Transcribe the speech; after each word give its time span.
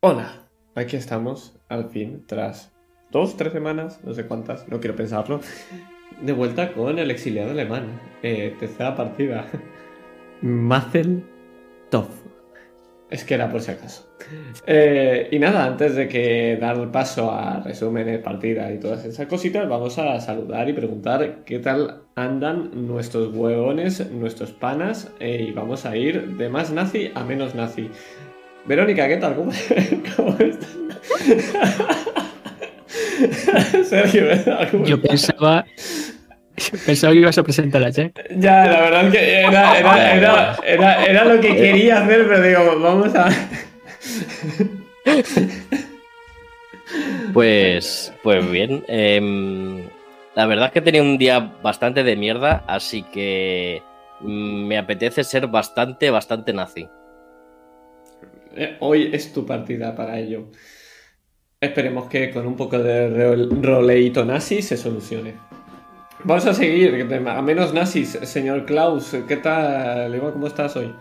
Hola, 0.00 0.48
aquí 0.76 0.94
estamos, 0.94 1.58
al 1.68 1.90
fin, 1.90 2.22
tras 2.24 2.72
dos, 3.10 3.36
tres 3.36 3.52
semanas, 3.52 3.98
no 4.04 4.14
sé 4.14 4.28
cuántas, 4.28 4.68
no 4.68 4.78
quiero 4.78 4.94
pensarlo, 4.94 5.40
de 6.22 6.32
vuelta 6.32 6.72
con 6.72 7.00
el 7.00 7.10
exiliado 7.10 7.50
alemán. 7.50 8.00
Eh, 8.22 8.54
tercera 8.60 8.94
partida. 8.94 9.48
Mazel 10.40 11.24
Tov. 11.90 12.06
Es 13.10 13.24
que 13.24 13.34
era 13.34 13.50
por 13.50 13.60
si 13.60 13.72
acaso. 13.72 14.08
Eh, 14.68 15.30
y 15.32 15.38
nada, 15.40 15.64
antes 15.64 15.96
de 15.96 16.06
que 16.06 16.56
dar 16.60 16.92
paso 16.92 17.32
a 17.32 17.60
resúmenes, 17.64 18.20
partida 18.20 18.70
y 18.70 18.78
todas 18.78 19.04
esas 19.04 19.26
cositas, 19.26 19.68
vamos 19.68 19.98
a 19.98 20.20
saludar 20.20 20.68
y 20.68 20.74
preguntar 20.74 21.42
qué 21.44 21.58
tal 21.58 22.02
andan 22.14 22.86
nuestros 22.86 23.34
huevones, 23.34 24.08
nuestros 24.12 24.52
panas, 24.52 25.10
eh, 25.18 25.46
y 25.48 25.52
vamos 25.52 25.86
a 25.86 25.96
ir 25.96 26.36
de 26.36 26.48
más 26.48 26.70
nazi 26.70 27.10
a 27.16 27.24
menos 27.24 27.56
nazi. 27.56 27.90
Verónica, 28.68 29.08
¿qué 29.08 29.16
tal? 29.16 29.34
¿Cómo, 29.34 29.50
cómo 30.16 30.36
estás? 30.38 30.68
Sergio, 33.88 34.26
¿cómo 34.70 34.84
Yo 34.84 35.00
pensaba, 35.00 35.64
Pensaba 36.84 37.12
que 37.12 37.20
ibas 37.20 37.38
a 37.38 37.42
presentar 37.42 37.82
a 37.82 37.88
Jack. 37.88 38.12
Ya, 38.36 38.66
la 38.66 38.80
verdad 38.80 39.06
es 39.06 39.12
que 39.12 39.40
era, 39.40 39.78
era, 39.78 40.58
era, 40.66 41.04
era, 41.04 41.24
lo 41.24 41.40
que 41.40 41.56
quería 41.56 42.02
hacer, 42.02 42.26
pero 42.28 42.42
digo, 42.42 42.80
vamos 42.80 43.14
a. 43.14 43.28
Pues, 47.32 48.12
pues 48.22 48.50
bien. 48.50 48.84
Em, 48.88 49.84
la 50.34 50.46
verdad 50.46 50.66
es 50.66 50.72
que 50.72 50.80
tenía 50.80 51.02
un 51.02 51.16
día 51.16 51.52
bastante 51.62 52.02
de 52.02 52.16
mierda, 52.16 52.64
así 52.66 53.02
que 53.02 53.82
mm, 54.20 54.66
me 54.66 54.78
apetece 54.78 55.22
ser 55.24 55.46
bastante, 55.46 56.10
bastante 56.10 56.52
nazi. 56.52 56.88
Eh, 58.60 58.76
hoy 58.80 59.10
es 59.12 59.32
tu 59.32 59.46
partida 59.46 59.94
para 59.94 60.18
ello. 60.18 60.50
Esperemos 61.60 62.08
que 62.08 62.32
con 62.32 62.44
un 62.44 62.56
poco 62.56 62.76
de 62.76 63.08
roleito 63.62 64.24
nazi 64.24 64.62
se 64.62 64.76
solucione. 64.76 65.34
Vamos 66.24 66.44
a 66.44 66.54
seguir, 66.54 67.06
a 67.28 67.42
menos 67.42 67.72
nazis, 67.72 68.18
señor 68.24 68.66
Klaus. 68.66 69.16
¿Qué 69.28 69.36
tal, 69.36 70.18
¿Cómo 70.32 70.48
estás 70.48 70.74
hoy? 70.74 70.92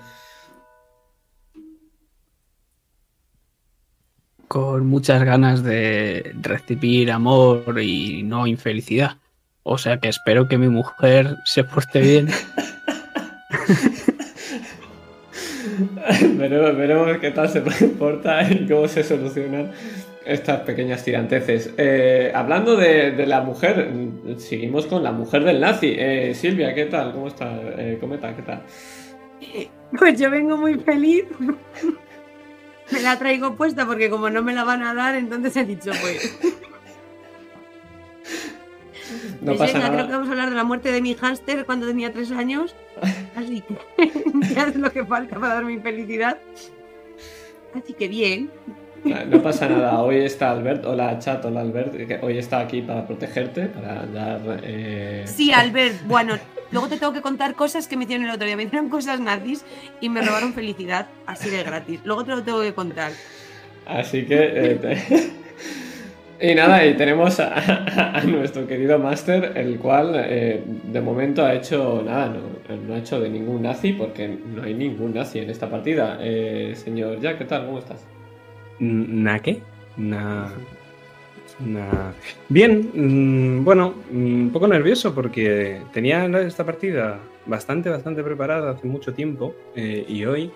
Con 4.47 4.85
muchas 4.85 5.23
ganas 5.23 5.63
de 5.63 6.35
recibir 6.39 7.11
amor 7.11 7.81
y 7.81 8.21
no 8.21 8.45
infelicidad. 8.45 9.17
O 9.63 9.79
sea 9.79 9.99
que 9.99 10.09
espero 10.09 10.47
que 10.47 10.59
mi 10.59 10.69
mujer 10.69 11.37
se 11.45 11.63
porte 11.63 12.01
bien. 12.01 12.27
veremos, 16.37 16.77
veremos 16.77 17.17
qué 17.19 17.31
tal 17.31 17.49
se 17.49 17.61
porta 17.99 18.43
y 18.49 18.67
cómo 18.67 18.87
se 18.87 19.03
solucionan 19.03 19.71
estas 20.25 20.61
pequeñas 20.61 21.03
tiranteces. 21.03 21.73
Eh, 21.77 22.31
hablando 22.35 22.75
de, 22.75 23.25
la 23.25 23.41
mujer, 23.41 23.89
seguimos 24.37 24.85
con 24.85 25.03
la 25.03 25.11
mujer 25.11 25.43
del 25.43 25.61
nazi. 25.61 25.95
Eh, 25.97 26.33
Silvia, 26.35 26.73
¿qué 26.73 26.85
tal? 26.85 27.13
¿Cómo 27.13 27.27
está? 27.27 27.59
Eh, 27.77 27.97
Cometa, 27.99 28.35
¿qué 28.35 28.41
tal? 28.41 28.63
Pues 29.97 30.19
yo 30.19 30.29
vengo 30.29 30.57
muy 30.57 30.75
feliz. 30.75 31.25
me 32.91 33.01
la 33.01 33.17
traigo 33.17 33.55
puesta 33.55 33.85
porque 33.85 34.09
como 34.09 34.29
no 34.29 34.43
me 34.43 34.53
la 34.53 34.63
van 34.63 34.83
a 34.83 34.93
dar, 34.93 35.15
entonces 35.15 35.55
he 35.55 35.65
dicho 35.65 35.91
pues... 36.01 36.37
No 39.47 39.55
pues 39.55 39.71
pasa 39.71 39.79
nada. 39.79 39.93
Creo 39.93 40.07
que 40.07 40.13
vamos 40.13 40.27
a 40.27 40.31
hablar 40.31 40.49
de 40.49 40.55
la 40.55 40.63
muerte 40.65 40.91
de 40.91 41.01
mi 41.01 41.13
hámster 41.13 41.65
cuando 41.65 41.87
tenía 41.87 42.11
tres 42.11 42.31
años. 42.31 42.75
Así 43.35 43.61
que 43.61 44.11
ya 44.53 44.67
es 44.67 44.75
lo 44.75 44.91
que 44.91 45.05
falta 45.05 45.39
para 45.39 45.55
dar 45.55 45.65
mi 45.65 45.79
felicidad. 45.79 46.37
Así 47.73 47.93
que 47.93 48.07
bien. 48.07 48.51
No 49.03 49.41
pasa 49.41 49.69
nada, 49.69 50.01
hoy 50.01 50.17
está 50.17 50.51
Albert, 50.51 50.83
hola 50.85 51.17
chat, 51.19 51.45
hola 51.45 51.61
Albert, 51.61 51.93
hoy 52.23 52.37
está 52.37 52.59
aquí 52.59 52.81
para 52.81 53.05
protegerte, 53.05 53.67
para 53.67 54.05
dar... 54.05 54.41
Eh... 54.63 55.23
Sí, 55.25 55.53
Albert, 55.53 56.01
bueno, 56.07 56.37
luego 56.71 56.89
te 56.89 56.97
tengo 56.97 57.13
que 57.13 57.21
contar 57.21 57.53
cosas 57.53 57.87
que 57.87 57.95
me 57.95 58.03
hicieron 58.03 58.25
el 58.25 58.33
otro 58.33 58.45
día, 58.45 58.57
me 58.57 58.63
hicieron 58.63 58.89
cosas 58.89 59.21
nazis 59.21 59.63
y 60.01 60.09
me 60.09 60.21
robaron 60.21 60.53
felicidad, 60.53 61.07
así 61.25 61.49
de 61.49 61.63
gratis, 61.63 62.01
luego 62.03 62.25
te 62.25 62.31
lo 62.31 62.43
tengo 62.43 62.61
que 62.61 62.73
contar. 62.73 63.13
Así 63.85 64.25
que... 64.25 64.37
Eh, 64.39 65.31
y 66.39 66.55
nada, 66.55 66.85
y 66.85 66.95
tenemos 66.95 67.39
a, 67.39 68.21
nuestro 68.25 68.67
querido 68.67 68.99
Master, 68.99 69.53
el 69.55 69.79
cual 69.79 70.13
eh, 70.15 70.63
de 70.65 71.01
momento 71.01 71.45
ha 71.45 71.53
hecho 71.53 72.03
nada, 72.05 72.29
no, 72.29 72.75
no, 72.75 72.93
ha 72.93 72.97
hecho 72.97 73.19
de 73.19 73.29
ningún 73.29 73.63
nazi, 73.63 73.93
porque 73.93 74.27
no 74.27 74.63
hay 74.63 74.73
ningún 74.73 75.13
nazi 75.13 75.39
en 75.39 75.49
esta 75.49 75.69
partida. 75.69 76.17
Eh, 76.21 76.73
señor 76.75 77.19
Jack, 77.19 77.39
¿qué 77.39 77.45
tal? 77.45 77.65
¿Cómo 77.65 77.79
estás? 77.79 78.05
¿Na 78.79 79.39
qué? 79.39 79.61
Na... 79.97 80.51
Bien, 82.49 82.91
mm, 82.93 83.63
bueno, 83.63 83.95
mm, 84.11 84.41
un 84.43 84.49
poco 84.51 84.67
nervioso 84.67 85.13
porque 85.15 85.81
tenía 85.91 86.25
esta 86.41 86.63
partida 86.63 87.19
bastante, 87.45 87.89
bastante 87.89 88.23
preparada 88.23 88.71
hace 88.71 88.85
mucho 88.87 89.13
tiempo 89.13 89.55
eh, 89.75 90.05
y 90.07 90.25
hoy 90.25 90.51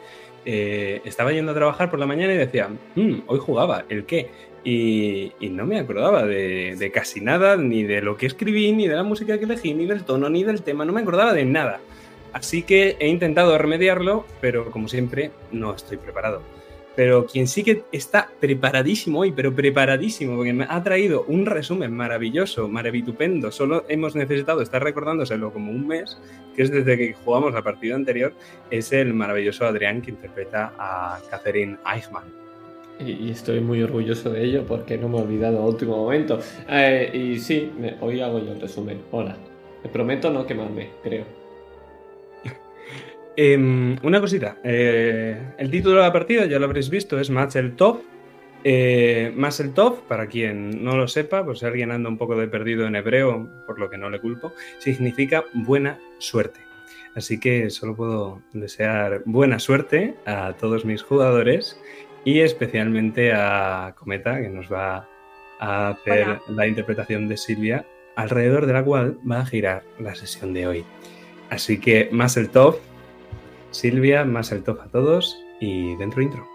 eh, 0.46 1.02
estaba 1.06 1.32
yendo 1.32 1.52
a 1.52 1.56
trabajar 1.56 1.90
por 1.90 2.00
la 2.00 2.06
mañana 2.06 2.34
y 2.34 2.38
decía, 2.38 2.70
mm, 2.96 3.14
hoy 3.28 3.40
jugaba, 3.40 3.86
¿el 3.90 4.06
qué? 4.06 4.30
Y, 4.64 5.32
no 5.42 5.66
me 5.66 5.80
acordaba 5.80 6.26
de, 6.26 6.76
de, 6.78 6.92
casi 6.92 7.20
nada, 7.20 7.58
ni 7.58 7.84
de 7.84 8.02
lo 8.02 8.16
que 8.18 8.28
escribí, 8.28 8.72
ni 8.72 8.88
de 8.88 8.96
la 8.96 9.04
música 9.04 9.38
que 9.38 9.46
elegí, 9.46 9.74
ni 9.74 9.86
del 9.86 10.04
tono, 10.04 10.30
ni 10.30 10.44
del 10.44 10.62
tema, 10.62 10.86
no 10.86 10.94
me 10.94 11.02
acordaba 11.02 11.34
de 11.34 11.46
nada. 11.46 11.80
Así 12.34 12.64
que 12.64 12.96
he 13.00 13.08
intentado 13.08 13.58
remediarlo, 13.58 14.26
pero 14.40 14.72
como 14.72 14.88
siempre, 14.88 15.32
no 15.52 15.76
estoy 15.76 15.98
preparado. 15.98 16.42
Pero 16.96 17.26
quien 17.26 17.48
sí 17.48 17.64
que 17.64 17.84
está 17.92 18.30
preparadísimo 18.40 19.22
hoy, 19.22 19.32
pero 19.32 19.54
preparadísimo, 19.56 20.36
porque 20.36 20.54
me 20.54 20.66
ha 20.70 20.84
traído 20.84 21.24
un 21.24 21.46
resumen 21.46 21.94
maravilloso, 21.94 22.68
maravitupendo. 22.68 23.52
Solo 23.52 23.86
hemos 23.88 24.16
necesitado 24.16 24.62
estar 24.62 24.84
recordándoselo 24.84 25.54
como 25.54 25.72
un 25.72 25.88
mes, 25.88 26.20
que 26.56 26.64
es 26.64 26.72
desde 26.72 26.98
que 26.98 27.14
jugamos 27.14 27.54
la 27.54 27.62
partida 27.62 27.96
anterior, 27.96 28.34
es 28.70 28.92
el 28.92 29.14
maravilloso 29.14 29.66
Adrián 29.66 30.02
que 30.02 30.12
interpreta 30.12 30.74
a 30.78 31.20
Catherine 31.30 31.78
Eichmann. 31.86 32.41
Y, 33.06 33.30
estoy 33.32 33.60
muy 33.62 33.82
orgulloso 33.82 34.32
de 34.32 34.44
ello 34.44 34.66
porque 34.68 34.98
no 34.98 35.10
me 35.10 35.18
he 35.18 35.22
olvidado 35.22 35.60
a 35.60 35.66
último 35.66 35.98
momento. 35.98 36.40
Eh, 36.70 37.12
y 37.14 37.40
sí, 37.40 37.72
hoy 38.00 38.22
hago 38.22 38.40
yo 38.40 38.52
el 38.52 38.62
resumen. 38.62 39.02
Hola. 39.12 39.38
Me 39.84 39.90
prometo 39.90 40.30
no 40.32 40.46
quemarme, 40.46 40.90
creo. 41.04 41.26
Em, 43.36 43.98
una 44.04 44.20
cosita, 44.20 44.58
eh, 44.64 45.54
el 45.58 45.72
título 45.72 45.96
de 45.96 46.02
la 46.02 46.14
partida 46.14 46.46
ya 46.46 46.60
lo 46.60 46.66
habréis 46.66 46.90
visto, 46.90 47.20
es 47.20 47.30
Match 47.30 47.56
el 47.56 47.76
Top. 47.76 48.02
Eh, 48.64 49.34
más 49.36 49.60
el 49.60 49.74
top, 49.74 50.02
para 50.08 50.28
quien 50.28 50.84
no 50.84 50.96
lo 50.96 51.08
sepa, 51.08 51.44
pues 51.44 51.60
si 51.60 51.66
alguien 51.66 51.90
anda 51.90 52.10
un 52.10 52.20
poco 52.20 52.36
de 52.36 52.48
perdido 52.48 52.86
en 52.86 52.96
hebreo, 52.96 53.50
por 53.66 53.80
lo 53.80 53.90
que 53.90 53.98
no 53.98 54.12
le 54.12 54.20
culpo, 54.20 54.54
significa 54.78 55.44
buena 55.54 56.00
suerte. 56.20 56.60
Así 57.16 57.40
que 57.40 57.72
solo 57.72 57.96
puedo 57.96 58.42
desear 58.54 59.24
buena 59.26 59.58
suerte 59.58 60.14
a 60.26 60.54
todos 60.60 60.86
mis 60.86 61.02
jugadores 61.02 61.82
y 62.24 62.40
especialmente 62.42 63.34
a 63.34 63.96
Cometa, 63.98 64.42
que 64.42 64.50
nos 64.50 64.72
va 64.72 65.08
a 65.60 65.90
hacer 65.90 66.40
la 66.48 66.68
interpretación 66.68 67.28
de 67.28 67.38
Silvia, 67.38 67.86
alrededor 68.16 68.66
de 68.66 68.74
la 68.74 68.84
cual 68.84 69.18
va 69.30 69.40
a 69.40 69.46
girar 69.46 69.84
la 70.00 70.16
sesión 70.16 70.54
de 70.54 70.68
hoy. 70.68 70.86
Así 71.50 71.80
que 71.80 72.10
más 72.12 72.38
el 72.38 72.50
top, 72.50 72.78
Silvia, 73.72 74.26
más 74.26 74.52
el 74.52 74.64
top 74.64 74.82
a 74.82 74.88
todos 74.88 75.44
y 75.60 75.96
dentro 75.98 76.22
intro. 76.22 76.51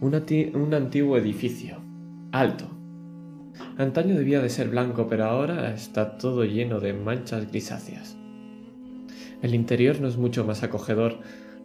Un 0.00 0.74
antiguo 0.74 1.16
edificio, 1.16 1.78
alto. 2.30 2.68
Antaño 3.76 4.14
debía 4.14 4.40
de 4.40 4.48
ser 4.48 4.68
blanco, 4.68 5.08
pero 5.08 5.24
ahora 5.24 5.74
está 5.74 6.18
todo 6.18 6.44
lleno 6.44 6.78
de 6.78 6.92
manchas 6.92 7.50
grisáceas. 7.50 8.16
El 9.42 9.54
interior 9.54 10.00
no 10.00 10.06
es 10.06 10.16
mucho 10.16 10.44
más 10.44 10.62
acogedor, 10.62 11.18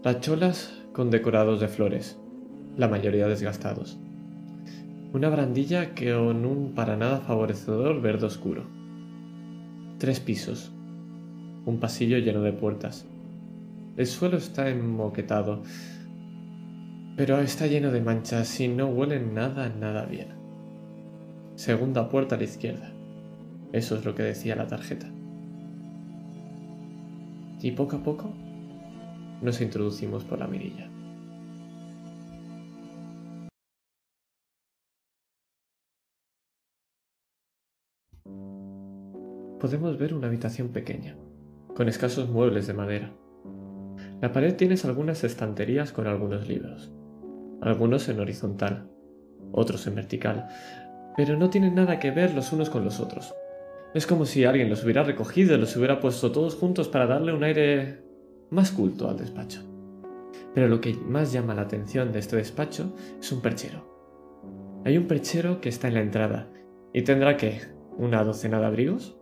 las 0.03 0.19
cholas 0.21 0.81
con 0.93 1.11
decorados 1.11 1.59
de 1.59 1.67
flores, 1.67 2.17
la 2.75 2.87
mayoría 2.87 3.27
desgastados. 3.27 3.99
Una 5.13 5.29
brandilla 5.29 5.93
con 5.93 6.45
un 6.45 6.73
para 6.73 6.97
nada 6.97 7.19
favorecedor 7.19 8.01
verde 8.01 8.25
oscuro. 8.25 8.65
Tres 9.99 10.19
pisos. 10.19 10.71
Un 11.65 11.79
pasillo 11.79 12.17
lleno 12.17 12.41
de 12.41 12.51
puertas. 12.51 13.05
El 13.95 14.07
suelo 14.07 14.37
está 14.37 14.69
enmoquetado, 14.69 15.61
pero 17.15 17.39
está 17.39 17.67
lleno 17.67 17.91
de 17.91 18.01
manchas 18.01 18.59
y 18.59 18.67
no 18.67 18.87
huele 18.87 19.19
nada, 19.19 19.69
nada 19.69 20.05
bien. 20.05 20.29
Segunda 21.55 22.09
puerta 22.09 22.35
a 22.35 22.37
la 22.39 22.45
izquierda. 22.45 22.91
Eso 23.71 23.95
es 23.95 24.05
lo 24.05 24.15
que 24.15 24.23
decía 24.23 24.55
la 24.55 24.67
tarjeta. 24.67 25.07
Y 27.61 27.71
poco 27.71 27.97
a 27.97 28.03
poco 28.03 28.33
nos 29.41 29.61
introducimos 29.61 30.23
por 30.23 30.39
la 30.39 30.47
mirilla. 30.47 30.89
Podemos 39.59 39.97
ver 39.97 40.13
una 40.13 40.27
habitación 40.27 40.69
pequeña, 40.69 41.15
con 41.73 41.87
escasos 41.87 42.27
muebles 42.27 42.67
de 42.67 42.73
madera. 42.73 43.13
La 44.19 44.33
pared 44.33 44.55
tiene 44.55 44.75
algunas 44.83 45.23
estanterías 45.23 45.93
con 45.93 46.07
algunos 46.07 46.49
libros 46.49 46.91
algunos 47.63 48.09
en 48.09 48.19
horizontal, 48.19 48.89
otros 49.51 49.87
en 49.87 49.95
vertical, 49.95 50.47
pero 51.15 51.37
no 51.37 51.49
tienen 51.49 51.75
nada 51.75 51.99
que 51.99 52.11
ver 52.11 52.33
los 52.33 52.51
unos 52.53 52.69
con 52.69 52.83
los 52.83 52.99
otros. 52.99 53.33
Es 53.93 54.07
como 54.07 54.25
si 54.25 54.45
alguien 54.45 54.69
los 54.69 54.83
hubiera 54.83 55.03
recogido 55.03 55.55
y 55.55 55.59
los 55.59 55.75
hubiera 55.75 55.99
puesto 55.99 56.31
todos 56.31 56.55
juntos 56.55 56.87
para 56.87 57.05
darle 57.05 57.33
un 57.33 57.43
aire 57.43 58.03
más 58.49 58.71
culto 58.71 59.09
al 59.09 59.17
despacho. 59.17 59.61
Pero 60.53 60.67
lo 60.67 60.81
que 60.81 60.93
más 60.93 61.31
llama 61.31 61.55
la 61.55 61.61
atención 61.63 62.11
de 62.11 62.19
este 62.19 62.35
despacho 62.35 62.95
es 63.19 63.31
un 63.31 63.41
perchero. 63.41 63.91
Hay 64.85 64.97
un 64.97 65.07
perchero 65.07 65.61
que 65.61 65.69
está 65.69 65.87
en 65.87 65.93
la 65.93 66.01
entrada 66.01 66.49
y 66.93 67.03
tendrá 67.03 67.37
que 67.37 67.61
una 67.97 68.23
docena 68.23 68.59
de 68.59 68.65
abrigos 68.65 69.17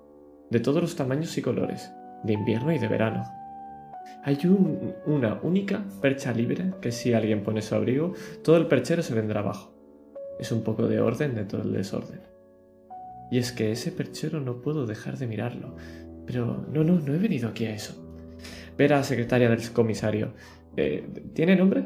de 0.50 0.60
todos 0.60 0.82
los 0.82 0.96
tamaños 0.96 1.38
y 1.38 1.42
colores, 1.42 1.92
de 2.24 2.34
invierno 2.34 2.72
y 2.72 2.80
de 2.80 2.88
verano, 2.88 3.24
hay 4.24 4.38
una 5.06 5.40
única 5.42 5.84
percha 6.02 6.32
libre 6.32 6.74
que 6.80 6.92
si 6.92 7.14
alguien 7.14 7.44
pone 7.44 7.62
su 7.62 7.74
abrigo, 7.76 8.14
todo 8.44 8.58
el 8.58 8.68
perchero 8.68 9.02
se 9.02 9.16
vendrá 9.16 9.40
abajo. 9.40 9.74
Es 10.40 10.52
un 10.52 10.64
poco 10.64 10.88
de 10.88 11.00
orden 11.00 11.36
de 11.36 11.46
todo 11.46 11.64
el 11.64 11.74
desorden. 11.74 12.22
Y 13.32 13.38
es 13.38 13.52
que 13.52 13.72
ese 13.72 13.92
perchero 13.92 14.40
no 14.40 14.62
puedo 14.62 14.86
dejar 14.86 15.18
de 15.18 15.26
mirarlo. 15.26 15.76
Pero 16.26 16.66
no, 16.72 16.84
no, 16.84 17.00
no 17.00 17.14
he 17.14 17.18
venido 17.18 17.50
aquí 17.50 17.66
a 17.66 17.74
eso. 17.74 17.96
Ver 18.78 18.94
a 18.94 18.98
la 18.98 19.04
secretaria 19.04 19.50
del 19.50 19.72
comisario. 19.72 20.34
Eh, 20.78 21.08
¿Tiene 21.34 21.56
nombre? 21.56 21.86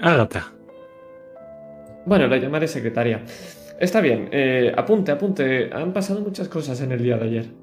Ágata. 0.00 0.52
Bueno, 2.06 2.26
la 2.26 2.36
llamaré 2.36 2.68
secretaria. 2.68 3.22
Está 3.78 4.00
bien, 4.00 4.28
eh, 4.32 4.72
apunte, 4.76 5.10
apunte. 5.10 5.70
Han 5.72 5.92
pasado 5.92 6.20
muchas 6.20 6.48
cosas 6.48 6.80
en 6.80 6.92
el 6.92 7.02
día 7.02 7.16
de 7.16 7.24
ayer. 7.24 7.59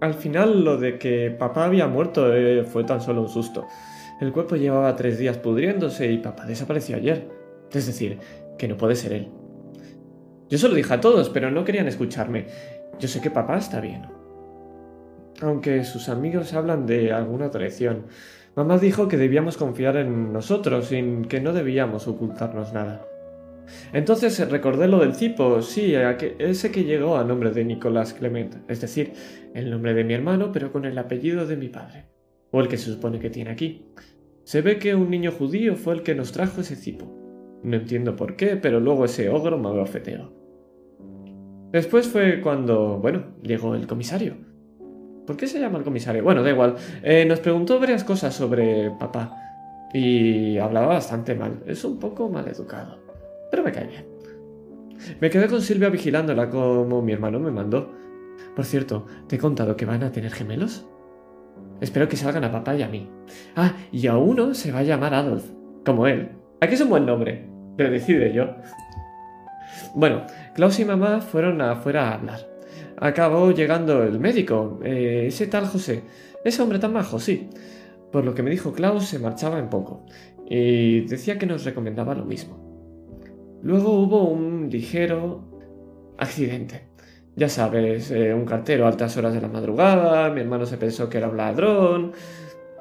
Al 0.00 0.14
final 0.14 0.64
lo 0.64 0.78
de 0.78 0.98
que 0.98 1.30
papá 1.30 1.66
había 1.66 1.86
muerto 1.86 2.34
eh, 2.34 2.64
fue 2.64 2.84
tan 2.84 3.00
solo 3.00 3.22
un 3.22 3.28
susto. 3.28 3.66
El 4.20 4.32
cuerpo 4.32 4.56
llevaba 4.56 4.96
tres 4.96 5.18
días 5.18 5.36
pudriéndose 5.38 6.10
y 6.10 6.18
papá 6.18 6.46
desapareció 6.46 6.96
ayer. 6.96 7.28
Es 7.72 7.86
decir, 7.86 8.18
que 8.58 8.68
no 8.68 8.76
puede 8.76 8.96
ser 8.96 9.12
él. 9.12 9.28
Yo 10.48 10.58
se 10.58 10.68
lo 10.68 10.74
dije 10.74 10.92
a 10.92 11.00
todos, 11.00 11.28
pero 11.28 11.50
no 11.50 11.64
querían 11.64 11.86
escucharme. 11.86 12.46
Yo 12.98 13.08
sé 13.08 13.20
que 13.20 13.30
papá 13.30 13.56
está 13.56 13.80
bien. 13.80 14.06
Aunque 15.42 15.84
sus 15.84 16.08
amigos 16.08 16.52
hablan 16.54 16.86
de 16.86 17.12
alguna 17.12 17.50
traición. 17.50 18.06
Mamá 18.56 18.78
dijo 18.78 19.06
que 19.06 19.16
debíamos 19.16 19.56
confiar 19.56 19.96
en 19.96 20.32
nosotros, 20.32 20.86
sin 20.86 21.24
que 21.26 21.40
no 21.40 21.52
debíamos 21.52 22.08
ocultarnos 22.08 22.72
nada. 22.72 23.06
Entonces 23.92 24.48
recordé 24.50 24.88
lo 24.88 25.00
del 25.00 25.14
cipo, 25.14 25.62
sí, 25.62 25.94
ese 26.38 26.70
que 26.70 26.84
llegó 26.84 27.16
a 27.16 27.24
nombre 27.24 27.50
de 27.50 27.64
Nicolás 27.64 28.14
Clement, 28.14 28.56
es 28.68 28.80
decir, 28.80 29.12
el 29.54 29.70
nombre 29.70 29.94
de 29.94 30.04
mi 30.04 30.14
hermano, 30.14 30.52
pero 30.52 30.72
con 30.72 30.84
el 30.84 30.96
apellido 30.98 31.46
de 31.46 31.56
mi 31.56 31.68
padre, 31.68 32.06
o 32.50 32.60
el 32.60 32.68
que 32.68 32.76
se 32.76 32.92
supone 32.92 33.18
que 33.18 33.30
tiene 33.30 33.50
aquí. 33.50 33.86
Se 34.44 34.62
ve 34.62 34.78
que 34.78 34.94
un 34.94 35.10
niño 35.10 35.32
judío 35.32 35.76
fue 35.76 35.94
el 35.94 36.02
que 36.02 36.14
nos 36.14 36.32
trajo 36.32 36.60
ese 36.60 36.76
cipo. 36.76 37.60
No 37.62 37.76
entiendo 37.76 38.16
por 38.16 38.36
qué, 38.36 38.56
pero 38.56 38.80
luego 38.80 39.04
ese 39.04 39.28
ogro 39.28 39.58
me 39.58 39.68
abofeteó. 39.68 40.32
Después 41.72 42.08
fue 42.08 42.40
cuando, 42.40 42.98
bueno, 42.98 43.36
llegó 43.42 43.74
el 43.74 43.86
comisario. 43.86 44.36
¿Por 45.26 45.36
qué 45.36 45.46
se 45.46 45.60
llama 45.60 45.78
el 45.78 45.84
comisario? 45.84 46.24
Bueno, 46.24 46.42
da 46.42 46.50
igual. 46.50 46.74
Eh, 47.02 47.24
nos 47.26 47.38
preguntó 47.38 47.78
varias 47.78 48.02
cosas 48.02 48.34
sobre 48.34 48.90
papá. 48.98 49.36
Y 49.92 50.58
hablaba 50.58 50.94
bastante 50.94 51.34
mal. 51.34 51.62
Es 51.66 51.84
un 51.84 51.98
poco 52.00 52.28
mal 52.28 52.48
educado 52.48 53.09
pero 53.50 53.62
me 53.62 53.72
cae 53.72 53.86
bien. 53.86 54.06
Me 55.20 55.30
quedé 55.30 55.48
con 55.48 55.62
Silvia 55.62 55.88
vigilándola 55.88 56.50
como 56.50 57.02
mi 57.02 57.12
hermano 57.12 57.40
me 57.40 57.50
mandó. 57.50 57.92
Por 58.54 58.64
cierto, 58.64 59.06
¿te 59.26 59.36
he 59.36 59.38
contado 59.38 59.76
que 59.76 59.86
van 59.86 60.02
a 60.02 60.12
tener 60.12 60.30
gemelos? 60.30 60.86
Espero 61.80 62.08
que 62.08 62.16
salgan 62.16 62.44
a 62.44 62.52
papá 62.52 62.76
y 62.76 62.82
a 62.82 62.88
mí. 62.88 63.08
Ah, 63.56 63.74
y 63.90 64.06
a 64.06 64.16
uno 64.16 64.54
se 64.54 64.72
va 64.72 64.80
a 64.80 64.84
llamar 64.84 65.14
Adolf, 65.14 65.44
como 65.84 66.06
él. 66.06 66.30
Aquí 66.60 66.74
es 66.74 66.80
un 66.80 66.90
buen 66.90 67.06
nombre, 67.06 67.48
pero 67.76 67.90
decide 67.90 68.34
yo. 68.34 68.54
Bueno, 69.94 70.24
Klaus 70.54 70.78
y 70.78 70.84
mamá 70.84 71.20
fueron 71.20 71.60
afuera 71.62 72.08
a 72.08 72.14
hablar. 72.14 72.40
Acabó 72.98 73.50
llegando 73.52 74.02
el 74.02 74.20
médico, 74.20 74.78
eh, 74.84 75.24
ese 75.28 75.46
tal 75.46 75.66
José. 75.66 76.02
Ese 76.44 76.62
hombre 76.62 76.78
tan 76.78 76.92
majo, 76.92 77.18
sí. 77.18 77.48
Por 78.12 78.24
lo 78.24 78.34
que 78.34 78.42
me 78.42 78.50
dijo 78.50 78.72
Klaus, 78.72 79.06
se 79.06 79.18
marchaba 79.18 79.58
en 79.58 79.70
poco. 79.70 80.04
Y 80.48 81.02
decía 81.02 81.38
que 81.38 81.46
nos 81.46 81.64
recomendaba 81.64 82.14
lo 82.14 82.24
mismo. 82.24 82.69
Luego 83.62 83.92
hubo 83.92 84.24
un 84.24 84.68
ligero 84.70 85.44
accidente. 86.18 86.88
Ya 87.36 87.48
sabes, 87.48 88.10
eh, 88.10 88.34
un 88.34 88.44
cartero 88.44 88.84
a 88.84 88.88
altas 88.88 89.16
horas 89.16 89.32
de 89.34 89.40
la 89.40 89.48
madrugada, 89.48 90.30
mi 90.30 90.40
hermano 90.40 90.66
se 90.66 90.76
pensó 90.76 91.08
que 91.08 91.18
era 91.18 91.28
un 91.28 91.36
ladrón, 91.36 92.12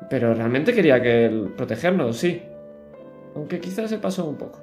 pero 0.10 0.34
realmente 0.34 0.74
quería 0.74 1.02
que 1.02 1.48
protegernos, 1.56 2.18
sí. 2.18 2.42
Aunque 3.36 3.60
quizás 3.60 3.90
se 3.90 4.00
pasó 4.00 4.28
un 4.28 4.38
poco. 4.38 4.60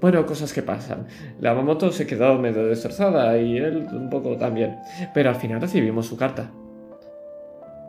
Bueno, 0.00 0.24
cosas 0.26 0.52
que 0.52 0.62
pasan. 0.62 1.06
La 1.40 1.54
moto 1.54 1.90
se 1.90 2.06
quedó 2.06 2.38
medio 2.38 2.66
destrozada 2.66 3.36
y 3.38 3.56
él 3.56 3.86
un 3.92 4.08
poco 4.10 4.36
también. 4.36 4.76
Pero 5.14 5.30
al 5.30 5.36
final 5.36 5.60
recibimos 5.60 6.06
su 6.06 6.16
carta. 6.16 6.50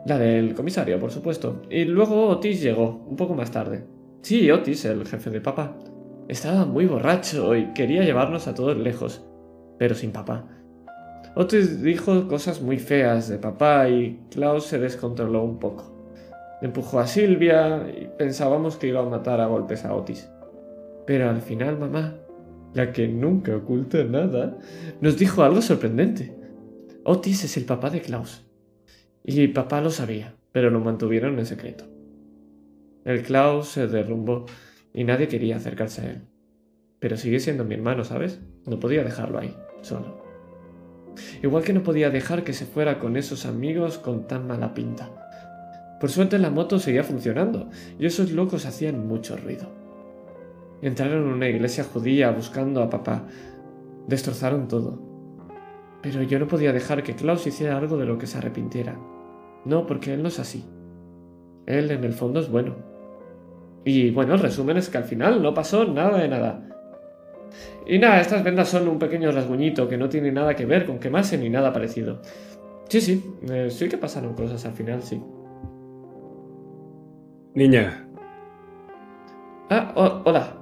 La 0.06 0.18
del 0.18 0.54
comisario, 0.54 0.98
por 0.98 1.10
supuesto. 1.10 1.62
Y 1.70 1.84
luego 1.84 2.28
Otis 2.28 2.62
llegó, 2.62 3.04
un 3.08 3.16
poco 3.16 3.34
más 3.34 3.50
tarde. 3.50 3.84
Sí, 4.22 4.50
Otis, 4.50 4.84
el 4.84 5.06
jefe 5.06 5.30
de 5.30 5.40
papá. 5.40 5.76
Estaba 6.28 6.66
muy 6.66 6.84
borracho 6.84 7.56
y 7.56 7.72
quería 7.72 8.04
llevarnos 8.04 8.48
a 8.48 8.54
todos 8.54 8.76
lejos, 8.76 9.24
pero 9.78 9.94
sin 9.94 10.12
papá. 10.12 10.46
Otis 11.34 11.82
dijo 11.82 12.28
cosas 12.28 12.60
muy 12.60 12.78
feas 12.78 13.30
de 13.30 13.38
papá 13.38 13.88
y 13.88 14.20
Klaus 14.30 14.66
se 14.66 14.78
descontroló 14.78 15.42
un 15.42 15.58
poco. 15.58 15.96
Empujó 16.60 17.00
a 17.00 17.06
Silvia 17.06 17.86
y 17.88 18.08
pensábamos 18.18 18.76
que 18.76 18.88
iba 18.88 19.00
a 19.00 19.08
matar 19.08 19.40
a 19.40 19.46
golpes 19.46 19.86
a 19.86 19.94
Otis. 19.94 20.28
Pero 21.06 21.30
al 21.30 21.40
final 21.40 21.78
mamá, 21.78 22.16
la 22.74 22.92
que 22.92 23.08
nunca 23.08 23.56
oculta 23.56 24.04
nada, 24.04 24.58
nos 25.00 25.16
dijo 25.16 25.42
algo 25.42 25.62
sorprendente. 25.62 26.36
Otis 27.04 27.44
es 27.44 27.56
el 27.56 27.64
papá 27.64 27.88
de 27.88 28.02
Klaus. 28.02 28.44
Y 29.24 29.48
papá 29.48 29.80
lo 29.80 29.90
sabía, 29.90 30.34
pero 30.52 30.68
lo 30.68 30.80
mantuvieron 30.80 31.38
en 31.38 31.46
secreto. 31.46 31.84
El 33.06 33.22
Klaus 33.22 33.68
se 33.68 33.86
derrumbó 33.86 34.44
y 34.92 35.04
nadie 35.04 35.28
quería 35.28 35.56
acercarse 35.56 36.02
a 36.02 36.10
él. 36.10 36.22
Pero 36.98 37.16
sigue 37.16 37.40
siendo 37.40 37.64
mi 37.64 37.74
hermano, 37.74 38.04
¿sabes? 38.04 38.40
No 38.66 38.80
podía 38.80 39.04
dejarlo 39.04 39.38
ahí, 39.38 39.56
solo. 39.82 40.24
Igual 41.42 41.64
que 41.64 41.72
no 41.72 41.82
podía 41.82 42.10
dejar 42.10 42.44
que 42.44 42.52
se 42.52 42.66
fuera 42.66 42.98
con 42.98 43.16
esos 43.16 43.46
amigos 43.46 43.98
con 43.98 44.26
tan 44.26 44.46
mala 44.46 44.74
pinta. 44.74 45.10
Por 46.00 46.10
suerte 46.10 46.38
la 46.38 46.50
moto 46.50 46.78
seguía 46.78 47.02
funcionando 47.02 47.70
y 47.98 48.06
esos 48.06 48.30
locos 48.32 48.66
hacían 48.66 49.06
mucho 49.06 49.36
ruido. 49.36 49.68
Entraron 50.80 51.24
en 51.26 51.32
una 51.32 51.48
iglesia 51.48 51.82
judía 51.82 52.30
buscando 52.30 52.82
a 52.82 52.90
papá. 52.90 53.26
Destrozaron 54.06 54.68
todo. 54.68 55.02
Pero 56.02 56.22
yo 56.22 56.38
no 56.38 56.46
podía 56.46 56.72
dejar 56.72 57.02
que 57.02 57.16
Klaus 57.16 57.46
hiciera 57.46 57.76
algo 57.76 57.96
de 57.96 58.06
lo 58.06 58.18
que 58.18 58.28
se 58.28 58.38
arrepintiera. 58.38 58.96
No, 59.64 59.86
porque 59.86 60.14
él 60.14 60.22
no 60.22 60.28
es 60.28 60.38
así. 60.38 60.64
Él 61.66 61.90
en 61.90 62.04
el 62.04 62.12
fondo 62.12 62.38
es 62.38 62.48
bueno. 62.48 62.76
Y 63.84 64.10
bueno, 64.10 64.34
el 64.34 64.40
resumen 64.40 64.76
es 64.76 64.88
que 64.88 64.98
al 64.98 65.04
final 65.04 65.42
no 65.42 65.54
pasó 65.54 65.84
nada 65.84 66.18
de 66.18 66.28
nada. 66.28 66.62
Y 67.86 67.98
nada, 67.98 68.20
estas 68.20 68.44
vendas 68.44 68.68
son 68.68 68.86
un 68.88 68.98
pequeño 68.98 69.32
rasguñito 69.32 69.88
que 69.88 69.96
no 69.96 70.08
tiene 70.08 70.30
nada 70.30 70.54
que 70.54 70.66
ver 70.66 70.84
con 70.84 70.98
quemarse 70.98 71.38
ni 71.38 71.48
nada 71.48 71.72
parecido. 71.72 72.20
Sí, 72.88 73.00
sí, 73.00 73.24
eh, 73.50 73.68
sí 73.70 73.88
que 73.88 73.98
pasaron 73.98 74.34
cosas 74.34 74.64
al 74.66 74.72
final, 74.72 75.02
sí. 75.02 75.22
Niña, 77.54 78.08
Ah, 79.70 79.92
hola. 80.24 80.54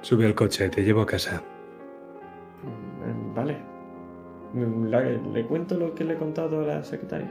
Sube 0.00 0.26
al 0.26 0.34
coche, 0.34 0.68
te 0.68 0.82
llevo 0.82 1.02
a 1.02 1.06
casa. 1.06 1.40
Mm, 2.64 3.34
vale. 3.34 3.56
Mm, 4.52 4.86
¿Le 5.32 5.46
cuento 5.46 5.76
lo 5.76 5.94
que 5.94 6.02
le 6.02 6.14
he 6.14 6.16
contado 6.16 6.62
a 6.62 6.66
la 6.66 6.84
secretaria? 6.84 7.30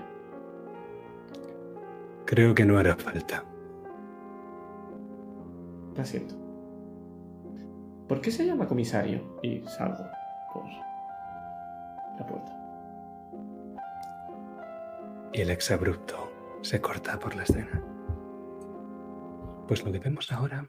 Creo 2.26 2.56
que 2.56 2.66
no 2.66 2.78
hará 2.80 2.96
falta. 2.96 3.44
Lo 5.96 6.04
siento. 6.04 6.36
¿Por 8.08 8.22
qué 8.22 8.32
se 8.32 8.46
llama 8.46 8.68
comisario? 8.68 9.40
Y 9.42 9.62
salgo 9.68 10.04
por 10.54 10.66
la 12.18 12.26
puerta. 12.28 12.52
Y 15.34 15.42
el 15.42 15.50
exabrupto 15.50 16.32
se 16.62 16.82
corta 16.82 17.20
por 17.20 17.36
la 17.36 17.44
escena. 17.44 17.82
Pues 19.68 19.84
lo 19.84 19.92
que 19.92 20.00
vemos 20.00 20.32
ahora 20.32 20.68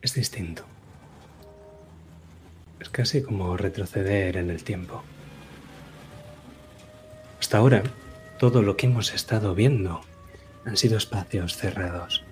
es 0.00 0.14
distinto. 0.14 0.64
Es 2.78 2.88
casi 2.88 3.22
como 3.22 3.56
retroceder 3.56 4.36
en 4.36 4.50
el 4.50 4.64
tiempo. 4.64 5.02
Hasta 7.38 7.58
ahora, 7.58 7.82
todo 8.40 8.62
lo 8.62 8.74
que 8.74 8.86
hemos 8.86 9.12
estado 9.12 9.54
viendo 9.54 10.00
han 10.64 10.78
sido 10.78 10.96
espacios 10.96 11.58
cerrados. 11.58 12.24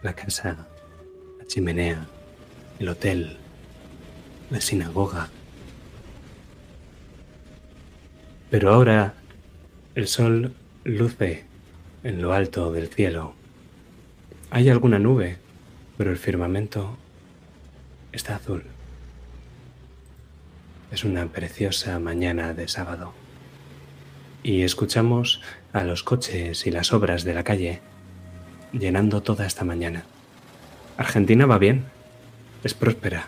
La 0.00 0.12
casa, 0.12 0.68
la 1.40 1.46
chimenea, 1.48 2.06
el 2.78 2.88
hotel, 2.88 3.36
la 4.50 4.60
sinagoga. 4.60 5.30
Pero 8.48 8.72
ahora 8.72 9.14
el 9.96 10.06
sol 10.06 10.54
luce 10.84 11.42
en 12.04 12.22
lo 12.22 12.32
alto 12.32 12.70
del 12.70 12.86
cielo. 12.86 13.34
Hay 14.52 14.68
alguna 14.68 15.00
nube, 15.00 15.38
pero 15.98 16.12
el 16.12 16.18
firmamento 16.18 16.96
está 18.12 18.36
azul. 18.36 18.62
Es 20.92 21.02
una 21.02 21.26
preciosa 21.26 21.98
mañana 21.98 22.54
de 22.54 22.68
sábado. 22.68 23.23
Y 24.44 24.62
escuchamos 24.62 25.40
a 25.72 25.84
los 25.84 26.02
coches 26.02 26.66
y 26.66 26.70
las 26.70 26.92
obras 26.92 27.24
de 27.24 27.32
la 27.32 27.44
calle 27.44 27.80
llenando 28.72 29.22
toda 29.22 29.46
esta 29.46 29.64
mañana. 29.64 30.04
Argentina 30.98 31.46
va 31.46 31.56
bien, 31.56 31.86
es 32.62 32.74
próspera. 32.74 33.26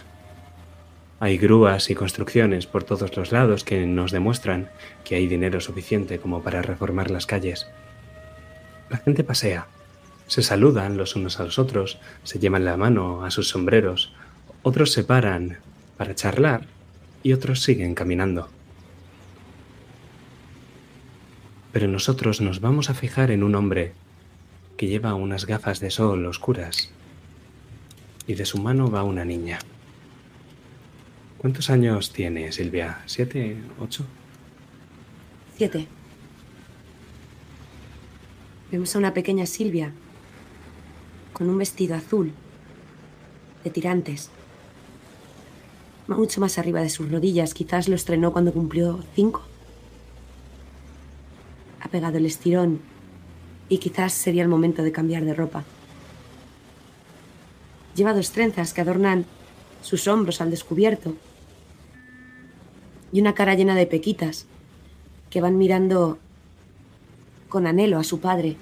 Hay 1.19 1.39
grúas 1.39 1.89
y 1.89 1.95
construcciones 1.95 2.67
por 2.67 2.85
todos 2.85 3.17
los 3.17 3.33
lados 3.33 3.65
que 3.65 3.87
nos 3.87 4.13
demuestran 4.13 4.69
que 5.05 5.15
hay 5.15 5.27
dinero 5.27 5.63
suficiente 5.63 6.19
como 6.19 6.43
para 6.43 6.61
reformar 6.61 7.11
las 7.11 7.25
calles. 7.25 7.67
La 8.91 8.99
gente 8.99 9.25
pasea, 9.25 9.69
se 10.27 10.43
saludan 10.43 10.99
los 10.99 11.17
unos 11.17 11.41
a 11.41 11.45
los 11.45 11.59
otros, 11.59 11.99
se 12.25 12.39
llevan 12.39 12.67
la 12.67 12.77
mano 12.77 13.25
a 13.25 13.31
sus 13.31 13.49
sombreros, 13.49 14.13
otros 14.63 14.93
se 14.93 15.03
paran 15.03 15.61
para 15.97 16.15
charlar 16.15 16.67
y 17.23 17.33
otros 17.33 17.63
siguen 17.63 17.95
caminando. 17.95 18.51
Pero 21.77 21.89
nosotros 21.89 22.41
nos 22.41 22.63
vamos 22.63 22.89
a 22.89 22.95
fijar 22.95 23.31
en 23.31 23.43
un 23.43 23.55
hombre 23.55 23.93
que 24.79 24.87
lleva 24.87 25.13
unas 25.13 25.45
gafas 25.45 25.79
de 25.79 25.91
sol 25.91 26.25
oscuras 26.25 26.89
y 28.27 28.33
de 28.33 28.47
su 28.47 28.57
mano 28.57 28.91
va 28.91 29.05
una 29.05 29.27
niña. 29.27 29.59
¿Cuántos 31.37 31.69
años 31.69 32.15
tiene 32.15 32.51
Silvia? 32.51 33.03
¿Siete? 33.05 33.59
¿Ocho? 33.79 34.07
Siete. 35.59 35.87
Vemos 38.73 38.97
a 38.97 38.99
una 38.99 39.13
pequeña 39.13 39.45
Silvia 39.45 39.93
con 41.35 41.51
un 41.51 41.59
vestido 41.59 41.95
azul 41.95 42.33
de 43.65 43.69
tirantes 43.69 44.31
mucho 46.09 46.41
más 46.41 46.57
arriba 46.57 46.81
de 46.81 46.89
sus 46.89 47.11
rodillas. 47.11 47.53
Quizás 47.53 47.87
lo 47.87 47.97
estrenó 47.97 48.33
cuando 48.33 48.55
cumplió 48.55 49.05
cinco. 49.15 49.43
Ha 51.87 51.89
pegado 51.89 52.19
el 52.19 52.27
estirón 52.27 52.81
y 53.69 53.79
quizás 53.79 54.13
sería 54.13 54.43
el 54.43 54.49
momento 54.49 54.83
de 54.83 54.91
cambiar 54.91 55.25
de 55.25 55.35
ropa. 55.35 55.63
Lleva 57.95 58.13
dos 58.13 58.33
trenzas 58.33 58.75
que 58.75 58.81
adornan 58.81 59.25
sus 59.83 60.09
hombros 60.09 60.41
al 60.41 60.51
descubierto 60.51 61.15
y 63.13 63.21
una 63.21 63.35
cara 63.35 63.55
llena 63.55 63.77
de 63.77 63.87
pequitas 63.87 64.47
que 65.31 65.41
van 65.41 65.59
mirando 65.59 66.19
con 67.49 67.69
anhelo 67.69 68.01
a 68.01 68.05
su 68.05 68.19
padre 68.19 68.57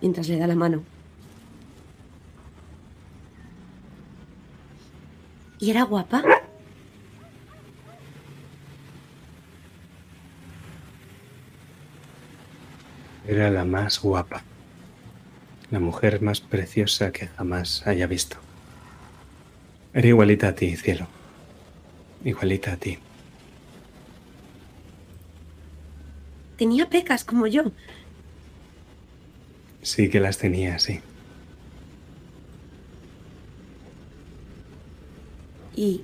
mientras 0.00 0.26
le 0.26 0.36
da 0.36 0.48
la 0.48 0.56
mano. 0.56 0.82
¿Y 5.60 5.70
era 5.70 5.84
guapa? 5.84 6.24
Era 13.26 13.50
la 13.50 13.64
más 13.64 14.00
guapa, 14.00 14.42
la 15.70 15.80
mujer 15.80 16.20
más 16.20 16.40
preciosa 16.40 17.12
que 17.12 17.28
jamás 17.28 17.86
haya 17.86 18.06
visto. 18.06 18.36
Era 19.92 20.08
igualita 20.08 20.48
a 20.48 20.54
ti, 20.54 20.76
cielo. 20.76 21.06
Igualita 22.24 22.72
a 22.72 22.76
ti. 22.76 22.98
Tenía 26.56 26.88
pecas 26.88 27.24
como 27.24 27.46
yo. 27.46 27.72
Sí 29.82 30.08
que 30.08 30.20
las 30.20 30.38
tenía, 30.38 30.78
sí. 30.78 31.00
y 35.76 36.02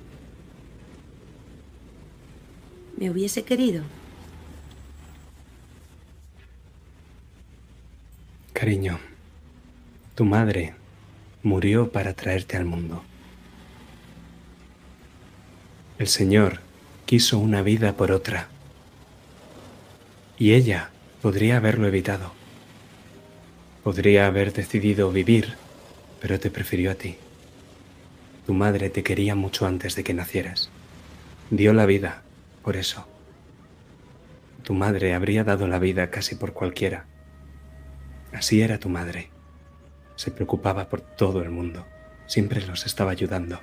me 2.97 3.09
hubiese 3.09 3.43
querido. 3.43 3.83
Cariño, 8.53 8.99
tu 10.13 10.25
madre 10.25 10.73
murió 11.41 11.91
para 11.91 12.13
traerte 12.13 12.57
al 12.57 12.65
mundo. 12.65 13.03
El 15.97 16.07
Señor 16.07 16.59
quiso 17.05 17.39
una 17.39 17.61
vida 17.61 17.93
por 17.93 18.11
otra. 18.11 18.49
Y 20.37 20.53
ella 20.53 20.89
podría 21.21 21.57
haberlo 21.57 21.87
evitado. 21.87 22.33
Podría 23.83 24.27
haber 24.27 24.53
decidido 24.53 25.11
vivir, 25.11 25.55
pero 26.19 26.39
te 26.39 26.51
prefirió 26.51 26.91
a 26.91 26.95
ti. 26.95 27.17
Tu 28.45 28.53
madre 28.53 28.89
te 28.89 29.01
quería 29.01 29.33
mucho 29.33 29.65
antes 29.65 29.95
de 29.95 30.03
que 30.03 30.13
nacieras. 30.13 30.69
Dio 31.49 31.73
la 31.73 31.85
vida, 31.85 32.21
por 32.63 32.75
eso. 32.77 33.07
Tu 34.63 34.73
madre 34.73 35.13
habría 35.13 35.43
dado 35.43 35.67
la 35.67 35.79
vida 35.79 36.11
casi 36.11 36.35
por 36.35 36.53
cualquiera. 36.53 37.05
Así 38.33 38.61
era 38.61 38.79
tu 38.79 38.89
madre. 38.89 39.29
Se 40.15 40.31
preocupaba 40.31 40.89
por 40.89 41.01
todo 41.01 41.41
el 41.41 41.49
mundo. 41.49 41.85
Siempre 42.27 42.65
los 42.65 42.85
estaba 42.85 43.11
ayudando. 43.11 43.59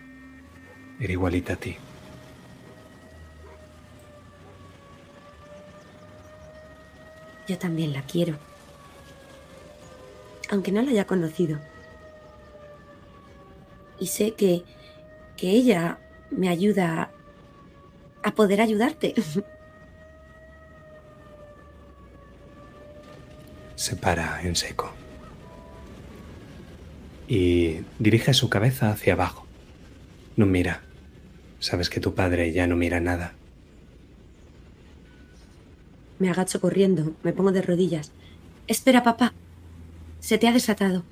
Era 1.01 1.13
igualita 1.13 1.55
a 1.55 1.57
ti. 1.57 1.77
Yo 7.47 7.57
también 7.59 7.93
la 7.93 8.03
quiero. 8.03 8.37
Aunque 10.51 10.73
no 10.73 10.83
la 10.83 10.91
haya 10.91 11.07
conocido 11.07 11.59
y 14.01 14.07
sé 14.07 14.33
que, 14.33 14.63
que 15.37 15.51
ella 15.51 15.99
me 16.31 16.49
ayuda 16.49 17.11
a 18.23 18.35
poder 18.35 18.61
ayudarte. 18.61 19.15
Se 23.79 23.95
para 23.95 24.43
en 24.43 24.57
seco 24.57 24.93
y 27.29 27.83
dirige 28.01 28.35
su 28.35 28.51
cabeza 28.51 28.91
hacia 28.91 29.13
abajo. 29.13 29.47
No 30.35 30.47
mira. 30.47 30.83
Sabes 31.61 31.89
que 31.89 32.01
tu 32.01 32.17
padre 32.17 32.53
ya 32.53 32.67
no 32.67 32.75
mira 32.75 32.99
nada. 32.99 33.35
Me 36.19 36.29
agacho 36.29 36.61
corriendo, 36.61 37.15
me 37.23 37.33
pongo 37.33 37.53
de 37.53 37.63
rodillas. 37.63 38.11
Espera, 38.67 39.05
papá. 39.05 39.33
Se 40.19 40.39
te 40.39 40.49
ha 40.49 40.53
desatado. 40.53 41.05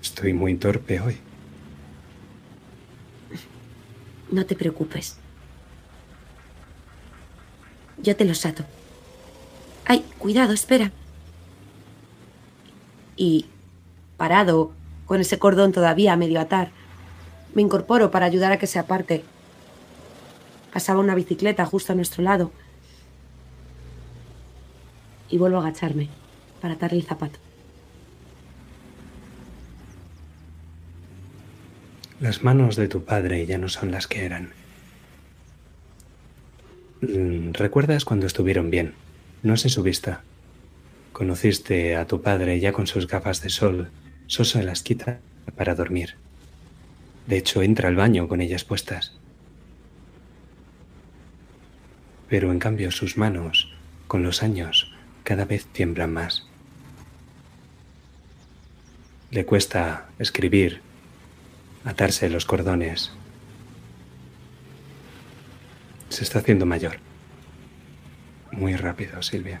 Estoy 0.00 0.32
muy 0.32 0.54
torpe 0.54 0.98
hoy. 0.98 1.18
No 4.30 4.46
te 4.46 4.56
preocupes. 4.56 5.18
Yo 8.02 8.16
te 8.16 8.24
los 8.24 8.46
ato. 8.46 8.64
¡Ay, 9.90 10.04
cuidado, 10.18 10.52
espera! 10.52 10.92
Y, 13.16 13.46
parado, 14.16 14.70
con 15.04 15.20
ese 15.20 15.40
cordón 15.40 15.72
todavía 15.72 16.12
a 16.12 16.16
medio 16.16 16.40
atar, 16.40 16.70
me 17.56 17.62
incorporo 17.62 18.12
para 18.12 18.26
ayudar 18.26 18.52
a 18.52 18.58
que 18.60 18.68
se 18.68 18.78
aparte. 18.78 19.24
Pasaba 20.72 21.00
una 21.00 21.16
bicicleta 21.16 21.66
justo 21.66 21.92
a 21.92 21.96
nuestro 21.96 22.22
lado. 22.22 22.52
Y 25.28 25.38
vuelvo 25.38 25.56
a 25.56 25.62
agacharme. 25.62 26.08
para 26.60 26.74
atarle 26.74 26.98
el 26.98 27.04
zapato. 27.04 27.40
Las 32.20 32.44
manos 32.44 32.76
de 32.76 32.86
tu 32.86 33.04
padre 33.04 33.44
ya 33.44 33.58
no 33.58 33.68
son 33.68 33.90
las 33.90 34.06
que 34.06 34.24
eran. 34.24 34.52
Mm, 37.00 37.54
¿Recuerdas 37.54 38.04
cuando 38.04 38.28
estuvieron 38.28 38.70
bien? 38.70 38.94
No 39.42 39.56
sé 39.56 39.70
su 39.70 39.82
vista. 39.82 40.22
Conociste 41.12 41.96
a 41.96 42.06
tu 42.06 42.20
padre 42.20 42.60
ya 42.60 42.72
con 42.72 42.86
sus 42.86 43.06
gafas 43.06 43.42
de 43.42 43.48
sol. 43.48 43.90
Sosa 44.26 44.62
las 44.62 44.82
quita 44.82 45.20
para 45.56 45.74
dormir. 45.74 46.16
De 47.26 47.38
hecho, 47.38 47.62
entra 47.62 47.88
al 47.88 47.96
baño 47.96 48.28
con 48.28 48.40
ellas 48.40 48.64
puestas. 48.64 49.16
Pero 52.28 52.52
en 52.52 52.58
cambio 52.58 52.90
sus 52.90 53.16
manos, 53.16 53.72
con 54.06 54.22
los 54.22 54.42
años, 54.42 54.92
cada 55.24 55.46
vez 55.46 55.66
tiemblan 55.66 56.12
más. 56.12 56.46
Le 59.30 59.46
cuesta 59.46 60.08
escribir, 60.18 60.80
atarse 61.84 62.28
los 62.28 62.44
cordones. 62.44 63.10
Se 66.08 66.24
está 66.24 66.40
haciendo 66.40 66.66
mayor. 66.66 67.09
Muy 68.52 68.76
rápido, 68.76 69.22
Silvia. 69.22 69.60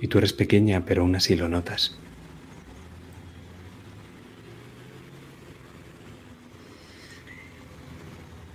Y 0.00 0.08
tú 0.08 0.18
eres 0.18 0.32
pequeña, 0.32 0.84
pero 0.84 1.02
aún 1.02 1.16
así 1.16 1.36
lo 1.36 1.48
notas. 1.48 1.96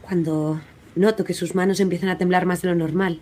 Cuando 0.02 0.62
noto 0.96 1.24
que 1.24 1.34
sus 1.34 1.56
manos 1.56 1.80
empiezan 1.80 2.10
a 2.10 2.18
temblar 2.18 2.46
más 2.46 2.62
de 2.62 2.70
lo 2.70 2.76
normal, 2.76 3.20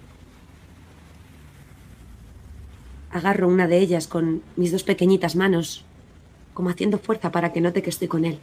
agarro 3.12 3.48
una 3.48 3.68
de 3.68 3.80
ellas 3.80 4.08
con 4.08 4.42
mis 4.56 4.72
dos 4.72 4.84
pequeñitas 4.84 5.36
manos, 5.36 5.86
como 6.54 6.70
haciendo 6.70 6.98
fuerza 6.98 7.32
para 7.32 7.54
que 7.54 7.62
note 7.62 7.82
que 7.82 7.90
estoy 7.90 8.08
con 8.08 8.26
él. 8.26 8.40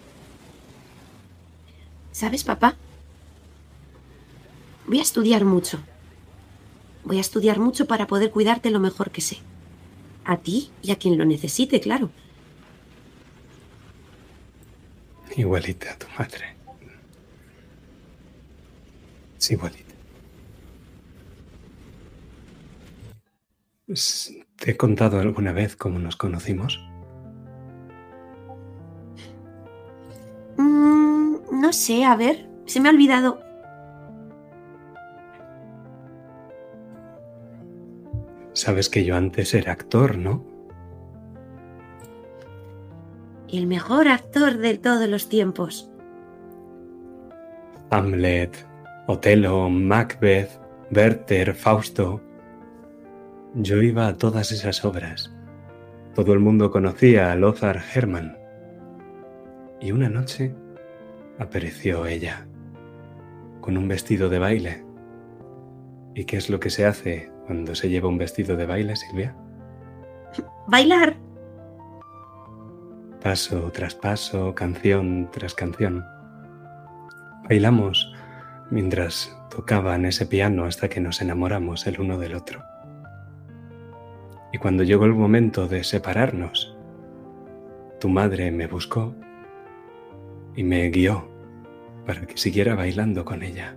¿Sabes, 2.12 2.44
papá? 2.44 2.76
Voy 4.86 4.98
a 4.98 5.02
estudiar 5.02 5.44
mucho. 5.44 5.78
Voy 7.08 7.16
a 7.16 7.22
estudiar 7.22 7.58
mucho 7.58 7.86
para 7.86 8.06
poder 8.06 8.30
cuidarte 8.30 8.70
lo 8.70 8.80
mejor 8.80 9.10
que 9.10 9.22
sé. 9.22 9.38
A 10.26 10.36
ti 10.36 10.70
y 10.82 10.90
a 10.90 10.96
quien 10.96 11.16
lo 11.16 11.24
necesite, 11.24 11.80
claro. 11.80 12.10
Igualita 15.34 15.92
a 15.92 15.96
tu 15.98 16.06
madre. 16.18 16.54
Es 19.38 19.50
igualita. 19.50 19.94
S- 23.88 24.44
¿Te 24.56 24.72
he 24.72 24.76
contado 24.76 25.18
alguna 25.18 25.52
vez 25.52 25.76
cómo 25.76 25.98
nos 25.98 26.16
conocimos? 26.16 26.78
Mm, 30.58 31.36
no 31.58 31.72
sé, 31.72 32.04
a 32.04 32.16
ver, 32.16 32.50
se 32.66 32.80
me 32.80 32.90
ha 32.90 32.92
olvidado. 32.92 33.40
Sabes 38.58 38.88
que 38.90 39.04
yo 39.04 39.14
antes 39.14 39.54
era 39.54 39.70
actor, 39.70 40.18
¿no? 40.18 40.44
El 43.48 43.68
mejor 43.68 44.08
actor 44.08 44.58
de 44.58 44.76
todos 44.76 45.08
los 45.08 45.28
tiempos. 45.28 45.88
Hamlet, 47.90 48.66
Otelo, 49.06 49.70
Macbeth, 49.70 50.50
Werther, 50.90 51.54
Fausto. 51.54 52.20
Yo 53.54 53.80
iba 53.80 54.08
a 54.08 54.16
todas 54.16 54.50
esas 54.50 54.84
obras. 54.84 55.32
Todo 56.16 56.32
el 56.32 56.40
mundo 56.40 56.72
conocía 56.72 57.30
a 57.30 57.36
Lothar 57.36 57.80
Hermann. 57.94 58.36
Y 59.80 59.92
una 59.92 60.08
noche 60.08 60.52
apareció 61.38 62.06
ella, 62.06 62.48
con 63.60 63.78
un 63.78 63.86
vestido 63.86 64.28
de 64.28 64.40
baile. 64.40 64.84
¿Y 66.16 66.24
qué 66.24 66.38
es 66.38 66.50
lo 66.50 66.58
que 66.58 66.70
se 66.70 66.86
hace 66.86 67.37
cuando 67.48 67.74
se 67.74 67.88
lleva 67.88 68.10
un 68.10 68.18
vestido 68.18 68.58
de 68.58 68.66
baile, 68.66 68.94
Silvia? 68.94 69.34
Bailar. 70.66 71.16
Paso 73.22 73.72
tras 73.72 73.94
paso, 73.94 74.54
canción 74.54 75.30
tras 75.32 75.54
canción. 75.54 76.04
Bailamos 77.48 78.14
mientras 78.70 79.34
tocaban 79.50 80.04
ese 80.04 80.26
piano 80.26 80.66
hasta 80.66 80.90
que 80.90 81.00
nos 81.00 81.22
enamoramos 81.22 81.86
el 81.86 81.98
uno 82.02 82.18
del 82.18 82.34
otro. 82.34 82.62
Y 84.52 84.58
cuando 84.58 84.82
llegó 84.82 85.06
el 85.06 85.14
momento 85.14 85.68
de 85.68 85.84
separarnos, 85.84 86.76
tu 87.98 88.10
madre 88.10 88.50
me 88.50 88.66
buscó 88.66 89.14
y 90.54 90.64
me 90.64 90.90
guió 90.90 91.26
para 92.04 92.26
que 92.26 92.36
siguiera 92.36 92.74
bailando 92.74 93.24
con 93.24 93.42
ella. 93.42 93.74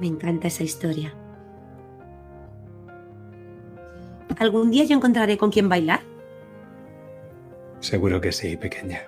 Me 0.00 0.06
encanta 0.06 0.48
esa 0.48 0.62
historia. 0.62 1.14
¿Algún 4.38 4.70
día 4.70 4.84
yo 4.84 4.96
encontraré 4.96 5.38
con 5.38 5.50
quién 5.50 5.68
bailar? 5.68 6.00
Seguro 7.80 8.20
que 8.20 8.32
sí, 8.32 8.56
pequeña. 8.56 9.00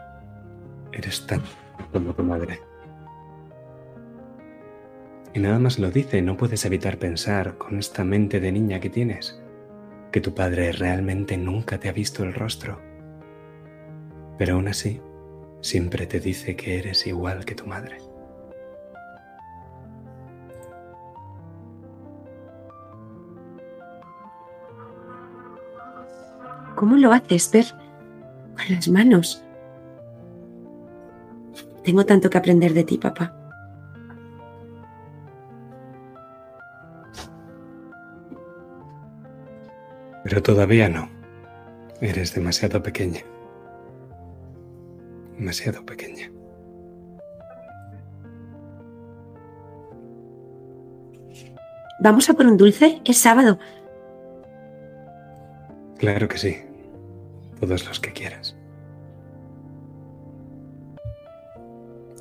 Eres 0.93 1.27
tan 1.27 1.43
como 1.93 2.15
tu 2.15 2.23
madre. 2.23 2.61
Y 5.35 5.41
nada 5.41 5.59
más 5.59 5.79
lo 5.79 5.91
dice, 5.91 6.23
no 6.23 6.37
puedes 6.37 6.65
evitar 6.65 6.99
pensar 6.99 7.59
con 7.59 7.79
esta 7.79 8.05
mente 8.05 8.41
de 8.41 8.51
niña 8.51 8.81
que 8.81 8.89
tienes, 8.89 9.41
que 10.11 10.21
tu 10.21 10.35
padre 10.35 10.73
realmente 10.73 11.37
nunca 11.37 11.79
te 11.79 11.89
ha 11.89 11.93
visto 11.93 12.25
el 12.25 12.33
rostro. 12.33 12.81
Pero 14.39 14.55
aún 14.55 14.69
así, 14.69 15.01
siempre 15.61 16.07
te 16.07 16.21
dice 16.21 16.57
que 16.57 16.79
eres 16.79 17.07
igual 17.07 17.45
que 17.45 17.55
tu 17.55 17.67
madre. 17.67 18.08
¿Cómo 26.79 26.95
lo 26.95 27.13
haces, 27.13 27.51
Ver? 27.51 27.65
Con 28.55 28.77
las 28.77 28.87
manos. 28.89 29.43
Tengo 31.83 32.07
tanto 32.07 32.31
que 32.31 32.39
aprender 32.39 32.73
de 32.73 32.85
ti, 32.85 32.99
papá. 32.99 33.35
Pero 40.23 40.41
todavía 40.41 40.89
no. 40.89 41.09
Eres 42.01 42.33
demasiado 42.33 42.81
pequeña. 42.81 43.23
Demasiado 45.37 45.85
pequeña. 45.85 46.31
¿Vamos 51.99 52.31
a 52.31 52.35
por 52.35 52.47
un 52.47 52.57
dulce? 52.57 53.03
Es 53.05 53.19
sábado. 53.19 53.59
Claro 55.99 56.29
que 56.29 56.39
sí. 56.39 56.68
Todos 57.61 57.87
los 57.87 58.01
que 58.01 58.13
quieras. 58.13 58.57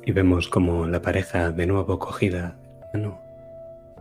Y 0.04 0.12
vemos 0.12 0.48
como 0.48 0.86
la 0.86 1.02
pareja, 1.02 1.50
de 1.50 1.66
nuevo 1.66 1.98
cogida, 1.98 2.58
mano, 2.94 3.20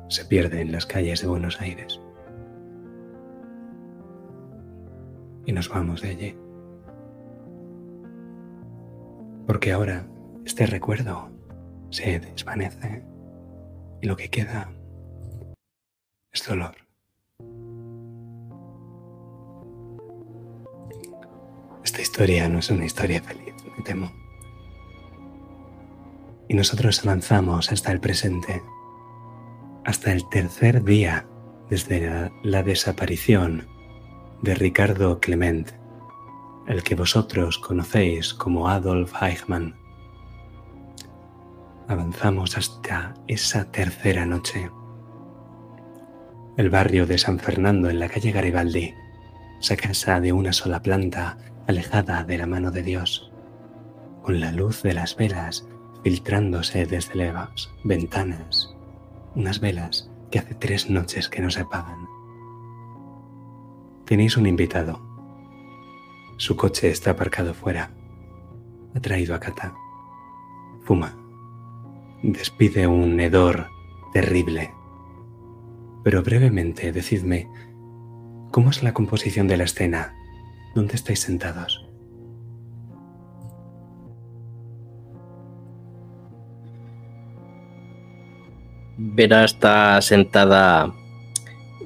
se 0.07 0.25
pierde 0.25 0.61
en 0.61 0.71
las 0.71 0.85
calles 0.85 1.21
de 1.21 1.27
Buenos 1.27 1.59
Aires. 1.59 1.99
Y 5.45 5.51
nos 5.51 5.69
vamos 5.69 6.01
de 6.01 6.09
allí. 6.09 6.37
Porque 9.45 9.71
ahora 9.71 10.07
este 10.45 10.65
recuerdo 10.65 11.29
se 11.89 12.19
desvanece 12.19 13.03
y 14.01 14.07
lo 14.07 14.15
que 14.15 14.29
queda 14.29 14.71
es 16.31 16.47
dolor. 16.47 16.86
Esta 21.97 22.11
historia 22.11 22.47
no 22.47 22.59
es 22.59 22.69
una 22.69 22.85
historia 22.85 23.23
feliz, 23.23 23.55
me 23.75 23.83
temo. 23.83 24.11
Y 26.47 26.53
nosotros 26.53 27.03
avanzamos 27.03 27.71
hasta 27.71 27.91
el 27.91 27.99
presente, 27.99 28.61
hasta 29.83 30.11
el 30.13 30.29
tercer 30.29 30.83
día 30.83 31.25
desde 31.71 32.29
la, 32.43 32.61
desaparición 32.61 33.67
de 34.43 34.53
Ricardo 34.53 35.19
Clement, 35.19 35.71
el 36.67 36.83
que 36.83 36.93
vosotros 36.93 37.57
conocéis 37.57 38.31
como 38.31 38.69
Adolf 38.69 39.19
Eichmann. 39.19 39.75
Avanzamos 41.87 42.59
hasta 42.59 43.15
esa 43.27 43.71
tercera 43.71 44.23
noche. 44.23 44.69
El 46.57 46.69
barrio 46.69 47.07
de 47.07 47.17
San 47.17 47.39
Fernando 47.39 47.89
en 47.89 47.97
la 47.97 48.07
calle 48.07 48.31
Garibaldi, 48.31 48.93
esa 49.59 49.75
casa 49.75 50.19
de 50.19 50.31
una 50.31 50.53
sola 50.53 50.79
planta 50.83 51.39
alejada 51.67 52.23
de 52.23 52.37
la 52.37 52.47
mano 52.47 52.71
de 52.71 52.81
Dios, 52.81 53.31
con 54.23 54.39
la 54.39 54.51
luz 54.51 54.81
de 54.83 54.93
las 54.93 55.15
velas 55.15 55.67
filtrándose 56.03 56.85
desde 56.85 57.15
las 57.15 57.69
ventanas, 57.83 58.75
unas 59.35 59.59
velas 59.59 60.09
que 60.31 60.39
hace 60.39 60.55
tres 60.55 60.89
noches 60.89 61.29
que 61.29 61.41
no 61.41 61.49
se 61.49 61.61
apagan. 61.61 62.07
Tenéis 64.05 64.37
un 64.37 64.47
invitado. 64.47 65.01
Su 66.37 66.55
coche 66.55 66.89
está 66.89 67.11
aparcado 67.11 67.53
fuera. 67.53 67.91
Ha 68.95 68.99
traído 69.01 69.35
a 69.35 69.39
Kata. 69.39 69.73
Fuma. 70.83 71.13
Despide 72.23 72.87
un 72.87 73.19
hedor 73.19 73.67
terrible. 74.13 74.73
Pero 76.03 76.23
brevemente, 76.23 76.93
decidme, 76.93 77.49
¿cómo 78.51 78.69
es 78.69 78.81
la 78.81 78.93
composición 78.93 79.47
de 79.47 79.57
la 79.57 79.65
escena? 79.65 80.15
¿Dónde 80.77 80.93
estáis 80.93 81.21
sentados? 81.21 81.83
Vera 88.95 89.43
está 89.43 89.99
sentada 90.03 90.93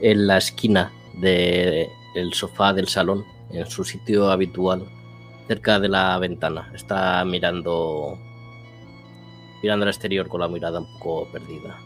en 0.01 0.27
la 0.27 0.39
esquina 0.39 0.91
del 1.21 2.33
sofá 2.33 2.73
del 2.73 2.89
salón, 2.89 3.23
en 3.51 3.65
su 3.65 3.85
sitio 3.85 4.29
habitual, 4.29 4.85
cerca 5.47 5.79
de 5.79 5.87
la 5.87 6.19
ventana. 6.19 6.69
Está 6.75 7.23
mirando, 7.23 8.19
mirando 9.63 9.83
al 9.83 9.89
exterior 9.89 10.27
con 10.27 10.41
la 10.41 10.49
mirada 10.49 10.81
un 10.81 10.99
poco 10.99 11.31
perdida. 11.31 11.77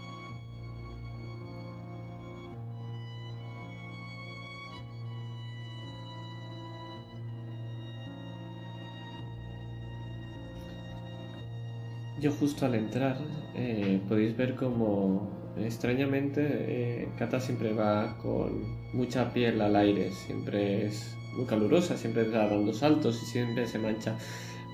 Yo 12.26 12.32
justo 12.32 12.66
al 12.66 12.74
entrar 12.74 13.20
eh, 13.54 14.02
podéis 14.10 14.36
ver 14.36 14.56
como 14.56 15.30
extrañamente 15.64 16.42
eh, 16.42 17.10
Kata 17.20 17.40
siempre 17.40 17.72
va 17.72 18.18
con 18.18 18.64
mucha 18.94 19.32
piel 19.32 19.62
al 19.62 19.76
aire, 19.76 20.10
siempre 20.12 20.88
es 20.88 21.16
muy 21.38 21.46
calurosa, 21.46 21.96
siempre 21.98 22.24
está 22.24 22.48
dando 22.48 22.74
saltos 22.74 23.22
y 23.22 23.28
siempre 23.28 23.68
se 23.68 23.78
mancha. 23.78 24.18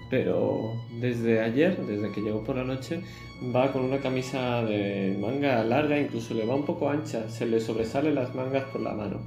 Pero 0.10 0.62
desde 1.02 1.42
ayer, 1.42 1.76
desde 1.86 2.14
que 2.14 2.22
llegó 2.22 2.42
por 2.42 2.56
la 2.56 2.64
noche, 2.64 3.02
va 3.54 3.74
con 3.74 3.84
una 3.84 3.98
camisa 3.98 4.64
de 4.64 5.18
manga 5.20 5.62
larga, 5.66 6.00
incluso 6.00 6.34
le 6.34 6.46
va 6.46 6.56
un 6.56 6.64
poco 6.66 6.90
ancha, 6.90 7.30
se 7.30 7.46
le 7.48 7.60
sobresalen 7.60 8.16
las 8.16 8.34
mangas 8.34 8.64
por 8.72 8.80
la 8.80 8.94
mano. 8.94 9.20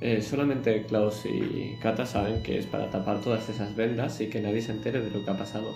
Eh, 0.00 0.22
solamente 0.22 0.84
Klaus 0.84 1.26
y 1.26 1.74
Kata 1.82 2.06
saben 2.06 2.40
que 2.44 2.56
es 2.56 2.66
para 2.66 2.88
tapar 2.90 3.20
todas 3.20 3.48
esas 3.48 3.74
vendas 3.74 4.20
y 4.20 4.28
que 4.28 4.40
nadie 4.40 4.62
se 4.62 4.70
entere 4.70 5.00
de 5.00 5.10
lo 5.10 5.24
que 5.24 5.30
ha 5.32 5.36
pasado. 5.36 5.74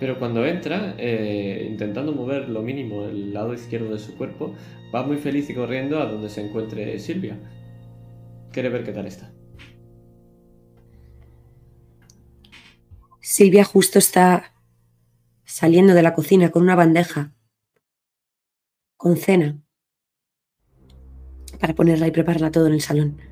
Pero 0.00 0.18
cuando 0.18 0.46
entra, 0.46 0.94
eh, 0.96 1.66
intentando 1.70 2.12
mover 2.12 2.48
lo 2.48 2.62
mínimo 2.62 3.04
el 3.04 3.34
lado 3.34 3.52
izquierdo 3.52 3.92
de 3.92 3.98
su 3.98 4.16
cuerpo, 4.16 4.54
va 4.92 5.02
muy 5.02 5.18
feliz 5.18 5.48
y 5.50 5.54
corriendo 5.54 6.00
a 6.00 6.06
donde 6.06 6.30
se 6.30 6.40
encuentre 6.40 6.98
Silvia. 6.98 7.38
Quiere 8.50 8.70
ver 8.70 8.82
qué 8.82 8.92
tal 8.92 9.06
está. 9.06 9.30
Silvia 13.20 13.62
justo 13.62 13.98
está 13.98 14.54
saliendo 15.44 15.92
de 15.92 16.02
la 16.02 16.14
cocina 16.14 16.50
con 16.50 16.62
una 16.62 16.74
bandeja 16.74 17.34
con 18.96 19.16
cena 19.16 19.62
para 21.60 21.74
ponerla 21.74 22.06
y 22.06 22.10
prepararla 22.10 22.50
todo 22.50 22.66
en 22.66 22.72
el 22.72 22.80
salón. 22.80 23.29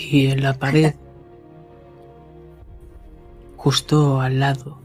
Y 0.00 0.28
en 0.28 0.44
la 0.44 0.54
pared, 0.54 0.94
justo 3.56 4.20
al 4.20 4.38
lado 4.38 4.78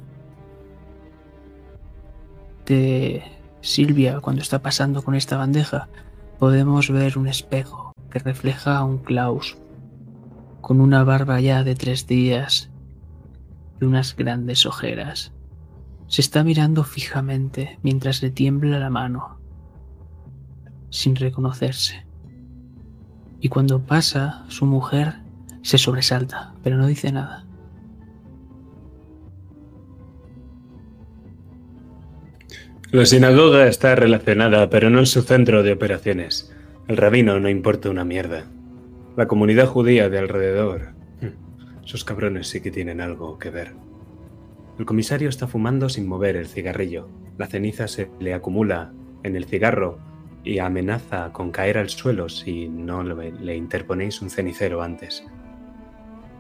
de 2.66 3.22
Silvia, 3.62 4.22
cuando 4.22 4.42
está 4.42 4.64
pasando 4.64 5.04
con 5.04 5.14
esta 5.14 5.38
bandeja, 5.38 5.88
podemos 6.40 6.90
ver 6.90 7.20
un 7.20 7.28
espejo 7.28 7.94
que 8.10 8.18
refleja 8.18 8.76
a 8.76 8.84
un 8.84 8.98
Klaus 8.98 9.56
con 10.62 10.82
una 10.82 11.04
barba 11.04 11.40
ya 11.40 11.64
de 11.64 11.76
tres 11.76 12.08
días 12.08 12.72
y 13.80 13.86
unas 13.86 14.16
grandes 14.16 14.66
ojeras. 14.66 15.32
Se 16.08 16.22
está 16.22 16.44
mirando 16.44 16.84
fijamente 16.84 17.78
mientras 17.84 18.24
le 18.24 18.32
tiembla 18.32 18.80
la 18.80 18.90
mano, 18.90 19.38
sin 20.90 21.16
reconocerse. 21.16 22.04
Y 23.44 23.50
cuando 23.50 23.82
pasa, 23.82 24.46
su 24.48 24.66
mujer 24.66 25.16
se 25.64 25.78
sobresalta, 25.78 26.54
pero 26.64 26.78
no 26.78 26.88
dice 26.88 27.12
nada. 27.12 27.46
La 32.92 33.06
sinagoga 33.06 33.68
está 33.68 33.96
relacionada, 33.96 34.70
pero 34.70 34.90
no 34.90 35.02
es 35.02 35.10
su 35.10 35.24
centro 35.24 35.62
de 35.62 35.74
operaciones. 35.74 36.56
El 36.88 36.96
rabino 36.96 37.38
no 37.42 37.50
importa 37.50 37.90
una 37.90 38.06
mierda. 38.06 38.46
La 39.18 39.28
comunidad 39.28 39.68
judía 39.68 40.08
de 40.08 40.20
alrededor. 40.20 40.94
hm, 41.20 41.84
Esos 41.84 42.06
cabrones 42.06 42.48
sí 42.48 42.62
que 42.62 42.72
tienen 42.72 43.02
algo 43.02 43.40
que 43.40 43.50
ver. 43.50 43.74
El 44.80 44.86
comisario 44.86 45.28
está 45.28 45.48
fumando 45.48 45.90
sin 45.90 46.08
mover 46.08 46.38
el 46.38 46.48
cigarrillo. 46.48 47.10
La 47.38 47.48
ceniza 47.48 47.90
se 47.90 48.10
le 48.22 48.34
acumula 48.34 48.94
en 49.24 49.36
el 49.36 49.44
cigarro 49.44 50.00
y 50.44 50.60
amenaza 50.60 51.32
con 51.32 51.52
caer 51.52 51.78
al 51.78 51.90
suelo 51.90 52.30
si 52.30 52.68
no 52.68 53.04
le, 53.04 53.56
interponéis 53.56 54.22
un 54.22 54.30
cenicero 54.30 54.82
antes. 54.82 55.26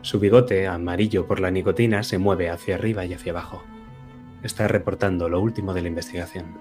Su 0.02 0.20
bigote, 0.20 0.68
amarillo 0.68 1.26
por 1.26 1.40
la 1.40 1.52
nicotina, 1.52 2.04
se 2.04 2.18
mueve 2.18 2.50
hacia 2.50 2.76
arriba 2.76 3.06
y 3.06 3.14
hacia 3.14 3.32
abajo. 3.32 3.64
Está 4.44 4.68
reportando 4.68 5.30
lo 5.30 5.40
último 5.40 5.74
de 5.74 5.82
la 5.82 5.88
investigación. 5.88 6.58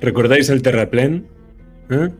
¿Recordáis 0.00 0.50
el 0.50 0.60
terraplén? 0.60 1.26
¿Eh? 1.88 2.10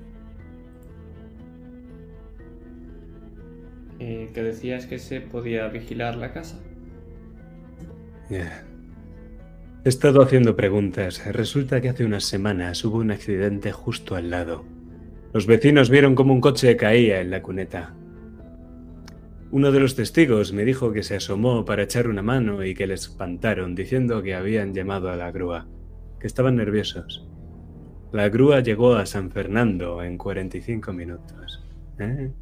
Eh, 3.99 4.31
que 4.33 4.43
decías 4.43 4.87
que 4.87 4.99
se 4.99 5.21
podía 5.21 5.69
vigilar 5.69 6.17
la 6.17 6.33
casa. 6.33 6.59
He 8.29 9.89
estado 9.89 10.23
haciendo 10.23 10.57
preguntas. 10.57 11.25
Resulta 11.27 11.81
que 11.81 11.89
hace 11.89 12.05
unas 12.05 12.25
semanas 12.25 12.85
hubo 12.85 12.99
un 12.99 13.11
accidente 13.11 13.73
justo 13.73 14.17
al 14.17 14.31
lado. 14.31 14.65
Los 15.33 15.47
vecinos 15.47 15.91
vieron 15.91 16.15
cómo 16.15 16.33
un 16.33 16.41
coche 16.41 16.77
caía 16.77 17.21
en 17.21 17.31
la 17.31 17.43
cuneta. 17.43 17.95
Uno 19.53 19.71
de 19.71 19.79
los 19.79 19.95
testigos 19.95 20.53
me 20.53 20.65
dijo 20.65 20.93
que 20.93 21.05
se 21.05 21.17
asomó 21.17 21.65
para 21.65 21.85
echar 21.85 22.09
una 22.09 22.23
mano 22.23 22.65
y 22.65 22.75
que 22.75 22.87
les 22.87 23.03
espantaron 23.03 23.75
diciendo 23.75 24.23
que 24.23 24.35
habían 24.35 24.75
llamado 24.75 25.09
a 25.09 25.17
la 25.17 25.31
grúa, 25.31 25.69
que 26.19 26.27
estaban 26.27 26.57
nerviosos. 26.57 27.29
La 28.13 28.29
grúa 28.29 28.61
llegó 28.61 28.97
a 28.97 29.07
San 29.07 29.31
Fernando 29.31 30.03
en 30.03 30.19
45 30.19 30.93
minutos. 30.93 31.65
¿Eh? 31.99 32.33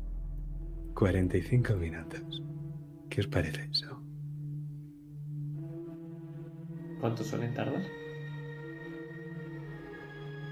45 0.94 1.74
minutos. 1.76 2.42
¿Qué 3.10 3.20
os 3.20 3.26
parece 3.26 3.68
eso? 3.70 3.93
¿Cuánto 7.04 7.22
suelen 7.22 7.52
tardar? 7.52 7.82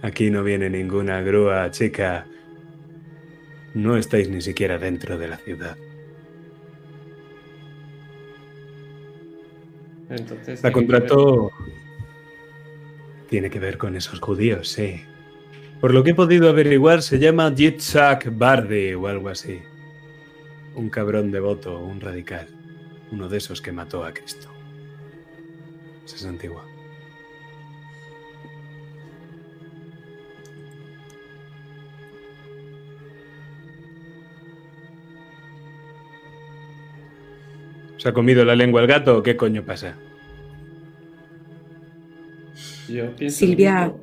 Aquí 0.02 0.30
no 0.30 0.44
viene 0.44 0.68
ninguna 0.68 1.22
grúa, 1.22 1.70
chica. 1.70 2.26
No 3.72 3.96
estáis 3.96 4.28
ni 4.28 4.42
siquiera 4.42 4.76
dentro 4.76 5.16
de 5.16 5.28
la 5.28 5.38
ciudad. 5.38 5.78
Entonces. 10.10 10.62
La 10.62 10.70
contrató. 10.72 11.50
Tiene 13.30 13.48
que 13.48 13.58
ver 13.58 13.78
con 13.78 13.96
esos 13.96 14.20
judíos, 14.20 14.68
sí. 14.68 15.00
Por 15.80 15.94
lo 15.94 16.04
que 16.04 16.10
he 16.10 16.14
podido 16.14 16.50
averiguar, 16.50 17.00
se 17.00 17.18
llama 17.18 17.50
Yitzhak 17.54 18.36
Bardi 18.36 18.92
o 18.92 19.06
algo 19.06 19.30
así. 19.30 19.62
Un 20.74 20.90
cabrón 20.90 21.30
devoto, 21.30 21.78
un 21.78 21.98
radical. 21.98 22.46
Uno 23.10 23.30
de 23.30 23.38
esos 23.38 23.62
que 23.62 23.72
mató 23.72 24.04
a 24.04 24.12
Cristo. 24.12 24.51
Esa 26.04 26.16
es 26.16 26.24
antigua. 26.24 26.64
¿Se 37.98 38.08
ha 38.08 38.12
comido 38.12 38.44
la 38.44 38.56
lengua 38.56 38.80
el 38.80 38.88
gato 38.88 39.18
o 39.18 39.22
qué 39.22 39.36
coño 39.36 39.64
pasa? 39.64 39.96
Yo 42.88 43.14
pienso 43.14 43.38
Silvia-. 43.38 43.94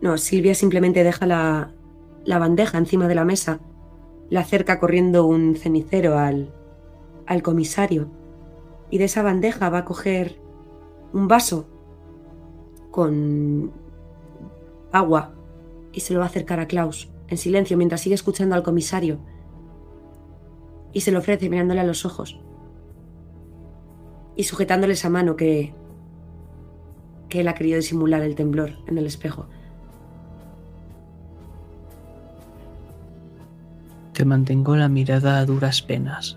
No, 0.00 0.18
Silvia 0.18 0.54
simplemente 0.54 1.04
deja 1.04 1.26
la, 1.26 1.70
la 2.24 2.38
bandeja 2.38 2.76
encima 2.76 3.06
de 3.06 3.14
la 3.14 3.24
mesa, 3.24 3.60
le 4.30 4.38
acerca 4.40 4.80
corriendo 4.80 5.26
un 5.26 5.54
cenicero 5.54 6.18
al, 6.18 6.52
al 7.26 7.42
comisario 7.42 8.10
y 8.90 8.98
de 8.98 9.04
esa 9.04 9.22
bandeja 9.22 9.70
va 9.70 9.78
a 9.78 9.84
coger 9.84 10.40
un 11.12 11.28
vaso 11.28 11.68
con 12.90 13.72
agua 14.92 15.32
y 15.92 16.00
se 16.00 16.12
lo 16.12 16.20
va 16.20 16.26
a 16.26 16.28
acercar 16.28 16.60
a 16.60 16.66
Klaus 16.66 17.10
en 17.28 17.38
silencio 17.38 17.76
mientras 17.76 18.00
sigue 18.00 18.14
escuchando 18.14 18.54
al 18.54 18.62
comisario 18.62 19.18
y 20.92 21.02
se 21.02 21.12
lo 21.12 21.20
ofrece 21.20 21.48
mirándole 21.48 21.80
a 21.80 21.84
los 21.84 22.04
ojos 22.04 22.40
y 24.34 24.44
sujetándole 24.44 24.94
esa 24.94 25.10
mano 25.10 25.36
que 25.36 25.72
que 27.30 27.40
él 27.40 27.48
ha 27.48 27.54
querido 27.54 27.76
disimular 27.76 28.22
el 28.22 28.34
temblor 28.34 28.72
en 28.86 28.98
el 28.98 29.06
espejo. 29.06 29.46
Te 34.12 34.26
mantengo 34.26 34.76
la 34.76 34.88
mirada 34.88 35.38
a 35.38 35.46
duras 35.46 35.80
penas. 35.80 36.36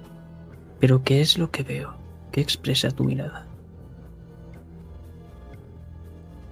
Pero 0.79 1.03
¿qué 1.03 1.19
es 1.19 1.37
lo 1.37 1.49
que 1.51 1.63
veo? 1.63 2.02
¿Qué 2.33 2.41
expresa 2.41 2.89
tu 2.89 3.03
mirada? 3.03 3.45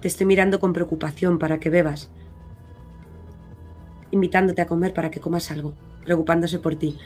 Te 0.00 0.06
estoy 0.06 0.26
mirando 0.26 0.60
con 0.60 0.72
preocupación 0.72 1.40
para 1.40 1.58
que 1.58 1.70
bebas, 1.70 2.08
invitándote 4.12 4.62
a 4.62 4.66
comer 4.66 4.94
para 4.94 5.10
que 5.10 5.18
comas 5.18 5.50
algo, 5.50 5.74
preocupándose 6.04 6.60
por 6.60 6.76
ti. 6.76 6.96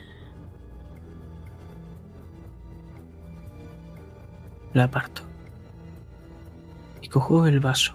La 4.75 4.85
aparto. 4.85 5.23
Y 7.01 7.09
cojo 7.09 7.47
el 7.47 7.61
vaso. 7.61 7.95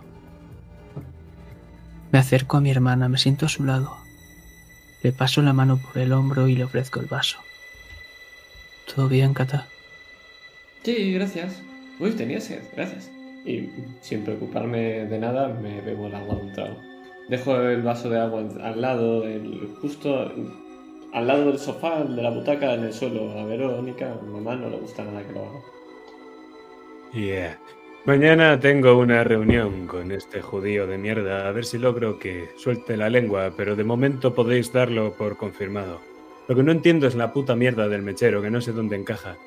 Me 2.12 2.18
acerco 2.18 2.58
a 2.58 2.62
mi 2.62 2.72
hermana, 2.72 3.08
me 3.08 3.20
siento 3.20 3.46
a 3.46 3.50
su 3.50 3.64
lado. 3.64 3.96
Le 5.04 5.12
paso 5.12 5.44
la 5.44 5.54
mano 5.54 5.78
por 5.78 6.00
el 6.00 6.12
hombro 6.12 6.48
y 6.48 6.56
le 6.56 6.64
ofrezco 6.64 7.00
el 7.00 7.06
vaso. 7.06 7.38
¿Todo 8.88 9.08
bien, 9.08 9.36
Kata? 9.36 9.68
Sí, 10.84 11.14
gracias. 11.14 11.62
Uy, 12.00 12.12
tenía 12.12 12.42
sed, 12.42 12.62
gracias. 12.76 13.12
Y 13.46 13.70
sin 14.02 14.24
preocuparme 14.24 15.06
de 15.06 15.20
nada, 15.20 15.48
me 15.50 15.82
bebo 15.82 16.08
el 16.08 16.16
agua 16.16 16.36
de 16.36 16.42
un 16.42 16.54
trago. 16.54 16.78
Dejo 17.30 17.56
el 17.62 17.82
vaso 17.82 18.10
de 18.10 18.20
agua 18.20 18.44
al 18.64 18.82
lado, 18.82 19.22
del, 19.22 19.70
justo 19.82 20.32
al 21.14 21.28
lado 21.28 21.46
del 21.46 21.60
sofá, 21.60 22.04
de 22.04 22.22
la 22.22 22.32
butaca, 22.32 22.74
en 22.74 22.86
el 22.86 22.94
suelo. 22.94 23.32
A 23.32 23.46
Verónica, 23.46 24.12
a 24.12 24.22
mi 24.24 24.34
mamá 24.34 24.56
no 24.56 24.70
le 24.70 24.78
gusta 24.78 25.04
nada 25.04 25.24
que 25.26 25.34
lo 25.34 25.42
haga. 25.42 25.60
Yeah. 27.14 27.60
Mañana 28.06 28.60
tengo 28.60 28.98
una 28.98 29.24
reunión 29.24 29.86
con 29.86 30.12
este 30.12 30.42
judío 30.42 30.88
de 30.88 30.98
mierda, 30.98 31.48
a 31.48 31.52
ver 31.52 31.66
si 31.66 31.78
logro 31.78 32.18
que 32.18 32.50
suelte 32.58 32.98
la 32.98 33.12
lengua, 33.12 33.54
pero 33.56 33.76
de 33.76 33.84
momento 33.84 34.34
podéis 34.34 34.74
darlo 34.74 35.14
por 35.14 35.38
confirmado. 35.38 36.02
Lo 36.48 36.56
que 36.56 36.64
no 36.64 36.72
entiendo 36.72 37.06
es 37.06 37.14
la 37.14 37.32
puta 37.32 37.56
mierda 37.56 37.88
del 37.88 38.02
mechero, 38.02 38.42
que 38.42 38.50
no 38.50 38.60
sé 38.60 38.72
dónde 38.72 38.96
encaja. 38.96 39.38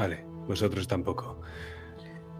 Vale, 0.00 0.24
vosotros 0.48 0.88
tampoco. 0.88 1.42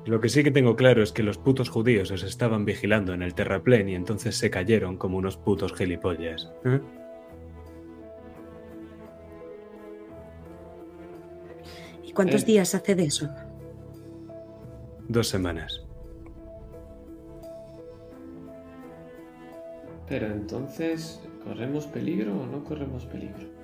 Lo 0.07 0.19
que 0.19 0.31
sí 0.31 0.43
que 0.43 0.51
tengo 0.51 0.77
claro 0.77 1.03
es 1.03 1.13
que 1.13 1.23
los 1.23 1.37
putos 1.37 1.69
judíos 1.69 2.11
os 2.11 2.23
estaban 2.23 2.65
vigilando 2.65 3.13
en 3.13 3.21
el 3.21 3.35
terraplén 3.35 3.87
y 3.91 3.95
entonces 3.95 4.35
se 4.39 4.49
cayeron 4.49 4.97
como 4.97 5.19
unos 5.19 5.37
putos 5.37 5.75
gilipollas. 5.75 6.51
¿eh? 6.65 6.81
¿Y 12.03 12.13
cuántos 12.13 12.45
Eh. 12.45 12.47
días 12.47 12.75
hace 12.75 12.95
de 12.95 13.05
eso? 13.05 13.29
Dos 15.07 15.29
semanas. 15.29 15.85
Pero 20.09 20.29
entonces, 20.29 21.21
¿corremos 21.45 21.87
peligro 21.87 22.41
o 22.41 22.47
no 22.47 22.65
corremos 22.65 23.05
peligro? 23.05 23.60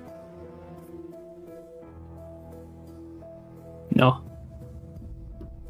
No. 3.91 4.23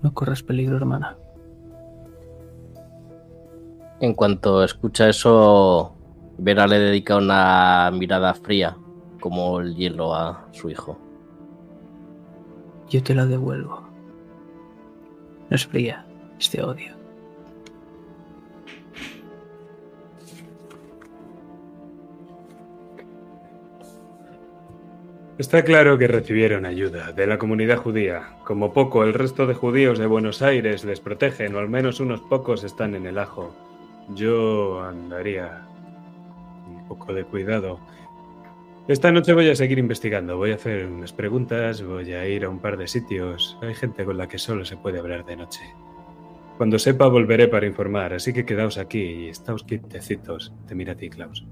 No 0.01 0.13
corres 0.13 0.43
peligro, 0.43 0.77
hermana. 0.77 1.17
En 3.99 4.13
cuanto 4.13 4.63
escucha 4.63 5.09
eso, 5.09 5.95
Vera 6.37 6.67
le 6.67 6.77
dedica 6.77 7.17
una 7.17 7.89
mirada 7.91 8.33
fría, 8.33 8.77
como 9.19 9.59
el 9.59 9.75
hielo 9.75 10.13
a 10.13 10.45
su 10.51 10.69
hijo. 10.69 10.99
Yo 12.89 13.01
te 13.01 13.15
la 13.15 13.25
devuelvo. 13.25 13.81
No 15.49 15.55
es 15.55 15.65
fría, 15.65 16.05
es 16.39 16.51
de 16.51 16.61
odio. 16.61 16.96
Está 25.37 25.63
claro 25.63 25.99
que 25.99 26.07
recibieron 26.07 26.65
ayuda 26.65 27.11
de 27.11 27.27
la 27.27 27.37
comunidad 27.37 27.77
judía. 27.77 28.37
Como 28.43 28.73
poco, 28.73 29.03
el 29.03 29.13
resto 29.13 29.45
de 29.45 29.53
judíos 29.53 29.99
de 29.99 30.07
Buenos 30.07 30.41
Aires 30.41 30.83
les 30.83 30.99
protegen, 30.99 31.53
o 31.53 31.59
al 31.59 31.69
menos 31.69 31.99
unos 31.99 32.21
pocos 32.21 32.63
están 32.63 32.95
en 32.95 33.05
el 33.05 33.19
ajo. 33.19 33.55
Yo 34.15 34.81
andaría 34.81 35.61
un 36.67 36.87
poco 36.87 37.13
de 37.13 37.23
cuidado. 37.23 37.79
Esta 38.87 39.11
noche 39.11 39.33
voy 39.33 39.47
a 39.49 39.55
seguir 39.55 39.77
investigando, 39.77 40.37
voy 40.37 40.53
a 40.53 40.55
hacer 40.55 40.87
unas 40.87 41.13
preguntas, 41.13 41.83
voy 41.83 42.13
a 42.13 42.27
ir 42.27 42.43
a 42.43 42.49
un 42.49 42.57
par 42.57 42.75
de 42.75 42.87
sitios. 42.87 43.59
Hay 43.61 43.75
gente 43.75 44.05
con 44.05 44.17
la 44.17 44.27
que 44.27 44.39
solo 44.39 44.65
se 44.65 44.77
puede 44.77 44.97
hablar 44.97 45.23
de 45.23 45.35
noche. 45.35 45.61
Cuando 46.57 46.79
sepa 46.79 47.05
volveré 47.05 47.47
para 47.47 47.67
informar, 47.67 48.11
así 48.11 48.33
que 48.33 48.43
quedaos 48.43 48.79
aquí 48.79 49.03
y 49.03 49.29
estáos 49.29 49.63
quietecitos. 49.63 50.51
Te 50.67 50.73
mira 50.73 50.93
a 50.93 50.95
ti, 50.95 51.11
Klaus. 51.11 51.45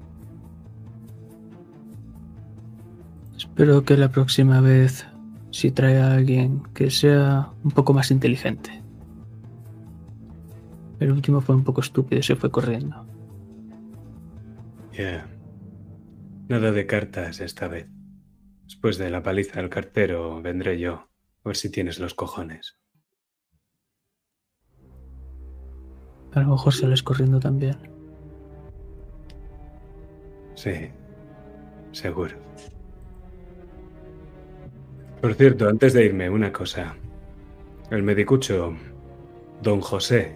Espero 3.37 3.83
que 3.83 3.97
la 3.97 4.09
próxima 4.09 4.61
vez, 4.61 5.05
si 5.51 5.71
trae 5.71 5.99
a 5.99 6.13
alguien, 6.13 6.63
que 6.73 6.89
sea 6.89 7.51
un 7.63 7.71
poco 7.71 7.93
más 7.93 8.11
inteligente. 8.11 8.81
El 10.99 11.11
último 11.11 11.41
fue 11.41 11.55
un 11.55 11.63
poco 11.63 11.81
estúpido 11.81 12.19
y 12.19 12.23
se 12.23 12.35
fue 12.35 12.49
corriendo. 12.49 13.05
Ya. 14.93 15.27
Nada 16.47 16.71
de 16.71 16.85
cartas 16.85 17.41
esta 17.41 17.67
vez. 17.67 17.89
Después 18.63 18.97
de 18.97 19.09
la 19.09 19.21
paliza 19.21 19.59
del 19.59 19.69
cartero, 19.69 20.41
vendré 20.41 20.79
yo. 20.79 20.93
A 21.43 21.49
ver 21.49 21.57
si 21.57 21.69
tienes 21.69 21.99
los 21.99 22.13
cojones. 22.13 22.77
A 26.33 26.39
lo 26.39 26.49
mejor 26.49 26.73
sales 26.73 27.03
corriendo 27.03 27.39
también. 27.39 27.77
Sí. 30.55 30.89
Seguro. 31.91 32.35
Por 35.25 35.33
cierto, 35.33 35.67
antes 35.67 35.93
de 35.93 36.05
irme, 36.05 36.29
una 36.29 36.53
cosa. 36.53 36.95
El 37.89 38.03
medicucho, 38.03 38.75
don 39.63 39.81
José, 39.81 40.35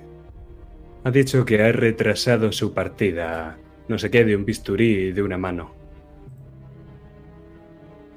ha 1.04 1.12
dicho 1.12 1.46
que 1.46 1.62
ha 1.62 1.72
retrasado 1.72 2.52
su 2.52 2.74
partida. 2.74 3.60
No 3.88 4.00
sé 4.00 4.10
qué, 4.10 4.26
de 4.26 4.36
un 4.36 4.46
bisturí 4.46 4.90
y 4.90 5.12
de 5.12 5.22
una 5.22 5.38
mano. 5.38 5.76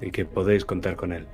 Y 0.01 0.09
que 0.09 0.25
podéis 0.25 0.65
contar 0.65 0.95
con 0.95 1.13
él. 1.13 1.27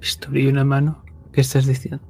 Bisturí 0.00 0.46
y 0.46 0.48
una 0.48 0.64
mano. 0.64 1.04
¿Qué 1.32 1.42
estás 1.42 1.66
diciendo? 1.66 2.02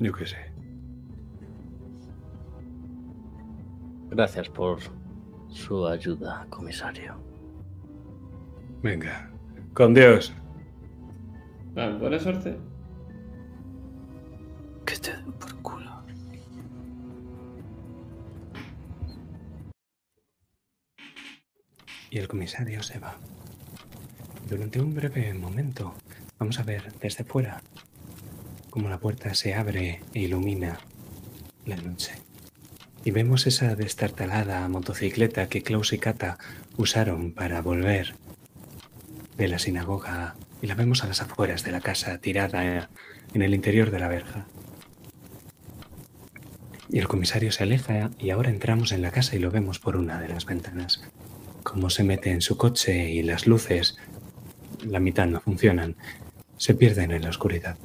Yo 0.00 0.12
qué 0.12 0.26
sé. 0.26 0.53
Gracias 4.14 4.48
por 4.48 4.78
su 5.48 5.88
ayuda, 5.88 6.46
comisario. 6.48 7.16
Venga. 8.80 9.28
Con 9.72 9.92
Dios. 9.92 10.32
Buena 11.74 12.20
suerte. 12.20 12.56
Que 14.86 14.96
te 14.98 15.16
den 15.16 15.32
por 15.32 15.60
culo. 15.62 16.04
Y 22.10 22.18
el 22.18 22.28
comisario 22.28 22.84
se 22.84 23.00
va. 23.00 23.16
Durante 24.48 24.80
un 24.80 24.94
breve 24.94 25.34
momento 25.34 25.92
vamos 26.38 26.60
a 26.60 26.62
ver 26.62 26.92
desde 27.00 27.24
fuera 27.24 27.60
cómo 28.70 28.88
la 28.88 28.98
puerta 28.98 29.34
se 29.34 29.56
abre 29.56 30.02
e 30.12 30.20
ilumina 30.20 30.78
la 31.66 31.74
noche. 31.78 32.23
Y 33.04 33.10
vemos 33.10 33.46
esa 33.46 33.76
destartalada 33.76 34.66
motocicleta 34.68 35.48
que 35.48 35.62
Klaus 35.62 35.92
y 35.92 35.98
Kata 35.98 36.38
usaron 36.78 37.32
para 37.32 37.60
volver 37.60 38.14
de 39.36 39.48
la 39.48 39.58
sinagoga 39.58 40.36
y 40.62 40.66
la 40.66 40.74
vemos 40.74 41.04
a 41.04 41.08
las 41.08 41.20
afueras 41.20 41.64
de 41.64 41.72
la 41.72 41.82
casa 41.82 42.16
tirada 42.18 42.88
en 43.34 43.42
el 43.42 43.54
interior 43.54 43.90
de 43.90 43.98
la 43.98 44.08
verja. 44.08 44.46
Y 46.88 46.98
el 46.98 47.08
comisario 47.08 47.52
se 47.52 47.64
aleja 47.64 48.10
y 48.18 48.30
ahora 48.30 48.48
entramos 48.48 48.92
en 48.92 49.02
la 49.02 49.10
casa 49.10 49.36
y 49.36 49.38
lo 49.38 49.50
vemos 49.50 49.78
por 49.78 49.96
una 49.96 50.20
de 50.20 50.28
las 50.28 50.46
ventanas. 50.46 51.02
Cómo 51.62 51.90
se 51.90 52.04
mete 52.04 52.30
en 52.30 52.40
su 52.40 52.56
coche 52.56 53.10
y 53.10 53.22
las 53.22 53.46
luces 53.46 53.98
la 54.82 55.00
mitad 55.00 55.26
no 55.26 55.40
funcionan, 55.40 55.96
se 56.56 56.74
pierden 56.74 57.10
en 57.10 57.22
la 57.22 57.30
oscuridad. 57.30 57.76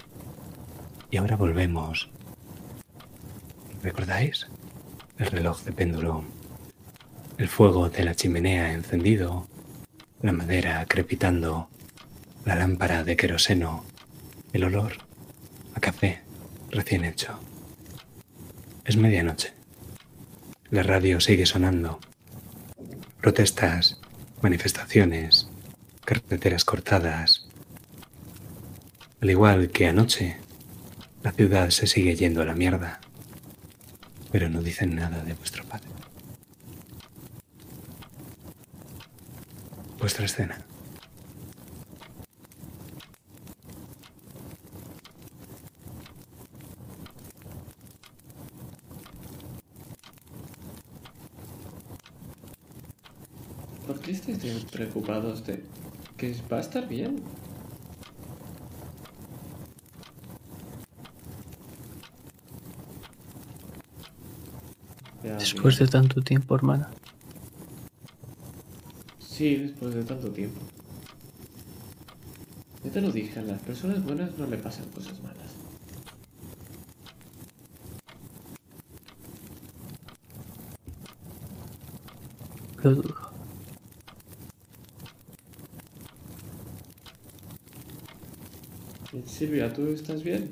Y 1.12 1.18
ahora 1.18 1.36
volvemos. 1.36 2.10
¿Recordáis? 3.82 4.48
El 5.20 5.28
reloj 5.28 5.64
de 5.66 5.74
péndulo, 5.74 6.24
el 7.38 7.50
fuego 7.50 7.90
de 7.90 8.06
la 8.06 8.16
chimenea 8.16 8.72
encendido, 8.72 9.50
la 10.22 10.32
madera 10.32 10.86
crepitando, 10.88 11.68
la 12.46 12.56
lámpara 12.56 13.04
de 13.04 13.18
queroseno, 13.18 13.84
el 14.54 14.64
olor 14.64 14.94
a 15.76 15.82
café 15.82 16.22
recién 16.72 17.04
hecho. 17.04 17.38
Es 18.86 18.96
medianoche. 18.96 19.52
La 20.72 20.84
radio 20.84 21.20
sigue 21.20 21.46
sonando. 21.46 22.00
Protestas, 23.20 24.00
manifestaciones, 24.42 25.50
carreteras 26.06 26.64
cortadas. 26.64 27.50
Al 29.20 29.30
igual 29.30 29.70
que 29.70 29.88
anoche, 29.88 30.38
la 31.24 31.34
ciudad 31.34 31.72
se 31.72 31.88
sigue 31.88 32.16
yendo 32.16 32.42
a 32.42 32.46
la 32.46 32.56
mierda, 32.56 33.02
pero 34.32 34.50
no 34.50 34.62
dicen 34.62 34.96
nada 34.96 35.24
de 35.24 35.34
vuestro 35.34 35.64
padre. 35.66 35.90
Vuestra 40.00 40.26
escena. 40.26 40.58
¿Por 53.86 54.00
qué 54.02 54.12
estáis 54.12 54.66
preocupados 54.66 55.46
de 55.46 55.64
que 56.18 56.36
va 56.52 56.58
a 56.58 56.62
estar 56.62 56.88
bien? 56.88 57.24
Después 65.24 65.78
de 65.78 65.88
tanto 65.88 66.22
tiempo, 66.22 66.56
hermana. 66.56 66.90
Sí, 69.20 69.56
después 69.56 69.94
de 69.94 70.04
tanto 70.04 70.30
tiempo. 70.32 70.62
Ya 72.84 72.92
te 72.92 73.02
lo 73.02 73.12
dije, 73.12 73.40
a 73.40 73.44
las 73.44 73.62
personas 73.62 74.04
buenas 74.04 74.38
no 74.38 74.48
le 74.48 74.58
pasan 74.58 74.86
cosas 74.90 75.22
malas. 75.22 75.54
Lo 82.84 82.96
dudo. 82.96 83.30
Silvia, 89.26 89.74
¿tú 89.74 89.88
estás 89.88 90.24
bien? 90.24 90.52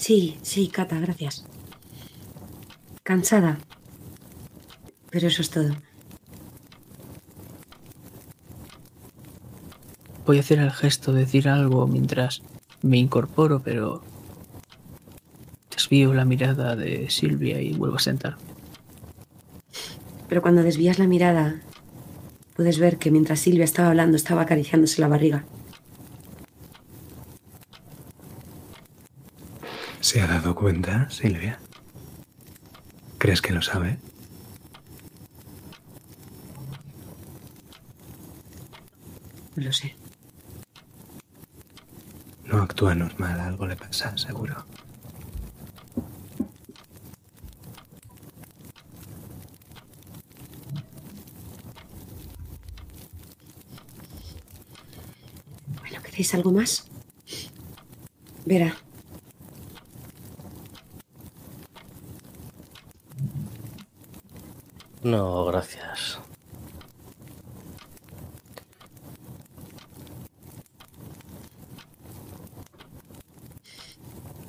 Sí, 0.00 0.38
sí, 0.40 0.68
Cata, 0.68 0.98
gracias. 0.98 1.44
Cansada. 3.02 3.58
Pero 5.10 5.28
eso 5.28 5.42
es 5.42 5.50
todo. 5.50 5.76
Voy 10.24 10.38
a 10.38 10.40
hacer 10.40 10.58
el 10.58 10.70
gesto 10.70 11.12
de 11.12 11.20
decir 11.20 11.50
algo 11.50 11.86
mientras 11.86 12.40
me 12.80 12.96
incorporo, 12.96 13.60
pero 13.60 14.02
desvío 15.70 16.14
la 16.14 16.24
mirada 16.24 16.76
de 16.76 17.10
Silvia 17.10 17.60
y 17.60 17.74
vuelvo 17.74 17.96
a 17.96 18.00
sentarme. 18.00 18.40
Pero 20.30 20.40
cuando 20.40 20.62
desvías 20.62 20.98
la 20.98 21.08
mirada, 21.08 21.60
puedes 22.56 22.78
ver 22.78 22.96
que 22.96 23.10
mientras 23.10 23.40
Silvia 23.40 23.64
estaba 23.64 23.88
hablando, 23.88 24.16
estaba 24.16 24.42
acariciándose 24.42 25.02
la 25.02 25.08
barriga. 25.08 25.44
¿Se 30.10 30.20
ha 30.20 30.26
dado 30.26 30.56
cuenta, 30.56 31.08
Silvia? 31.08 31.60
¿Crees 33.16 33.40
que 33.40 33.52
lo 33.52 33.62
sabe? 33.62 33.96
Lo 39.54 39.72
sé. 39.72 39.94
No 42.46 42.60
actúa 42.60 42.96
normal, 42.96 43.38
algo 43.38 43.68
le 43.68 43.76
pasa, 43.76 44.18
seguro. 44.18 44.66
Bueno, 55.78 56.02
¿queréis 56.02 56.34
algo 56.34 56.50
más? 56.50 56.90
Verá, 58.44 58.74
No, 65.02 65.44
gracias. 65.46 66.18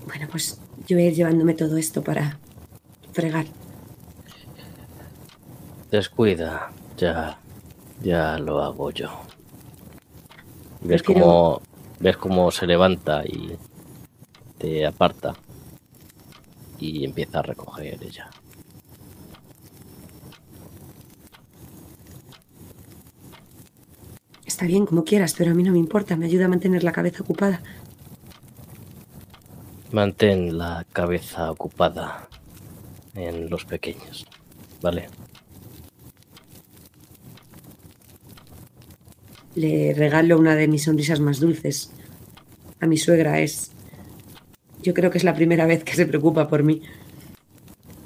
bueno, 0.06 0.28
pues 0.30 0.60
yo 0.88 0.98
voy 0.98 1.06
a 1.06 1.08
ir 1.10 1.16
llevándome 1.16 1.54
todo 1.54 1.78
esto 1.78 2.04
para 2.04 2.38
fregar. 3.14 3.46
Descuida, 5.90 6.72
ya, 6.98 7.38
ya 8.02 8.38
lo 8.38 8.62
hago 8.62 8.92
yo. 8.92 9.10
Ves 10.82 11.04
Prefiero- 11.04 11.22
cómo, 11.26 11.62
ves 12.00 12.18
cómo 12.18 12.52
se 12.52 12.66
levanta 12.66 13.24
y 13.26 13.58
te 14.58 14.86
aparta 14.86 15.34
y 16.80 17.04
empieza 17.06 17.40
a 17.40 17.44
recoger 17.44 18.02
ella. 18.04 18.30
Está 24.62 24.70
bien, 24.70 24.86
como 24.86 25.04
quieras, 25.04 25.34
pero 25.36 25.50
a 25.50 25.54
mí 25.56 25.64
no 25.64 25.72
me 25.72 25.80
importa. 25.80 26.16
Me 26.16 26.28
ayuda 26.28 26.46
a 26.46 26.48
mantener 26.48 26.84
la 26.84 26.92
cabeza 26.92 27.24
ocupada. 27.24 27.64
Mantén 29.92 30.56
la 30.56 30.86
cabeza 30.94 31.50
ocupada 31.50 32.30
en 33.16 33.50
los 33.50 33.66
pequeños, 33.66 34.28
¿vale? 34.80 35.08
Le 39.56 39.96
regalo 39.96 40.38
una 40.38 40.56
de 40.56 40.68
mis 40.68 40.84
sonrisas 40.84 41.20
más 41.20 41.40
dulces. 41.40 41.90
A 42.82 42.86
mi 42.86 42.98
suegra 42.98 43.40
es... 43.40 43.72
Yo 44.84 44.94
creo 44.94 45.10
que 45.10 45.18
es 45.18 45.24
la 45.24 45.34
primera 45.34 45.66
vez 45.66 45.84
que 45.84 45.96
se 45.96 46.06
preocupa 46.06 46.48
por 46.48 46.62
mí. 46.62 46.84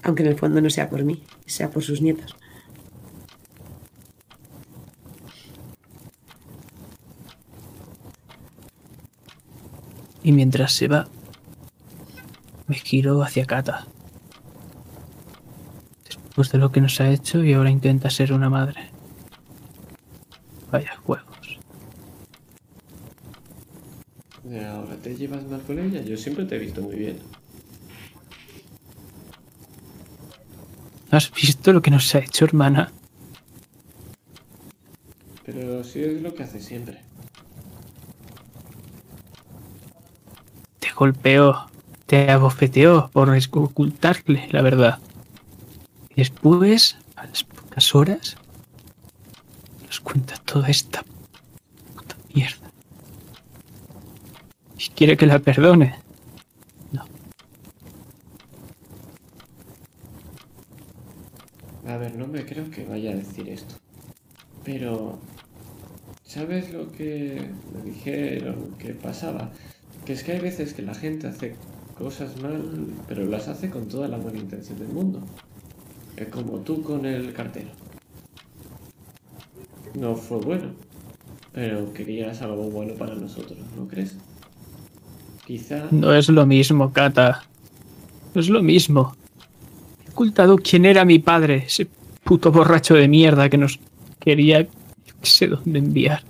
Aunque 0.04 0.24
en 0.24 0.30
el 0.30 0.40
fondo 0.40 0.62
no 0.62 0.70
sea 0.70 0.90
por 0.90 1.04
mí, 1.04 1.22
sea 1.46 1.70
por 1.70 1.84
sus 1.84 2.02
nietos. 2.02 2.34
Y 10.26 10.32
mientras 10.32 10.72
se 10.72 10.88
va, 10.88 11.08
me 12.66 12.74
giro 12.74 13.22
hacia 13.22 13.46
Kata. 13.46 13.86
Después 16.04 16.52
de 16.52 16.58
lo 16.58 16.72
que 16.72 16.82
nos 16.82 17.00
ha 17.00 17.12
hecho 17.12 17.44
y 17.44 17.54
ahora 17.54 17.70
intenta 17.70 18.10
ser 18.10 18.34
una 18.34 18.50
madre. 18.50 18.90
Vaya 20.72 20.98
juegos. 20.98 21.60
Ahora 24.46 24.96
te 24.96 25.16
llevas 25.16 25.46
mal 25.46 25.62
con 25.62 25.78
ella. 25.78 26.02
Yo 26.02 26.18
siempre 26.18 26.46
te 26.46 26.56
he 26.56 26.60
visto 26.60 26.82
muy 26.82 26.96
bien. 26.96 27.20
¿Has 31.12 31.32
visto 31.32 31.72
lo 31.72 31.84
que 31.84 31.92
nos 31.92 32.16
ha 32.16 32.18
hecho, 32.18 32.46
hermana? 32.46 32.92
Pero 35.46 35.84
sí 35.84 36.04
es 36.04 36.20
lo 36.24 36.34
que 36.34 36.42
hace 36.42 36.60
siempre. 36.60 37.00
Golpeó, 40.96 41.68
te 42.06 42.32
abofeteó 42.32 43.10
por 43.12 43.30
ocultarle 43.30 44.48
la 44.52 44.62
verdad. 44.62 45.00
Y 46.10 46.16
después, 46.16 46.98
a 47.16 47.26
las 47.26 47.44
pocas 47.44 47.94
horas, 47.94 48.38
nos 49.86 50.00
cuenta 50.00 50.36
toda 50.38 50.70
esta 50.70 51.04
puta 51.94 52.16
mierda. 52.34 52.72
Y 54.78 54.90
quiere 54.90 55.18
que 55.18 55.26
la 55.26 55.40
perdone. 55.40 55.96
No, 56.92 57.06
A 61.88 61.98
ver, 61.98 62.16
no 62.16 62.28
me 62.28 62.46
creo 62.46 62.70
que 62.72 62.86
vaya 62.86 63.12
a 63.12 63.16
decir 63.16 63.50
esto. 63.50 63.76
Pero... 64.64 65.20
¿Sabes 66.24 66.74
lo 66.74 66.92
que 66.92 67.50
me 67.74 67.82
dijeron 67.84 68.76
que 68.78 68.94
pasaba? 68.94 69.52
Que 70.06 70.14
es 70.14 70.24
que 70.24 70.34
hay 70.34 70.40
veces 70.40 70.74
que 70.74 70.84
la 70.84 70.94
gente 70.94 71.28
hace 71.28 71.56
cosas 71.98 72.40
mal, 72.42 72.62
pero 73.08 73.26
las 73.26 73.48
hace 73.48 73.70
con 73.70 73.88
toda 73.88 74.08
la 74.08 74.18
buena 74.18 74.40
intención 74.40 74.78
del 74.78 74.90
mundo. 74.90 75.22
Es 76.16 76.28
como 76.28 76.60
tú 76.60 76.84
con 76.84 77.06
el 77.06 77.34
cartero. 77.34 77.70
no 79.96 80.16
fue 80.16 80.40
bueno. 80.40 80.74
Pero 81.54 81.94
querías 81.94 82.42
algo 82.42 82.70
bueno 82.70 82.94
para 82.96 83.16
nosotros, 83.16 83.58
¿no 83.78 83.88
crees? 83.88 84.18
Quizá... 85.46 85.88
No 85.90 86.14
es 86.14 86.28
lo 86.28 86.46
mismo, 86.46 86.92
Kata. 86.92 87.44
No 88.34 88.42
es 88.42 88.50
lo 88.50 88.62
mismo. 88.62 89.16
He 90.06 90.12
ocultado 90.12 90.58
quién 90.58 90.86
era 90.86 91.06
mi 91.06 91.20
padre, 91.20 91.64
ese 91.68 91.88
puto 92.24 92.52
borracho 92.52 92.96
de 92.96 93.08
mierda 93.08 93.50
que 93.50 93.58
nos 93.58 93.80
quería... 94.20 94.64
No 94.64 95.24
sé 95.24 95.48
dónde 95.48 95.80
enviar. 95.80 96.24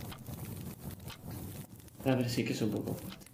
A 2.06 2.14
ver, 2.16 2.30
sí 2.30 2.44
que 2.44 2.54
es 2.54 2.62
un 2.62 2.70
poco 2.70 2.94
fuerte. 2.94 3.25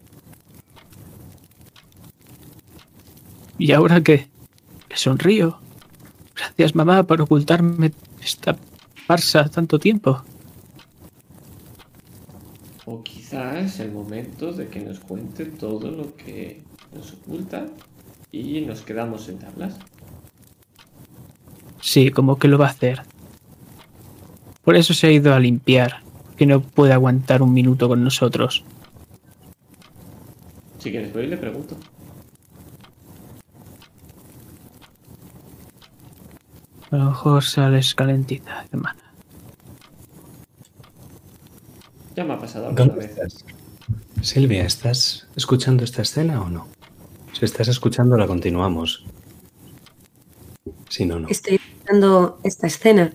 ¿Y 3.62 3.74
ahora 3.74 4.01
qué? 4.01 4.28
Le 4.89 4.97
sonrío. 4.97 5.59
Gracias, 6.36 6.74
mamá, 6.74 7.03
por 7.03 7.22
ocultarme 7.22 7.91
esta 8.20 8.57
farsa 9.05 9.47
tanto 9.49 9.78
tiempo. 9.78 10.24
O 12.86 13.03
quizá 13.03 13.59
es 13.59 13.80
el 13.80 13.91
momento 13.91 14.51
de 14.51 14.68
que 14.68 14.80
nos 14.80 14.99
cuente 14.99 15.45
todo 15.45 15.91
lo 15.91 16.16
que 16.16 16.64
nos 16.91 17.14
oculta 17.14 17.68
y 18.32 18.62
nos 18.62 18.82
quedamos 18.82 19.30
en 19.30 19.38
tablas. 19.38 19.78
Sí, 21.82 22.09
como 22.09 22.39
que 22.39 22.47
lo 22.47 22.57
va 22.57 22.66
a 22.66 22.72
hacer. 22.72 23.03
Por 24.64 24.76
eso 24.76 24.95
se 24.95 25.05
ha 25.05 25.12
ido 25.12 25.36
a 25.36 25.39
limpiar, 25.39 26.01
que 26.36 26.47
no 26.47 26.62
puede 26.62 26.93
aguantar 26.93 27.43
un 27.43 27.53
minuto 27.53 27.88
con 27.88 28.03
nosotros. 28.03 28.64
Si 30.80 30.89
quieres, 30.89 31.14
voy 31.14 31.26
y 31.26 31.28
le 31.28 31.38
pregunto. 31.38 31.78
A 36.92 36.98
lo 36.98 37.06
mejor 37.06 37.44
sales 37.44 37.96
calentita, 37.96 38.66
hermana. 38.72 39.00
Ya 42.16 42.26
me 42.26 42.34
ha 42.34 42.39
pasado 42.39 42.68
alguna 42.68 42.86
¿Dónde 42.86 43.08
vez. 43.08 43.12
estás? 43.12 43.46
Silvia, 44.22 44.66
¿estás 44.66 45.28
escuchando 45.36 45.84
esta 45.86 46.02
escena 46.02 46.42
o 46.42 46.50
no? 46.50 46.68
Si 47.32 47.46
estás 47.46 47.70
escuchando, 47.70 48.18
la 48.18 48.28
continuamos. 48.28 49.06
Si 50.89 51.06
no, 51.06 51.20
no. 51.20 51.30
Estoy 51.30 51.56
escuchando 51.56 52.39
esta 52.44 52.68
escena. 52.68 53.14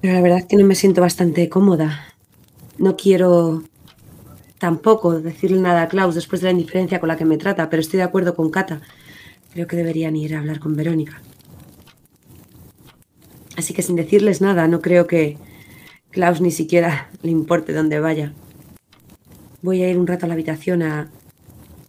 Pero 0.00 0.14
la 0.14 0.20
verdad 0.20 0.38
es 0.40 0.46
que 0.46 0.56
no 0.56 0.66
me 0.66 0.74
siento 0.74 1.00
bastante 1.00 1.48
cómoda. 1.48 2.00
No 2.76 2.96
quiero 2.96 3.62
tampoco 4.58 5.20
decirle 5.20 5.60
nada 5.60 5.82
a 5.82 5.88
Klaus 5.88 6.16
después 6.16 6.40
de 6.40 6.48
la 6.48 6.52
indiferencia 6.52 6.98
con 6.98 7.08
la 7.08 7.16
que 7.16 7.24
me 7.24 7.38
trata, 7.38 7.70
pero 7.70 7.80
estoy 7.80 7.98
de 7.98 8.04
acuerdo 8.04 8.34
con 8.34 8.50
Kata. 8.50 8.80
Creo 9.52 9.68
que 9.68 9.76
deberían 9.76 10.16
ir 10.16 10.34
a 10.34 10.40
hablar 10.40 10.58
con 10.58 10.74
Verónica. 10.74 11.22
Así 13.56 13.72
que 13.74 13.82
sin 13.82 13.96
decirles 13.96 14.40
nada, 14.40 14.66
no 14.68 14.80
creo 14.80 15.06
que 15.06 15.38
Klaus 16.10 16.40
ni 16.40 16.50
siquiera 16.50 17.10
le 17.22 17.30
importe 17.30 17.72
dónde 17.72 18.00
vaya. 18.00 18.32
Voy 19.62 19.82
a 19.82 19.90
ir 19.90 19.98
un 19.98 20.06
rato 20.06 20.26
a 20.26 20.28
la 20.28 20.34
habitación 20.34 20.82
a, 20.82 21.10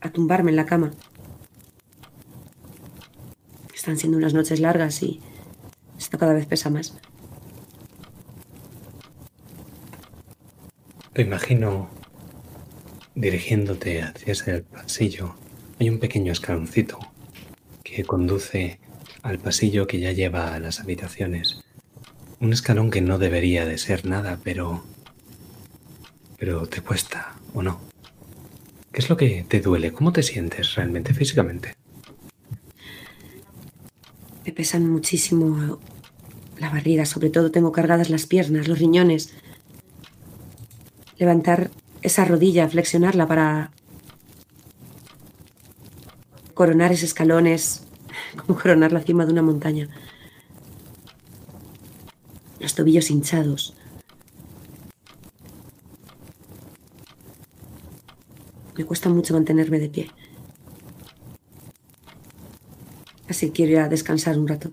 a 0.01 0.09
tumbarme 0.11 0.51
en 0.51 0.55
la 0.55 0.65
cama. 0.65 0.91
Están 3.73 3.97
siendo 3.97 4.17
unas 4.17 4.33
noches 4.33 4.59
largas 4.59 5.01
y 5.03 5.21
esto 5.97 6.17
cada 6.17 6.33
vez 6.33 6.45
pesa 6.45 6.69
más. 6.69 6.97
Te 11.13 11.21
imagino 11.21 11.89
dirigiéndote 13.15 14.01
hacia 14.01 14.33
ese 14.33 14.63
pasillo. 14.63 15.35
Hay 15.79 15.89
un 15.89 15.99
pequeño 15.99 16.31
escaloncito 16.31 16.99
que 17.83 18.03
conduce 18.03 18.79
al 19.25 19.39
pasillo 19.39 19.87
que 19.87 19.99
ya 19.99 20.11
lleva 20.11 20.53
a 20.53 20.59
las 20.59 20.79
habitaciones. 20.79 21.63
Un 22.39 22.53
escalón 22.53 22.91
que 22.91 23.01
no 23.01 23.17
debería 23.17 23.65
de 23.65 23.79
ser 23.79 24.05
nada, 24.05 24.39
pero... 24.43 24.83
Pero 26.37 26.67
te 26.67 26.81
cuesta, 26.81 27.33
¿o 27.55 27.63
no? 27.63 27.81
¿Qué 28.91 29.01
es 29.01 29.09
lo 29.09 29.17
que 29.17 29.43
te 29.47 29.61
duele? 29.61 29.91
¿Cómo 29.93 30.13
te 30.13 30.21
sientes 30.21 30.75
realmente 30.75 31.15
físicamente? 31.15 31.75
Me 34.45 34.51
pesan 34.51 34.87
muchísimo 34.87 35.79
la 36.59 36.69
barriga, 36.69 37.05
sobre 37.05 37.31
todo 37.31 37.49
tengo 37.49 37.71
cargadas 37.71 38.11
las 38.11 38.27
piernas, 38.27 38.67
los 38.67 38.77
riñones. 38.77 39.33
Levantar 41.17 41.71
esa 42.03 42.25
rodilla, 42.25 42.69
flexionarla 42.69 43.27
para 43.27 43.71
coronar 46.53 46.91
ese 46.91 47.07
escalón 47.07 47.47
es 47.47 47.84
como 48.45 48.59
coronar 48.59 48.91
la 48.91 49.01
cima 49.01 49.25
de 49.25 49.31
una 49.31 49.41
montaña. 49.41 49.89
Los 52.59 52.75
tobillos 52.75 53.09
hinchados. 53.09 53.75
Me 58.77 58.83
cuesta 58.83 59.09
mucho 59.09 59.33
mantenerme 59.33 59.79
de 59.79 59.89
pie. 59.89 60.11
Así 63.29 63.51
quiero 63.51 63.71
ir 63.71 63.89
descansar 63.89 64.37
un 64.37 64.47
rato. 64.47 64.71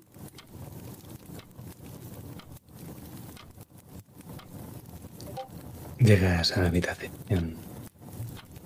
Llegas 5.98 6.56
a 6.56 6.62
la 6.62 6.68
habitación. 6.68 7.61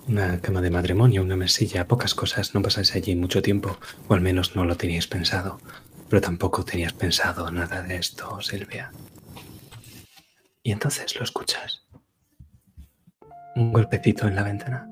Una 0.07 0.39
cama 0.39 0.61
de 0.61 0.69
matrimonio, 0.69 1.21
una 1.21 1.35
mesilla, 1.35 1.87
pocas 1.87 2.15
cosas. 2.15 2.55
No 2.55 2.61
pasáis 2.61 2.95
allí 2.95 3.13
mucho 3.15 3.41
tiempo, 3.41 3.77
o 4.07 4.13
al 4.13 4.21
menos 4.21 4.55
no 4.55 4.63
lo 4.63 4.77
teníais 4.77 5.07
pensado. 5.07 5.59
Pero 6.09 6.21
tampoco 6.21 6.63
tenías 6.63 6.93
pensado 6.93 7.51
nada 7.51 7.81
de 7.81 7.97
esto, 7.97 8.39
Silvia. 8.41 8.91
Y 10.63 10.71
entonces 10.71 11.17
lo 11.17 11.23
escuchas. 11.23 11.83
Un 13.55 13.73
golpecito 13.73 14.27
en 14.27 14.35
la 14.35 14.43
ventana. 14.43 14.89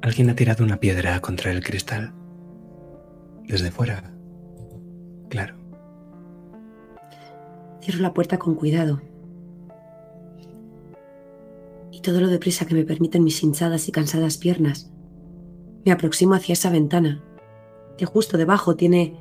Alguien 0.00 0.30
ha 0.30 0.34
tirado 0.34 0.64
una 0.64 0.78
piedra 0.78 1.20
contra 1.20 1.50
el 1.50 1.62
cristal. 1.62 2.14
Desde 3.44 3.70
fuera. 3.70 4.14
Claro. 5.28 5.56
Cierro 7.82 8.00
la 8.00 8.14
puerta 8.14 8.38
con 8.38 8.54
cuidado. 8.54 9.02
Todo 12.06 12.20
lo 12.20 12.28
deprisa 12.28 12.66
que 12.66 12.76
me 12.76 12.84
permiten 12.84 13.24
mis 13.24 13.42
hinchadas 13.42 13.88
y 13.88 13.90
cansadas 13.90 14.38
piernas. 14.38 14.92
Me 15.84 15.90
aproximo 15.90 16.34
hacia 16.34 16.52
esa 16.52 16.70
ventana, 16.70 17.20
que 17.98 18.06
justo 18.06 18.38
debajo 18.38 18.76
tiene 18.76 19.18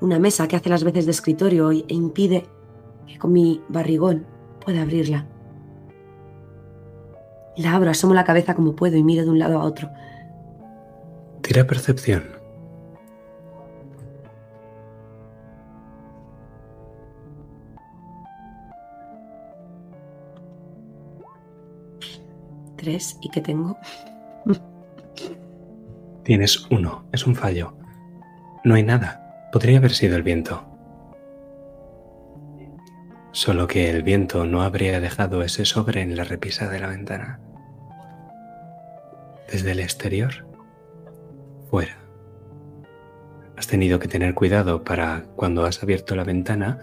una 0.00 0.18
mesa 0.18 0.48
que 0.48 0.56
hace 0.56 0.68
las 0.68 0.82
veces 0.82 1.04
de 1.04 1.12
escritorio 1.12 1.70
e 1.70 1.84
impide 1.86 2.48
que 3.06 3.16
con 3.16 3.32
mi 3.32 3.62
barrigón 3.68 4.26
pueda 4.58 4.82
abrirla. 4.82 5.28
La 7.56 7.76
abro, 7.76 7.90
asomo 7.90 8.12
la 8.12 8.24
cabeza 8.24 8.56
como 8.56 8.74
puedo 8.74 8.96
y 8.96 9.04
miro 9.04 9.22
de 9.22 9.30
un 9.30 9.38
lado 9.38 9.60
a 9.60 9.62
otro. 9.62 9.88
Tira 11.42 11.64
percepción. 11.64 12.39
Tres, 22.80 23.18
¿y 23.20 23.28
qué 23.28 23.42
tengo? 23.42 23.76
Tienes 26.24 26.66
uno. 26.70 27.04
Es 27.12 27.26
un 27.26 27.36
fallo. 27.36 27.74
No 28.64 28.74
hay 28.74 28.82
nada. 28.82 29.50
Podría 29.52 29.76
haber 29.76 29.90
sido 29.90 30.16
el 30.16 30.22
viento. 30.22 30.64
Solo 33.32 33.66
que 33.66 33.90
el 33.90 34.02
viento 34.02 34.46
no 34.46 34.62
habría 34.62 34.98
dejado 34.98 35.42
ese 35.42 35.66
sobre 35.66 36.00
en 36.00 36.16
la 36.16 36.24
repisa 36.24 36.70
de 36.70 36.80
la 36.80 36.86
ventana. 36.86 37.38
Desde 39.52 39.72
el 39.72 39.80
exterior, 39.80 40.46
fuera. 41.68 41.98
Has 43.58 43.66
tenido 43.66 43.98
que 43.98 44.08
tener 44.08 44.32
cuidado 44.32 44.84
para 44.84 45.24
cuando 45.36 45.66
has 45.66 45.82
abierto 45.82 46.16
la 46.16 46.24
ventana 46.24 46.82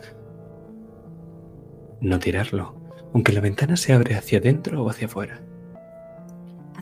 no 2.02 2.20
tirarlo, 2.20 2.76
aunque 3.16 3.34
la 3.34 3.42
ventana 3.42 3.78
se 3.78 3.94
abre 3.94 4.14
hacia 4.14 4.38
adentro 4.38 4.84
o 4.84 4.90
hacia 4.92 5.08
afuera. 5.08 5.42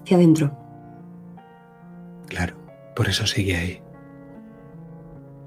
Hacia 0.06 0.18
adentro. 0.18 0.56
Claro, 2.28 2.56
por 2.96 3.10
eso 3.10 3.26
sigue 3.26 3.58
ahí. 3.58 3.82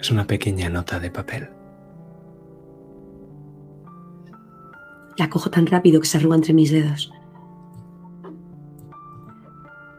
Es 0.01 0.11
una 0.11 0.27
pequeña 0.27 0.69
nota 0.69 0.99
de 0.99 1.13
papel. 1.13 1.49
La 5.17 5.31
cojo 5.31 5.49
tan 5.49 5.65
rápido 5.69 6.01
que 6.01 6.09
se 6.09 6.19
arruga 6.19 6.35
entre 6.35 6.55
mis 6.55 6.73
dedos. 6.73 7.13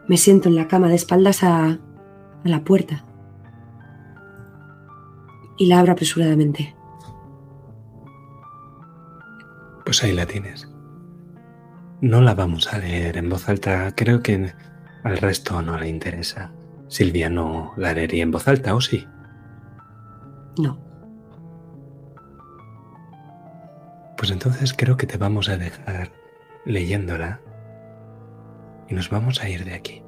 Me 0.06 0.18
siento 0.18 0.50
en 0.50 0.56
la 0.56 0.68
cama 0.68 0.88
de 0.88 0.96
espaldas 0.96 1.42
a, 1.42 1.64
a 1.64 1.78
la 2.44 2.62
puerta. 2.62 3.06
Y 5.56 5.68
la 5.68 5.80
abro 5.80 5.92
apresuradamente. 5.92 6.76
Pues 9.86 10.04
ahí 10.04 10.12
la 10.12 10.26
tienes. 10.26 10.69
No 12.00 12.22
la 12.22 12.34
vamos 12.34 12.72
a 12.72 12.78
leer 12.78 13.18
en 13.18 13.28
voz 13.28 13.48
alta. 13.48 13.92
Creo 13.94 14.22
que 14.22 14.52
al 15.02 15.18
resto 15.18 15.60
no 15.60 15.78
le 15.78 15.88
interesa. 15.88 16.50
Silvia 16.88 17.28
no 17.28 17.72
la 17.76 17.92
leería 17.92 18.22
en 18.22 18.30
voz 18.30 18.48
alta, 18.48 18.74
¿o 18.74 18.80
sí? 18.80 19.06
No. 20.58 20.78
Pues 24.16 24.30
entonces 24.30 24.74
creo 24.76 24.96
que 24.96 25.06
te 25.06 25.18
vamos 25.18 25.48
a 25.48 25.56
dejar 25.56 26.10
leyéndola 26.64 27.40
y 28.88 28.94
nos 28.94 29.08
vamos 29.10 29.42
a 29.42 29.48
ir 29.48 29.64
de 29.64 29.74
aquí. 29.74 30.02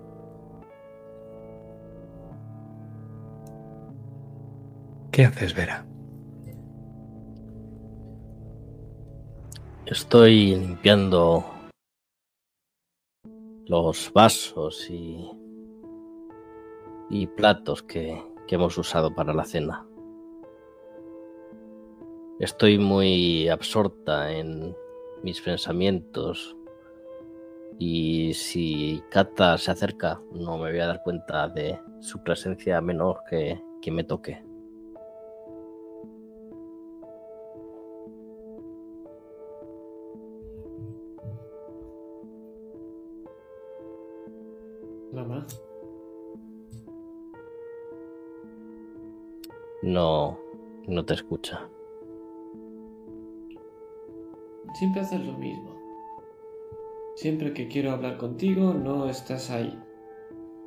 ¿Qué 5.10 5.26
haces, 5.26 5.54
Vera? 5.54 5.84
Estoy 9.86 10.56
limpiando 10.56 11.51
los 13.72 14.12
vasos 14.12 14.90
y, 14.90 15.30
y 17.08 17.26
platos 17.26 17.82
que, 17.82 18.22
que 18.46 18.56
hemos 18.56 18.76
usado 18.76 19.14
para 19.14 19.32
la 19.32 19.46
cena. 19.46 19.86
Estoy 22.38 22.76
muy 22.76 23.48
absorta 23.48 24.30
en 24.30 24.76
mis 25.22 25.40
pensamientos 25.40 26.54
y 27.78 28.34
si 28.34 29.02
Kata 29.08 29.56
se 29.56 29.70
acerca 29.70 30.20
no 30.32 30.58
me 30.58 30.70
voy 30.70 30.80
a 30.80 30.88
dar 30.88 31.02
cuenta 31.02 31.48
de 31.48 31.80
su 32.00 32.22
presencia 32.22 32.78
menor 32.82 33.20
que, 33.30 33.58
que 33.80 33.90
me 33.90 34.04
toque. 34.04 34.51
No, 49.82 50.38
no 50.86 51.04
te 51.04 51.14
escucha. 51.14 51.68
siempre 54.74 55.02
haces 55.02 55.24
lo 55.24 55.34
mismo. 55.34 55.80
Siempre 57.14 57.52
que 57.52 57.68
quiero 57.68 57.92
hablar 57.92 58.16
contigo, 58.16 58.74
no 58.74 59.08
estás 59.08 59.50
ahí. 59.50 59.78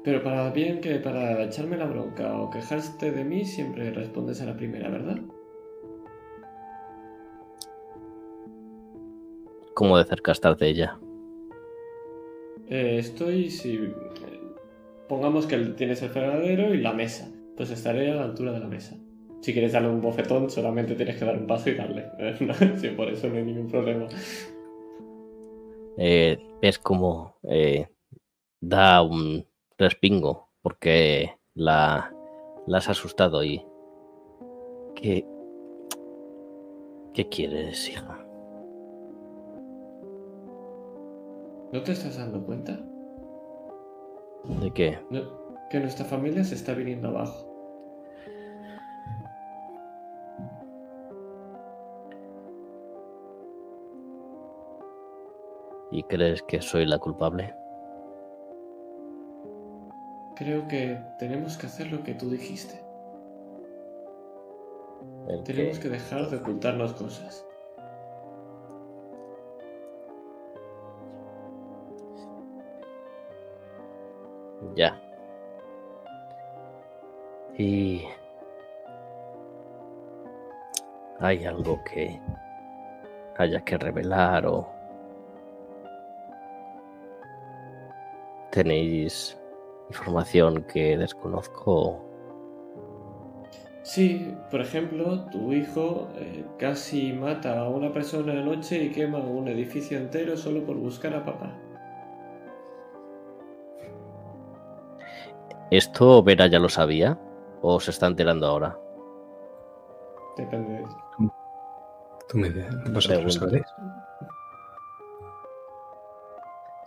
Pero 0.03 0.23
para 0.23 0.51
bien 0.51 0.81
que 0.81 0.95
para 0.99 1.41
echarme 1.43 1.77
la 1.77 1.87
bronca 1.87 2.39
o 2.39 2.49
quejarte 2.49 3.11
de 3.11 3.23
mí, 3.23 3.45
siempre 3.45 3.91
respondes 3.91 4.41
a 4.41 4.45
la 4.45 4.55
primera, 4.55 4.89
¿verdad? 4.89 5.19
¿Cómo 9.73 9.97
de 9.97 10.05
cerca 10.05 10.31
estás 10.31 10.57
de 10.59 10.69
ella? 10.69 10.99
Eh, 12.69 12.97
estoy 12.99 13.49
si... 13.49 13.79
eh, 15.05 15.07
Pongamos 15.07 15.45
que 15.45 15.57
tienes 15.57 16.01
el 16.01 16.09
fregadero 16.09 16.73
y 16.73 16.81
la 16.81 16.93
mesa. 16.93 17.31
Pues 17.55 17.69
estaré 17.71 18.11
a 18.11 18.15
la 18.15 18.23
altura 18.23 18.51
de 18.51 18.59
la 18.59 18.67
mesa. 18.67 18.97
Si 19.41 19.53
quieres 19.53 19.73
darle 19.73 19.89
un 19.89 20.01
bofetón, 20.01 20.49
solamente 20.49 20.95
tienes 20.95 21.17
que 21.17 21.25
dar 21.25 21.37
un 21.37 21.47
paso 21.47 21.69
y 21.69 21.75
darle. 21.75 22.05
sí, 22.77 22.89
por 22.89 23.09
eso 23.09 23.27
no 23.27 23.35
hay 23.35 23.43
ningún 23.43 23.67
problema. 23.67 24.07
Eh, 25.97 26.37
ves 26.61 26.79
cómo 26.79 27.37
eh, 27.43 27.87
da 28.59 29.01
un 29.01 29.45
respingo 29.77 30.49
porque 30.61 31.31
la, 31.53 32.11
la 32.67 32.77
has 32.77 32.89
asustado 32.89 33.43
y... 33.43 33.63
¿Qué, 34.95 35.25
¿Qué 37.13 37.29
quieres, 37.29 37.89
hija? 37.89 38.25
¿No 41.71 41.83
te 41.83 41.91
estás 41.91 42.17
dando 42.17 42.45
cuenta? 42.45 42.79
¿De 44.47 44.71
qué? 44.71 44.99
Que 45.69 45.79
nuestra 45.79 46.05
familia 46.05 46.43
se 46.43 46.55
está 46.55 46.73
viniendo 46.73 47.07
abajo. 47.09 47.51
¿Y 55.91 56.03
crees 56.03 56.41
que 56.43 56.61
soy 56.61 56.85
la 56.85 56.99
culpable? 56.99 57.53
Creo 60.35 60.67
que 60.67 60.99
tenemos 61.19 61.57
que 61.57 61.67
hacer 61.67 61.91
lo 61.91 62.03
que 62.03 62.13
tú 62.13 62.29
dijiste. 62.29 62.81
Tenemos 65.45 65.77
que- 65.79 65.83
que 65.83 65.89
dejar 65.89 66.29
de 66.29 66.37
ocultarnos 66.37 66.93
cosas. 66.93 67.45
Ya. 74.75 74.99
Y... 77.57 78.03
¿Hay 81.19 81.45
algo 81.45 81.81
que 81.83 82.19
haya 83.37 83.63
que 83.63 83.77
revelar 83.77 84.45
o... 84.45 84.67
¿Tenéis 88.51 89.37
información 89.89 90.63
que 90.63 90.97
desconozco? 90.97 92.01
Sí, 93.83 94.33
por 94.49 94.61
ejemplo, 94.61 95.25
tu 95.29 95.53
hijo 95.53 96.09
eh, 96.17 96.43
casi 96.57 97.13
mata 97.13 97.59
a 97.59 97.69
una 97.69 97.93
persona 97.93 98.33
anoche 98.33 98.83
y 98.83 98.91
quema 98.91 99.19
un 99.19 99.47
edificio 99.47 99.97
entero 99.97 100.35
solo 100.35 100.65
por 100.65 100.75
buscar 100.77 101.13
a 101.13 101.23
papá. 101.23 101.55
¿Esto 105.71 106.23
Vera 106.23 106.47
ya 106.47 106.59
lo 106.59 106.69
sabía? 106.69 107.19
¿O 107.61 107.79
se 107.79 107.91
está 107.91 108.07
enterando 108.07 108.47
ahora? 108.47 108.77
Depende 110.37 110.73
de 110.73 110.85
Tú 112.27 112.37
me 112.37 112.49
vosotros 112.49 113.07
Pregunto. 113.07 113.31
sabréis. 113.31 113.65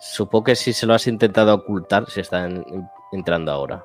Supongo 0.01 0.45
que 0.45 0.57
si 0.57 0.73
se 0.73 0.87
lo 0.87 0.95
has 0.95 1.07
intentado 1.07 1.55
ocultar, 1.55 2.09
se 2.09 2.21
está 2.21 2.45
en- 2.45 2.65
entrando 3.13 3.51
ahora. 3.53 3.85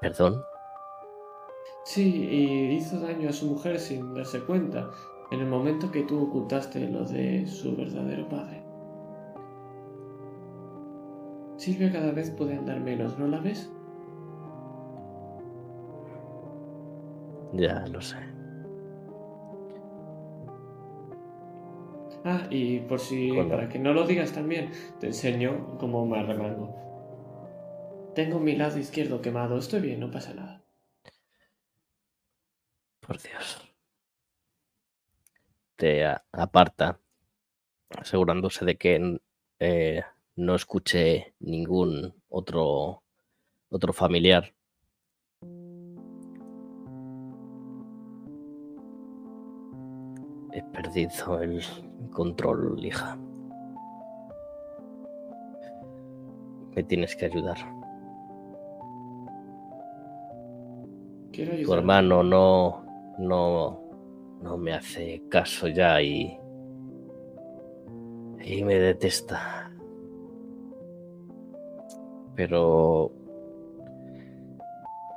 ¿Perdón? 0.00 0.42
Sí, 1.84 2.28
y 2.30 2.74
hizo 2.76 2.98
daño 3.00 3.28
a 3.28 3.32
su 3.32 3.46
mujer 3.46 3.78
sin 3.78 4.14
darse 4.14 4.40
cuenta, 4.44 4.88
en 5.30 5.40
el 5.40 5.46
momento 5.46 5.90
que 5.90 6.02
tú 6.02 6.28
ocultaste 6.28 6.80
lo 6.88 7.04
de 7.04 7.46
su 7.46 7.76
verdadero 7.76 8.28
padre. 8.28 8.62
Silvia 11.56 11.90
cada 11.90 12.12
vez 12.12 12.30
puede 12.30 12.54
andar 12.56 12.80
menos, 12.80 13.18
¿no 13.18 13.26
la 13.26 13.40
ves? 13.40 13.70
Ya 17.52 17.86
lo 17.86 18.00
sé. 18.00 18.16
Ah, 22.24 22.46
y 22.50 22.80
por 22.80 22.98
si, 22.98 23.32
para 23.48 23.68
que 23.68 23.78
no 23.78 23.92
lo 23.94 24.04
digas 24.06 24.32
también, 24.32 24.72
te 24.98 25.06
enseño 25.06 25.78
cómo 25.78 26.04
me 26.04 26.18
arremango. 26.18 26.74
Tengo 28.14 28.40
mi 28.40 28.56
lado 28.56 28.78
izquierdo 28.78 29.22
quemado, 29.22 29.58
estoy 29.58 29.80
bien, 29.80 30.00
no 30.00 30.10
pasa 30.10 30.34
nada. 30.34 30.64
Por 33.00 33.22
Dios. 33.22 33.62
Te 35.76 36.04
aparta, 36.32 36.98
asegurándose 37.90 38.64
de 38.64 38.76
que 38.76 39.20
eh, 39.60 40.02
no 40.36 40.54
escuche 40.54 41.34
ningún 41.40 42.14
otro, 42.28 43.02
otro 43.70 43.92
familiar. 43.92 44.54
He 50.52 50.62
perdido 50.72 51.40
el 51.42 51.62
control, 52.12 52.84
hija. 52.84 53.18
Me 56.74 56.82
tienes 56.84 57.16
que 57.16 57.26
ayudar. 57.26 57.56
Quiero 61.32 61.52
Tu 61.62 61.72
ayudar. 61.72 61.78
hermano 61.78 62.22
no, 62.22 62.84
no, 63.18 63.80
no 64.42 64.56
me 64.58 64.74
hace 64.74 65.22
caso 65.28 65.68
ya 65.68 66.00
y, 66.02 66.38
y 68.44 68.64
me 68.64 68.74
detesta. 68.78 69.65
Pero 72.36 73.10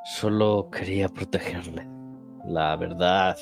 solo 0.05 0.69
quería 0.71 1.09
protegerle. 1.09 1.87
La 2.45 2.75
verdad 2.77 3.37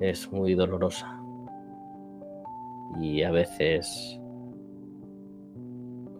es 0.00 0.32
muy 0.32 0.54
dolorosa 0.54 1.20
y 2.98 3.22
a 3.22 3.30
veces 3.30 4.18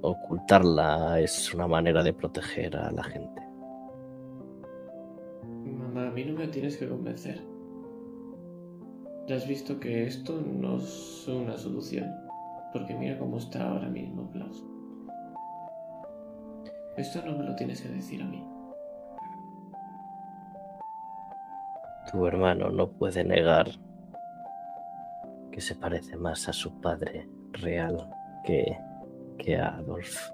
ocultarla 0.02 1.20
es 1.20 1.52
una 1.54 1.66
manera 1.66 2.02
de 2.02 2.12
proteger 2.12 2.76
a 2.76 2.92
la 2.92 3.02
gente. 3.02 3.42
Mamá, 5.64 6.08
a 6.08 6.10
mí 6.10 6.24
no 6.24 6.34
me 6.34 6.48
tienes 6.48 6.76
que 6.76 6.88
convencer. 6.88 7.40
Ya 9.26 9.36
has 9.36 9.46
visto 9.46 9.78
que 9.78 10.06
esto 10.06 10.40
no 10.40 10.78
es 10.78 11.26
una 11.28 11.56
solución. 11.56 12.10
Porque 12.72 12.94
mira 12.94 13.18
cómo 13.18 13.38
está 13.38 13.70
ahora 13.70 13.88
mismo 13.88 14.30
Klaus. 14.30 14.64
Esto 16.98 17.22
no 17.24 17.38
me 17.38 17.44
lo 17.44 17.54
tienes 17.54 17.80
que 17.80 17.88
decir 17.88 18.20
a 18.20 18.24
mí. 18.24 18.44
Tu 22.10 22.26
hermano 22.26 22.70
no 22.70 22.90
puede 22.90 23.22
negar 23.22 23.68
que 25.52 25.60
se 25.60 25.76
parece 25.76 26.16
más 26.16 26.48
a 26.48 26.52
su 26.52 26.80
padre 26.80 27.28
real 27.52 28.10
que, 28.44 28.76
que 29.38 29.56
a 29.56 29.76
Adolf. 29.76 30.30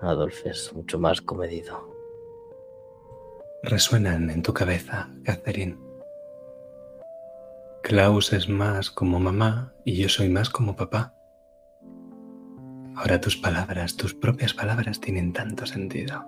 Adolf 0.00 0.44
es 0.44 0.72
mucho 0.74 0.98
más 0.98 1.20
comedido. 1.20 1.94
Resuenan 3.62 4.28
en 4.28 4.42
tu 4.42 4.52
cabeza, 4.52 5.08
Catherine. 5.22 5.78
Klaus 7.84 8.32
es 8.32 8.48
más 8.48 8.90
como 8.90 9.20
mamá 9.20 9.72
y 9.84 9.94
yo 9.94 10.08
soy 10.08 10.28
más 10.28 10.50
como 10.50 10.74
papá. 10.74 11.17
Ahora 12.98 13.20
tus 13.20 13.36
palabras, 13.36 13.96
tus 13.96 14.12
propias 14.12 14.52
palabras 14.52 15.00
tienen 15.00 15.32
tanto 15.32 15.64
sentido. 15.66 16.24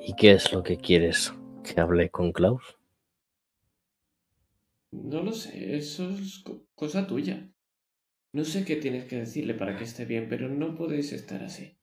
¿Y 0.00 0.14
qué 0.14 0.32
es 0.32 0.50
lo 0.54 0.62
que 0.62 0.78
quieres 0.78 1.34
que 1.62 1.78
hable 1.78 2.08
con 2.10 2.32
Klaus? 2.32 2.78
No 4.92 5.22
lo 5.22 5.32
sé, 5.32 5.76
eso 5.76 6.08
es 6.08 6.38
co- 6.42 6.64
cosa 6.74 7.06
tuya. 7.06 7.50
No 8.32 8.44
sé 8.44 8.64
qué 8.64 8.76
tienes 8.76 9.04
que 9.04 9.16
decirle 9.18 9.52
para 9.52 9.76
que 9.76 9.84
esté 9.84 10.06
bien, 10.06 10.28
pero 10.30 10.48
no 10.48 10.74
podéis 10.74 11.12
estar 11.12 11.42
así. 11.42 11.78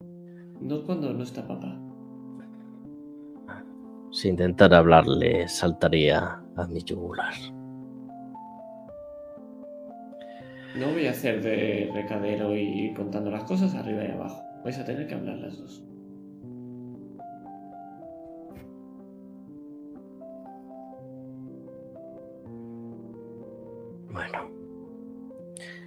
No 0.00 0.84
cuando 0.86 1.12
no 1.12 1.22
está 1.22 1.46
papá. 1.46 1.78
Si 4.10 4.28
intentara 4.28 4.78
hablarle, 4.78 5.48
saltaría 5.48 6.42
a 6.56 6.66
mi 6.66 6.82
yugular. 6.82 7.34
No 10.76 10.92
voy 10.92 11.06
a 11.06 11.10
hacer 11.10 11.42
de 11.42 11.90
recadero 11.92 12.56
y 12.56 12.94
contando 12.94 13.30
las 13.30 13.44
cosas 13.44 13.74
arriba 13.74 14.04
y 14.04 14.10
abajo. 14.12 14.42
Vais 14.62 14.78
a 14.78 14.84
tener 14.84 15.06
que 15.06 15.14
hablar 15.14 15.36
las 15.38 15.58
dos. 15.58 15.84
Bueno, 24.12 24.50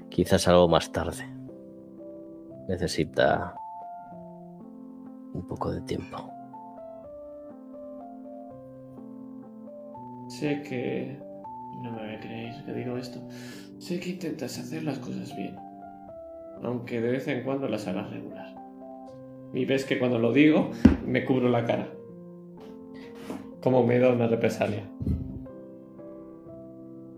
quizás 0.10 0.48
algo 0.48 0.68
más 0.68 0.92
tarde. 0.92 1.24
Necesita 2.68 3.56
un 5.34 5.48
poco 5.48 5.72
de 5.72 5.82
tiempo. 5.82 6.30
Sé 10.28 10.62
que... 10.64 11.20
No 11.82 11.92
me 11.92 12.00
voy 12.00 12.16
a 12.16 12.20
creer 12.20 12.64
que 12.66 12.74
digo 12.74 12.98
esto. 12.98 13.20
Sé 13.84 14.00
que 14.00 14.12
intentas 14.12 14.58
hacer 14.60 14.84
las 14.84 14.98
cosas 15.00 15.36
bien. 15.36 15.58
Aunque 16.64 17.02
de 17.02 17.12
vez 17.12 17.28
en 17.28 17.44
cuando 17.44 17.68
las 17.68 17.86
hagas 17.86 18.10
regular. 18.12 18.56
Y 19.54 19.66
ves 19.66 19.84
que 19.84 20.00
cuando 20.00 20.20
lo 20.20 20.32
digo, 20.32 20.72
me 21.06 21.26
cubro 21.26 21.50
la 21.50 21.66
cara. 21.66 21.90
Como 23.62 23.86
me 23.86 24.00
da 24.00 24.14
una 24.14 24.28
represalia. 24.28 24.90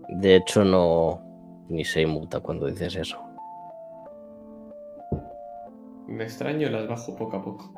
De 0.08 0.34
hecho, 0.34 0.64
no 0.64 1.22
ni 1.68 1.84
se 1.84 2.02
inmuta 2.02 2.40
cuando 2.40 2.66
dices 2.66 2.96
eso. 2.96 3.20
Me 6.08 6.24
extraño 6.24 6.66
y 6.66 6.70
las 6.70 6.88
bajo 6.88 7.14
poco 7.14 7.36
a 7.36 7.44
poco. 7.44 7.72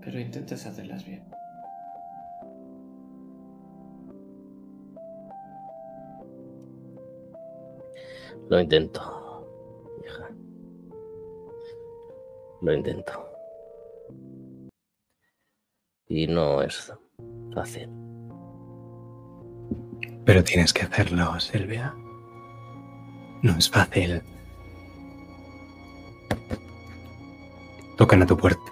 Pero 0.00 0.20
intentas 0.20 0.64
hacerlas 0.64 1.04
bien. 1.04 1.41
Lo 8.52 8.60
intento, 8.60 9.00
hija. 10.04 10.28
Lo 12.60 12.74
intento. 12.74 13.12
Y 16.06 16.26
no 16.26 16.60
es 16.60 16.92
fácil. 17.54 17.88
Pero 20.26 20.44
tienes 20.44 20.74
que 20.74 20.82
hacerlo, 20.82 21.40
Silvia. 21.40 21.94
No 23.40 23.56
es 23.56 23.70
fácil. 23.70 24.22
Tocan 27.96 28.20
a 28.20 28.26
tu 28.26 28.36
puerta. 28.36 28.70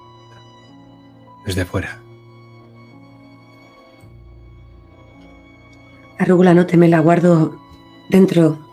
Desde 1.46 1.64
fuera. 1.64 1.98
La 6.18 6.26
rúgula 6.26 6.52
no 6.52 6.66
te 6.66 6.76
me 6.76 6.88
la 6.88 7.00
guardo 7.00 7.58
dentro 8.10 8.69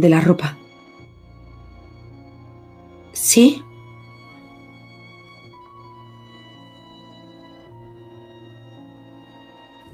de 0.00 0.08
la 0.08 0.20
ropa. 0.20 0.56
¿Sí? 3.12 3.62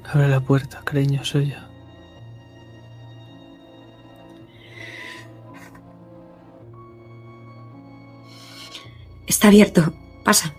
Abre 0.05 0.29
la 0.29 0.39
puerta, 0.39 0.81
cariño, 0.85 1.23
soy 1.25 1.51
yo. 1.51 1.57
Está 9.27 9.49
abierto. 9.49 9.93
Pasa. 10.23 10.53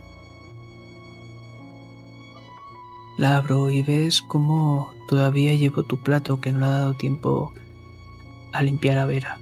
La 3.17 3.39
abro 3.39 3.71
y 3.71 3.83
ves 3.83 4.23
cómo 4.23 4.93
todavía 5.09 5.55
llevo 5.55 5.83
tu 5.83 5.97
plato 5.97 6.41
que 6.41 6.53
no 6.53 6.61
le 6.61 6.67
ha 6.67 6.69
dado 6.69 6.95
tiempo 6.95 7.53
a 8.53 8.63
limpiar 8.63 8.99
a 8.99 9.07
Vera. 9.07 9.39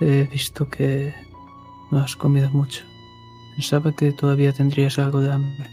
He 0.00 0.24
visto 0.24 0.68
que 0.68 1.14
no 1.90 2.00
has 2.00 2.16
comido 2.16 2.50
mucho. 2.50 2.84
Pensaba 3.54 3.92
que 3.92 4.12
todavía 4.12 4.52
tendrías 4.52 4.98
algo 4.98 5.20
de 5.20 5.32
hambre. 5.32 5.70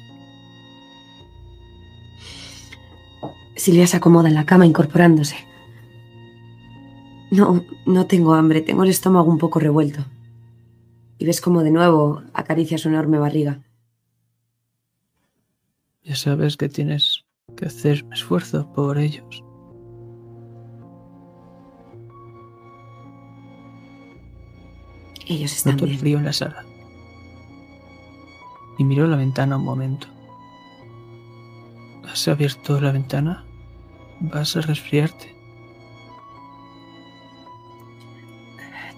Silvia 3.56 3.88
se 3.88 3.98
acomoda 3.98 4.30
en 4.30 4.36
la 4.36 4.46
cama 4.46 4.66
incorporándose. 4.66 5.36
No, 7.32 7.64
no 7.86 8.08
tengo 8.08 8.34
hambre, 8.34 8.62
tengo 8.62 8.84
el 8.84 8.90
estómago 8.90 9.32
un 9.32 9.38
poco 9.38 9.60
revuelto. 9.60 10.04
Y 11.18 11.26
ves 11.26 11.42
como 11.42 11.64
de 11.64 11.72
nuevo 11.72 12.24
acaricia 12.34 12.78
su 12.78 12.90
enorme 12.90 13.20
barriga. 13.20 13.62
Ya 16.04 16.16
sabes 16.16 16.58
que 16.58 16.70
tienes 16.70 17.21
que 17.62 17.68
hacer 17.68 18.04
un 18.04 18.14
esfuerzo 18.14 18.68
por 18.74 18.98
ellos. 18.98 19.44
Ellos 25.28 25.54
están 25.54 25.74
Noto 25.74 25.86
el 25.86 25.98
frío 25.98 26.18
en 26.18 26.26
la 26.26 26.34
sala. 26.34 26.66
Y 28.80 28.84
miro 28.84 29.06
la 29.06 29.16
ventana 29.16 29.58
un 29.58 29.64
momento. 29.64 30.08
¿Has 32.12 32.28
abierto 32.28 32.82
la 32.82 32.92
ventana? 32.92 33.46
¿Vas 34.20 34.58
a 34.58 34.62
resfriarte? 34.62 35.36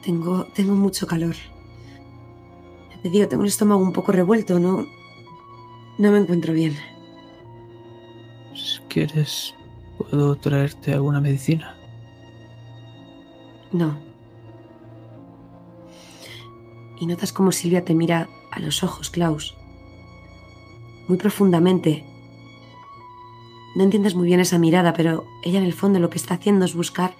Tengo, 0.02 0.46
tengo 0.56 0.74
mucho 0.76 1.06
calor. 1.06 1.36
Te 3.02 3.10
digo, 3.10 3.28
tengo 3.28 3.44
el 3.44 3.50
estómago 3.50 3.84
un 3.84 3.92
poco 3.92 4.14
revuelto, 4.14 4.58
no. 4.58 4.88
No 5.98 6.12
me 6.12 6.20
encuentro 6.20 6.54
bien. 6.54 6.93
Quieres, 8.94 9.56
puedo 9.98 10.36
traerte 10.36 10.94
alguna 10.94 11.20
medicina. 11.20 11.76
No. 13.72 13.98
Y 17.00 17.08
notas 17.08 17.34
como 17.34 17.52
Silvia 17.52 17.84
te 17.84 17.96
mira 17.96 18.30
a 18.52 18.60
los 18.60 18.84
ojos, 18.84 19.10
Klaus. 19.10 19.56
Muy 21.08 21.18
profundamente. 21.18 22.06
No 23.76 23.84
entiendes 23.84 24.14
muy 24.14 24.28
bien 24.28 24.40
esa 24.40 24.60
mirada, 24.60 24.94
pero 24.94 25.26
ella 25.42 25.58
en 25.58 25.66
el 25.66 25.74
fondo 25.74 25.98
lo 25.98 26.12
que 26.12 26.20
está 26.20 26.36
haciendo 26.36 26.66
es 26.66 26.76
buscar 26.76 27.16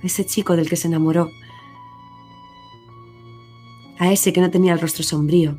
a 0.00 0.06
ese 0.06 0.24
chico 0.24 0.54
del 0.54 0.68
que 0.68 0.76
se 0.76 0.86
enamoró. 0.86 1.28
A 3.98 4.12
ese 4.12 4.32
que 4.32 4.40
no 4.40 4.50
tenía 4.52 4.74
el 4.74 4.80
rostro 4.80 5.02
sombrío. 5.02 5.58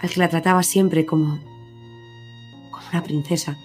Al 0.00 0.08
que 0.08 0.18
la 0.20 0.30
trataba 0.30 0.62
siempre 0.62 1.04
como. 1.04 1.52
Una 2.94 3.02
princesa. 3.02 3.58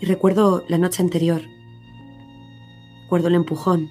Y 0.00 0.06
recuerdo 0.06 0.64
la 0.68 0.78
noche 0.78 1.02
anterior. 1.02 1.42
Recuerdo 3.02 3.28
el 3.28 3.34
empujón. 3.34 3.90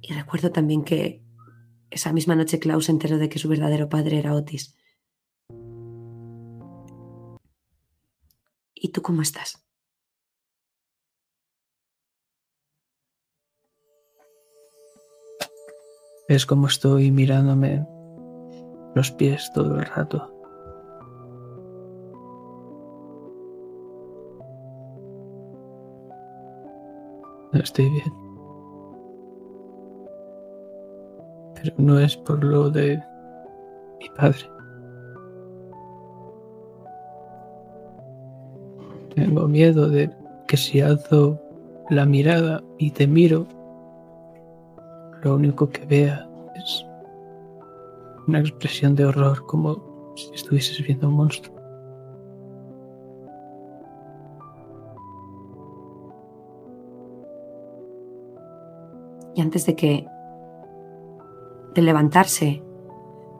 Y 0.00 0.14
recuerdo 0.14 0.50
también 0.50 0.82
que 0.82 1.22
esa 1.90 2.12
misma 2.12 2.36
noche 2.36 2.58
Klaus 2.58 2.86
se 2.86 2.92
enteró 2.92 3.18
de 3.18 3.28
que 3.28 3.38
su 3.38 3.48
verdadero 3.48 3.90
padre 3.90 4.18
era 4.18 4.34
Otis. 4.34 4.74
¿Y 8.74 8.92
tú 8.92 9.02
cómo 9.02 9.20
estás? 9.20 9.62
¿Ves 16.28 16.46
cómo 16.46 16.66
estoy 16.66 17.10
mirándome 17.10 17.86
los 18.96 19.12
pies 19.12 19.52
todo 19.52 19.78
el 19.78 19.84
rato. 19.84 20.32
Estoy 27.52 27.90
bien. 27.90 28.12
Pero 31.56 31.74
no 31.76 32.00
es 32.00 32.16
por 32.16 32.42
lo 32.42 32.70
de 32.70 32.98
mi 34.00 34.08
padre. 34.16 34.48
Tengo 39.14 39.46
miedo 39.46 39.90
de 39.90 40.10
que 40.46 40.56
si 40.56 40.80
alzo 40.80 41.38
la 41.90 42.06
mirada 42.06 42.62
y 42.78 42.90
te 42.92 43.06
miro, 43.06 43.46
lo 45.22 45.34
único 45.34 45.68
que 45.68 45.84
vea 45.84 46.26
es 46.54 46.85
una 48.26 48.40
expresión 48.40 48.94
de 48.94 49.04
horror 49.04 49.44
como 49.46 50.12
si 50.16 50.34
estuvieses 50.34 50.84
viendo 50.84 51.08
un 51.08 51.14
monstruo. 51.14 51.54
Y 59.34 59.40
antes 59.40 59.66
de 59.66 59.76
que... 59.76 60.06
de 61.74 61.82
levantarse 61.82 62.62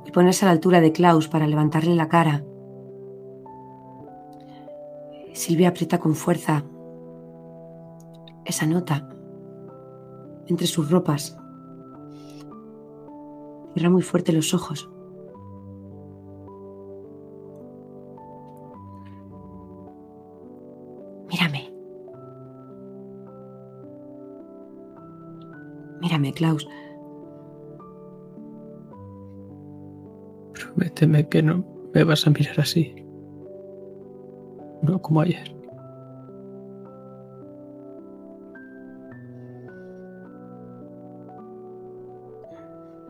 y 0.05 0.11
ponerse 0.12 0.45
a 0.45 0.49
la 0.49 0.53
altura 0.53 0.80
de 0.80 0.93
Klaus 0.93 1.26
para 1.26 1.47
levantarle 1.47 1.95
la 1.95 2.09
cara, 2.09 2.45
Silvia 5.32 5.68
aprieta 5.68 5.99
con 5.99 6.14
fuerza 6.14 6.64
esa 8.45 8.66
nota 8.66 9.09
entre 10.47 10.66
sus 10.66 10.91
ropas. 10.91 11.37
Cierra 13.77 13.91
muy 13.91 14.01
fuerte 14.01 14.33
los 14.33 14.55
ojos. 14.55 14.89
Mírame. 21.29 21.70
Mírame, 26.01 26.33
Klaus. 26.33 26.66
Prométeme 30.55 31.29
que 31.29 31.43
no 31.43 31.62
me 31.93 32.03
vas 32.03 32.27
a 32.27 32.31
mirar 32.31 32.59
así. 32.59 32.95
No 34.81 35.03
como 35.03 35.20
ayer. 35.20 35.56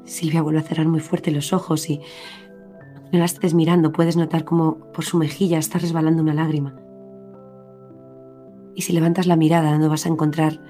Silvia 0.06 0.40
vuelve 0.42 0.60
a 0.60 0.62
cerrar 0.62 0.86
muy 0.86 1.00
fuerte 1.00 1.30
los 1.30 1.52
ojos 1.52 1.90
y 1.90 2.00
no 3.12 3.18
la 3.18 3.24
estés 3.24 3.54
mirando, 3.54 3.92
puedes 3.92 4.16
notar 4.16 4.44
como 4.44 4.78
por 4.92 5.04
su 5.04 5.18
mejilla 5.18 5.58
está 5.58 5.78
resbalando 5.78 6.22
una 6.22 6.34
lágrima. 6.34 6.80
Y 8.74 8.82
si 8.82 8.92
levantas 8.92 9.26
la 9.26 9.36
mirada 9.36 9.76
no 9.78 9.88
vas 9.88 10.06
a 10.06 10.08
encontrar 10.08 10.60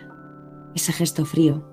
ese 0.74 0.93
gesto 0.93 1.24
frío. 1.24 1.64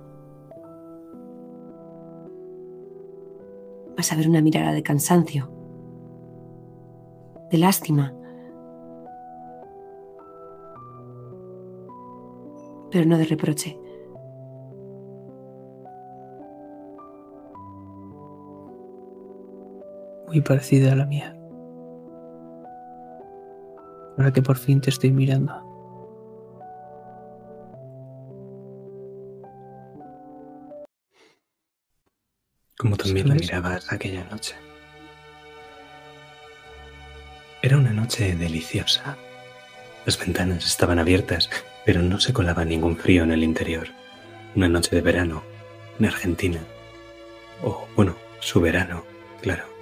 Vas 3.96 4.12
a 4.12 4.16
ver 4.16 4.28
una 4.28 4.42
mirada 4.42 4.72
de 4.72 4.84
cansancio, 4.84 5.50
de 7.52 7.58
lástima, 7.58 8.14
pero 12.92 13.06
no 13.06 13.18
de 13.18 13.26
reproche. 13.26 13.83
Muy 20.34 20.42
parecida 20.42 20.94
a 20.94 20.96
la 20.96 21.06
mía. 21.06 21.32
Ahora 24.18 24.34
que 24.34 24.42
por 24.42 24.58
fin 24.58 24.82
te 24.82 24.90
estoy 24.90 25.12
mirando. 25.12 25.54
Como 32.80 32.98
también 32.98 33.28
¿Sabes? 33.28 33.42
mirabas 33.44 33.94
aquella 33.94 34.24
noche. 34.24 34.56
Era 37.62 37.78
una 37.78 37.94
noche 37.94 38.36
deliciosa. 38.36 39.16
Las 40.08 40.18
ventanas 40.18 40.66
estaban 40.66 40.98
abiertas, 40.98 41.48
pero 41.86 42.02
no 42.02 42.20
se 42.20 42.34
colaba 42.34 42.66
ningún 42.66 42.98
frío 42.98 43.22
en 43.22 43.34
el 43.34 43.44
interior. 43.44 43.90
Una 44.56 44.68
noche 44.68 44.96
de 44.96 45.04
verano, 45.04 45.44
en 46.00 46.08
Argentina. 46.08 46.60
O, 47.62 47.88
bueno, 47.96 48.16
su 48.40 48.60
verano, 48.60 49.04
claro. 49.40 49.73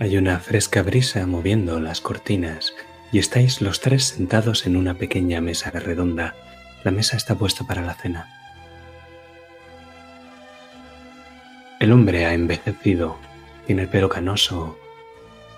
Hay 0.00 0.16
una 0.16 0.38
fresca 0.38 0.82
brisa 0.82 1.26
moviendo 1.26 1.80
las 1.80 2.00
cortinas 2.00 2.72
y 3.10 3.18
estáis 3.18 3.60
los 3.60 3.80
tres 3.80 4.04
sentados 4.04 4.64
en 4.64 4.76
una 4.76 4.94
pequeña 4.94 5.40
mesa 5.40 5.70
redonda. 5.70 6.36
La 6.84 6.92
mesa 6.92 7.16
está 7.16 7.34
puesta 7.34 7.66
para 7.66 7.82
la 7.82 7.94
cena. 7.94 8.28
El 11.80 11.90
hombre 11.90 12.26
ha 12.26 12.34
envejecido, 12.34 13.18
tiene 13.66 13.82
el 13.82 13.88
pelo 13.88 14.08
canoso, 14.08 14.78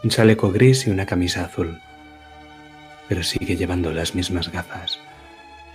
un 0.03 0.09
chaleco 0.09 0.51
gris 0.51 0.87
y 0.87 0.91
una 0.91 1.05
camisa 1.05 1.45
azul, 1.45 1.79
pero 3.09 3.23
sigue 3.23 3.57
llevando 3.57 3.93
las 3.93 4.15
mismas 4.15 4.51
gafas, 4.51 4.99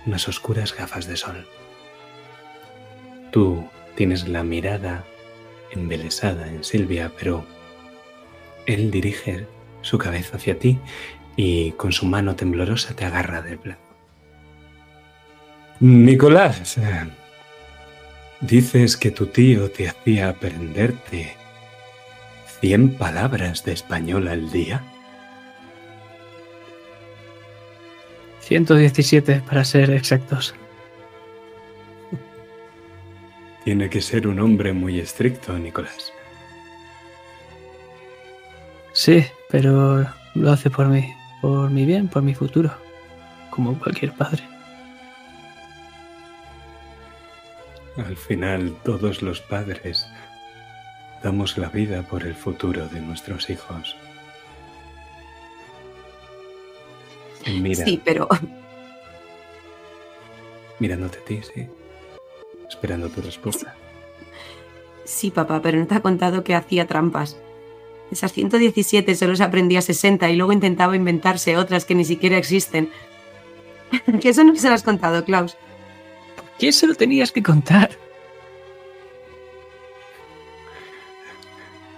unas 0.06 0.26
oscuras 0.26 0.74
gafas 0.74 1.06
de 1.06 1.16
sol. 1.16 1.46
Tú 3.30 3.68
tienes 3.94 4.26
la 4.26 4.42
mirada 4.42 5.04
embelesada 5.70 6.48
en 6.48 6.64
Silvia, 6.64 7.12
pero 7.16 7.46
él 8.66 8.90
dirige 8.90 9.46
su 9.82 9.98
cabeza 9.98 10.36
hacia 10.36 10.58
ti 10.58 10.78
y 11.36 11.72
con 11.72 11.92
su 11.92 12.06
mano 12.06 12.34
temblorosa 12.34 12.94
te 12.94 13.04
agarra 13.04 13.42
del 13.42 13.58
brazo. 13.58 13.80
Nicolás, 15.80 16.78
eh, 16.78 17.06
dices 18.40 18.96
que 18.96 19.10
tu 19.10 19.26
tío 19.26 19.70
te 19.70 19.88
hacía 19.88 20.30
aprenderte 20.30 21.36
cien 22.60 22.94
palabras 22.94 23.64
de 23.64 23.72
español 23.72 24.28
al 24.28 24.50
día. 24.50 24.82
117 28.40 29.42
para 29.46 29.64
ser 29.64 29.90
exactos. 29.90 30.54
Tiene 33.64 33.90
que 33.90 34.00
ser 34.00 34.28
un 34.28 34.38
hombre 34.38 34.72
muy 34.72 35.00
estricto, 35.00 35.58
Nicolás. 35.58 36.12
Sí, 38.96 39.26
pero 39.50 40.06
lo 40.34 40.50
hace 40.50 40.70
por 40.70 40.86
mí, 40.86 41.14
por 41.42 41.68
mi 41.70 41.84
bien, 41.84 42.08
por 42.08 42.22
mi 42.22 42.34
futuro, 42.34 42.70
como 43.50 43.78
cualquier 43.78 44.12
padre. 44.14 44.42
Al 47.98 48.16
final, 48.16 48.74
todos 48.84 49.20
los 49.20 49.42
padres 49.42 50.08
damos 51.22 51.58
la 51.58 51.68
vida 51.68 52.02
por 52.04 52.22
el 52.22 52.34
futuro 52.34 52.88
de 52.88 53.00
nuestros 53.02 53.50
hijos. 53.50 53.94
Mira, 57.46 57.84
Sí, 57.84 58.00
pero 58.02 58.28
mirándote 60.78 61.18
a 61.18 61.24
ti, 61.24 61.40
sí. 61.54 61.68
Esperando 62.66 63.10
tu 63.10 63.20
respuesta. 63.20 63.74
sí, 65.04 65.30
papá, 65.30 65.60
pero 65.60 65.78
no 65.78 65.86
te 65.86 65.94
ha 65.96 66.00
contado 66.00 66.42
que 66.44 66.54
hacía 66.54 66.86
trampas. 66.86 67.38
Esas 68.10 68.32
117 68.32 69.14
solo 69.14 69.34
se 69.36 69.42
aprendía 69.42 69.82
60 69.82 70.30
y 70.30 70.36
luego 70.36 70.52
intentaba 70.52 70.96
inventarse 70.96 71.56
otras 71.56 71.84
que 71.84 71.94
ni 71.94 72.04
siquiera 72.04 72.38
existen. 72.38 72.90
que 74.20 74.28
eso 74.28 74.44
no 74.44 74.54
se 74.56 74.68
lo 74.68 74.74
has 74.74 74.82
contado, 74.82 75.24
Klaus. 75.24 75.56
¿Quién 76.58 76.72
se 76.72 76.86
lo 76.86 76.94
tenías 76.94 77.32
que 77.32 77.42
contar? 77.42 77.90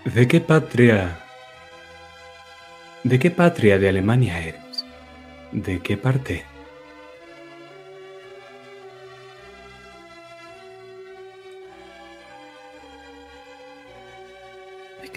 ¿De 0.05 0.27
qué 0.27 0.41
patria? 0.41 1.21
¿De 3.05 3.19
qué 3.19 3.31
patria 3.31 3.79
de 3.79 3.89
Alemania 3.89 4.41
eres? 4.41 4.85
¿De 5.53 5.81
qué 5.81 5.97
parte? 5.97 6.45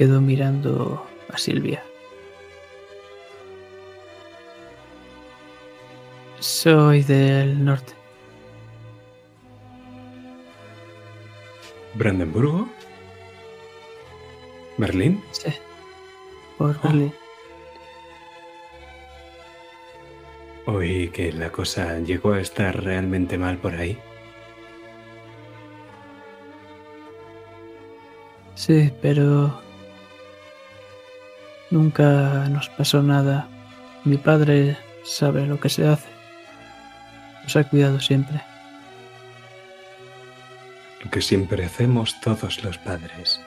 Me 0.02 0.08
quedo 0.08 0.20
mirando 0.20 1.06
a 1.30 1.38
Silvia. 1.38 1.84
Soy 6.40 7.04
del 7.04 7.64
norte. 7.64 7.94
¿Brandenburgo? 11.94 12.68
¿Berlín? 14.80 15.24
Sí. 15.34 15.54
Por 16.58 16.82
Berlín. 16.82 17.14
Oí 20.66 21.10
que 21.10 21.32
la 21.32 21.52
cosa 21.52 22.00
llegó 22.00 22.34
a 22.34 22.40
estar 22.42 22.84
realmente 22.84 23.38
mal 23.38 23.58
por 23.58 23.76
ahí. 23.76 24.00
Sí, 28.56 28.92
pero 29.00 29.62
nunca 31.72 32.48
nos 32.50 32.70
pasó 32.70 33.02
nada. 33.02 33.48
Mi 34.04 34.18
padre 34.18 34.78
sabe 35.04 35.48
lo 35.48 35.60
que 35.60 35.70
se 35.70 35.88
hace. 35.88 36.10
Nos 37.44 37.56
ha 37.56 37.64
cuidado 37.64 38.00
siempre. 38.00 38.42
Lo 41.04 41.10
que 41.10 41.22
siempre 41.22 41.66
hacemos 41.66 42.20
todos 42.22 42.64
los 42.64 42.78
padres. 42.78 43.42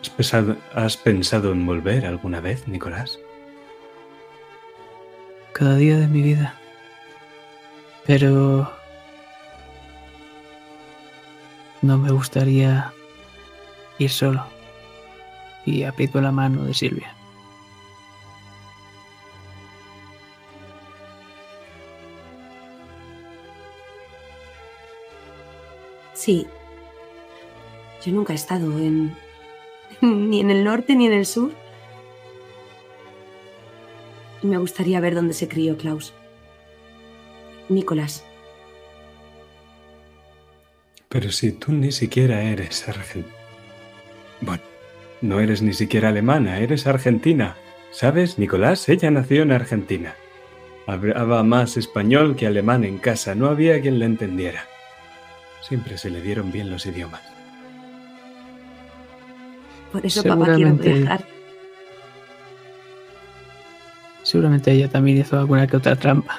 ¿Has 0.00 0.10
pensado, 0.10 0.56
¿Has 0.74 0.96
pensado 0.96 1.52
en 1.52 1.66
volver 1.66 2.06
alguna 2.06 2.40
vez, 2.40 2.66
Nicolás? 2.68 3.18
Cada 5.52 5.76
día 5.76 5.98
de 5.98 6.08
mi 6.08 6.22
vida. 6.22 6.54
Pero... 8.06 8.72
No 11.82 11.98
me 11.98 12.10
gustaría 12.10 12.92
ir 13.98 14.10
solo. 14.10 14.53
Y 15.66 15.84
aprieto 15.84 16.20
la 16.20 16.32
mano 16.32 16.64
de 16.64 16.74
Silvia. 16.74 17.14
Sí. 26.14 26.46
Yo 28.04 28.12
nunca 28.12 28.32
he 28.32 28.36
estado 28.36 28.78
en... 28.78 29.14
ni 30.00 30.40
en 30.40 30.50
el 30.50 30.64
norte 30.64 30.96
ni 30.96 31.06
en 31.06 31.12
el 31.12 31.26
sur. 31.26 31.52
Y 34.42 34.46
me 34.46 34.58
gustaría 34.58 35.00
ver 35.00 35.14
dónde 35.14 35.34
se 35.34 35.48
crió 35.48 35.76
Klaus. 35.76 36.12
Nicolás. 37.68 38.24
Pero 41.08 41.30
si 41.30 41.52
tú 41.52 41.72
ni 41.72 41.92
siquiera 41.92 42.42
eres 42.42 42.88
argentina. 42.88 43.34
Bueno, 44.40 44.62
no 45.24 45.40
eres 45.40 45.62
ni 45.62 45.72
siquiera 45.72 46.10
alemana, 46.10 46.58
eres 46.58 46.86
argentina. 46.86 47.56
¿Sabes, 47.90 48.38
Nicolás? 48.38 48.88
Ella 48.90 49.10
nació 49.10 49.42
en 49.42 49.52
Argentina. 49.52 50.14
Hablaba 50.86 51.42
más 51.42 51.78
español 51.78 52.36
que 52.36 52.46
alemán 52.46 52.84
en 52.84 52.98
casa, 52.98 53.34
no 53.34 53.46
había 53.46 53.80
quien 53.80 53.98
la 53.98 54.04
entendiera. 54.04 54.66
Siempre 55.62 55.96
se 55.96 56.10
le 56.10 56.20
dieron 56.20 56.52
bien 56.52 56.70
los 56.70 56.84
idiomas. 56.84 57.22
Por 59.90 60.04
eso 60.04 60.22
papá 60.22 60.56
quiere 60.56 60.72
viajar. 60.72 61.24
Seguramente 64.24 64.72
ella 64.72 64.90
también 64.90 65.18
hizo 65.18 65.38
alguna 65.38 65.66
que 65.66 65.78
otra 65.78 65.96
trampa. 65.96 66.38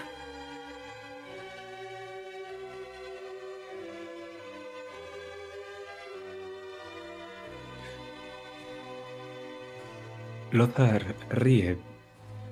Lothar 10.56 11.16
ríe, 11.30 11.78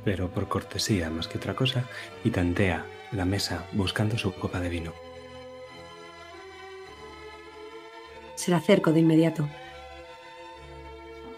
pero 0.03 0.29
por 0.29 0.49
cortesía 0.49 1.09
más 1.09 1.29
que 1.29 1.37
otra 1.37 1.55
cosa, 1.55 1.85
y 2.23 2.31
tantea 2.31 2.85
la 3.13 3.23
mesa 3.23 3.65
buscando 3.71 4.17
su 4.17 4.33
copa 4.33 4.59
de 4.59 4.69
vino. 4.69 4.93
Se 8.35 8.51
la 8.51 8.57
acerco 8.57 8.91
de 8.91 8.99
inmediato. 8.99 9.47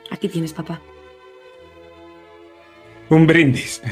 Aquí 0.09 0.27
tienes, 0.27 0.53
papá. 0.53 0.81
Un 3.09 3.27
brindis. 3.27 3.83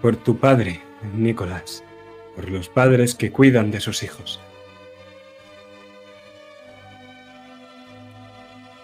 Por 0.00 0.16
tu 0.16 0.36
padre, 0.38 0.80
Nicolás. 1.14 1.82
Por 2.36 2.48
los 2.48 2.68
padres 2.68 3.16
que 3.16 3.32
cuidan 3.32 3.72
de 3.72 3.80
sus 3.80 4.04
hijos. 4.04 4.40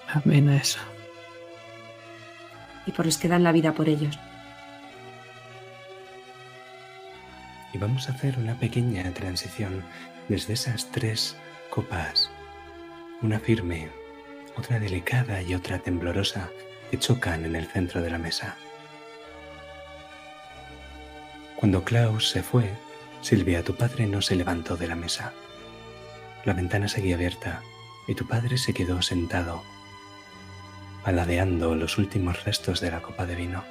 Amén 0.08 0.48
a 0.48 0.56
eso. 0.56 0.80
Y 2.88 2.92
por 2.92 3.06
los 3.06 3.18
que 3.18 3.28
dan 3.28 3.44
la 3.44 3.52
vida 3.52 3.74
por 3.74 3.88
ellos. 3.88 4.18
Y 7.72 7.78
vamos 7.78 8.08
a 8.08 8.12
hacer 8.12 8.38
una 8.38 8.54
pequeña 8.56 9.12
transición 9.12 9.84
desde 10.28 10.54
esas 10.54 10.90
tres 10.90 11.36
copas 11.70 12.30
una 13.20 13.40
firme, 13.40 13.88
otra 14.56 14.78
delicada 14.78 15.42
y 15.42 15.54
otra 15.54 15.80
temblorosa 15.80 16.50
que 16.90 16.98
chocan 16.98 17.44
en 17.44 17.56
el 17.56 17.66
centro 17.66 18.00
de 18.00 18.10
la 18.10 18.18
mesa. 18.18 18.56
Cuando 21.56 21.82
Klaus 21.82 22.28
se 22.30 22.42
fue, 22.42 22.70
Silvia, 23.20 23.64
tu 23.64 23.74
padre 23.74 24.06
no 24.06 24.22
se 24.22 24.36
levantó 24.36 24.76
de 24.76 24.86
la 24.86 24.94
mesa. 24.94 25.32
La 26.44 26.52
ventana 26.52 26.86
seguía 26.86 27.16
abierta 27.16 27.62
y 28.06 28.14
tu 28.14 28.26
padre 28.28 28.56
se 28.56 28.72
quedó 28.72 29.02
sentado, 29.02 29.64
paladeando 31.04 31.74
los 31.74 31.98
últimos 31.98 32.44
restos 32.44 32.80
de 32.80 32.90
la 32.90 33.02
copa 33.02 33.26
de 33.26 33.34
vino. 33.34 33.64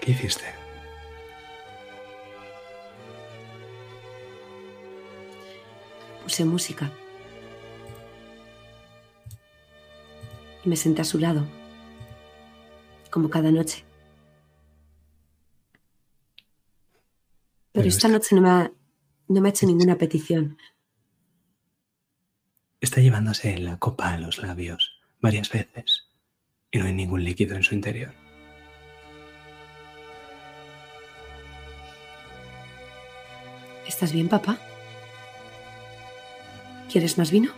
¿Qué 0.00 0.12
hiciste? 0.12 0.60
puse 6.30 6.44
música. 6.44 6.92
Y 10.64 10.68
me 10.68 10.76
senté 10.76 11.02
a 11.02 11.04
su 11.04 11.18
lado, 11.18 11.44
como 13.10 13.28
cada 13.28 13.50
noche. 13.50 13.84
Pero, 17.72 17.88
esta 17.88 18.08
noche 18.08 18.36
no 18.36 18.42
me, 18.42 18.50
ha, 18.50 18.72
no 19.28 19.40
me 19.40 19.48
ha 19.48 19.50
hecho 19.50 19.66
ninguna 19.66 19.96
petición. 19.96 20.56
Está 22.80 23.02
llevándose 23.02 23.58
la 23.58 23.76
copa 23.76 24.14
a 24.14 24.18
los 24.18 24.38
labios 24.38 24.98
varias 25.20 25.50
veces 25.50 26.08
y 26.70 26.78
no 26.78 26.86
hay 26.86 26.94
ningún 26.94 27.22
líquido 27.24 27.54
en 27.54 27.62
su 27.62 27.74
interior. 27.74 28.14
¿Estás 33.86 34.12
bien, 34.12 34.28
papá? 34.28 34.58
¿Quieres 36.90 37.18
más 37.18 37.30
vino? 37.30 37.52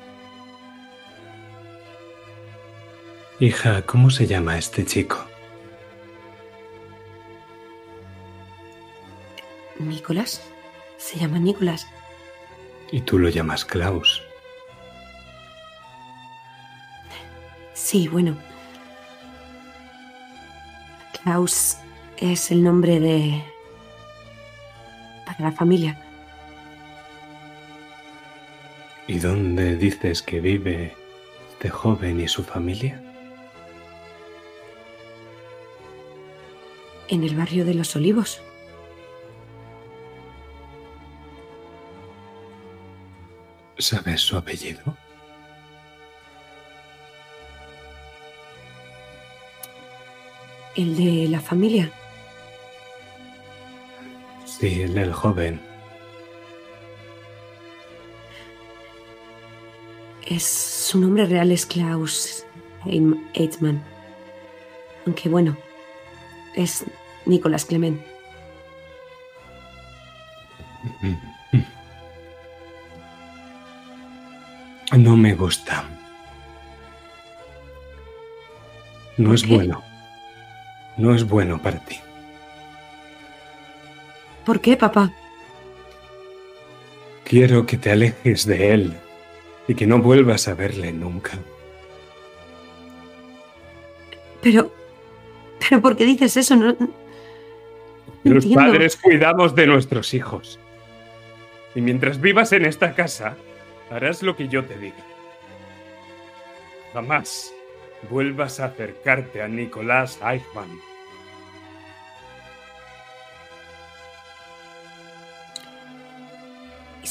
Hija, 3.39 3.83
¿cómo 3.83 4.11
se 4.11 4.27
llama 4.27 4.59
este 4.59 4.85
chico? 4.85 5.25
Nicolás. 9.79 10.43
Se 10.97 11.19
llama 11.19 11.39
Nicolás. 11.39 11.87
¿Y 12.91 13.03
tú 13.03 13.19
lo 13.19 13.29
llamas 13.29 13.65
Klaus? 13.65 14.23
Sí, 17.93 18.09
bueno. 18.09 18.39
Klaus 21.13 21.77
es 22.17 22.51
el 22.51 22.65
nombre 22.65 22.99
de... 22.99 23.45
para 25.27 25.51
la 25.51 25.53
familia. 25.53 26.03
¿Y 29.07 29.19
dónde 29.19 29.77
dices 29.77 30.23
que 30.23 30.41
vive 30.41 30.97
este 31.51 31.69
joven 31.69 32.19
y 32.19 32.29
su 32.29 32.43
familia? 32.43 32.99
En 37.09 37.25
el 37.25 37.37
barrio 37.37 37.67
de 37.67 37.75
los 37.75 37.95
Olivos. 37.95 38.41
¿Sabes 43.77 44.23
su 44.23 44.39
apellido? 44.39 44.97
¿El 50.75 50.97
de 50.97 51.29
la 51.29 51.41
familia? 51.41 51.91
Sí, 54.45 54.83
el 54.83 54.95
del 54.95 55.13
joven. 55.13 55.61
Es, 60.25 60.45
su 60.45 60.99
nombre 60.99 61.27
real 61.27 61.53
es 61.53 61.67
Klaus 61.67 62.47
Eitman. 62.87 63.83
Aunque 65.05 65.29
bueno, 65.29 65.57
es 66.55 66.85
Nicolás 67.27 67.65
Clement. 67.65 68.01
No 74.93 75.17
me 75.17 75.35
gusta. 75.35 75.85
No 79.17 79.33
es 79.33 79.49
bueno. 79.49 79.83
No 80.97 81.15
es 81.15 81.27
bueno 81.27 81.61
para 81.61 81.79
ti. 81.79 81.99
¿Por 84.45 84.61
qué, 84.61 84.77
papá? 84.77 85.13
Quiero 87.25 87.65
que 87.65 87.79
te 87.79 87.91
alejes 87.91 88.47
de 88.47 88.75
él 88.75 88.95
y 89.69 89.75
que 89.75 89.87
no 89.87 89.99
vuelvas 89.99 90.49
a 90.49 90.55
verle 90.55 90.93
nunca. 90.93 91.33
Pero... 94.43 94.73
¿Pero 95.61 95.81
por 95.81 95.97
qué 95.97 96.05
dices 96.05 96.37
eso? 96.37 96.57
No, 96.57 96.77
Los 98.25 98.47
padres 98.47 98.97
cuidamos 98.97 99.55
de 99.55 99.67
nuestros 99.67 100.13
hijos. 100.13 100.59
Y 101.75 101.81
mientras 101.81 102.21
vivas 102.21 102.53
en 102.53 102.67
esta 102.67 102.95
casa, 102.95 103.37
harás 103.91 104.23
lo 104.23 104.37
que 104.37 104.49
yo 104.49 104.65
te 104.65 104.77
diga. 104.77 105.05
Jamás 106.93 107.55
vuelvas 108.11 108.61
a 108.61 108.67
acercarte 108.67 109.43
a 109.43 109.49
Nicolás 109.49 110.19
Eichmann. 110.23 110.93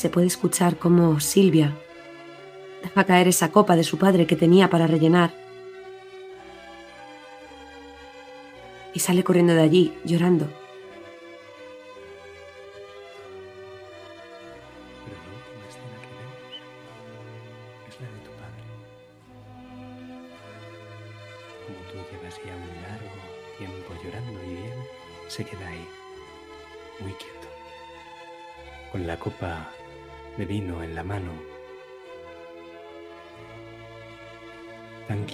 se 0.01 0.09
puede 0.09 0.25
escuchar 0.25 0.77
cómo 0.77 1.19
Silvia 1.19 1.77
deja 2.81 3.03
caer 3.03 3.27
esa 3.27 3.51
copa 3.51 3.75
de 3.75 3.83
su 3.83 3.99
padre 3.99 4.25
que 4.25 4.35
tenía 4.35 4.67
para 4.67 4.87
rellenar 4.87 5.31
y 8.95 8.99
sale 8.99 9.23
corriendo 9.23 9.53
de 9.53 9.61
allí 9.61 9.93
llorando. 10.03 10.60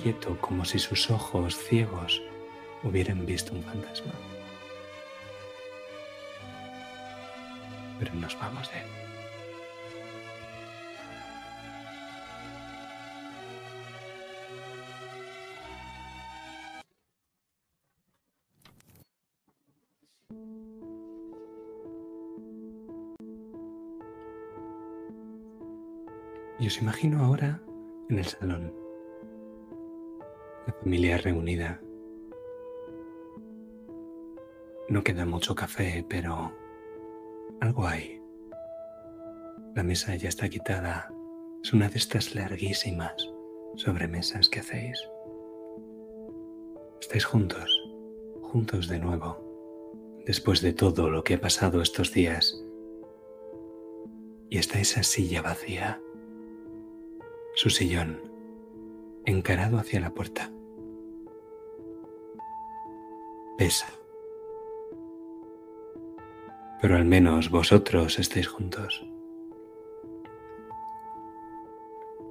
Quieto 0.01 0.37
como 0.39 0.63
si 0.63 0.79
sus 0.79 1.09
ojos 1.09 1.57
ciegos 1.57 2.21
hubieran 2.83 3.25
visto 3.25 3.53
un 3.53 3.63
fantasma. 3.63 4.13
Pero 7.99 8.13
nos 8.15 8.37
vamos 8.39 8.71
de 8.71 8.79
él. 8.79 8.85
Y 26.59 26.67
os 26.67 26.81
imagino 26.81 27.23
ahora 27.23 27.59
en 28.09 28.17
el 28.19 28.25
salón. 28.25 28.86
La 30.67 30.73
familia 30.73 31.17
reunida. 31.17 31.81
No 34.89 35.01
queda 35.01 35.25
mucho 35.25 35.55
café, 35.55 36.05
pero 36.09 36.51
algo 37.61 37.87
hay. 37.87 38.21
La 39.75 39.83
mesa 39.83 40.15
ya 40.15 40.27
está 40.27 40.49
quitada. 40.49 41.09
Es 41.63 41.71
una 41.71 41.87
de 41.87 41.97
estas 41.97 42.35
larguísimas 42.35 43.15
sobremesas 43.75 44.49
que 44.49 44.59
hacéis. 44.59 44.99
Estáis 46.99 47.23
juntos, 47.23 47.71
juntos 48.41 48.89
de 48.89 48.99
nuevo, 48.99 49.37
después 50.25 50.61
de 50.61 50.73
todo 50.73 51.09
lo 51.09 51.23
que 51.23 51.35
ha 51.35 51.41
pasado 51.41 51.81
estos 51.81 52.11
días. 52.11 52.61
Y 54.49 54.57
está 54.57 54.79
esa 54.79 55.03
silla 55.03 55.41
vacía, 55.41 56.01
su 57.55 57.69
sillón, 57.69 58.21
encarado 59.25 59.77
hacia 59.77 60.01
la 60.01 60.13
puerta. 60.13 60.51
Pesa. 63.57 63.87
Pero 66.79 66.95
al 66.95 67.05
menos 67.05 67.49
vosotros 67.49 68.19
estáis 68.19 68.47
juntos. 68.47 69.03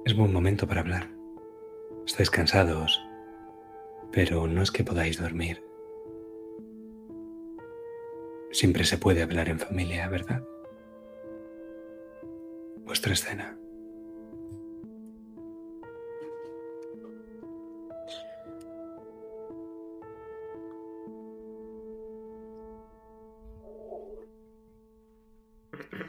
Es 0.05 0.15
buen 0.15 0.31
momento 0.31 0.65
para 0.67 0.79
hablar. 0.79 1.09
Estáis 2.05 2.29
cansados, 2.29 3.05
pero 4.09 4.47
no 4.47 4.61
es 4.61 4.71
que 4.71 4.85
podáis 4.85 5.21
dormir. 5.21 5.61
Siempre 8.51 8.85
se 8.85 8.97
puede 8.97 9.21
hablar 9.21 9.49
en 9.49 9.59
familia, 9.59 10.07
¿verdad? 10.07 10.41
Vuestra 12.85 13.11
escena. 13.11 13.59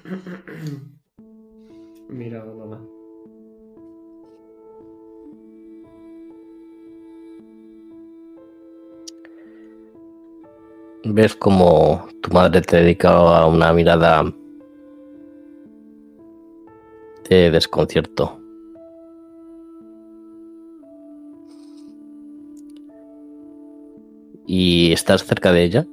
Mira, 2.09 2.45
mamá. 2.45 2.81
Ves 11.05 11.37
como 11.37 12.09
tu 12.23 12.33
madre 12.33 12.63
te 12.63 12.77
dedicaba 12.77 13.47
una 13.47 13.73
mirada 13.73 14.25
de 17.29 17.51
desconcierto. 17.51 18.41
¿Y 24.47 24.93
estás 24.93 25.25
cerca 25.25 25.53
de 25.53 25.65
ella? 25.65 25.87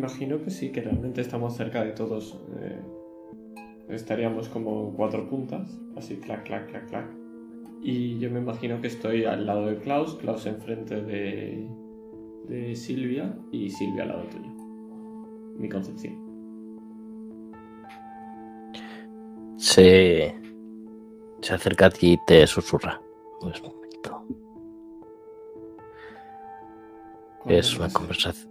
Imagino 0.00 0.42
que 0.42 0.48
sí, 0.48 0.72
que 0.72 0.80
realmente 0.80 1.20
estamos 1.20 1.54
cerca 1.54 1.84
de 1.84 1.90
todos. 1.90 2.40
eh, 2.58 2.80
estaríamos 3.90 4.48
como 4.48 4.94
cuatro 4.94 5.28
puntas, 5.28 5.78
así 5.94 6.16
clac, 6.16 6.46
clac, 6.46 6.70
clac, 6.70 6.88
clac. 6.88 7.06
Y 7.82 8.18
yo 8.18 8.30
me 8.30 8.38
imagino 8.38 8.80
que 8.80 8.86
estoy 8.86 9.26
al 9.26 9.44
lado 9.44 9.66
de 9.66 9.76
Klaus, 9.76 10.14
Klaus 10.14 10.46
enfrente 10.46 11.02
de, 11.02 11.68
de 12.48 12.74
Silvia 12.76 13.36
y 13.52 13.68
Silvia 13.68 14.04
al 14.04 14.08
lado 14.08 14.22
tuyo. 14.30 14.50
Mi 15.58 15.68
concepción. 15.68 16.16
Se, 19.58 20.34
se 21.42 21.54
acerca 21.54 21.86
a 21.86 21.90
ti 21.90 22.12
y 22.12 22.18
te 22.26 22.46
susurra. 22.46 23.02
Es 23.52 23.62
momento. 23.62 24.24
Es 27.44 27.76
una, 27.76 27.92
conversación, 27.92 28.49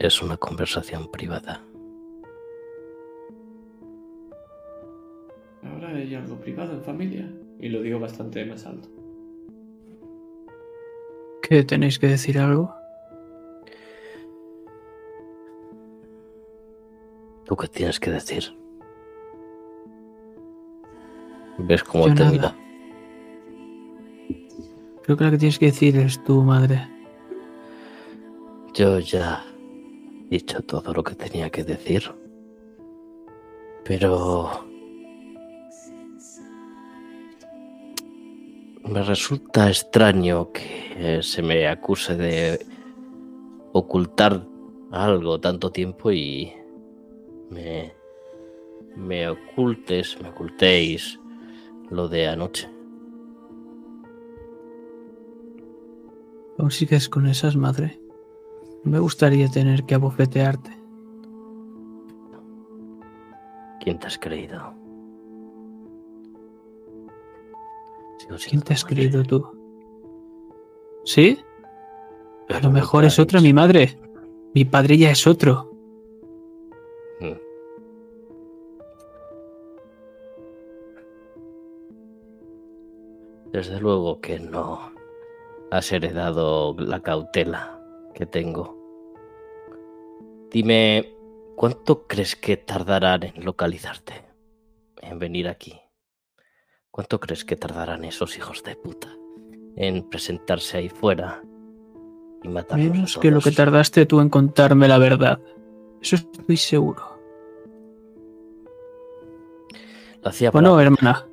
es 0.00 0.22
una 0.22 0.38
conversación 0.38 1.10
privada. 1.10 1.62
Ahora 5.62 5.90
hay 5.90 6.14
algo 6.14 6.36
privado 6.36 6.72
en 6.72 6.82
familia. 6.82 7.30
Y 7.58 7.68
lo 7.68 7.82
digo 7.82 8.00
bastante 8.00 8.42
más 8.46 8.64
alto. 8.64 8.88
¿Qué 11.42 11.62
tenéis 11.64 11.98
que 11.98 12.06
decir 12.06 12.38
algo? 12.38 12.74
¿Tú 17.44 17.54
qué 17.56 17.68
tienes 17.68 18.00
que 18.00 18.10
decir? 18.10 18.44
¿Ves 21.58 21.84
cómo 21.84 22.08
Yo 22.08 22.14
te 22.14 22.20
nada. 22.20 22.32
mira? 22.32 22.56
Creo 25.02 25.18
que 25.18 25.24
la 25.24 25.30
que 25.32 25.38
tienes 25.38 25.58
que 25.58 25.66
decir 25.66 25.98
es 25.98 26.24
tu 26.24 26.42
madre. 26.42 26.88
Yo 28.72 28.98
ya 29.00 29.49
dicho 30.30 30.62
todo 30.62 30.94
lo 30.94 31.02
que 31.02 31.14
tenía 31.14 31.50
que 31.50 31.64
decir. 31.64 32.04
Pero... 33.84 34.68
Me 38.84 39.02
resulta 39.02 39.68
extraño 39.68 40.50
que 40.52 41.20
se 41.22 41.42
me 41.42 41.68
acuse 41.68 42.16
de 42.16 42.66
ocultar 43.72 44.44
algo 44.90 45.38
tanto 45.38 45.70
tiempo 45.70 46.10
y 46.10 46.52
me, 47.50 47.92
me 48.96 49.28
ocultes, 49.28 50.20
me 50.20 50.30
ocultéis 50.30 51.20
lo 51.90 52.08
de 52.08 52.26
anoche. 52.26 52.68
¿Aún 56.58 56.70
sigues 56.70 57.08
con 57.08 57.26
esas, 57.26 57.54
madre? 57.56 58.00
Me 58.84 58.98
gustaría 58.98 59.48
tener 59.48 59.84
que 59.84 59.94
abofetearte. 59.94 60.70
¿Quién 63.80 63.98
te 63.98 64.06
has 64.06 64.18
creído? 64.18 64.74
¿Quién 68.48 68.62
te 68.62 68.74
has 68.74 68.84
madre, 68.84 68.88
creído 68.88 69.22
tú? 69.24 69.46
¿Sí? 71.04 71.38
A 72.48 72.60
lo 72.60 72.70
mejor 72.70 73.04
es 73.04 73.18
otra 73.18 73.40
mi 73.40 73.52
madre. 73.52 73.98
Mi 74.54 74.64
padre 74.64 74.96
ya 74.96 75.10
es 75.10 75.26
otro. 75.26 75.70
Mm. 77.20 77.32
Desde 83.52 83.80
luego 83.80 84.20
que 84.20 84.38
no 84.38 84.92
has 85.70 85.92
heredado 85.92 86.74
la 86.78 87.00
cautela 87.00 87.79
que 88.14 88.26
tengo. 88.26 88.76
Dime, 90.50 91.14
¿cuánto 91.56 92.06
crees 92.06 92.36
que 92.36 92.56
tardarán 92.56 93.22
en 93.22 93.44
localizarte? 93.44 94.14
En 95.00 95.18
venir 95.18 95.48
aquí. 95.48 95.80
¿Cuánto 96.90 97.20
crees 97.20 97.44
que 97.44 97.56
tardarán 97.56 98.04
esos 98.04 98.36
hijos 98.36 98.62
de 98.64 98.74
puta 98.76 99.08
en 99.76 100.08
presentarse 100.10 100.78
ahí 100.78 100.88
fuera 100.88 101.40
y 102.42 102.48
matarnos 102.48 102.88
a 102.88 102.92
Menos 102.92 103.18
que 103.18 103.30
lo 103.30 103.38
que 103.38 103.44
todos? 103.44 103.56
tardaste 103.56 104.06
tú 104.06 104.20
en 104.20 104.28
contarme 104.28 104.88
la 104.88 104.98
verdad. 104.98 105.40
Eso 106.02 106.16
estoy 106.16 106.56
seguro. 106.56 107.02
Lo 110.22 110.28
hacía 110.30 110.50
Bueno, 110.50 110.70
para- 110.74 110.82
hermana. 110.82 111.26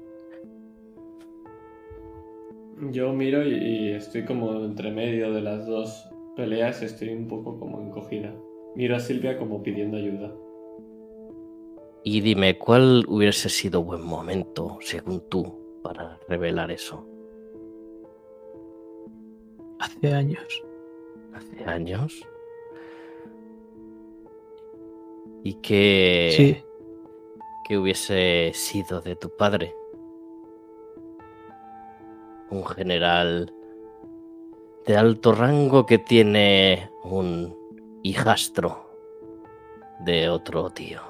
Yo 2.91 3.11
miro 3.11 3.43
y, 3.43 3.55
y 3.55 3.91
estoy 3.93 4.23
como 4.25 4.63
entre 4.63 4.91
medio 4.91 5.33
de 5.33 5.41
las 5.41 5.65
dos 5.65 6.07
peleas, 6.37 6.81
estoy 6.83 7.09
un 7.09 7.27
poco 7.27 7.59
como 7.59 7.81
encogida. 7.81 8.33
Miro 8.75 8.95
a 8.95 8.99
Silvia 8.99 9.37
como 9.37 9.63
pidiendo 9.63 9.97
ayuda. 9.97 10.33
Y 12.03 12.21
dime, 12.21 12.57
¿cuál 12.57 13.03
hubiese 13.09 13.49
sido 13.49 13.83
buen 13.83 14.01
momento, 14.01 14.77
según 14.79 15.27
tú, 15.29 15.81
para 15.83 16.19
revelar 16.29 16.71
eso? 16.71 17.05
Hace 19.79 20.13
años. 20.13 20.63
¿Hace 21.33 21.65
años? 21.65 22.25
¿Y 25.43 25.55
qué, 25.55 26.29
Sí. 26.31 26.57
qué 27.67 27.77
hubiese 27.77 28.51
sido 28.53 29.01
de 29.01 29.15
tu 29.15 29.35
padre? 29.35 29.73
Un 32.49 32.63
general 32.65 33.51
de 34.87 34.95
alto 34.95 35.33
rango 35.33 35.85
que 35.85 35.97
tiene 35.97 36.89
un 37.03 37.53
hijastro 38.03 38.89
de 39.99 40.29
otro 40.29 40.69
tío. 40.69 41.01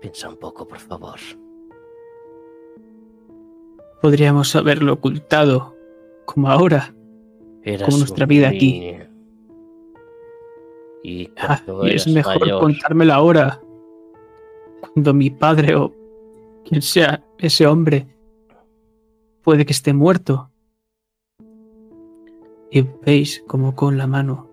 Piensa 0.00 0.30
un 0.30 0.36
poco, 0.36 0.66
por 0.66 0.78
favor. 0.78 1.18
Podríamos 4.00 4.56
haberlo 4.56 4.94
ocultado. 4.94 5.76
Como 6.24 6.48
ahora. 6.48 6.94
Eras 7.62 7.86
Como 7.86 7.98
nuestra 7.98 8.26
vida 8.26 8.48
aquí. 8.48 8.96
Y 11.02 11.30
Ah, 11.36 11.62
y 11.84 11.90
es 11.90 12.06
mejor 12.06 12.40
mayor, 12.40 12.60
contármelo 12.60 13.12
ahora. 13.12 13.60
Cuando 14.80 15.12
mi 15.12 15.30
padre 15.30 15.74
o 15.74 15.92
quien 16.64 16.82
sea 16.82 17.24
ese 17.38 17.66
hombre 17.66 18.06
puede 19.42 19.66
que 19.66 19.72
esté 19.72 19.92
muerto. 19.92 20.50
Y 22.70 22.82
veis 23.04 23.42
como 23.46 23.74
con 23.74 23.96
la 23.96 24.06
mano 24.06 24.48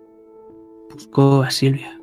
buscó 0.90 1.42
a 1.42 1.50
Silvia. 1.50 1.96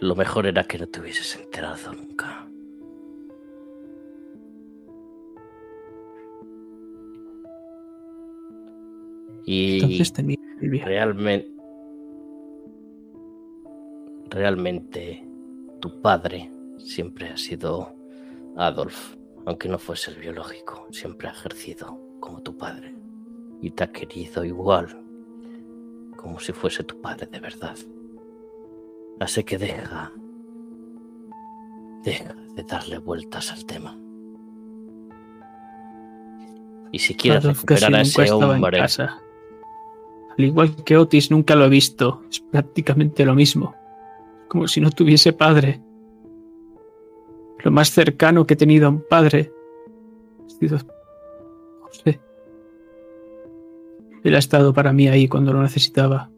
lo 0.00 0.14
mejor 0.14 0.46
era 0.46 0.64
que 0.64 0.78
no 0.78 0.86
te 0.86 1.00
hubieses 1.00 1.36
enterado 1.36 1.92
nunca. 1.92 2.48
Y 9.44 9.76
Entonces 9.76 10.12
tenía 10.12 10.38
a 10.38 10.60
Silvia. 10.60 10.84
realmente, 10.84 11.50
realmente 14.30 15.24
tu 15.80 16.00
padre 16.00 16.50
siempre 16.78 17.28
ha 17.28 17.36
sido 17.36 17.94
Adolf, 18.56 19.15
aunque 19.46 19.68
no 19.68 19.78
fuese 19.78 20.10
el 20.10 20.18
biológico, 20.18 20.86
siempre 20.90 21.28
ha 21.28 21.30
ejercido 21.30 21.98
como 22.20 22.42
tu 22.42 22.56
padre 22.58 22.94
y 23.62 23.70
te 23.70 23.84
ha 23.84 23.92
querido 23.92 24.44
igual, 24.44 25.00
como 26.16 26.38
si 26.40 26.52
fuese 26.52 26.82
tu 26.82 27.00
padre 27.00 27.26
de 27.26 27.40
verdad. 27.40 27.76
Así 29.20 29.44
que 29.44 29.56
deja, 29.56 30.12
deja 32.02 32.34
de 32.54 32.62
darle 32.64 32.98
vueltas 32.98 33.52
al 33.52 33.64
tema. 33.64 33.96
Y 36.92 36.98
si 36.98 37.14
quieres 37.14 37.44
Adolf 37.44 37.62
recuperar 37.62 37.94
a 37.94 38.00
ese 38.02 38.26
en 38.26 38.32
hombre, 38.32 38.78
casa. 38.78 39.20
Al 40.36 40.44
igual 40.44 40.74
que 40.84 40.96
Otis 40.96 41.30
nunca 41.30 41.54
lo 41.54 41.66
he 41.66 41.68
visto. 41.68 42.22
Es 42.30 42.40
prácticamente 42.40 43.24
lo 43.24 43.34
mismo. 43.34 43.74
Como 44.48 44.68
si 44.68 44.80
no 44.80 44.90
tuviese 44.90 45.32
padre. 45.32 45.80
Lo 47.66 47.72
más 47.72 47.90
cercano 47.90 48.46
que 48.46 48.54
he 48.54 48.56
tenido 48.56 48.86
a 48.86 48.90
un 48.90 49.00
padre 49.00 49.52
José. 51.80 52.20
Él 54.22 54.34
ha 54.36 54.38
estado 54.38 54.72
para 54.72 54.92
mí 54.92 55.08
ahí 55.08 55.26
cuando 55.26 55.52
lo 55.52 55.60
necesitaba. 55.60 56.30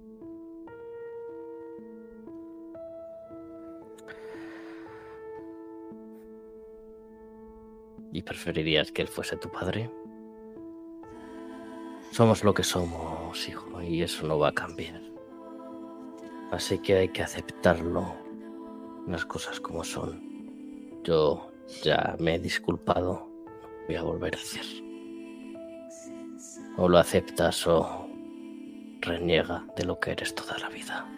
¿Y 8.11 8.23
preferirías 8.23 8.90
que 8.90 9.02
él 9.02 9.09
fuese 9.09 9.36
tu 9.36 9.51
padre? 9.51 9.90
Somos 12.11 12.43
lo 12.43 12.55
que 12.55 12.65
somos, 12.65 13.47
hijo, 13.47 13.82
y 13.82 14.01
eso 14.01 14.27
no 14.27 14.39
va 14.39 14.48
a 14.48 14.52
cambiar. 14.52 15.02
Así 16.51 16.78
que 16.78 16.97
hay 16.97 17.09
que 17.11 17.23
aceptarlo, 17.23 18.16
las 19.07 19.27
cosas 19.27 19.61
como 19.61 19.85
son. 19.85 20.27
Yo 21.09 21.51
ya 21.82 22.16
me 22.20 22.35
he 22.35 22.39
disculpado, 22.39 23.12
no 23.62 23.68
voy 23.86 23.97
a 23.97 24.02
volver 24.02 24.35
a 24.36 24.39
hacer. 24.39 24.66
O 26.76 26.86
lo 26.86 26.98
aceptas 26.98 27.66
o 27.66 28.06
reniega 29.01 29.64
de 29.74 29.85
lo 29.86 29.98
que 29.98 30.10
eres 30.10 30.35
toda 30.35 30.59
la 30.59 30.68
vida. 30.68 31.09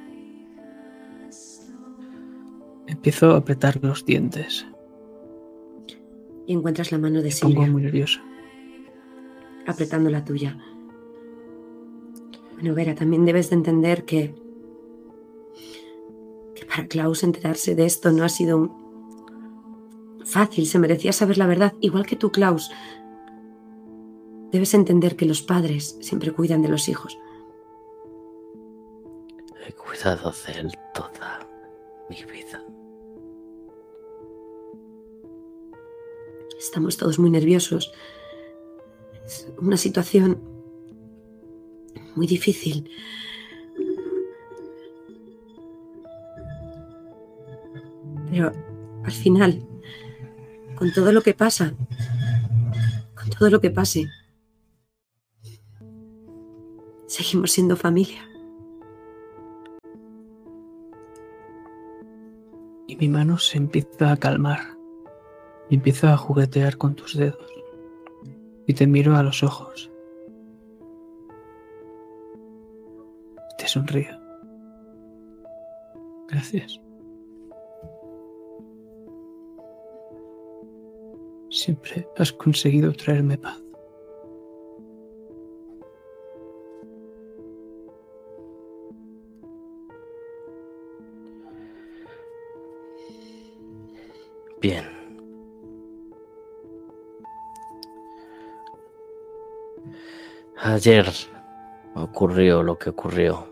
Empiezo 2.86 3.32
a 3.32 3.38
apretar 3.38 3.80
los 3.82 4.04
dientes. 4.04 4.64
Y 6.46 6.52
encuentras 6.52 6.92
la 6.92 6.98
mano 6.98 7.20
de 7.20 7.32
Silvia 7.32 7.66
muy 7.66 7.82
nerviosa. 7.82 8.22
apretando 9.66 10.08
la 10.08 10.24
tuya. 10.24 10.56
Bueno, 12.54 12.74
Vera, 12.76 12.94
también 12.94 13.24
debes 13.24 13.50
de 13.50 13.56
entender 13.56 14.04
que, 14.04 14.36
que 16.54 16.64
para 16.64 16.86
Klaus 16.86 17.24
enterarse 17.24 17.74
de 17.74 17.86
esto 17.86 18.12
no 18.12 18.22
ha 18.22 18.28
sido 18.28 18.56
un- 18.56 18.79
fácil. 20.30 20.66
Se 20.66 20.78
merecía 20.78 21.12
saber 21.12 21.38
la 21.38 21.46
verdad, 21.46 21.74
igual 21.80 22.06
que 22.06 22.16
tú, 22.16 22.30
Klaus. 22.30 22.70
Debes 24.50 24.74
entender 24.74 25.16
que 25.16 25.26
los 25.26 25.42
padres 25.42 25.96
siempre 26.00 26.32
cuidan 26.32 26.62
de 26.62 26.68
los 26.68 26.88
hijos. 26.88 27.18
He 29.66 29.72
cuidado 29.72 30.32
de 30.46 30.52
él 30.60 30.72
toda 30.94 31.46
mi 32.08 32.16
vida. 32.24 32.64
Estamos 36.58 36.96
todos 36.96 37.18
muy 37.18 37.30
nerviosos. 37.30 37.92
Es 39.24 39.48
una 39.58 39.76
situación 39.76 40.40
muy 42.16 42.26
difícil. 42.26 42.90
Pero 48.30 48.52
al 49.04 49.12
final, 49.12 49.66
con 50.80 50.90
todo 50.94 51.12
lo 51.12 51.20
que 51.20 51.34
pasa, 51.34 51.74
con 53.14 53.28
todo 53.38 53.50
lo 53.50 53.60
que 53.60 53.70
pase, 53.70 54.08
seguimos 57.06 57.52
siendo 57.52 57.76
familia. 57.76 58.26
Y 62.86 62.96
mi 62.96 63.10
mano 63.10 63.36
se 63.36 63.58
empieza 63.58 64.10
a 64.10 64.16
calmar. 64.16 64.60
Y 65.68 65.74
empiezo 65.74 66.08
a 66.08 66.16
juguetear 66.16 66.78
con 66.78 66.94
tus 66.94 67.14
dedos. 67.14 67.52
Y 68.66 68.72
te 68.72 68.86
miro 68.86 69.18
a 69.18 69.22
los 69.22 69.42
ojos. 69.42 69.90
Te 73.58 73.68
sonrío. 73.68 74.18
Gracias. 76.30 76.80
Siempre 81.62 82.08
has 82.16 82.32
conseguido 82.32 82.90
traerme 82.94 83.36
paz. 83.36 83.60
Bien. 94.58 94.86
Ayer 100.56 101.04
ocurrió 101.94 102.62
lo 102.62 102.78
que 102.78 102.88
ocurrió. 102.88 103.46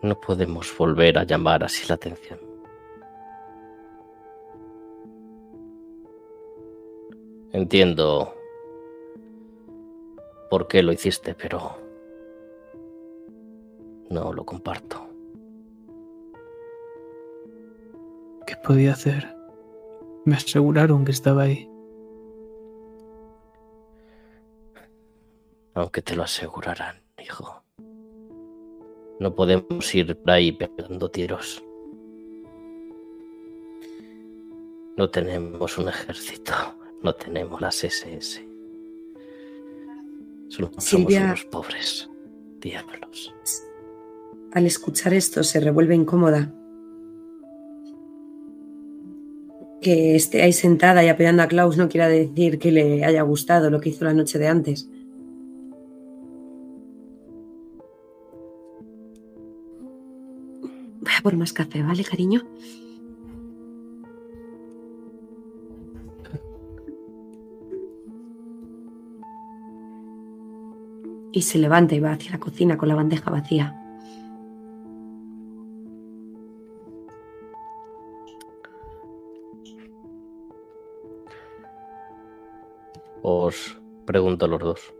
No 0.00 0.18
podemos 0.18 0.74
volver 0.78 1.18
a 1.18 1.24
llamar 1.24 1.64
así 1.64 1.86
la 1.86 1.96
atención. 1.96 2.55
Entiendo 7.66 8.32
por 10.50 10.68
qué 10.68 10.84
lo 10.84 10.92
hiciste, 10.92 11.34
pero 11.34 11.76
no 14.08 14.32
lo 14.32 14.46
comparto. 14.46 15.04
¿Qué 18.46 18.54
podía 18.64 18.92
hacer? 18.92 19.36
Me 20.24 20.36
aseguraron 20.36 21.04
que 21.04 21.10
estaba 21.10 21.42
ahí. 21.42 21.68
Aunque 25.74 26.02
te 26.02 26.14
lo 26.14 26.22
aseguraran, 26.22 27.02
hijo. 27.20 27.64
No 29.18 29.34
podemos 29.34 29.92
ir 29.92 30.16
por 30.16 30.30
ahí 30.30 30.52
pegando 30.52 31.10
tiros. 31.10 31.60
No 34.96 35.10
tenemos 35.10 35.76
un 35.78 35.88
ejército, 35.88 36.54
no 37.06 37.14
tenemos 37.14 37.60
las 37.60 37.84
SS. 37.84 38.44
Solo 40.48 40.66
somos 40.72 40.84
Silvia- 40.84 41.24
unos 41.26 41.44
pobres 41.44 42.10
diablos. 42.60 43.32
Al 44.52 44.66
escuchar 44.66 45.14
esto 45.14 45.44
se 45.44 45.60
revuelve 45.60 45.94
incómoda. 45.94 46.52
Que 49.80 50.16
esté 50.16 50.42
ahí 50.42 50.52
sentada 50.52 51.04
y 51.04 51.08
apoyando 51.08 51.44
a 51.44 51.46
Klaus 51.46 51.76
no 51.76 51.88
quiera 51.88 52.08
decir 52.08 52.58
que 52.58 52.72
le 52.72 53.04
haya 53.04 53.22
gustado 53.22 53.70
lo 53.70 53.80
que 53.80 53.90
hizo 53.90 54.04
la 54.04 54.12
noche 54.14 54.40
de 54.40 54.48
antes. 54.48 54.88
Voy 61.00 61.12
a 61.18 61.22
por 61.22 61.36
más 61.36 61.52
café, 61.52 61.82
¿vale, 61.82 62.04
cariño? 62.04 62.42
Y 71.36 71.42
se 71.42 71.58
levanta 71.58 71.94
y 71.94 72.00
va 72.00 72.12
hacia 72.12 72.30
la 72.30 72.40
cocina 72.40 72.78
con 72.78 72.88
la 72.88 72.94
bandeja 72.94 73.30
vacía. 73.30 73.78
Os 83.20 83.78
pregunto 84.06 84.46
a 84.46 84.48
los 84.48 84.60
dos. 84.60 84.94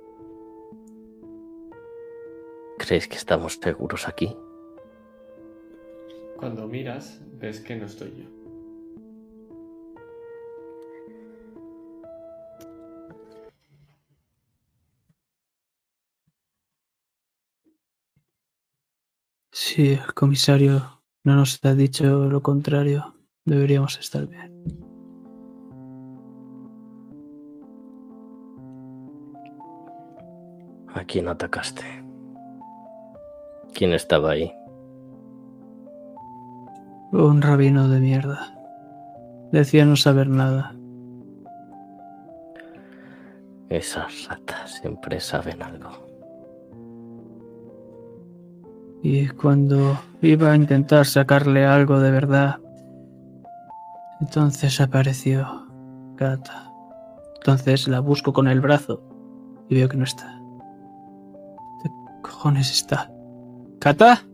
¿Creéis 2.77 3.09
que 3.09 3.17
estamos 3.17 3.55
seguros 3.55 4.07
aquí? 4.07 4.37
Cuando 6.37 6.69
miras, 6.69 7.23
ves 7.41 7.61
que 7.61 7.77
no 7.77 7.87
estoy 7.87 8.13
yo. 8.15 8.36
Si 19.69 19.95
el 19.95 20.15
comisario 20.15 21.03
no 21.25 21.35
nos 21.35 21.59
ha 21.65 21.75
dicho 21.75 22.27
lo 22.27 22.41
contrario, 22.41 23.17
deberíamos 23.45 23.99
estar 23.99 24.25
bien. 24.29 24.63
¿A 30.95 31.05
quién 31.05 31.27
atacaste? 31.27 31.83
¿Quién 33.75 33.93
estaba 33.93 34.31
ahí? 34.31 34.53
Un 37.11 37.43
rabino 37.43 37.89
de 37.89 37.99
mierda. 37.99 38.57
Decía 39.51 39.85
no 39.85 39.97
saber 39.97 40.29
nada. 40.29 40.77
Esas 43.69 44.29
ratas 44.29 44.77
siempre 44.81 45.19
saben 45.19 45.61
algo. 45.61 46.06
Y 49.03 49.29
cuando 49.29 49.99
iba 50.23 50.53
a 50.53 50.57
intentar 50.57 51.07
sacarle 51.07 51.65
algo 51.65 52.01
de 52.01 52.11
verdad, 52.11 52.57
entonces 54.21 54.81
apareció 54.81 55.67
Kata. 56.17 56.73
Entonces 57.37 57.87
la 57.87 58.01
busco 58.01 58.33
con 58.33 58.49
el 58.49 58.61
brazo 58.61 59.03
y 59.69 59.77
veo 59.77 59.89
que 59.89 59.97
no 59.97 60.05
está. 60.05 60.41
¿Qué 61.83 61.91
cojones 62.23 62.71
está? 62.71 63.11
¿Kata? 63.79 64.27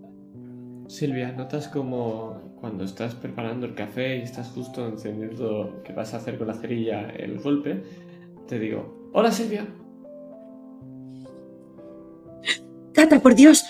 Silvia, 0.86 1.32
notas 1.32 1.68
como 1.68 2.52
cuando 2.60 2.84
estás 2.84 3.14
preparando 3.14 3.66
el 3.66 3.74
café 3.74 4.18
y 4.18 4.22
estás 4.22 4.50
justo 4.50 4.86
encendiendo 4.86 5.82
que 5.84 5.92
vas 5.92 6.14
a 6.14 6.18
hacer 6.18 6.38
con 6.38 6.46
la 6.46 6.54
cerilla 6.54 7.10
el 7.10 7.40
golpe, 7.40 7.82
te 8.46 8.58
digo, 8.58 9.10
hola 9.12 9.32
Silvia. 9.32 9.66
¡Cata, 12.92 13.18
por 13.20 13.34
Dios! 13.34 13.64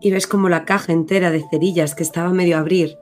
Y 0.00 0.10
ves 0.10 0.26
como 0.26 0.48
la 0.48 0.64
caja 0.64 0.92
entera 0.92 1.30
de 1.30 1.44
cerillas 1.50 1.94
que 1.94 2.02
estaba 2.02 2.30
medio 2.30 2.56
a 2.56 2.60
abrir 2.60 2.96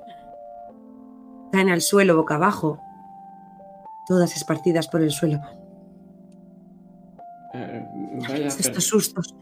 caen 1.53 1.71
al 1.71 1.81
suelo 1.81 2.17
boca 2.17 2.35
abajo, 2.35 2.81
todas 4.07 4.37
esparcidas 4.37 4.89
por 4.89 5.01
el 5.03 5.11
suelo. 5.11 5.41
Eh, 7.55 7.85
vaya, 8.29 8.47
Estos 8.49 8.67
per- 8.67 8.81
sustos. 8.83 9.35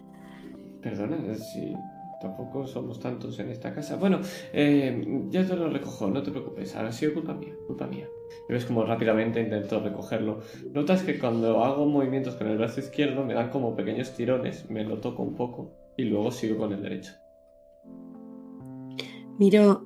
perdona, 0.80 1.34
si 1.34 1.74
tampoco 2.20 2.66
somos 2.66 3.00
tantos 3.00 3.38
en 3.40 3.50
esta 3.50 3.74
casa. 3.74 3.96
Bueno, 3.96 4.20
eh, 4.52 5.04
ya 5.30 5.44
te 5.46 5.56
lo 5.56 5.68
recojo, 5.68 6.06
no 6.08 6.22
te 6.22 6.30
preocupes, 6.30 6.76
ha 6.76 6.90
sido 6.92 7.14
culpa 7.14 7.34
mía, 7.34 7.54
culpa 7.66 7.86
mía. 7.86 8.06
Y 8.48 8.52
ves 8.52 8.64
como 8.64 8.84
rápidamente 8.84 9.40
intento 9.40 9.80
recogerlo. 9.80 10.40
Notas 10.72 11.02
que 11.02 11.18
cuando 11.18 11.64
hago 11.64 11.86
movimientos 11.86 12.36
con 12.36 12.46
el 12.48 12.58
brazo 12.58 12.80
izquierdo 12.80 13.24
me 13.24 13.34
dan 13.34 13.50
como 13.50 13.74
pequeños 13.74 14.12
tirones, 14.14 14.70
me 14.70 14.84
lo 14.84 14.98
toco 14.98 15.22
un 15.22 15.34
poco 15.34 15.72
y 15.96 16.04
luego 16.04 16.30
sigo 16.30 16.56
con 16.58 16.72
el 16.72 16.82
derecho. 16.82 17.12
Miro. 19.38 19.84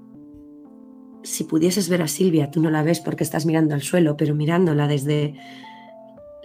Si 1.22 1.44
pudieses 1.44 1.88
ver 1.88 2.02
a 2.02 2.08
Silvia, 2.08 2.50
tú 2.50 2.62
no 2.62 2.70
la 2.70 2.82
ves 2.82 3.00
porque 3.00 3.24
estás 3.24 3.44
mirando 3.44 3.74
al 3.74 3.82
suelo, 3.82 4.16
pero 4.16 4.34
mirándola 4.34 4.88
desde 4.88 5.34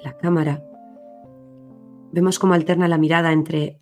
la 0.04 0.18
cámara, 0.18 0.62
vemos 2.12 2.40
cómo 2.40 2.54
alterna 2.54 2.90
la 2.90 2.98
mirada 2.98 3.32
entre 3.32 3.82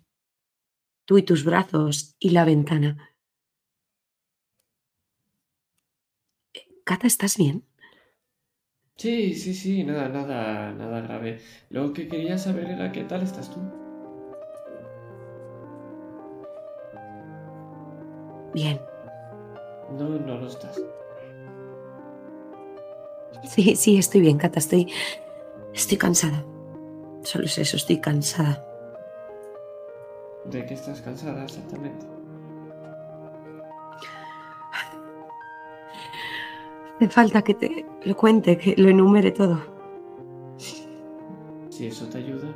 tú 1.04 1.18
y 1.18 1.22
tus 1.22 1.44
brazos 1.44 2.14
y 2.20 2.30
la 2.30 2.44
ventana. 2.44 3.10
Cata, 6.84 7.06
¿estás 7.06 7.36
bien? 7.36 7.64
Sí, 8.96 9.34
sí, 9.34 9.54
sí, 9.54 9.82
nada, 9.82 10.08
nada, 10.08 10.72
nada 10.72 11.00
grave. 11.00 11.40
Lo 11.70 11.92
que 11.92 12.06
quería 12.06 12.38
saber 12.38 12.70
era 12.70 12.92
qué 12.92 13.02
tal 13.04 13.22
estás 13.22 13.50
tú. 13.50 13.60
Bien. 18.54 18.80
No, 19.92 20.08
no 20.08 20.38
lo 20.38 20.46
estás. 20.46 20.80
Sí, 23.44 23.76
sí, 23.76 23.98
estoy 23.98 24.20
bien, 24.20 24.38
Cata, 24.38 24.58
estoy. 24.58 24.92
Estoy 25.72 25.98
cansada. 25.98 26.44
Solo 27.22 27.44
es 27.44 27.58
eso, 27.58 27.76
estoy 27.76 28.00
cansada. 28.00 28.64
¿De 30.44 30.64
qué 30.66 30.74
estás 30.74 31.00
cansada 31.00 31.44
exactamente? 31.44 32.06
Hace 36.96 37.08
falta 37.08 37.42
que 37.42 37.54
te 37.54 37.86
lo 38.04 38.16
cuente, 38.16 38.56
que 38.56 38.74
lo 38.76 38.88
enumere 38.88 39.32
todo. 39.32 39.60
Si 41.70 41.86
eso 41.86 42.06
te 42.08 42.18
ayuda. 42.18 42.54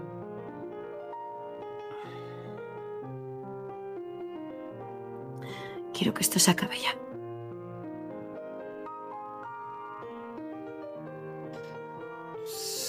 Quiero 5.92 6.14
que 6.14 6.22
esto 6.22 6.38
se 6.38 6.52
acabe 6.52 6.76
ya. 6.78 7.07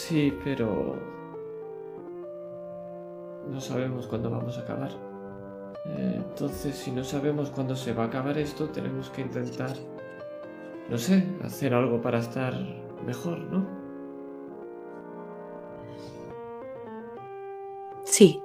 Sí, 0.09 0.35
pero... 0.43 0.95
No 3.47 3.61
sabemos 3.61 4.07
cuándo 4.07 4.31
vamos 4.31 4.57
a 4.57 4.61
acabar. 4.61 4.89
Eh, 5.85 6.15
Entonces, 6.27 6.75
si 6.75 6.91
no 6.91 7.03
sabemos 7.03 7.51
cuándo 7.51 7.75
se 7.75 7.93
va 7.93 8.05
a 8.05 8.07
acabar 8.07 8.35
esto, 8.39 8.69
tenemos 8.69 9.11
que 9.11 9.21
intentar... 9.21 9.75
No 10.89 10.97
sé, 10.97 11.27
hacer 11.43 11.75
algo 11.75 12.01
para 12.01 12.17
estar 12.17 12.55
mejor, 13.05 13.37
¿no? 13.51 13.67
Sí. 18.03 18.41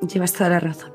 Llevas 0.00 0.32
toda 0.32 0.50
la 0.50 0.60
razón. 0.60 0.92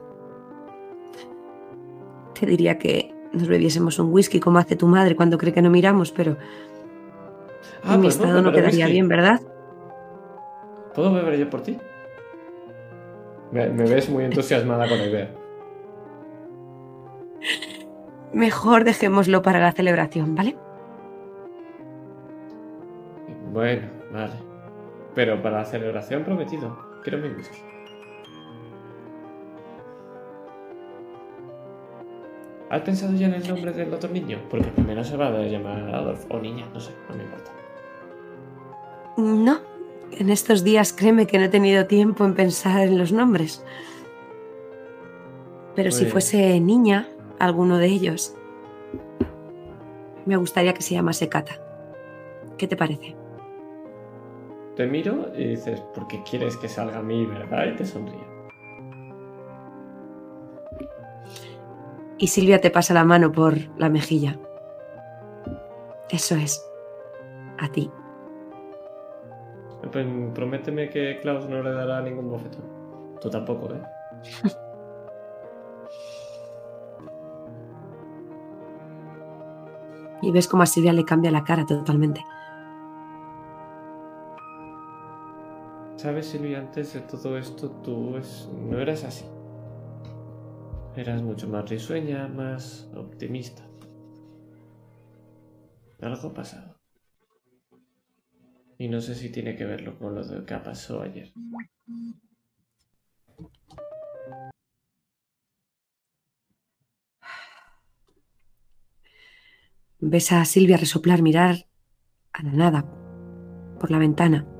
Te 2.39 2.45
diría 2.45 2.79
que 2.79 3.13
nos 3.33 3.49
bebiésemos 3.49 3.99
un 3.99 4.13
whisky 4.13 4.39
como 4.39 4.59
hace 4.59 4.77
tu 4.77 4.87
madre 4.87 5.17
cuando 5.17 5.37
cree 5.37 5.53
que 5.53 5.61
no 5.61 5.69
miramos, 5.69 6.13
pero 6.13 6.37
en 7.83 8.01
mi 8.01 8.09
pues 8.09 8.15
estado 8.15 8.41
no 8.41 8.51
beber 8.51 8.51
quedaría 8.51 8.87
whisky. 8.87 8.91
bien, 8.93 9.07
¿verdad? 9.07 9.41
¿Puedo 10.93 11.13
beber 11.13 11.37
yo 11.37 11.49
por 11.49 11.61
ti? 11.61 11.77
Me, 13.51 13.69
me 13.69 13.83
ves 13.87 14.09
muy 14.09 14.23
entusiasmada 14.23 14.87
con 14.87 14.97
la 14.97 15.05
idea. 15.05 15.31
Mejor 18.33 18.83
dejémoslo 18.83 19.41
para 19.41 19.59
la 19.59 19.71
celebración, 19.71 20.35
¿vale? 20.35 20.57
Bueno, 23.53 23.87
vale. 24.11 24.33
Pero 25.13 25.41
para 25.41 25.59
la 25.59 25.65
celebración 25.65 26.23
prometido. 26.23 26.77
Quiero 27.03 27.19
mi 27.19 27.29
whisky. 27.29 27.57
¿Has 32.69 32.81
pensado 32.81 33.13
ya 33.13 33.27
en 33.27 33.35
el 33.35 33.47
nombre 33.47 33.71
del 33.71 33.93
otro 33.93 34.09
niño? 34.09 34.39
Porque 34.49 34.67
primero 34.67 35.03
se 35.03 35.15
va 35.17 35.27
a 35.27 35.43
llamar 35.43 35.93
Adolf 35.93 36.25
o 36.29 36.39
niña, 36.39 36.67
no 36.73 36.79
sé, 36.79 36.91
no 37.09 37.15
me 37.15 37.23
importa. 37.23 37.51
No. 39.17 39.59
En 40.11 40.29
estos 40.29 40.63
días 40.63 40.93
créeme 40.93 41.27
que 41.27 41.37
no 41.37 41.45
he 41.45 41.49
tenido 41.49 41.85
tiempo 41.87 42.25
en 42.25 42.33
pensar 42.35 42.81
en 42.87 42.97
los 42.97 43.11
nombres. 43.11 43.63
Pero 45.75 45.91
si 45.91 46.03
Pues- 46.05 46.11
fuese 46.13 46.59
niña, 46.59 47.07
alguno 47.39 47.77
de 47.77 47.87
ellos, 47.87 48.35
me 50.25 50.37
gustaría 50.37 50.73
que 50.73 50.81
se 50.81 50.93
llamase 50.95 51.27
Kata. 51.29 51.59
¿Qué 52.57 52.67
te 52.67 52.77
parece? 52.77 53.15
Te 54.75 54.87
miro 54.87 55.31
y 55.37 55.47
dices, 55.49 55.81
porque 55.93 56.21
quieres 56.23 56.57
que 56.57 56.67
salga 56.69 56.99
a 56.99 57.03
mí, 57.03 57.25
¿verdad? 57.25 57.65
Y 57.73 57.75
te 57.75 57.85
sonríe. 57.85 58.34
Y 62.17 62.27
Silvia 62.27 62.61
te 62.61 62.71
pasa 62.71 62.93
la 62.93 63.03
mano 63.03 63.31
por 63.31 63.55
la 63.77 63.89
mejilla. 63.89 64.37
Eso 66.09 66.35
es. 66.35 66.65
A 67.59 67.67
ti. 67.71 67.91
Pues, 69.91 70.05
prométeme 70.33 70.89
que 70.89 71.19
Klaus 71.21 71.47
no 71.47 71.61
le 71.61 71.71
dará 71.71 72.01
ningún 72.01 72.29
bofetón. 72.29 72.63
Tú 73.21 73.29
tampoco, 73.29 73.73
¿eh? 73.73 73.81
Y 80.21 80.31
ves 80.31 80.47
cómo 80.47 80.63
a 80.63 80.65
Silvia 80.65 80.93
le 80.93 81.05
cambia 81.05 81.31
la 81.31 81.43
cara 81.43 81.65
totalmente. 81.65 82.25
Sabes, 85.97 86.27
Silvia, 86.27 86.59
antes 86.59 86.93
de 86.93 87.01
todo 87.01 87.37
esto 87.37 87.69
tú 87.83 88.17
es- 88.17 88.49
no 88.53 88.79
eras 88.79 89.03
así. 89.03 89.25
Eras 90.95 91.21
mucho 91.21 91.49
más 91.49 91.69
risueña, 91.69 92.27
más 92.29 92.89
optimista. 92.95 93.67
Algo 95.99 96.33
pasado. 96.33 96.79
Y 98.77 98.87
no 98.87 99.01
sé 99.01 99.15
si 99.15 99.29
tiene 99.29 99.55
que 99.55 99.65
verlo 99.65 99.97
con 99.99 100.15
lo 100.15 100.45
que 100.45 100.55
pasó 100.55 101.01
ayer. 101.01 101.33
Ves 109.99 110.31
a 110.31 110.45
Silvia 110.45 110.77
resoplar, 110.77 111.21
mirar 111.21 111.67
a 112.31 112.43
la 112.43 112.51
nada, 112.51 112.85
por 113.79 113.91
la 113.91 113.97
ventana. 113.97 114.54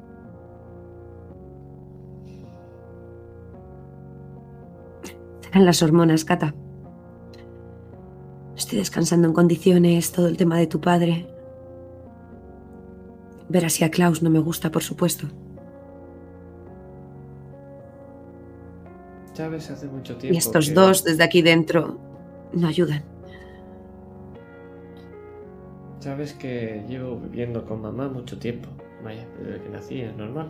Serán 5.56 5.68
las 5.68 5.82
hormonas, 5.84 6.26
Cata. 6.26 6.54
Estoy 8.58 8.80
descansando 8.80 9.30
en 9.30 9.34
condiciones, 9.34 10.12
todo 10.12 10.28
el 10.28 10.36
tema 10.36 10.58
de 10.58 10.68
tu 10.68 10.82
padre. 10.82 11.28
Ver 13.48 13.64
así 13.64 13.86
a 13.86 13.90
Klaus 13.90 14.22
no 14.22 14.30
me 14.30 14.40
gusta, 14.40 14.70
por 14.70 14.84
supuesto. 14.84 15.28
Sabes, 19.34 19.72
hace 19.72 19.88
mucho 19.88 20.18
tiempo. 20.18 20.34
Y 20.36 20.38
estos 20.38 20.68
que- 20.68 20.74
dos 20.74 21.06
desde 21.06 21.24
aquí 21.24 21.42
dentro 21.42 22.00
no 22.52 22.68
ayudan. 22.68 23.06
Sabes 26.02 26.34
que 26.34 26.84
llevo 26.90 27.16
viviendo 27.18 27.64
con 27.66 27.82
mamá 27.82 28.10
mucho 28.10 28.38
tiempo. 28.40 28.68
Vaya, 29.06 29.26
desde 29.42 29.62
que 29.64 29.70
nací 29.70 30.02
es 30.02 30.18
normal. 30.18 30.50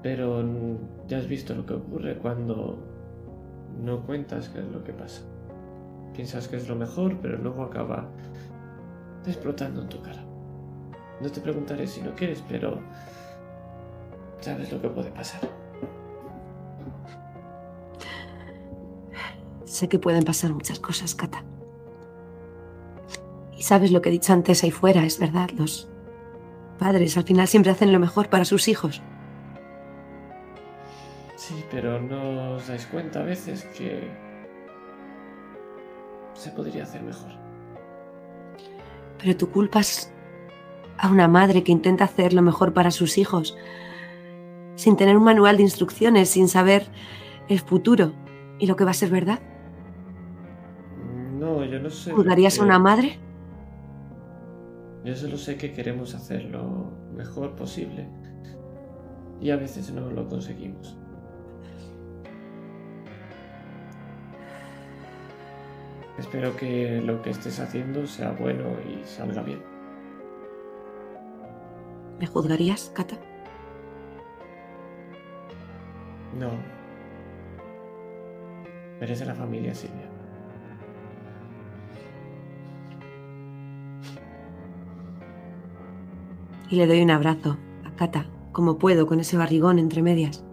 Pero 0.00 0.44
mm, 0.44 1.08
ya 1.08 1.18
has 1.18 1.26
visto 1.26 1.56
lo 1.56 1.66
que 1.66 1.74
ocurre 1.74 2.16
cuando 2.18 2.78
no 3.78 4.00
cuentas 4.04 4.48
qué 4.48 4.60
es 4.60 4.66
lo 4.66 4.82
que 4.84 4.92
pasa. 4.92 5.22
Piensas 6.14 6.48
que 6.48 6.56
es 6.56 6.68
lo 6.68 6.76
mejor, 6.76 7.16
pero 7.20 7.38
luego 7.38 7.62
acaba 7.62 8.08
explotando 9.26 9.82
en 9.82 9.88
tu 9.88 10.00
cara. 10.02 10.24
No 11.20 11.30
te 11.30 11.40
preguntaré 11.40 11.86
si 11.86 12.00
no 12.00 12.14
quieres, 12.14 12.42
pero 12.48 12.80
sabes 14.40 14.72
lo 14.72 14.80
que 14.80 14.88
puede 14.88 15.10
pasar. 15.10 15.40
Sé 19.64 19.88
que 19.88 19.98
pueden 19.98 20.24
pasar 20.24 20.52
muchas 20.52 20.80
cosas, 20.80 21.14
Cata. 21.14 21.44
Y 23.56 23.62
sabes 23.62 23.90
lo 23.92 24.00
que 24.00 24.08
he 24.08 24.12
dicho 24.12 24.32
antes 24.32 24.64
ahí 24.64 24.70
fuera, 24.70 25.04
es 25.04 25.18
verdad. 25.18 25.50
Los 25.50 25.88
padres 26.78 27.16
al 27.16 27.24
final 27.24 27.48
siempre 27.48 27.72
hacen 27.72 27.92
lo 27.92 27.98
mejor 27.98 28.28
para 28.28 28.44
sus 28.44 28.68
hijos. 28.68 29.02
Sí, 31.38 31.64
pero 31.70 32.00
no 32.02 32.54
os 32.56 32.66
dais 32.66 32.84
cuenta 32.90 33.20
a 33.20 33.22
veces 33.24 33.64
que 33.76 34.10
se 36.34 36.50
podría 36.50 36.82
hacer 36.82 37.00
mejor. 37.04 37.30
Pero 39.18 39.36
tú 39.36 39.48
culpas 39.50 40.12
a 40.98 41.08
una 41.08 41.28
madre 41.28 41.62
que 41.62 41.70
intenta 41.70 42.04
hacer 42.04 42.32
lo 42.34 42.42
mejor 42.42 42.72
para 42.74 42.90
sus 42.90 43.18
hijos, 43.18 43.56
sin 44.74 44.96
tener 44.96 45.16
un 45.16 45.22
manual 45.22 45.56
de 45.58 45.62
instrucciones, 45.62 46.28
sin 46.28 46.48
saber 46.48 46.88
el 47.48 47.60
futuro 47.60 48.14
y 48.58 48.66
lo 48.66 48.74
que 48.74 48.84
va 48.84 48.90
a 48.90 48.94
ser 48.94 49.10
verdad. 49.10 49.38
No, 51.38 51.64
yo 51.64 51.78
no 51.78 51.88
sé. 51.88 52.10
¿Juzgarías 52.12 52.54
a 52.54 52.58
que- 52.58 52.64
una 52.64 52.80
madre? 52.80 53.20
Yo 55.04 55.14
solo 55.14 55.36
sé 55.36 55.56
que 55.56 55.72
queremos 55.72 56.16
hacer 56.16 56.46
lo 56.46 56.90
mejor 57.14 57.54
posible. 57.54 58.08
Y 59.40 59.50
a 59.50 59.56
veces 59.56 59.92
no 59.92 60.10
lo 60.10 60.26
conseguimos. 60.26 60.98
Espero 66.18 66.56
que 66.56 67.00
lo 67.00 67.22
que 67.22 67.30
estés 67.30 67.60
haciendo 67.60 68.06
sea 68.06 68.32
bueno 68.32 68.64
y 68.88 69.06
salga 69.06 69.42
bien. 69.42 69.62
¿Me 72.18 72.26
juzgarías, 72.26 72.90
Cata? 72.92 73.16
No. 76.36 76.50
Eres 79.00 79.20
de 79.20 79.26
la 79.26 79.34
familia 79.36 79.72
Silvia. 79.74 80.10
Y 86.68 86.76
le 86.76 86.86
doy 86.88 87.00
un 87.00 87.12
abrazo 87.12 87.56
a 87.86 87.94
Cata, 87.94 88.26
como 88.50 88.78
puedo, 88.78 89.06
con 89.06 89.20
ese 89.20 89.36
barrigón 89.36 89.78
entre 89.78 90.02
medias. 90.02 90.44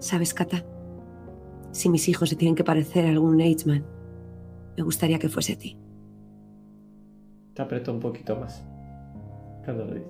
¿Sabes, 0.00 0.34
Cata? 0.34 0.64
Si 1.74 1.88
mis 1.88 2.08
hijos 2.08 2.28
se 2.28 2.36
tienen 2.36 2.54
que 2.54 2.62
parecer 2.62 3.04
a 3.04 3.08
algún 3.08 3.40
Eichmann, 3.40 3.84
me 4.76 4.84
gustaría 4.84 5.18
que 5.18 5.28
fuese 5.28 5.54
a 5.54 5.58
ti. 5.58 5.76
Te 7.52 7.62
apretó 7.62 7.92
un 7.92 7.98
poquito 7.98 8.36
más. 8.36 8.64
Cuando 9.64 9.84
lo 9.84 9.94
dice. 9.94 10.06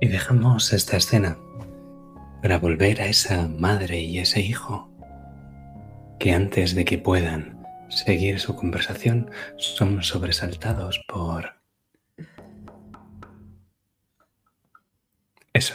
Y 0.00 0.08
dejamos 0.08 0.72
esta 0.72 0.96
escena 0.96 1.38
para 2.42 2.58
volver 2.58 3.00
a 3.02 3.06
esa 3.06 3.46
madre 3.46 4.00
y 4.00 4.18
ese 4.18 4.40
hijo 4.40 4.90
que 6.18 6.32
antes 6.32 6.74
de 6.74 6.84
que 6.84 6.98
puedan 6.98 7.59
seguir 7.90 8.40
su 8.40 8.56
conversación 8.56 9.30
son 9.56 10.02
sobresaltados 10.02 11.04
por 11.08 11.60
eso. 15.52 15.74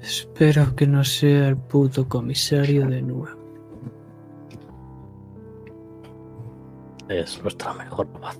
Espero 0.00 0.74
que 0.74 0.86
no 0.86 1.04
sea 1.04 1.48
el 1.48 1.56
puto 1.56 2.08
comisario 2.08 2.86
de 2.86 3.02
nuevo. 3.02 3.36
Es 7.08 7.42
nuestra 7.42 7.74
mejor 7.74 8.06
paz. 8.20 8.38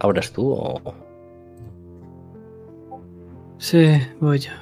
¿Abres 0.00 0.32
tú 0.32 0.52
o.? 0.52 0.80
Sí, 3.58 4.00
voy 4.18 4.38
yo. 4.38 4.52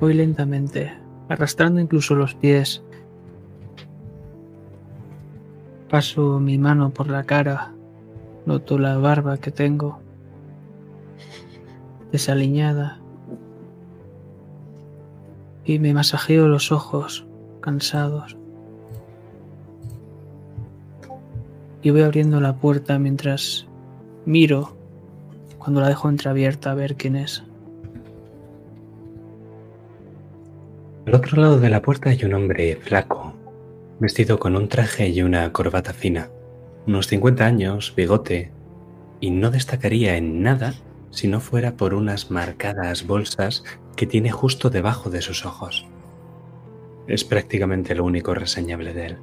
Voy 0.00 0.14
lentamente, 0.14 0.92
arrastrando 1.28 1.78
incluso 1.78 2.14
los 2.14 2.34
pies. 2.34 2.82
Paso 5.90 6.40
mi 6.40 6.56
mano 6.56 6.90
por 6.90 7.08
la 7.08 7.24
cara, 7.24 7.74
noto 8.46 8.78
la 8.78 8.96
barba 8.96 9.36
que 9.36 9.50
tengo, 9.50 10.00
desaliñada, 12.10 12.98
y 15.64 15.78
me 15.78 15.92
masajeo 15.92 16.48
los 16.48 16.72
ojos, 16.72 17.26
cansados. 17.62 18.36
y 21.82 21.90
voy 21.90 22.02
abriendo 22.02 22.40
la 22.40 22.56
puerta 22.56 22.98
mientras 22.98 23.66
miro 24.24 24.76
cuando 25.58 25.80
la 25.80 25.88
dejo 25.88 26.08
entreabierta 26.08 26.70
a 26.70 26.74
ver 26.74 26.96
quién 26.96 27.16
es. 27.16 27.44
Al 31.06 31.14
otro 31.14 31.40
lado 31.40 31.58
de 31.58 31.68
la 31.68 31.82
puerta 31.82 32.10
hay 32.10 32.24
un 32.24 32.34
hombre 32.34 32.76
flaco, 32.76 33.34
vestido 33.98 34.38
con 34.38 34.56
un 34.56 34.68
traje 34.68 35.08
y 35.08 35.22
una 35.22 35.52
corbata 35.52 35.92
fina, 35.92 36.30
unos 36.86 37.08
50 37.08 37.44
años, 37.44 37.92
bigote, 37.96 38.52
y 39.20 39.30
no 39.30 39.50
destacaría 39.50 40.16
en 40.16 40.42
nada 40.42 40.74
si 41.10 41.28
no 41.28 41.40
fuera 41.40 41.76
por 41.76 41.94
unas 41.94 42.30
marcadas 42.30 43.06
bolsas 43.06 43.64
que 43.96 44.06
tiene 44.06 44.30
justo 44.30 44.70
debajo 44.70 45.10
de 45.10 45.22
sus 45.22 45.44
ojos. 45.44 45.86
Es 47.12 47.24
prácticamente 47.24 47.94
lo 47.94 48.06
único 48.06 48.32
reseñable 48.32 48.94
de 48.94 49.06
él. 49.06 49.18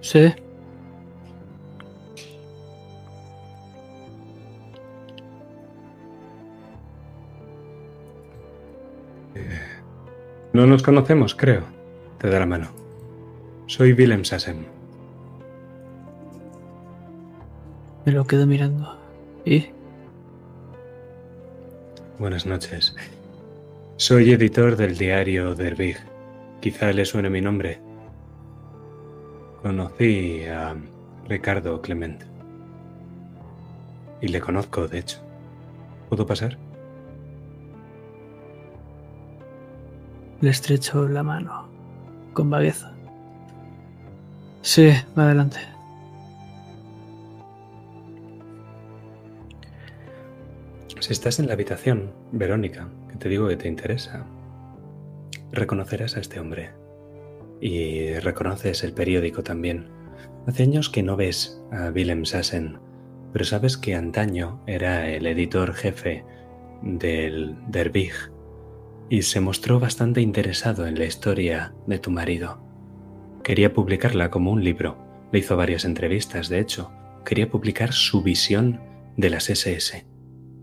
Sí. 0.00 0.34
No 10.52 10.66
nos 10.66 10.82
conocemos, 10.82 11.36
creo. 11.36 11.62
Te 12.18 12.28
da 12.28 12.40
la 12.40 12.46
mano. 12.46 12.66
Soy 13.66 13.92
Willem 13.92 14.24
Sassen. 14.24 14.66
Me 18.04 18.10
lo 18.10 18.24
quedo 18.24 18.44
mirando. 18.44 18.98
¿Y? 19.44 19.75
Buenas 22.18 22.46
noches. 22.46 22.96
Soy 23.98 24.32
editor 24.32 24.76
del 24.76 24.96
diario 24.96 25.54
Derbig. 25.54 25.98
Quizá 26.60 26.90
le 26.92 27.04
suene 27.04 27.28
mi 27.28 27.42
nombre. 27.42 27.78
Conocí 29.60 30.46
a 30.46 30.74
Ricardo 31.28 31.82
Clement. 31.82 32.22
Y 34.22 34.28
le 34.28 34.40
conozco, 34.40 34.88
de 34.88 35.00
hecho. 35.00 35.18
¿Puedo 36.08 36.26
pasar? 36.26 36.56
Le 40.40 40.48
estrecho 40.48 41.06
la 41.06 41.22
mano. 41.22 41.68
Con 42.32 42.48
vagueza. 42.48 42.92
Sí, 44.62 44.90
adelante. 45.16 45.75
Si 51.06 51.12
estás 51.12 51.38
en 51.38 51.46
la 51.46 51.52
habitación, 51.52 52.12
Verónica, 52.32 52.88
que 53.08 53.16
te 53.16 53.28
digo 53.28 53.46
que 53.46 53.56
te 53.56 53.68
interesa, 53.68 54.26
reconocerás 55.52 56.16
a 56.16 56.20
este 56.20 56.40
hombre. 56.40 56.70
Y 57.60 58.14
reconoces 58.14 58.82
el 58.82 58.92
periódico 58.92 59.44
también. 59.44 59.86
Hace 60.48 60.64
años 60.64 60.90
que 60.90 61.04
no 61.04 61.14
ves 61.14 61.62
a 61.70 61.92
Willem 61.94 62.24
Sassen, 62.24 62.80
pero 63.32 63.44
sabes 63.44 63.76
que 63.76 63.94
antaño 63.94 64.60
era 64.66 65.08
el 65.08 65.28
editor 65.28 65.74
jefe 65.74 66.24
del 66.82 67.54
Der 67.68 67.90
Big 67.90 68.12
y 69.08 69.22
se 69.22 69.40
mostró 69.40 69.78
bastante 69.78 70.20
interesado 70.20 70.88
en 70.88 70.98
la 70.98 71.04
historia 71.04 71.72
de 71.86 72.00
tu 72.00 72.10
marido. 72.10 72.58
Quería 73.44 73.72
publicarla 73.72 74.28
como 74.28 74.50
un 74.50 74.64
libro. 74.64 74.98
Le 75.30 75.38
hizo 75.38 75.56
varias 75.56 75.84
entrevistas, 75.84 76.48
de 76.48 76.58
hecho. 76.58 76.90
Quería 77.24 77.48
publicar 77.48 77.92
su 77.92 78.24
visión 78.24 78.80
de 79.16 79.30
las 79.30 79.48
SS. 79.50 80.15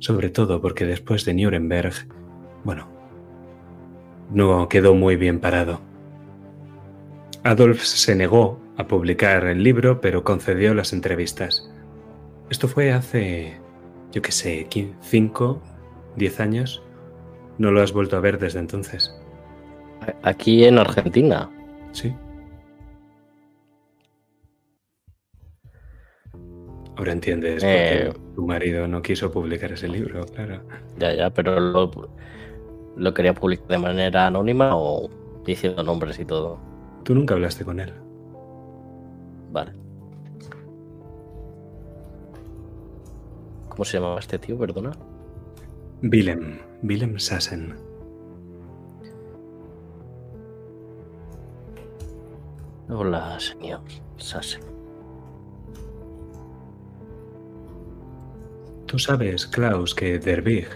Sobre 0.03 0.30
todo 0.30 0.59
porque 0.59 0.85
después 0.85 1.23
de 1.23 1.34
Nuremberg, 1.34 1.93
bueno, 2.65 2.89
no 4.34 4.67
quedó 4.67 4.95
muy 4.95 5.15
bien 5.15 5.39
parado. 5.39 5.80
Adolf 7.43 7.81
se 7.81 8.13
negó 8.13 8.59
a 8.75 8.85
publicar 8.85 9.45
el 9.45 9.63
libro, 9.63 10.01
pero 10.01 10.25
concedió 10.25 10.73
las 10.73 10.91
entrevistas. 10.91 11.71
Esto 12.49 12.67
fue 12.67 12.91
hace, 12.91 13.53
yo 14.11 14.21
qué 14.21 14.34
sé, 14.34 14.67
5, 14.99 15.61
10 16.17 16.39
años. 16.41 16.84
No 17.57 17.71
lo 17.71 17.81
has 17.81 17.93
vuelto 17.93 18.17
a 18.17 18.19
ver 18.19 18.39
desde 18.39 18.59
entonces. 18.59 19.15
Aquí 20.21 20.65
en 20.65 20.80
Argentina. 20.80 21.49
Sí. 21.93 22.13
Ahora 26.95 27.11
entiendes 27.11 27.56
por 27.64 27.72
qué 27.72 28.07
Eh. 28.07 28.14
tu 28.36 28.45
marido 28.45 28.88
no 28.88 29.02
quiso 29.02 29.32
publicar 29.32 29.72
ese 29.72 29.88
libro, 29.88 30.26
claro. 30.26 30.61
Ya, 30.99 31.14
ya, 31.14 31.30
pero 31.32 31.60
lo, 31.60 31.90
lo 32.95 33.14
quería 33.14 33.34
publicar 33.34 33.68
de 33.68 33.78
manera 33.80 34.28
anónima 34.28 34.76
o 34.78 35.10
diciendo 35.45 35.82
nombres 35.84 36.20
y 36.20 36.26
todo. 36.26 36.60
Tú 37.03 37.15
nunca 37.15 37.34
hablaste 37.34 37.65
con 37.65 37.80
él. 37.80 37.91
Vale. 39.52 39.72
¿Cómo 43.70 43.84
se 43.86 43.98
llamaba 43.98 44.20
este 44.20 44.38
tío? 44.38 44.57
Perdona. 44.57 44.91
Willem, 46.03 46.60
Willem 46.84 47.18
Sassen. 47.18 47.76
Hola, 52.90 53.40
señor 53.40 53.82
Sassen. 54.18 54.61
Tú 58.94 58.99
sabes, 58.99 59.48
Klaus, 59.48 59.95
que 59.95 60.20
Der 60.20 60.44
Big 60.44 60.68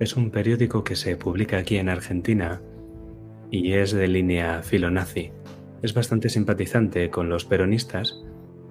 es 0.00 0.16
un 0.16 0.32
periódico 0.32 0.82
que 0.82 0.96
se 0.96 1.16
publica 1.16 1.58
aquí 1.58 1.76
en 1.76 1.88
Argentina 1.88 2.60
y 3.48 3.74
es 3.74 3.92
de 3.92 4.08
línea 4.08 4.64
filonazi. 4.64 5.30
Es 5.80 5.94
bastante 5.94 6.30
simpatizante 6.30 7.10
con 7.10 7.28
los 7.28 7.44
peronistas, 7.44 8.24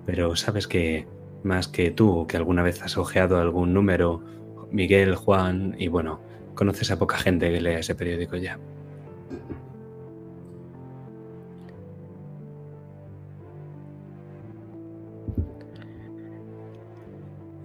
pero 0.06 0.36
sabes 0.36 0.68
que 0.68 1.08
más 1.46 1.70
que 1.70 1.92
tú, 1.92 2.28
que 2.28 2.36
alguna 2.36 2.62
vez 2.62 2.82
has 2.82 2.98
ojeado 2.98 3.40
algún 3.40 3.74
número, 3.74 4.22
Miguel, 4.70 5.16
Juan, 5.16 5.78
y 5.80 5.88
bueno, 5.88 6.20
conoces 6.54 6.92
a 6.92 7.00
poca 7.00 7.18
gente 7.18 7.50
que 7.54 7.62
lea 7.62 7.80
ese 7.80 7.96
periódico 7.96 8.36
ya. 8.36 8.60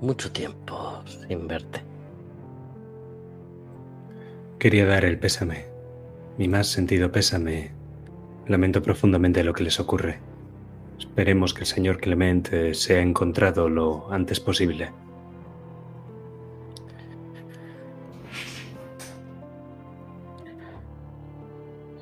Mucho 0.05 0.31
tiempo 0.31 1.02
sin 1.06 1.48
verte. 1.48 1.81
Quería 4.59 4.85
dar 4.85 5.06
el 5.06 5.18
pésame, 5.18 5.64
mi 6.36 6.47
más 6.47 6.66
sentido 6.66 7.10
pésame. 7.10 7.70
Lamento 8.47 8.82
profundamente 8.82 9.43
lo 9.43 9.55
que 9.55 9.64
les 9.64 9.81
ocurre. 9.81 10.18
Esperemos 10.98 11.55
que 11.55 11.60
el 11.60 11.66
señor 11.66 12.01
Clement 12.02 12.52
eh, 12.52 12.74
sea 12.74 13.01
encontrado 13.01 13.70
lo 13.70 14.12
antes 14.12 14.40
posible. 14.40 14.93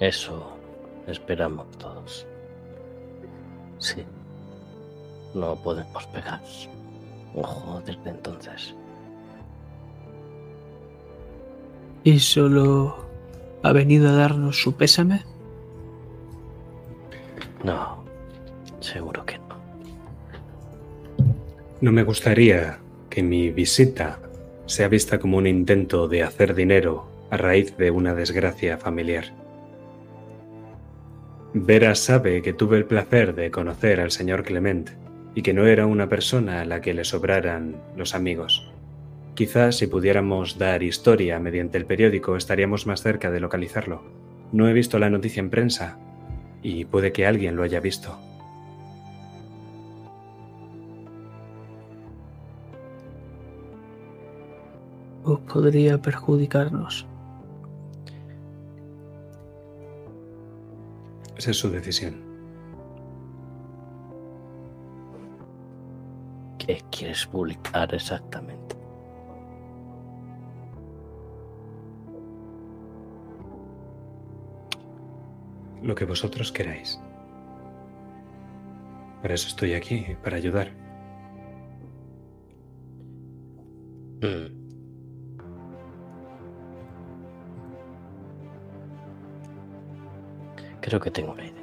Eso 0.01 0.57
esperamos 1.07 1.71
todos. 1.79 2.27
Sí. 3.79 4.05
No 5.35 5.55
podemos 5.55 6.05
pegar. 6.09 6.41
Ojo 7.35 7.83
desde 7.85 8.11
entonces. 8.11 8.75
¿Y 12.05 12.19
solo 12.19 12.97
ha 13.63 13.73
venido 13.73 14.09
a 14.09 14.13
darnos 14.13 14.61
su 14.61 14.75
pésame? 14.75 15.23
No, 17.65 18.05
seguro 18.81 19.25
que 19.25 19.39
no. 19.39 19.43
No 21.81 21.93
me 21.93 22.03
gustaría 22.03 22.79
que 23.09 23.23
mi 23.23 23.51
visita 23.51 24.19
sea 24.67 24.89
vista 24.89 25.19
como 25.19 25.37
un 25.37 25.47
intento 25.47 26.09
de 26.09 26.23
hacer 26.23 26.55
dinero 26.55 27.07
a 27.31 27.37
raíz 27.37 27.77
de 27.77 27.91
una 27.91 28.15
desgracia 28.15 28.79
familiar. 28.79 29.27
Vera 31.55 31.95
sabe 31.95 32.43
que 32.43 32.53
tuve 32.53 32.79
el 32.79 32.87
placer 32.87 33.35
de 33.35 33.51
conocer 33.51 34.01
al 34.01 34.11
señor 34.11 34.43
Clement 34.43 34.91
y 35.35 35.43
que 35.43 35.55
no 35.55 35.67
era 35.67 35.87
una 35.87 36.09
persona 36.09 36.61
a 36.61 36.65
la 36.65 36.81
que 36.81 36.95
le 36.95 37.05
sobraran 37.05 37.77
los 37.97 38.15
amigos. 38.15 38.71
Quizás 39.35 39.77
si 39.77 39.87
pudiéramos 39.87 40.59
dar 40.59 40.83
historia 40.83 41.39
mediante 41.39 41.79
el 41.79 41.87
periódico 41.87 42.37
estaríamos 42.37 42.87
más 42.87 43.03
cerca 43.03 43.31
de 43.31 43.41
localizarlo. 43.41 44.03
No 44.53 44.69
he 44.69 44.73
visto 44.75 44.99
la 44.99 45.09
noticia 45.09 45.41
en 45.41 45.49
prensa 45.49 45.99
y 46.63 46.85
puede 46.85 47.13
que 47.13 47.27
alguien 47.27 47.57
lo 47.57 47.63
haya 47.63 47.81
visto. 47.81 48.19
¿O 55.25 55.39
podría 55.39 56.03
perjudicarnos? 56.03 57.07
Esa 61.37 61.51
es 61.53 61.57
su 61.57 61.71
decisión. 61.71 62.32
¿Qué 66.65 66.81
quieres 66.93 67.27
publicar 67.27 67.93
exactamente? 67.93 68.77
Lo 75.83 75.93
que 75.97 76.05
vosotros 76.05 76.53
queráis. 76.53 77.01
Para 79.23 79.35
eso 79.35 79.49
estoy 79.49 79.75
aquí, 79.75 80.07
para 80.23 80.37
ayudar. 80.37 80.71
Mm. 84.23 84.63
Creo 90.81 91.01
que 91.01 91.11
tengo 91.11 91.33
una 91.33 91.45
idea. 91.45 91.62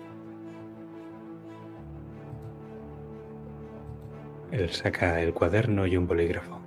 Él 4.52 4.70
saca 4.72 5.22
el 5.22 5.34
cuaderno 5.34 5.86
y 5.86 5.96
un 5.96 6.08
bolígrafo. 6.08 6.60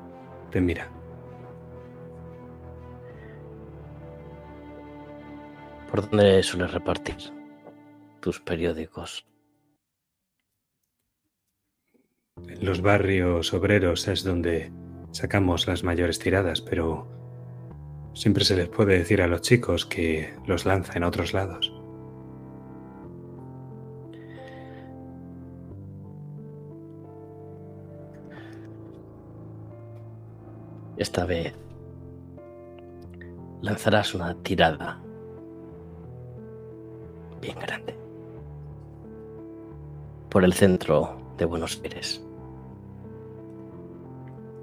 Te 0.50 0.60
mira. 0.60 0.88
¿Por 5.90 6.08
dónde 6.08 6.42
sueles 6.42 6.72
repartir 6.72 7.16
tus 8.20 8.40
periódicos? 8.40 9.26
En 12.48 12.64
los 12.64 12.80
barrios 12.80 13.52
obreros 13.52 14.08
es 14.08 14.24
donde 14.24 14.72
sacamos 15.10 15.66
las 15.66 15.84
mayores 15.84 16.18
tiradas, 16.18 16.60
pero 16.60 17.06
siempre 18.14 18.44
se 18.44 18.56
les 18.56 18.68
puede 18.68 18.98
decir 18.98 19.22
a 19.22 19.26
los 19.26 19.42
chicos 19.42 19.84
que 19.86 20.34
los 20.46 20.64
lanza 20.64 20.94
en 20.96 21.04
otros 21.04 21.34
lados. 21.34 21.71
Esta 31.02 31.24
vez 31.24 31.52
lanzarás 33.60 34.14
una 34.14 34.40
tirada 34.40 35.02
bien 37.40 37.58
grande 37.58 37.96
por 40.30 40.44
el 40.44 40.52
centro 40.52 41.34
de 41.38 41.44
Buenos 41.44 41.80
Aires. 41.82 42.24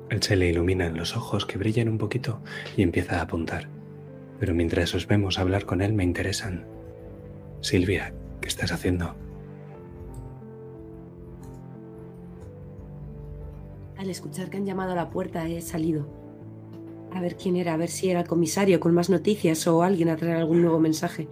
Él 0.10 0.24
se 0.24 0.38
le 0.38 0.48
iluminan 0.48 0.96
los 0.96 1.18
ojos 1.18 1.46
que 1.46 1.58
brillan 1.58 1.90
un 1.90 1.98
poquito 1.98 2.40
y 2.78 2.84
empieza 2.84 3.20
a 3.20 3.24
apuntar. 3.24 3.68
Pero 4.40 4.56
mientras 4.56 4.96
os 4.96 5.08
vemos 5.08 5.40
hablar 5.40 5.66
con 5.66 5.82
él 5.82 5.92
me 5.92 6.06
interesan. 6.06 6.66
Silvia, 7.60 8.14
¿qué 8.40 8.48
estás 8.48 8.72
haciendo? 8.72 9.14
Al 13.98 14.10
escuchar 14.10 14.50
que 14.50 14.56
han 14.56 14.66
llamado 14.66 14.94
a 14.94 14.96
la 14.96 15.10
puerta 15.10 15.46
he 15.46 15.60
salido. 15.60 16.19
A 17.14 17.22
ver 17.22 17.36
quién 17.36 17.56
era, 17.56 17.74
a 17.74 17.78
ver 17.78 17.90
si 17.90 18.10
era 18.10 18.22
el 18.22 18.28
comisario 18.28 18.80
con 18.80 18.94
más 18.94 19.10
noticias 19.10 19.66
o 19.68 19.82
alguien 19.84 20.10
a 20.10 20.16
traer 20.16 20.38
algún 20.38 20.62
nuevo 20.62 20.80
mensaje. 20.80 21.28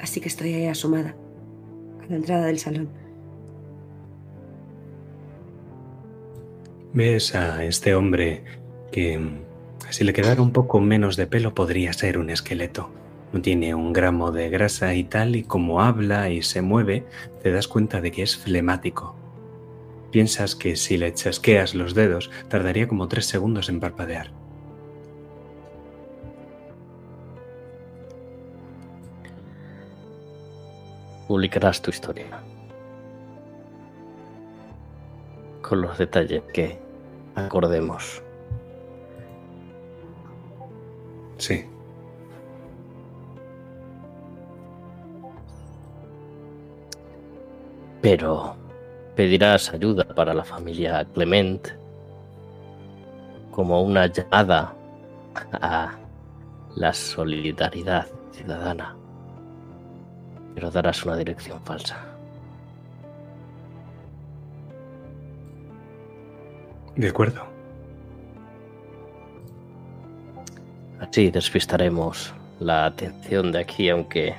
Así 0.00 0.20
que 0.20 0.28
estoy 0.28 0.54
ahí 0.54 0.66
asomada, 0.66 1.14
a 2.02 2.06
la 2.06 2.16
entrada 2.16 2.46
del 2.46 2.58
salón. 2.58 2.88
Ves 6.92 7.34
a 7.34 7.64
este 7.64 7.94
hombre 7.94 8.42
que, 8.90 9.20
si 9.90 10.04
le 10.04 10.12
quedara 10.12 10.40
un 10.40 10.52
poco 10.52 10.80
menos 10.80 11.16
de 11.16 11.26
pelo, 11.26 11.54
podría 11.54 11.92
ser 11.92 12.18
un 12.18 12.30
esqueleto. 12.30 12.90
No 13.32 13.42
tiene 13.42 13.74
un 13.74 13.92
gramo 13.92 14.32
de 14.32 14.48
grasa 14.48 14.94
y 14.94 15.04
tal, 15.04 15.36
y 15.36 15.42
como 15.42 15.82
habla 15.82 16.30
y 16.30 16.42
se 16.42 16.62
mueve, 16.62 17.04
te 17.42 17.52
das 17.52 17.68
cuenta 17.68 18.00
de 18.00 18.10
que 18.10 18.22
es 18.22 18.36
flemático. 18.36 19.14
Piensas 20.10 20.56
que 20.56 20.74
si 20.76 20.96
le 20.96 21.12
chasqueas 21.12 21.74
los 21.74 21.94
dedos, 21.94 22.30
tardaría 22.48 22.88
como 22.88 23.08
tres 23.08 23.26
segundos 23.26 23.68
en 23.68 23.78
parpadear. 23.78 24.30
Publicarás 31.26 31.82
tu 31.82 31.90
historia. 31.90 32.42
Con 35.60 35.82
los 35.82 35.98
detalles 35.98 36.42
que 36.54 36.78
acordemos. 37.34 38.22
Sí. 41.36 41.66
Pero 48.00 48.56
pedirás 49.18 49.74
ayuda 49.74 50.04
para 50.04 50.32
la 50.32 50.44
familia 50.44 51.04
Clement 51.12 51.70
como 53.50 53.82
una 53.82 54.06
llamada 54.06 54.72
a 55.60 55.90
la 56.76 56.92
solidaridad 56.94 58.06
ciudadana. 58.30 58.94
Pero 60.54 60.70
darás 60.70 61.04
una 61.04 61.16
dirección 61.16 61.60
falsa. 61.62 61.96
De 66.94 67.08
acuerdo. 67.08 67.42
Así 71.00 71.32
despistaremos 71.32 72.32
la 72.60 72.86
atención 72.86 73.50
de 73.50 73.58
aquí, 73.58 73.90
aunque... 73.90 74.36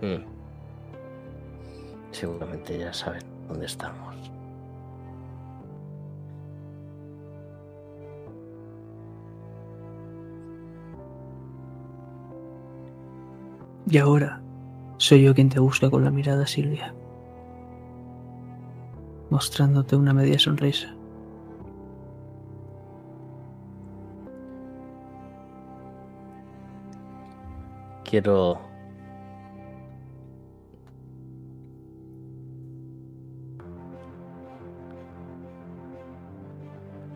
Hmm. 0.00 0.37
Seguramente 2.18 2.76
ya 2.76 2.92
saben 2.92 3.22
dónde 3.46 3.66
estamos. 3.66 4.16
Y 13.88 13.98
ahora 13.98 14.40
soy 14.96 15.22
yo 15.22 15.32
quien 15.32 15.48
te 15.48 15.60
busca 15.60 15.88
con 15.90 16.02
la 16.02 16.10
mirada, 16.10 16.44
Silvia, 16.44 16.92
mostrándote 19.30 19.94
una 19.94 20.12
media 20.12 20.40
sonrisa. 20.40 20.92
Quiero 28.02 28.67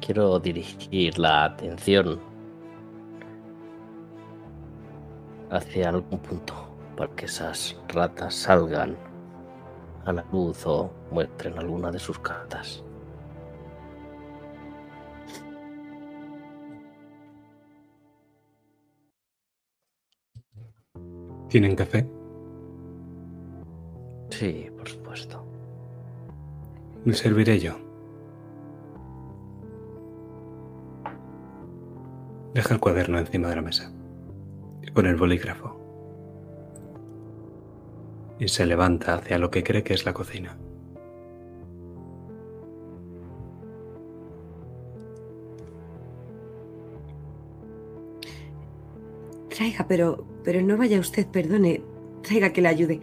quiero 0.04 0.38
dirigir 0.38 1.18
la 1.18 1.44
atención 1.44 2.18
hacia 5.50 5.90
algún 5.90 6.18
punto 6.18 6.54
para 6.96 7.14
que 7.14 7.26
esas 7.26 7.76
ratas 7.88 8.34
salgan 8.34 8.96
a 10.04 10.12
la 10.12 10.24
luz 10.32 10.66
o 10.66 10.90
muestren 11.12 11.58
alguna 11.58 11.90
de 11.90 11.98
sus 11.98 12.18
cartas. 12.18 12.82
¿Tienen 21.48 21.76
café? 21.76 22.08
Sí, 24.30 24.68
por 24.76 24.88
supuesto. 24.88 25.46
Le 27.04 27.12
serviré 27.12 27.58
yo. 27.58 27.91
Deja 32.54 32.74
el 32.74 32.80
cuaderno 32.80 33.18
encima 33.18 33.48
de 33.48 33.56
la 33.56 33.62
mesa. 33.62 33.92
Y 34.82 34.90
pone 34.90 35.08
el 35.10 35.16
bolígrafo. 35.16 35.78
Y 38.38 38.48
se 38.48 38.66
levanta 38.66 39.14
hacia 39.14 39.38
lo 39.38 39.50
que 39.50 39.62
cree 39.62 39.82
que 39.82 39.94
es 39.94 40.04
la 40.04 40.12
cocina. 40.12 40.56
Traiga, 49.48 49.86
pero, 49.86 50.24
pero 50.44 50.62
no 50.62 50.76
vaya 50.76 50.98
usted, 50.98 51.26
perdone. 51.26 51.82
Traiga 52.22 52.52
que 52.52 52.62
le 52.62 52.68
ayude. 52.68 53.00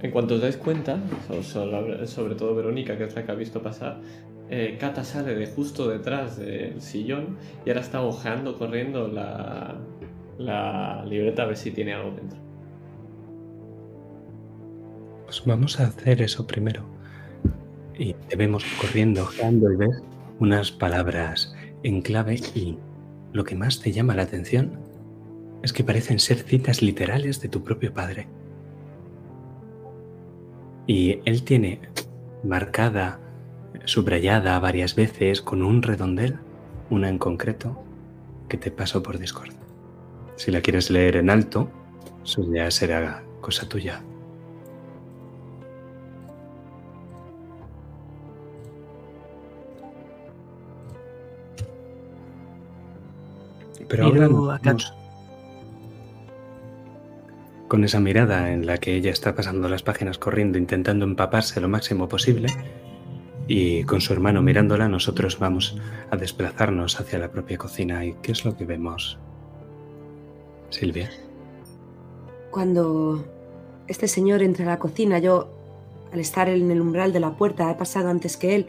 En 0.00 0.10
cuanto 0.12 0.34
os 0.34 0.40
dais 0.40 0.56
cuenta, 0.56 1.00
so- 1.26 1.42
so- 1.42 2.06
sobre 2.06 2.34
todo 2.36 2.54
Verónica, 2.54 2.96
que 2.96 3.04
es 3.04 3.14
la 3.14 3.24
que 3.24 3.32
ha 3.32 3.34
visto 3.34 3.62
pasar, 3.62 4.00
eh, 4.50 4.76
Cata 4.80 5.04
sale 5.04 5.34
de 5.34 5.46
justo 5.46 5.88
detrás 5.88 6.38
del 6.38 6.80
sillón 6.80 7.36
y 7.66 7.70
ahora 7.70 7.82
está 7.82 8.02
ojeando, 8.02 8.56
corriendo 8.58 9.08
la, 9.08 9.76
libreta 11.06 11.42
a 11.42 11.46
ver 11.46 11.56
si 11.56 11.70
tiene 11.70 11.94
algo 11.94 12.12
dentro. 12.12 12.38
Pues 15.24 15.42
vamos 15.44 15.78
a 15.80 15.88
hacer 15.88 16.22
eso 16.22 16.46
primero. 16.46 16.82
Y 17.98 18.14
te 18.14 18.36
vemos 18.36 18.64
corriendo, 18.80 19.22
ojeando 19.22 19.70
y 19.72 19.76
ves 19.76 20.02
unas 20.38 20.70
palabras 20.70 21.54
en 21.82 22.00
clave 22.00 22.36
y 22.54 22.78
lo 23.32 23.44
que 23.44 23.56
más 23.56 23.80
te 23.80 23.92
llama 23.92 24.14
la 24.14 24.22
atención 24.22 24.78
es 25.62 25.72
que 25.72 25.84
parecen 25.84 26.18
ser 26.18 26.38
citas 26.38 26.80
literales 26.80 27.40
de 27.40 27.48
tu 27.48 27.62
propio 27.62 27.92
padre. 27.92 28.28
Y 30.86 31.20
él 31.26 31.42
tiene 31.42 31.80
marcada, 32.42 33.20
subrayada 33.88 34.58
varias 34.60 34.94
veces 34.94 35.40
con 35.40 35.62
un 35.62 35.82
redondel, 35.82 36.36
una 36.90 37.08
en 37.08 37.18
concreto, 37.18 37.82
que 38.48 38.58
te 38.58 38.70
paso 38.70 39.02
por 39.02 39.18
Discord. 39.18 39.54
Si 40.36 40.50
la 40.50 40.60
quieres 40.60 40.90
leer 40.90 41.16
en 41.16 41.30
alto, 41.30 41.70
eso 42.22 42.44
ya 42.52 42.70
será 42.70 43.22
cosa 43.40 43.66
tuya. 43.66 44.02
Pero 53.88 54.04
ahora 54.04 54.28
nos 54.28 54.92
con 57.68 57.84
esa 57.84 58.00
mirada 58.00 58.52
en 58.52 58.66
la 58.66 58.78
que 58.78 58.94
ella 58.94 59.10
está 59.10 59.34
pasando 59.34 59.68
las 59.68 59.82
páginas 59.82 60.18
corriendo, 60.18 60.58
intentando 60.58 61.04
empaparse 61.04 61.60
lo 61.60 61.68
máximo 61.68 62.08
posible, 62.08 62.48
y 63.48 63.82
con 63.84 64.02
su 64.02 64.12
hermano 64.12 64.42
mirándola, 64.42 64.88
nosotros 64.88 65.38
vamos 65.38 65.78
a 66.10 66.16
desplazarnos 66.16 67.00
hacia 67.00 67.18
la 67.18 67.32
propia 67.32 67.56
cocina. 67.56 68.04
¿Y 68.04 68.12
qué 68.22 68.32
es 68.32 68.44
lo 68.44 68.54
que 68.54 68.66
vemos? 68.66 69.18
Silvia. 70.68 71.10
Cuando 72.50 73.24
este 73.86 74.06
señor 74.06 74.42
entra 74.42 74.66
a 74.66 74.68
la 74.68 74.78
cocina, 74.78 75.18
yo, 75.18 75.48
al 76.12 76.20
estar 76.20 76.50
en 76.50 76.70
el 76.70 76.80
umbral 76.80 77.14
de 77.14 77.20
la 77.20 77.36
puerta, 77.36 77.70
he 77.70 77.74
pasado 77.74 78.10
antes 78.10 78.36
que 78.36 78.54
él 78.54 78.66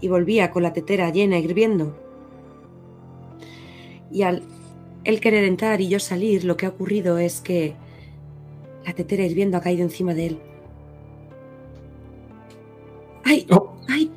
y 0.00 0.08
volvía 0.08 0.50
con 0.50 0.62
la 0.62 0.72
tetera 0.72 1.10
llena 1.10 1.38
hirviendo. 1.38 1.94
Y 4.10 4.22
al 4.22 4.42
él 5.04 5.20
querer 5.20 5.44
entrar 5.44 5.82
y 5.82 5.88
yo 5.88 6.00
salir, 6.00 6.44
lo 6.44 6.56
que 6.56 6.64
ha 6.64 6.70
ocurrido 6.70 7.18
es 7.18 7.42
que 7.42 7.74
la 8.86 8.94
tetera 8.94 9.24
hirviendo 9.24 9.58
ha 9.58 9.60
caído 9.60 9.82
encima 9.82 10.14
de 10.14 10.26
él. 10.28 10.38
¡Ay! 13.24 13.46
Oh. 13.50 13.80
¡Ay! 13.88 14.10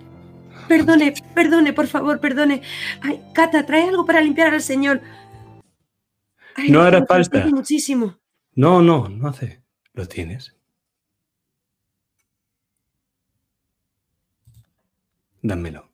Perdone, 0.68 1.14
perdone, 1.34 1.74
por 1.74 1.88
favor, 1.88 2.20
perdone. 2.20 2.62
Ay, 3.02 3.24
Cata, 3.34 3.66
trae 3.66 3.88
algo 3.88 4.06
para 4.06 4.22
limpiar 4.22 4.54
al 4.54 4.62
señor. 4.62 5.02
Ay, 6.56 6.70
No 6.72 6.82
hará 6.82 7.06
falta. 7.06 7.46
Muchísimo. 7.48 8.20
No, 8.54 8.82
no, 8.82 9.08
no 9.08 9.30
hace. 9.30 9.64
¿Lo 9.94 10.08
tienes? 10.08 10.56
Dámelo. 15.42 15.90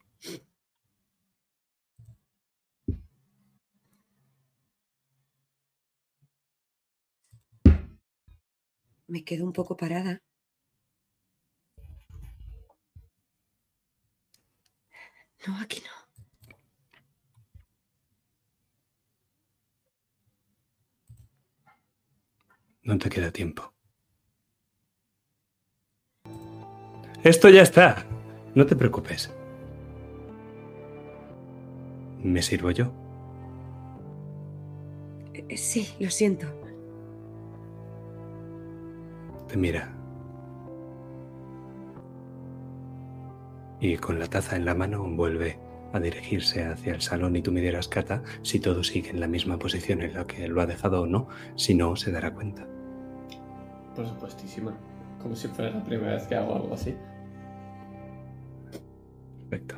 Me 9.07 9.23
quedo 9.23 9.45
un 9.45 9.53
poco 9.53 9.77
parada. 9.77 10.23
No, 15.47 15.57
aquí 15.59 15.81
no. 15.81 16.53
No 22.83 22.97
te 22.97 23.09
queda 23.09 23.31
tiempo. 23.31 23.73
Esto 27.23 27.49
ya 27.49 27.61
está. 27.61 28.05
No 28.55 28.65
te 28.65 28.75
preocupes. 28.75 29.31
¿Me 32.21 32.41
sirvo 32.41 32.71
yo? 32.71 32.91
Eh, 35.33 35.57
Sí, 35.57 35.93
lo 35.99 36.09
siento. 36.09 36.47
Te 39.47 39.57
mira. 39.57 39.92
Y 43.83 43.97
con 43.97 44.17
la 44.17 44.27
taza 44.27 44.55
en 44.55 44.63
la 44.63 44.73
mano 44.73 45.03
vuelve 45.03 45.59
a 45.91 45.99
dirigirse 45.99 46.63
hacia 46.63 46.93
el 46.93 47.01
salón 47.01 47.35
y 47.35 47.41
tú 47.41 47.51
me 47.51 47.59
dirás, 47.59 47.89
Cata, 47.89 48.23
si 48.41 48.61
todo 48.61 48.81
sigue 48.81 49.09
en 49.09 49.19
la 49.19 49.27
misma 49.27 49.59
posición 49.59 50.01
en 50.01 50.13
la 50.13 50.25
que 50.25 50.47
lo 50.47 50.61
ha 50.61 50.65
dejado 50.65 51.01
o 51.01 51.05
no. 51.05 51.27
Si 51.57 51.75
no, 51.75 51.97
se 51.97 52.09
dará 52.09 52.33
cuenta. 52.33 52.65
Por 53.93 54.07
supuestísima. 54.07 54.73
Como 55.21 55.35
si 55.35 55.49
fuera 55.49 55.71
la 55.71 55.83
primera 55.83 56.13
vez 56.13 56.25
que 56.27 56.35
hago 56.35 56.55
algo 56.55 56.73
así. 56.73 56.95
Perfecto. 59.49 59.75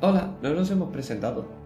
Hola, 0.00 0.34
no 0.40 0.54
nos 0.54 0.70
hemos 0.70 0.90
presentado. 0.90 1.65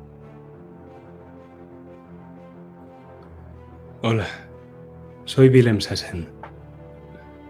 Hola, 4.02 4.26
soy 5.26 5.48
Willem 5.50 5.80
Sassen, 5.80 6.26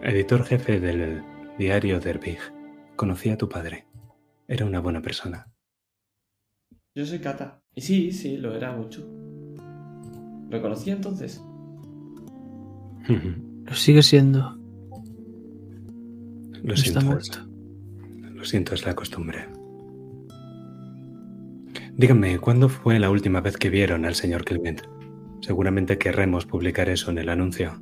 editor 0.02 0.42
jefe 0.44 0.80
del 0.80 1.22
diario 1.58 2.00
Der 2.00 2.18
Big. 2.18 2.38
Conocí 2.96 3.30
a 3.30 3.38
tu 3.38 3.48
padre. 3.48 3.86
Era 4.48 4.66
una 4.66 4.80
buena 4.80 5.00
persona. 5.00 5.46
Yo 6.94 7.06
soy 7.06 7.20
Kata. 7.20 7.62
Y 7.74 7.82
sí, 7.82 8.10
sí, 8.10 8.36
lo 8.36 8.54
era 8.56 8.72
mucho. 8.72 9.06
¿Lo 10.50 10.60
conocía 10.60 10.94
entonces? 10.94 11.40
Lo 13.06 13.74
sigue 13.74 14.02
siendo. 14.02 14.56
Lo 16.62 16.74
Está 16.74 16.82
siento. 16.82 17.00
muerto. 17.02 17.38
Lo 18.34 18.44
siento, 18.44 18.74
es 18.74 18.84
la 18.84 18.94
costumbre. 18.94 19.46
Díganme, 21.94 22.38
¿cuándo 22.38 22.68
fue 22.68 22.98
la 22.98 23.08
última 23.10 23.40
vez 23.40 23.56
que 23.56 23.70
vieron 23.70 24.04
al 24.04 24.16
señor 24.16 24.44
Clement? 24.44 24.82
Seguramente 25.50 25.98
querremos 25.98 26.46
publicar 26.46 26.88
eso 26.88 27.10
en 27.10 27.18
el 27.18 27.28
anuncio. 27.28 27.72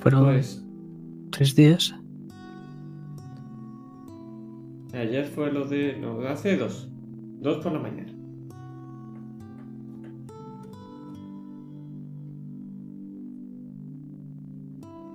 Fueron 0.00 0.24
Pues 0.24 0.66
tres 1.30 1.54
días. 1.54 1.94
ayer 4.92 5.26
fue 5.26 5.52
lo 5.52 5.64
de... 5.64 5.96
No, 6.00 6.18
hace 6.22 6.56
dos. 6.56 6.88
Dos 7.40 7.62
por 7.62 7.70
la 7.70 7.78
mañana. 7.78 8.12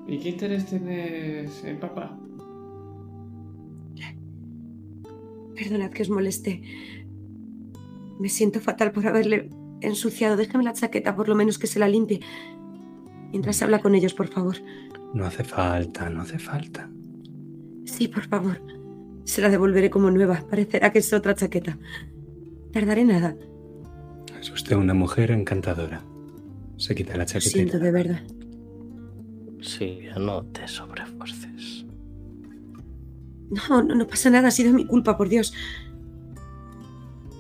¿Y 0.08 0.20
qué 0.20 0.30
interés 0.30 0.68
tienes 0.68 1.66
en 1.66 1.82
papá? 1.82 2.18
Perdonad 5.58 5.92
que 5.92 6.04
os 6.04 6.10
moleste. 6.10 6.62
Me 8.20 8.30
siento 8.30 8.60
fatal 8.60 8.92
por 8.92 9.06
haberle 9.08 9.50
ensuciado. 9.82 10.38
Déjame 10.38 10.64
la 10.64 10.74
chaqueta, 10.74 11.16
por 11.16 11.28
lo 11.28 11.36
menos 11.36 11.58
que 11.58 11.68
se 11.68 11.80
la 11.80 11.88
limpie. 11.88 12.20
Mientras 13.32 13.62
habla 13.62 13.80
con 13.80 13.96
ellos, 13.96 14.14
por 14.14 14.28
favor. 14.28 14.58
No 15.14 15.26
hace 15.26 15.44
falta, 15.44 16.10
no 16.10 16.22
hace 16.22 16.40
falta. 16.40 16.90
Sí, 17.86 18.08
por 18.08 18.28
favor. 18.28 18.62
Se 19.24 19.42
la 19.42 19.50
devolveré 19.50 19.90
como 19.90 20.12
nueva. 20.12 20.46
Parecerá 20.50 20.92
que 20.92 21.00
es 21.00 21.12
otra 21.12 21.36
chaqueta. 21.36 21.78
Tardaré 22.72 23.04
nada. 23.04 23.36
Es 24.40 24.52
usted 24.52 24.76
una 24.76 24.94
mujer 24.94 25.32
encantadora. 25.32 26.04
Se 26.78 26.94
quita 26.94 27.18
la 27.18 27.26
chaqueta. 27.26 27.50
siento, 27.50 27.80
de 27.80 27.92
verdad. 27.92 28.22
Silvia, 29.62 30.16
no 30.20 30.46
te 30.46 30.68
sobrefuerces. 30.68 31.07
No, 33.50 33.82
no, 33.82 33.96
no 33.96 34.08
pasa 34.08 34.30
nada. 34.30 34.50
Ha 34.50 34.52
sido 34.52 34.74
mi 34.74 34.86
culpa, 34.86 35.18
por 35.18 35.30
Dios. 35.30 35.54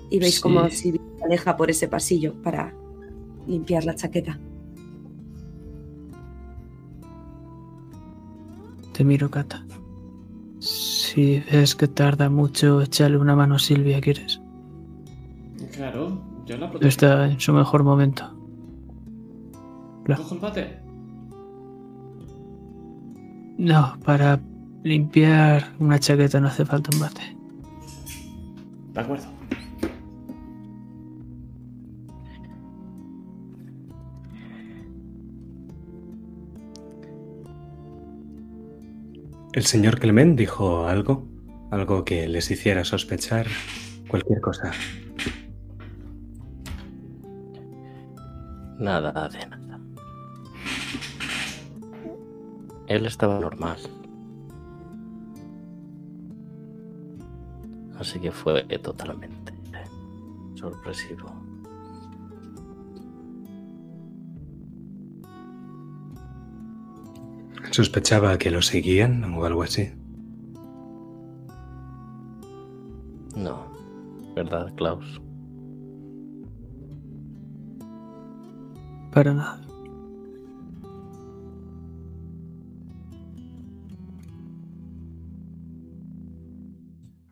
Y 0.09 0.19
veis 0.19 0.35
Sí. 0.35 0.41
cómo 0.41 0.69
Silvia 0.69 1.01
se 1.17 1.25
aleja 1.25 1.57
por 1.57 1.69
ese 1.69 1.87
pasillo 1.87 2.33
para 2.41 2.73
limpiar 3.45 3.83
la 3.83 3.95
chaqueta. 3.95 4.39
Te 8.93 9.03
miro, 9.03 9.29
Cata. 9.29 9.63
Si 10.59 11.39
ves 11.51 11.75
que 11.75 11.87
tarda 11.87 12.29
mucho, 12.29 12.81
échale 12.81 13.17
una 13.17 13.35
mano 13.35 13.55
a 13.55 13.59
Silvia, 13.59 14.01
¿quieres? 14.01 14.41
Claro, 15.73 16.19
yo 16.45 16.57
la 16.57 16.69
protejo. 16.69 16.87
Está 16.87 17.29
en 17.29 17.39
su 17.39 17.53
mejor 17.53 17.83
momento. 17.83 18.23
Claro. 20.05 20.23
¿Cojo 20.23 20.35
el 20.35 20.41
bate? 20.41 20.79
No, 23.57 23.97
para 24.03 24.39
limpiar 24.87 25.73
una 25.79 25.99
chaqueta 25.99 26.39
no 26.39 26.47
hace 26.47 26.65
falta 26.65 26.89
un 26.93 26.99
bate. 27.01 27.35
De 28.93 29.01
acuerdo. 29.01 29.27
¿El 39.53 39.65
señor 39.65 39.99
Clement 39.99 40.37
dijo 40.37 40.87
algo? 40.87 41.27
Algo 41.71 42.05
que 42.05 42.27
les 42.27 42.51
hiciera 42.51 42.83
sospechar 42.83 43.47
cualquier 44.07 44.39
cosa. 44.39 44.71
Nada 48.79 49.27
de 49.29 49.47
nada. 49.47 49.79
Él 52.87 53.05
estaba 53.05 53.39
normal. 53.39 53.77
Así 57.99 58.19
que 58.19 58.31
fue 58.31 58.63
totalmente 58.79 59.53
sorpresivo. 60.55 61.31
¿Sospechaba 67.71 68.37
que 68.37 68.49
lo 68.49 68.61
seguían 68.61 69.23
o 69.23 69.45
algo 69.45 69.63
así? 69.63 69.91
No, 73.35 73.67
¿verdad, 74.35 74.73
Klaus? 74.75 75.21
Para 79.11 79.33
nada. 79.33 79.66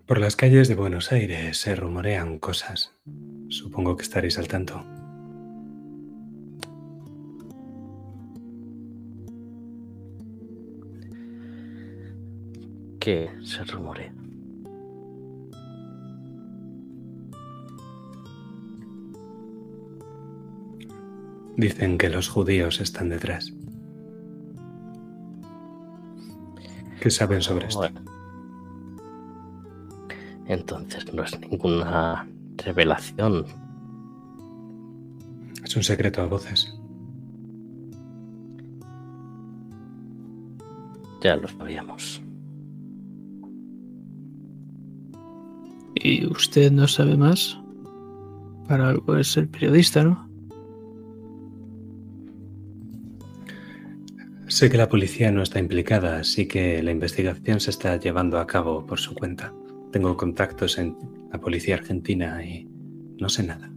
Por 0.06 0.20
las 0.20 0.36
calles 0.36 0.68
de 0.68 0.76
Buenos 0.76 1.12
Aires 1.12 1.58
se 1.58 1.76
rumorean 1.76 2.38
cosas. 2.38 2.94
Supongo 3.50 3.98
que 3.98 4.04
estaréis 4.04 4.38
al 4.38 4.48
tanto. 4.48 4.86
Que 13.00 13.32
se 13.44 13.64
rumorea. 13.64 14.14
Dicen 21.58 21.98
que 21.98 22.10
los 22.10 22.30
judíos 22.30 22.80
están 22.80 23.10
detrás. 23.10 23.52
¿Qué 27.00 27.10
saben 27.10 27.42
sobre 27.42 27.68
esto? 27.68 27.80
Bueno. 27.80 28.15
Entonces 30.48 31.12
no 31.14 31.24
es 31.24 31.40
ninguna 31.40 32.28
revelación. 32.58 33.46
Es 35.64 35.76
un 35.76 35.84
secreto 35.84 36.22
a 36.22 36.28
voces. 36.28 36.78
Ya 41.22 41.36
lo 41.36 41.48
sabíamos. 41.48 42.22
¿Y 45.96 46.28
usted 46.28 46.72
no 46.72 46.88
sabe 46.88 47.18
más? 47.18 47.58
Para 48.68 48.90
algo 48.90 49.18
es 49.18 49.36
el 49.38 49.48
periodista, 49.48 50.04
¿no? 50.04 50.30
Sé 54.48 54.70
que 54.70 54.78
la 54.78 54.88
policía 54.88 55.32
no 55.32 55.42
está 55.42 55.60
implicada, 55.60 56.20
así 56.20 56.48
que 56.48 56.84
la 56.84 56.92
investigación 56.92 57.60
se 57.60 57.72
está 57.72 57.98
llevando 57.98 58.38
a 58.38 58.46
cabo 58.46 58.86
por 58.86 59.00
su 59.00 59.16
cuenta. 59.16 59.52
Tengo 59.96 60.18
contactos 60.18 60.78
en 60.78 60.94
la 61.32 61.40
policía 61.40 61.76
argentina 61.76 62.44
y 62.44 62.66
no 63.18 63.30
sé 63.30 63.44
nada. 63.44 63.72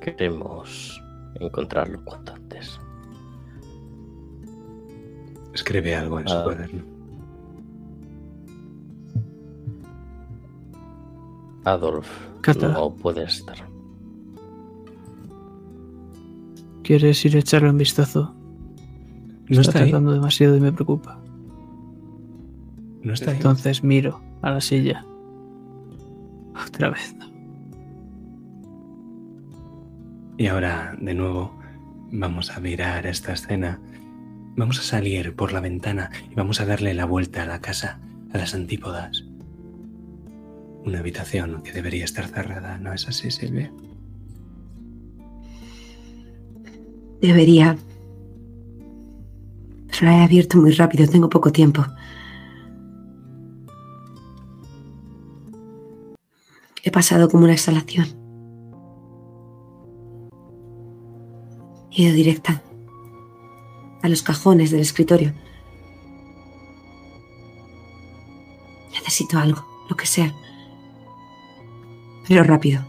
Queremos 0.00 0.98
encontrarlo 1.34 2.02
cuanto 2.06 2.32
antes. 2.32 2.80
Escribe 5.52 5.94
algo 5.94 6.20
en 6.20 6.26
su 6.26 6.42
cuaderno. 6.42 6.99
Adolf 11.64 12.08
Cata. 12.40 12.68
no 12.68 12.94
puede 12.94 13.24
estar. 13.24 13.56
¿Quieres 16.82 17.24
ir 17.24 17.36
a 17.36 17.40
echarle 17.40 17.70
un 17.70 17.78
vistazo? 17.78 18.34
No 19.48 19.60
está 19.60 19.78
ahí. 19.78 19.90
tardando 19.90 20.12
demasiado 20.12 20.56
y 20.56 20.60
me 20.60 20.72
preocupa. 20.72 21.20
No 23.02 23.12
está 23.12 23.30
ahí. 23.30 23.36
Entonces 23.36 23.84
miro 23.84 24.20
a 24.42 24.50
la 24.50 24.60
silla. 24.60 25.04
Otra 26.66 26.90
vez. 26.90 27.14
Y 30.36 30.46
ahora, 30.46 30.96
de 31.00 31.14
nuevo, 31.14 31.58
vamos 32.10 32.50
a 32.50 32.60
mirar 32.60 33.06
esta 33.06 33.34
escena. 33.34 33.78
Vamos 34.56 34.78
a 34.78 34.82
salir 34.82 35.36
por 35.36 35.52
la 35.52 35.60
ventana 35.60 36.10
y 36.30 36.34
vamos 36.34 36.60
a 36.60 36.66
darle 36.66 36.94
la 36.94 37.04
vuelta 37.04 37.42
a 37.42 37.46
la 37.46 37.60
casa, 37.60 38.00
a 38.32 38.38
las 38.38 38.54
antípodas. 38.54 39.29
Una 40.84 41.00
habitación 41.00 41.62
que 41.62 41.72
debería 41.72 42.04
estar 42.04 42.26
cerrada, 42.26 42.78
¿no 42.78 42.92
es 42.92 43.06
así, 43.06 43.30
Silvia? 43.30 43.72
Debería. 47.20 47.76
Pero 49.90 50.06
la 50.06 50.18
he 50.18 50.24
abierto 50.24 50.56
muy 50.56 50.72
rápido, 50.72 51.06
tengo 51.06 51.28
poco 51.28 51.52
tiempo. 51.52 51.84
He 56.82 56.90
pasado 56.90 57.28
como 57.28 57.44
una 57.44 57.52
exhalación. 57.52 58.06
He 61.90 62.02
ido 62.02 62.14
directa 62.14 62.62
a 64.02 64.08
los 64.08 64.22
cajones 64.22 64.70
del 64.70 64.80
escritorio. 64.80 65.34
Necesito 68.92 69.38
algo, 69.38 69.66
lo 69.90 69.96
que 69.96 70.06
sea. 70.06 70.34
Pero 72.30 72.44
rápido. 72.44 72.80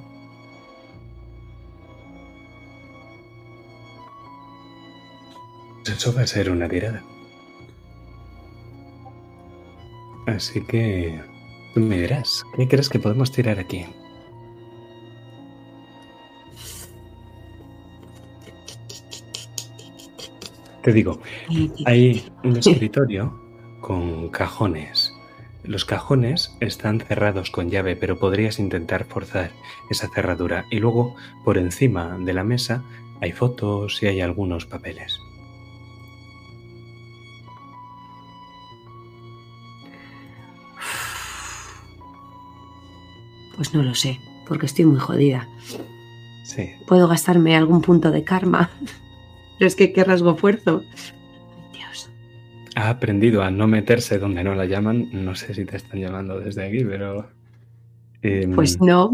Eso 5.84 6.14
va 6.14 6.22
a 6.22 6.28
ser 6.28 6.52
una 6.52 6.70
tirada. 6.70 7.04
Así 10.28 10.64
que 10.68 11.20
tú 11.74 11.80
me 11.80 12.02
dirás, 12.02 12.44
¿qué 12.56 12.68
crees 12.68 12.88
que 12.88 13.00
podemos 13.00 13.32
tirar 13.32 13.58
aquí? 13.58 13.84
Te 20.84 20.94
digo, 20.94 21.20
hay 21.88 22.32
un 22.44 22.58
escritorio 22.58 23.34
con 23.82 24.30
cajones. 24.30 25.01
Los 25.64 25.86
cajones 25.86 26.56
están 26.60 27.00
cerrados 27.00 27.52
con 27.52 27.70
llave, 27.70 27.96
pero 27.96 28.18
podrías 28.18 28.58
intentar 28.60 29.06
forzar 29.06 29.52
esa 29.92 30.10
cerradura. 30.10 30.66
Y 30.72 30.80
luego, 30.80 31.16
por 31.44 31.58
encima 31.58 32.18
de 32.20 32.34
la 32.34 32.44
mesa, 32.44 32.84
hay 33.22 33.32
fotos 33.32 34.02
y 34.02 34.08
hay 34.08 34.22
algunos 34.22 34.66
papeles. 34.66 35.20
Pues 43.56 43.74
no 43.76 43.84
lo 43.84 43.94
sé, 43.94 44.20
porque 44.48 44.66
estoy 44.66 44.86
muy 44.86 45.00
jodida. 45.00 45.48
Sí, 46.44 46.72
Puedo 46.88 47.08
gastarme 47.08 47.56
algún 47.56 47.82
punto 47.82 48.10
de 48.10 48.24
karma. 48.24 48.72
Pero 49.60 49.68
es 49.68 49.76
que 49.76 49.94
qué 49.94 50.04
rasgo 50.04 50.36
fuerzo. 50.36 50.84
Ha 52.76 52.90
aprendido 52.90 53.44
a 53.44 53.52
no 53.52 53.68
meterse 53.68 54.18
donde 54.18 54.44
no 54.44 54.56
la 54.56 54.66
llaman. 54.66 55.10
No 55.12 55.36
sé 55.36 55.54
si 55.54 55.66
te 55.66 55.78
están 55.78 56.00
llamando 56.00 56.40
desde 56.40 56.66
aquí, 56.66 56.84
pero. 56.86 57.28
em, 58.22 58.54
Pues 58.56 58.80
no. 58.80 59.12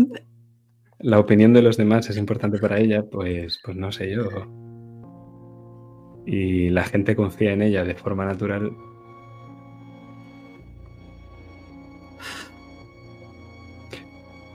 La 1.00 1.20
opinión 1.20 1.54
de 1.54 1.62
los 1.62 1.78
demás 1.78 2.10
es 2.10 2.18
importante 2.18 2.58
para 2.60 2.80
ella, 2.80 3.04
pues, 3.04 3.60
pues 3.64 3.78
no 3.78 3.92
sé 3.92 4.12
yo. 4.12 4.26
Y 6.26 6.70
la 6.70 6.84
gente 6.84 7.16
confía 7.16 7.54
en 7.54 7.62
ella 7.62 7.84
de 7.84 7.96
forma 7.96 8.26
natural. 8.26 8.72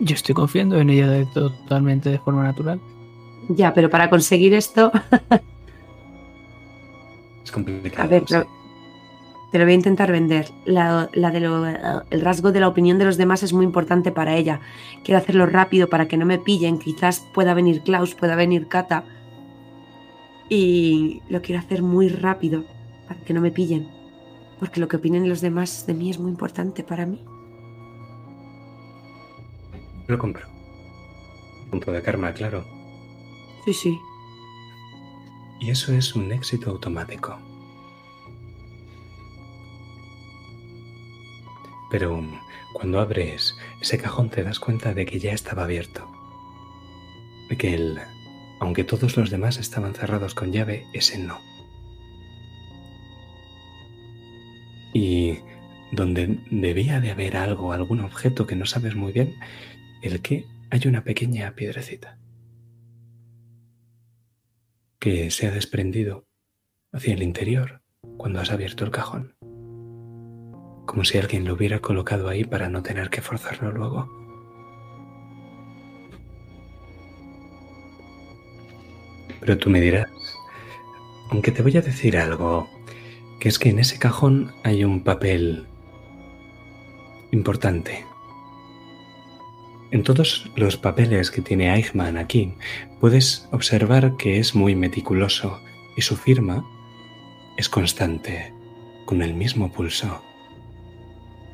Yo 0.00 0.14
estoy 0.14 0.34
confiando 0.34 0.78
en 0.80 0.90
ella 0.90 1.08
de- 1.08 1.26
totalmente 1.26 2.10
de 2.10 2.18
forma 2.18 2.42
natural. 2.42 2.80
Ya, 3.48 3.72
pero 3.72 3.88
para 3.90 4.10
conseguir 4.10 4.54
esto, 4.54 4.90
es 7.44 7.50
complicado. 7.52 8.02
a 8.04 8.06
ver, 8.08 8.24
sí. 8.26 8.36
Te 9.52 9.58
lo 9.58 9.64
voy 9.64 9.72
a 9.72 9.76
intentar 9.76 10.10
vender. 10.10 10.50
La, 10.64 11.08
la 11.12 11.30
de 11.30 11.40
lo- 11.40 11.66
el 11.66 12.20
rasgo 12.22 12.50
de 12.52 12.60
la 12.60 12.68
opinión 12.68 12.98
de 12.98 13.04
los 13.04 13.18
demás 13.18 13.42
es 13.42 13.52
muy 13.52 13.64
importante 13.66 14.10
para 14.10 14.34
ella. 14.34 14.60
Quiero 15.04 15.18
hacerlo 15.18 15.46
rápido 15.46 15.88
para 15.90 16.08
que 16.08 16.16
no 16.16 16.24
me 16.26 16.38
pillen. 16.38 16.78
Quizás 16.78 17.20
pueda 17.34 17.52
venir 17.54 17.82
Klaus, 17.82 18.14
pueda 18.14 18.34
venir 18.34 18.66
Kata. 18.68 19.04
Y 20.48 21.20
lo 21.28 21.42
quiero 21.42 21.60
hacer 21.60 21.82
muy 21.82 22.08
rápido 22.08 22.64
para 23.06 23.20
que 23.20 23.34
no 23.34 23.40
me 23.40 23.50
pillen. 23.50 23.88
Porque 24.58 24.80
lo 24.80 24.88
que 24.88 24.96
opinen 24.96 25.28
los 25.28 25.40
demás 25.40 25.86
de 25.86 25.94
mí 25.94 26.08
es 26.10 26.18
muy 26.18 26.30
importante 26.30 26.82
para 26.82 27.04
mí. 27.06 27.22
Lo 30.08 30.18
compro. 30.18 30.46
Punto 31.70 31.90
de 31.92 32.02
karma, 32.02 32.32
claro. 32.32 32.64
Sí, 33.64 33.72
sí. 33.74 33.98
Y 35.60 35.70
eso 35.70 35.92
es 35.92 36.14
un 36.14 36.32
éxito 36.32 36.70
automático. 36.70 37.38
Pero 41.92 42.14
um, 42.14 42.40
cuando 42.72 42.98
abres 42.98 43.54
ese 43.80 43.98
cajón 43.98 44.30
te 44.30 44.42
das 44.42 44.58
cuenta 44.58 44.94
de 44.94 45.06
que 45.06 45.20
ya 45.20 45.32
estaba 45.32 45.64
abierto. 45.64 46.10
De 47.48 47.56
que 47.56 47.74
el, 47.74 48.00
aunque 48.58 48.82
todos 48.82 49.16
los 49.16 49.30
demás 49.30 49.58
estaban 49.58 49.94
cerrados 49.94 50.34
con 50.34 50.50
llave, 50.50 50.86
ese 50.94 51.18
no. 51.18 51.38
Y 54.94 55.38
donde 55.92 56.40
debía 56.50 57.00
de 57.00 57.10
haber 57.10 57.36
algo, 57.36 57.72
algún 57.72 58.00
objeto 58.00 58.46
que 58.46 58.56
no 58.56 58.66
sabes 58.66 58.96
muy 58.96 59.12
bien, 59.12 59.36
el 60.02 60.22
que 60.22 60.46
hay 60.70 60.88
una 60.88 61.04
pequeña 61.04 61.54
piedrecita. 61.54 62.18
que 65.02 65.32
se 65.32 65.48
ha 65.48 65.50
desprendido 65.50 66.28
hacia 66.92 67.14
el 67.14 67.24
interior 67.24 67.82
cuando 68.18 68.38
has 68.38 68.52
abierto 68.52 68.84
el 68.84 68.92
cajón. 68.92 69.34
Como 70.92 71.04
si 71.04 71.16
alguien 71.16 71.46
lo 71.46 71.54
hubiera 71.54 71.78
colocado 71.78 72.28
ahí 72.28 72.44
para 72.44 72.68
no 72.68 72.82
tener 72.82 73.08
que 73.08 73.22
forzarlo 73.22 73.72
luego. 73.72 74.10
Pero 79.40 79.56
tú 79.56 79.70
me 79.70 79.80
dirás, 79.80 80.10
aunque 81.30 81.50
te 81.50 81.62
voy 81.62 81.78
a 81.78 81.80
decir 81.80 82.18
algo, 82.18 82.68
que 83.40 83.48
es 83.48 83.58
que 83.58 83.70
en 83.70 83.78
ese 83.78 83.98
cajón 83.98 84.52
hay 84.64 84.84
un 84.84 85.02
papel 85.02 85.66
importante. 87.30 88.04
En 89.92 90.02
todos 90.02 90.50
los 90.56 90.76
papeles 90.76 91.30
que 91.30 91.40
tiene 91.40 91.74
Eichmann 91.74 92.18
aquí, 92.18 92.52
puedes 93.00 93.48
observar 93.50 94.18
que 94.18 94.40
es 94.40 94.54
muy 94.54 94.74
meticuloso 94.74 95.58
y 95.96 96.02
su 96.02 96.18
firma 96.18 96.62
es 97.56 97.70
constante, 97.70 98.52
con 99.06 99.22
el 99.22 99.32
mismo 99.32 99.72
pulso. 99.72 100.22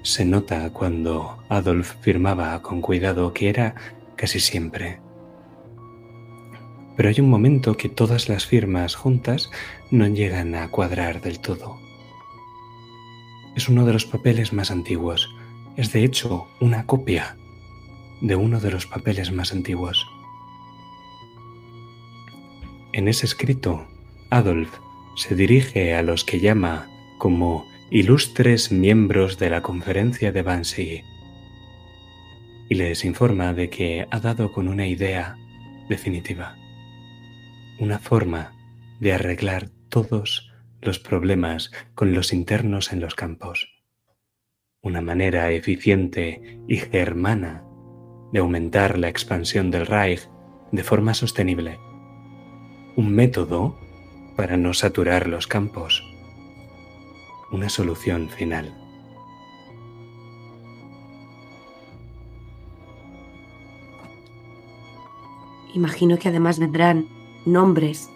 Se 0.03 0.25
nota 0.25 0.71
cuando 0.71 1.39
Adolf 1.49 1.95
firmaba 2.01 2.61
con 2.63 2.81
cuidado 2.81 3.33
que 3.33 3.49
era 3.49 3.75
casi 4.17 4.41
siempre. 4.41 5.01
Pero 6.97 7.09
hay 7.09 7.21
un 7.21 7.31
momento 7.31 7.77
que 7.77 7.89
todas 7.89 8.29
las 8.29 8.47
firmas 8.47 8.95
juntas 8.95 9.51
no 9.91 10.07
llegan 10.09 10.55
a 10.55 10.69
cuadrar 10.71 11.21
del 11.21 11.41
todo. 11.41 11.79
Es 13.55 13.69
uno 13.69 13.85
de 13.85 13.93
los 13.93 14.05
papeles 14.05 14.53
más 14.53 14.71
antiguos. 14.71 15.35
Es 15.77 15.93
de 15.93 16.05
hecho 16.05 16.49
una 16.61 16.87
copia 16.87 17.37
de 18.21 18.37
uno 18.37 18.61
de 18.61 18.71
los 18.71 18.87
papeles 18.87 19.31
más 19.33 19.53
antiguos. 19.53 20.07
En 22.93 23.07
ese 23.07 23.27
escrito, 23.27 23.87
Adolf 24.31 24.71
se 25.17 25.35
dirige 25.35 25.95
a 25.95 26.03
los 26.03 26.25
que 26.25 26.41
llama 26.41 26.89
como 27.19 27.65
ilustres 27.91 28.71
miembros 28.71 29.39
de 29.39 29.49
la 29.49 29.63
conferencia 29.63 30.31
de 30.31 30.43
Bansi 30.43 31.05
y 32.69 32.75
les 32.75 33.03
informa 33.07 33.55
de 33.55 33.71
que 33.71 34.07
ha 34.11 34.21
dado 34.21 34.53
con 34.53 34.69
una 34.69 34.87
idea 34.87 35.39
definitiva, 35.89 36.57
una 37.79 37.99
forma 37.99 38.53
de 39.01 39.15
arreglar 39.15 39.71
todos 39.89 40.53
los 40.83 40.99
problemas 40.99 41.73
con 41.95 42.13
los 42.13 42.35
internos 42.35 42.93
en 42.93 43.01
los 43.01 43.15
campos, 43.15 43.83
una 44.83 45.01
manera 45.01 45.51
eficiente 45.51 46.61
y 46.69 46.77
germana 46.77 47.65
de 48.35 48.41
aumentar 48.41 48.99
la 48.99 49.09
expansión 49.09 49.71
del 49.71 49.87
Reich 49.87 50.29
de 50.73 50.85
forma 50.85 51.15
sostenible, 51.15 51.79
un 52.97 53.15
método 53.15 53.79
para 54.37 54.59
no 54.59 54.75
saturar 54.75 55.27
los 55.27 55.47
campos, 55.47 56.08
una 57.51 57.69
solución 57.69 58.29
final. 58.29 58.75
Imagino 65.75 66.19
que 66.19 66.29
además 66.29 66.59
vendrán 66.59 67.09
nombres, 67.45 68.11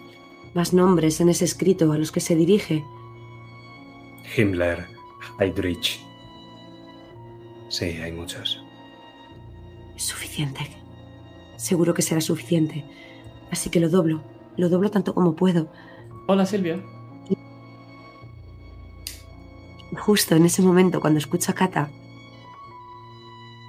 más 0.53 0.73
nombres 0.73 1.21
en 1.21 1.29
ese 1.29 1.45
escrito 1.45 1.91
a 1.91 1.97
los 1.97 2.11
que 2.11 2.19
se 2.19 2.35
dirige. 2.35 2.83
Himmler, 4.35 4.85
Heydrich. 5.39 6.03
Sí, 7.69 7.85
hay 7.85 8.11
muchos. 8.11 8.61
Es 9.95 10.03
suficiente. 10.03 10.61
Seguro 11.57 11.93
que 11.93 12.01
será 12.01 12.21
suficiente. 12.21 12.83
Así 13.51 13.69
que 13.69 13.79
lo 13.79 13.89
doblo. 13.89 14.21
Lo 14.57 14.69
doblo 14.69 14.91
tanto 14.91 15.13
como 15.13 15.35
puedo. 15.35 15.71
Hola 16.27 16.45
Silvia. 16.45 16.83
Justo 19.97 20.35
en 20.35 20.45
ese 20.45 20.61
momento, 20.61 20.99
cuando 20.99 21.19
escucho 21.19 21.51
a 21.51 21.55
Kata, 21.55 21.91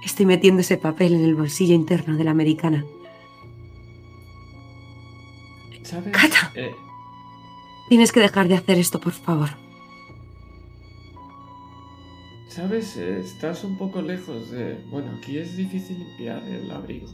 estoy 0.03 0.25
metiendo 0.25 0.61
ese 0.61 0.77
papel 0.77 1.13
en 1.13 1.23
el 1.23 1.35
bolsillo 1.35 1.73
interno 1.75 2.17
de 2.17 2.23
la 2.23 2.31
americana. 2.31 2.85
¿Sabes? 5.83 6.11
Kata. 6.11 6.51
Eh, 6.55 6.73
Tienes 7.89 8.11
que 8.11 8.19
dejar 8.19 8.47
de 8.47 8.55
hacer 8.55 8.79
esto, 8.79 8.99
por 8.99 9.13
favor. 9.13 9.49
¿Sabes? 12.49 12.97
Eh, 12.97 13.19
Estás 13.19 13.63
un 13.63 13.77
poco 13.77 14.01
lejos 14.01 14.49
de... 14.49 14.83
Bueno, 14.89 15.11
aquí 15.17 15.37
es 15.37 15.55
difícil 15.55 15.99
limpiar 15.99 16.43
el 16.47 16.71
abrigo. 16.71 17.07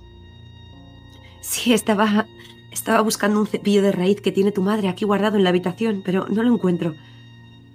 Sí, 1.42 1.74
estaba. 1.74 2.28
Estaba 2.72 3.02
buscando 3.02 3.40
un 3.40 3.48
cepillo 3.48 3.82
de 3.82 3.92
raíz 3.92 4.22
que 4.22 4.32
tiene 4.32 4.54
tu 4.54 4.62
madre 4.62 4.88
aquí 4.88 5.04
guardado 5.04 5.36
en 5.36 5.44
la 5.44 5.50
habitación, 5.50 6.04
pero 6.06 6.28
no 6.30 6.42
lo 6.42 6.54
encuentro. 6.54 6.96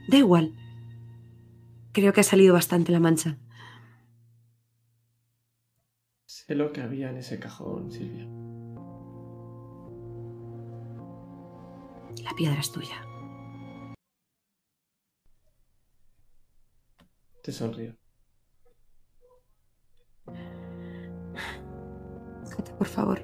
Da 0.08 0.16
igual. 0.16 0.52
Creo 1.96 2.12
que 2.12 2.20
ha 2.20 2.24
salido 2.24 2.52
bastante 2.52 2.92
la 2.92 3.00
mancha. 3.00 3.38
Sé 6.26 6.54
lo 6.54 6.70
que 6.70 6.82
había 6.82 7.08
en 7.08 7.16
ese 7.16 7.40
cajón, 7.40 7.90
Silvia. 7.90 8.26
La 12.22 12.34
piedra 12.36 12.60
es 12.60 12.70
tuya. 12.70 13.02
Te 17.42 17.50
sonrío. 17.50 17.96
Kata, 22.54 22.76
por 22.76 22.88
favor. 22.88 23.22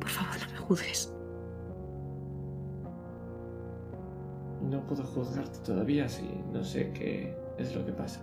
Por 0.00 0.08
favor, 0.08 0.40
no 0.44 0.52
me 0.54 0.58
juzgues. 0.58 1.17
No 4.68 4.82
puedo 4.86 5.02
juzgarte 5.02 5.58
todavía 5.60 6.08
si 6.08 6.28
no 6.52 6.62
sé 6.62 6.92
qué 6.92 7.34
es 7.56 7.74
lo 7.74 7.86
que 7.86 7.92
pasa. 7.92 8.20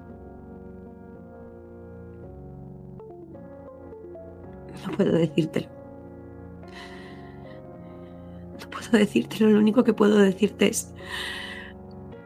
No 4.86 4.96
puedo 4.96 5.14
decírtelo. 5.14 5.68
No 8.62 8.70
puedo 8.70 8.92
decírtelo. 8.92 9.50
Lo 9.50 9.60
único 9.60 9.84
que 9.84 9.94
puedo 9.94 10.20
decirte 10.20 10.68
es 10.68 10.94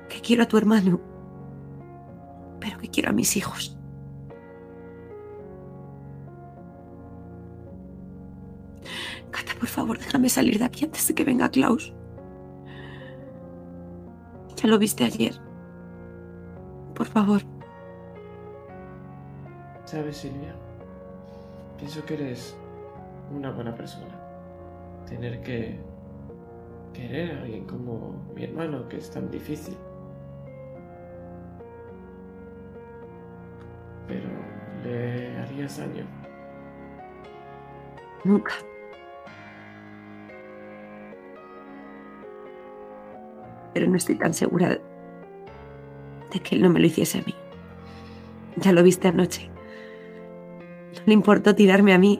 que 0.09 0.19
quiero 0.19 0.43
a 0.43 0.47
tu 0.47 0.57
hermano, 0.57 0.99
pero 2.59 2.77
que 2.77 2.89
quiero 2.89 3.11
a 3.11 3.13
mis 3.13 3.37
hijos. 3.37 3.77
Cata, 9.31 9.53
por 9.57 9.69
favor, 9.69 9.97
déjame 9.97 10.27
salir 10.27 10.59
de 10.59 10.65
aquí 10.65 10.83
antes 10.83 11.07
de 11.07 11.15
que 11.15 11.23
venga 11.23 11.49
Klaus. 11.49 11.93
Ya 14.61 14.67
lo 14.67 14.77
viste 14.77 15.05
ayer. 15.05 15.33
Por 16.93 17.07
favor. 17.07 17.41
¿Sabes, 19.85 20.17
Silvia? 20.17 20.53
Pienso 21.77 22.03
que 22.05 22.15
eres 22.15 22.57
una 23.33 23.51
buena 23.51 23.73
persona. 23.73 24.19
Tener 25.07 25.41
que 25.41 25.79
querer 26.93 27.37
a 27.37 27.41
alguien 27.43 27.65
como 27.67 28.21
mi 28.35 28.43
hermano, 28.43 28.89
que 28.89 28.97
es 28.97 29.09
tan 29.09 29.31
difícil. 29.31 29.77
Pero 34.09 34.27
le 34.83 35.37
harías 35.37 35.77
daño. 35.77 36.05
Nunca. 38.25 38.55
Pero 43.73 43.87
no 43.87 43.95
estoy 43.97 44.15
tan 44.15 44.33
segura 44.33 44.69
de- 44.69 44.81
que 46.43 46.55
él 46.55 46.61
no 46.61 46.69
me 46.69 46.79
lo 46.79 46.85
hiciese 46.85 47.19
a 47.19 47.21
mí. 47.23 47.33
Ya 48.57 48.71
lo 48.71 48.83
viste 48.83 49.07
anoche. 49.07 49.49
No 50.95 51.01
le 51.05 51.13
importó 51.13 51.55
tirarme 51.55 51.93
a 51.93 51.97
mí. 51.97 52.19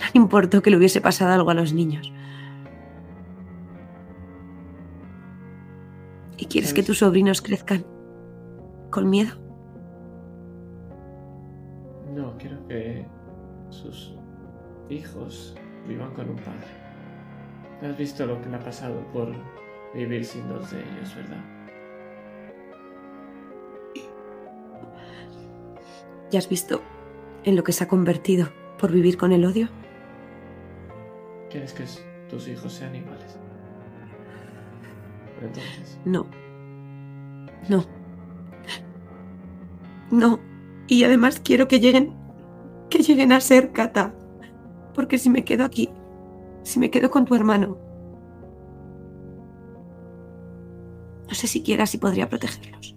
No 0.00 0.06
le 0.14 0.20
importó 0.20 0.62
que 0.62 0.70
le 0.70 0.76
hubiese 0.76 1.00
pasado 1.00 1.32
algo 1.32 1.50
a 1.50 1.54
los 1.54 1.72
niños. 1.72 2.12
¿Y 6.36 6.46
quieres 6.46 6.74
que 6.74 6.82
tus 6.82 6.98
sobrinos 6.98 7.40
crezcan 7.40 7.84
con 8.90 9.08
miedo? 9.08 9.36
No, 12.14 12.36
quiero 12.36 12.66
que 12.68 13.06
sus 13.70 14.16
hijos 14.90 15.56
vivan 15.86 16.12
con 16.14 16.30
un 16.30 16.36
padre. 16.36 16.66
Has 17.82 17.96
visto 17.96 18.26
lo 18.26 18.40
que 18.42 18.48
le 18.48 18.56
ha 18.56 18.60
pasado 18.60 19.00
por 19.12 19.32
vivir 19.94 20.24
sin 20.24 20.48
dos 20.48 20.70
de 20.70 20.80
ellos, 20.80 21.14
¿verdad? 21.16 21.44
¿Ya 26.30 26.38
has 26.38 26.48
visto 26.48 26.80
en 27.44 27.56
lo 27.56 27.62
que 27.64 27.72
se 27.72 27.84
ha 27.84 27.88
convertido 27.88 28.48
por 28.78 28.90
vivir 28.90 29.16
con 29.18 29.32
el 29.32 29.44
odio? 29.44 29.68
¿Quieres 31.50 31.74
que 31.74 31.84
tus 32.30 32.48
hijos 32.48 32.72
sean 32.72 32.94
iguales? 32.94 33.38
Entonces, 35.42 35.98
No. 36.04 36.26
No. 37.68 37.84
No. 40.10 40.40
Y 40.88 41.04
además 41.04 41.40
quiero 41.40 41.68
que 41.68 41.80
lleguen. 41.80 42.14
que 42.88 42.98
lleguen 43.00 43.32
a 43.32 43.40
ser 43.40 43.72
Kata. 43.72 44.14
Porque 44.94 45.18
si 45.18 45.28
me 45.30 45.44
quedo 45.44 45.64
aquí, 45.64 45.90
si 46.62 46.78
me 46.78 46.90
quedo 46.90 47.10
con 47.10 47.24
tu 47.24 47.34
hermano, 47.34 47.78
sé 51.42 51.48
siquiera 51.48 51.86
si 51.86 51.98
podría 51.98 52.28
protegerlos. 52.28 52.94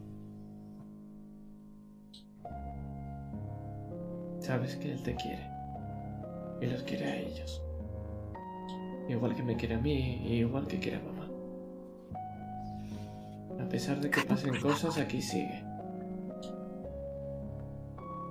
Sabes 4.39 4.75
que 4.75 4.91
él 4.91 5.01
te 5.01 5.15
quiere. 5.15 5.49
Y 6.61 6.67
los 6.67 6.83
quiere 6.83 7.05
a 7.05 7.15
ellos. 7.17 7.63
Igual 9.09 9.35
que 9.35 9.41
me 9.41 9.55
quiere 9.55 9.75
a 9.75 9.79
mí 9.79 10.21
y 10.27 10.33
igual 10.35 10.67
que 10.67 10.79
quiere 10.79 10.97
a 10.97 11.01
mamá. 11.01 11.27
A 13.63 13.67
pesar 13.67 13.99
de 13.99 14.11
que 14.11 14.21
pasen 14.21 14.59
cosas, 14.61 14.99
aquí 14.99 15.23
sigue. 15.23 15.63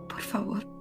Por 0.09 0.21
favor. 0.21 0.74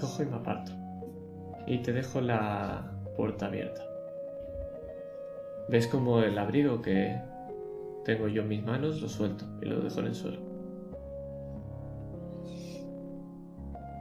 Cojo 0.00 0.22
y 0.22 0.26
me 0.26 0.36
aparto. 0.36 0.72
Y 1.66 1.78
te 1.78 1.92
dejo 1.92 2.20
la 2.20 2.90
puerta 3.16 3.46
abierta. 3.46 3.82
¿Ves 5.68 5.86
como 5.86 6.20
el 6.20 6.38
abrigo 6.38 6.80
que 6.80 7.20
tengo 8.04 8.28
yo 8.28 8.42
en 8.42 8.48
mis 8.48 8.64
manos 8.64 9.02
lo 9.02 9.08
suelto 9.08 9.44
y 9.60 9.66
lo 9.66 9.80
dejo 9.80 10.00
en 10.00 10.06
el 10.06 10.14
suelo? 10.14 10.40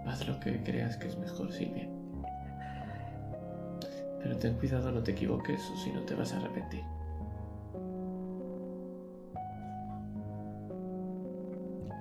Haz 0.06 0.26
lo 0.28 0.40
que 0.40 0.64
creas 0.64 0.96
que 0.98 1.08
es 1.08 1.18
mejor, 1.18 1.52
Silvia. 1.52 1.90
Pero 4.24 4.38
ten 4.38 4.54
cuidado, 4.54 4.92
no 4.92 5.04
te 5.04 5.12
equivoques 5.12 5.62
o 5.74 5.78
si 5.78 5.92
no 5.92 6.02
te 6.02 6.16
vas 6.16 6.34
a 6.34 6.38
arrepentir. 6.38 6.84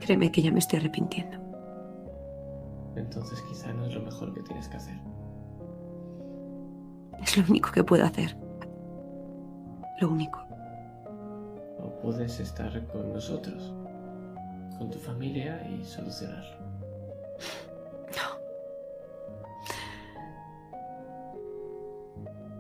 Créeme 0.01 0.31
que 0.31 0.43
ya 0.43 0.53
me 0.53 0.61
estoy 0.61 0.79
arrepintiendo. 0.79 1.46
Entonces 2.97 3.41
quizá 3.43 3.73
no 3.73 3.87
es 3.87 3.95
lo 3.95 4.01
mejor 4.03 4.35
que 4.35 4.43
tienes 4.43 4.69
que 4.69 4.77
hacer. 4.79 4.99
Es 7.23 7.37
lo 7.37 7.45
único 7.49 7.71
que 7.71 7.85
puedo 7.85 8.05
hacer. 8.05 8.37
Lo 10.01 10.11
único. 10.11 10.41
O 11.79 11.91
puedes 12.03 12.41
estar 12.41 12.87
con 12.89 13.13
nosotros, 13.13 13.75
con 14.79 14.91
tu 14.91 14.99
familia 14.99 15.67
y 15.69 15.85
solucionarlo. 15.85 16.57
No. 18.17 18.39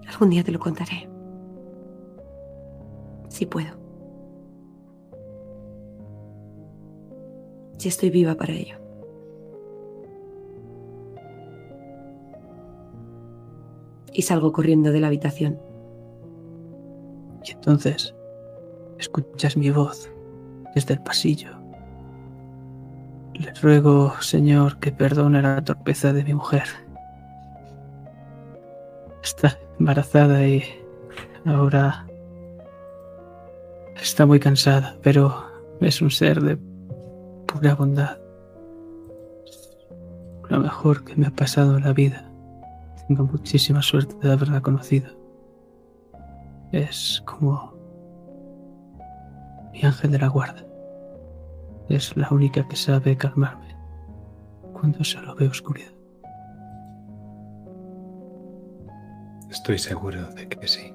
Algún 0.09 0.31
día 0.31 0.45
te 0.45 0.53
lo 0.53 0.59
contaré. 0.59 1.09
Si 3.29 3.47
puedo. 3.47 3.75
Si 7.79 7.89
estoy 7.89 8.11
viva 8.11 8.35
para 8.35 8.53
ello. 8.53 8.86
Y 14.17 14.23
salgo 14.23 14.51
corriendo 14.51 14.93
de 14.93 15.01
la 15.01 15.09
habitación. 15.09 15.61
Y 17.45 17.53
entonces 17.53 18.15
escuchas 18.99 19.59
mi 19.59 19.71
voz 19.71 20.11
desde 20.75 20.95
el 20.95 21.03
pasillo. 21.03 21.51
Le 23.35 23.53
ruego, 23.61 24.15
Señor, 24.21 24.79
que 24.79 24.91
perdone 24.91 25.43
la 25.43 25.63
torpeza 25.63 26.15
de 26.15 26.25
mi 26.25 26.33
mujer. 26.33 26.65
Está 29.23 29.59
embarazada 29.79 30.49
y 30.49 30.65
ahora 31.45 32.07
está 34.01 34.25
muy 34.25 34.41
cansada, 34.41 34.97
pero 35.03 35.45
es 35.83 36.01
un 36.01 36.11
ser 36.11 36.41
de 36.41 36.57
pura 37.47 37.75
bondad. 37.75 38.17
Lo 40.49 40.61
mejor 40.61 41.05
que 41.05 41.17
me 41.17 41.27
ha 41.27 41.31
pasado 41.33 41.77
en 41.77 41.85
la 41.85 41.93
vida. 41.93 42.26
Tengo 43.09 43.25
muchísima 43.25 43.83
suerte 43.83 44.17
de 44.19 44.33
haberla 44.33 44.61
conocido. 44.61 45.09
Es 46.73 47.23
como 47.25 47.73
mi 49.73 49.83
ángel 49.83 50.11
de 50.11 50.19
la 50.19 50.29
guarda. 50.29 50.65
Es 51.89 52.17
la 52.17 52.29
única 52.31 52.67
que 52.67 52.75
sabe 52.75 53.17
calmarme 53.17 53.77
cuando 54.73 55.05
solo 55.05 55.37
veo 55.37 55.51
oscuridad. 55.51 55.93
Estoy 59.51 59.79
seguro 59.79 60.29
de 60.33 60.49
que 60.49 60.67
sí. 60.67 60.93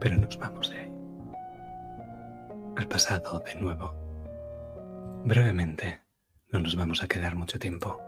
Pero 0.00 0.16
nos 0.16 0.38
vamos 0.38 0.70
de 0.70 0.78
ahí. 0.78 0.92
Al 2.76 2.88
pasado 2.88 3.40
de 3.40 3.60
nuevo. 3.60 4.03
Brevemente, 5.26 6.02
no 6.52 6.58
nos 6.60 6.76
vamos 6.76 7.02
a 7.02 7.08
quedar 7.08 7.34
mucho 7.34 7.58
tiempo. 7.58 7.98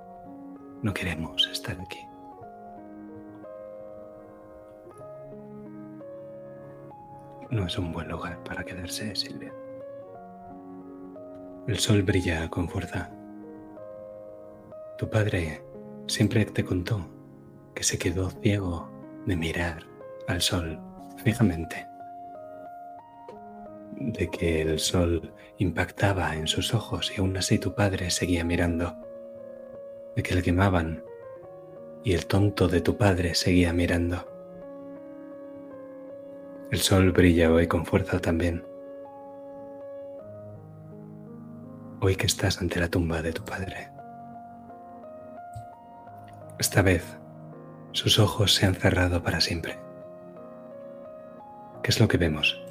No 0.83 0.93
queremos 0.93 1.49
estar 1.51 1.81
aquí. 1.81 2.01
No 7.51 7.65
es 7.65 7.79
un 7.79 7.91
buen 7.91 8.09
lugar 8.09 8.45
para 8.45 8.63
quedarse, 8.65 9.17
Silvia. 9.17 9.51
El 11.67 11.79
sol 11.79 12.03
brilla 12.03 12.51
con 12.51 12.69
fuerza. 12.69 13.11
Tu 14.99 15.09
padre 15.09 15.65
siempre 16.09 16.45
te 16.45 16.67
contó 16.67 17.09
que 17.75 17.83
se 17.83 17.97
quedó 17.97 18.29
ciego 18.29 18.91
de 19.25 19.37
mirar 19.37 19.85
al 20.29 20.43
sol 20.43 20.79
fijamente, 21.25 21.86
de 23.97 24.31
que 24.31 24.63
el 24.63 24.79
sol 24.79 25.33
impactaba 25.59 26.37
en 26.37 26.47
sus 26.47 26.75
ojos 26.75 27.13
y 27.17 27.21
aún 27.21 27.37
así 27.37 27.59
tu 27.59 27.75
padre 27.75 28.11
seguía 28.11 28.45
mirando, 28.45 28.95
de 30.15 30.23
que 30.23 30.35
le 30.35 30.43
quemaban 30.43 31.03
y 32.05 32.13
el 32.13 32.27
tonto 32.27 32.69
de 32.69 32.81
tu 32.81 32.97
padre 32.97 33.35
seguía 33.35 33.73
mirando. 33.73 34.25
El 36.71 36.79
sol 36.79 37.13
brilla 37.13 37.53
hoy 37.53 37.67
con 37.67 37.87
fuerza 37.87 38.21
también. 38.21 38.65
Hoy 42.01 42.17
que 42.17 42.27
estás 42.27 42.61
ante 42.61 42.81
la 42.81 42.89
tumba 42.89 43.23
de 43.23 43.33
tu 43.33 43.45
padre. 43.45 43.89
Esta 46.59 46.83
vez 46.83 47.19
sus 47.93 48.19
ojos 48.19 48.55
se 48.55 48.67
han 48.67 48.75
cerrado 48.75 49.23
para 49.23 49.41
siempre. 49.41 49.79
¿Qué 51.83 51.91
es 51.91 52.01
lo 52.01 52.09
que 52.09 52.19
vemos? 52.19 52.66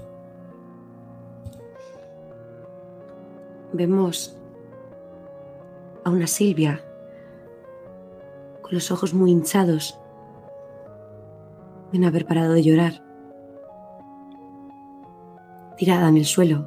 Vemos 3.78 4.40
a 6.06 6.10
una 6.10 6.28
Silvia 6.28 6.82
con 8.62 8.74
los 8.74 8.90
ojos 8.90 9.14
muy 9.14 9.32
hinchados 9.32 10.00
de 11.92 12.00
no 12.00 12.08
haber 12.08 12.26
parado 12.26 12.54
de 12.54 12.64
llorar, 12.64 13.04
tirada 15.78 16.08
en 16.08 16.16
el 16.16 16.24
suelo, 16.24 16.66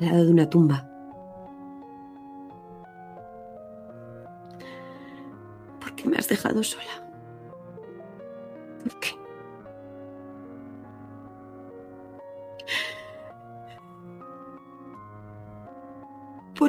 al 0.00 0.06
lado 0.06 0.24
de 0.24 0.30
una 0.30 0.48
tumba. 0.48 0.88
¿Por 5.80 5.94
qué 5.96 6.08
me 6.08 6.16
has 6.16 6.28
dejado 6.28 6.62
sola? 6.62 7.12
¿Por 8.84 9.00
qué? 9.00 9.17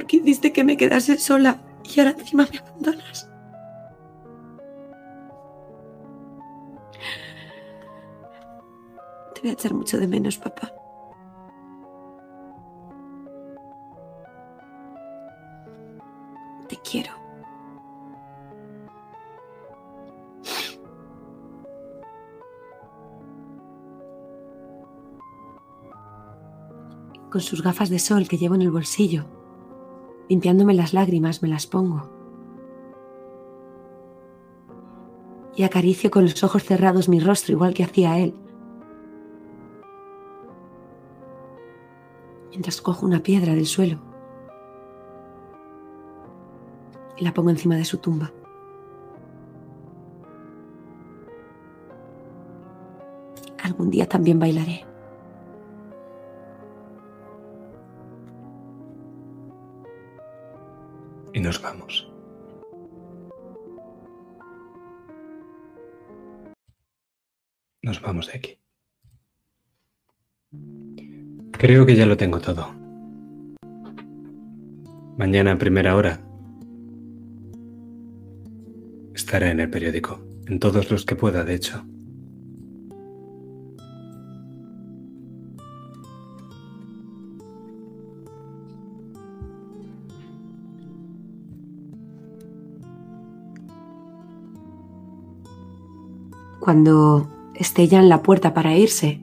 ¿Por 0.10 0.18
qué 0.18 0.24
hiciste 0.24 0.52
que 0.52 0.64
me 0.64 0.76
quedase 0.76 1.20
sola 1.20 1.62
y 1.84 2.00
ahora 2.00 2.16
encima 2.18 2.48
me 2.52 2.58
abandonas? 2.58 3.30
Te 9.36 9.42
voy 9.42 9.50
a 9.52 9.54
echar 9.54 9.76
mucho 9.76 10.00
de 10.00 10.08
menos, 10.08 10.40
papá. 10.40 10.74
Te 16.68 16.76
quiero. 16.78 17.12
Con 27.30 27.42
sus 27.42 27.62
gafas 27.62 27.92
de 27.92 28.00
sol 28.00 28.28
que 28.28 28.40
llevo 28.40 28.56
en 28.56 28.64
el 28.64 28.72
bolsillo, 28.72 29.39
limpiándome 30.30 30.74
las 30.76 30.94
lágrimas, 30.94 31.42
me 31.42 31.50
las 31.50 31.66
pongo. 31.66 32.10
Y 35.56 35.64
acaricio 35.64 36.10
con 36.10 36.24
los 36.24 36.42
ojos 36.44 36.64
cerrados 36.64 37.10
mi 37.10 37.20
rostro 37.20 37.54
igual 37.54 37.74
que 37.74 37.84
hacía 37.84 38.18
él. 38.20 38.34
Mientras 42.52 42.82
cojo 42.82 43.06
una 43.06 43.22
piedra 43.22 43.54
del 43.54 43.66
suelo 43.66 44.00
y 47.18 47.24
la 47.24 47.34
pongo 47.34 47.50
encima 47.50 47.76
de 47.76 47.86
su 47.86 47.98
tumba. 47.98 48.32
Algún 53.62 53.90
día 53.90 54.08
también 54.08 54.40
bailaré. 54.40 54.89
Y 61.40 61.42
nos 61.42 61.62
vamos. 61.62 62.06
Nos 67.82 68.02
vamos 68.02 68.28
de 68.28 68.34
aquí. 68.34 68.60
Creo 71.54 71.86
que 71.86 71.96
ya 71.96 72.06
lo 72.06 72.18
tengo 72.18 72.42
todo. 72.42 72.74
Mañana 75.18 75.54
a 75.54 75.58
primera 75.58 75.96
hora 75.96 76.20
estaré 79.14 79.52
en 79.52 79.62
el 79.62 79.70
periódico, 79.70 80.20
en 80.46 80.60
todos 80.60 80.92
los 80.92 81.06
que 81.06 81.16
pueda, 81.16 81.46
de 81.46 81.56
hecho. 81.56 81.86
Cuando 96.70 97.28
esté 97.56 97.88
ya 97.88 98.00
en 98.00 98.10
la 98.10 98.22
puerta 98.22 98.54
para 98.54 98.78
irse, 98.78 99.20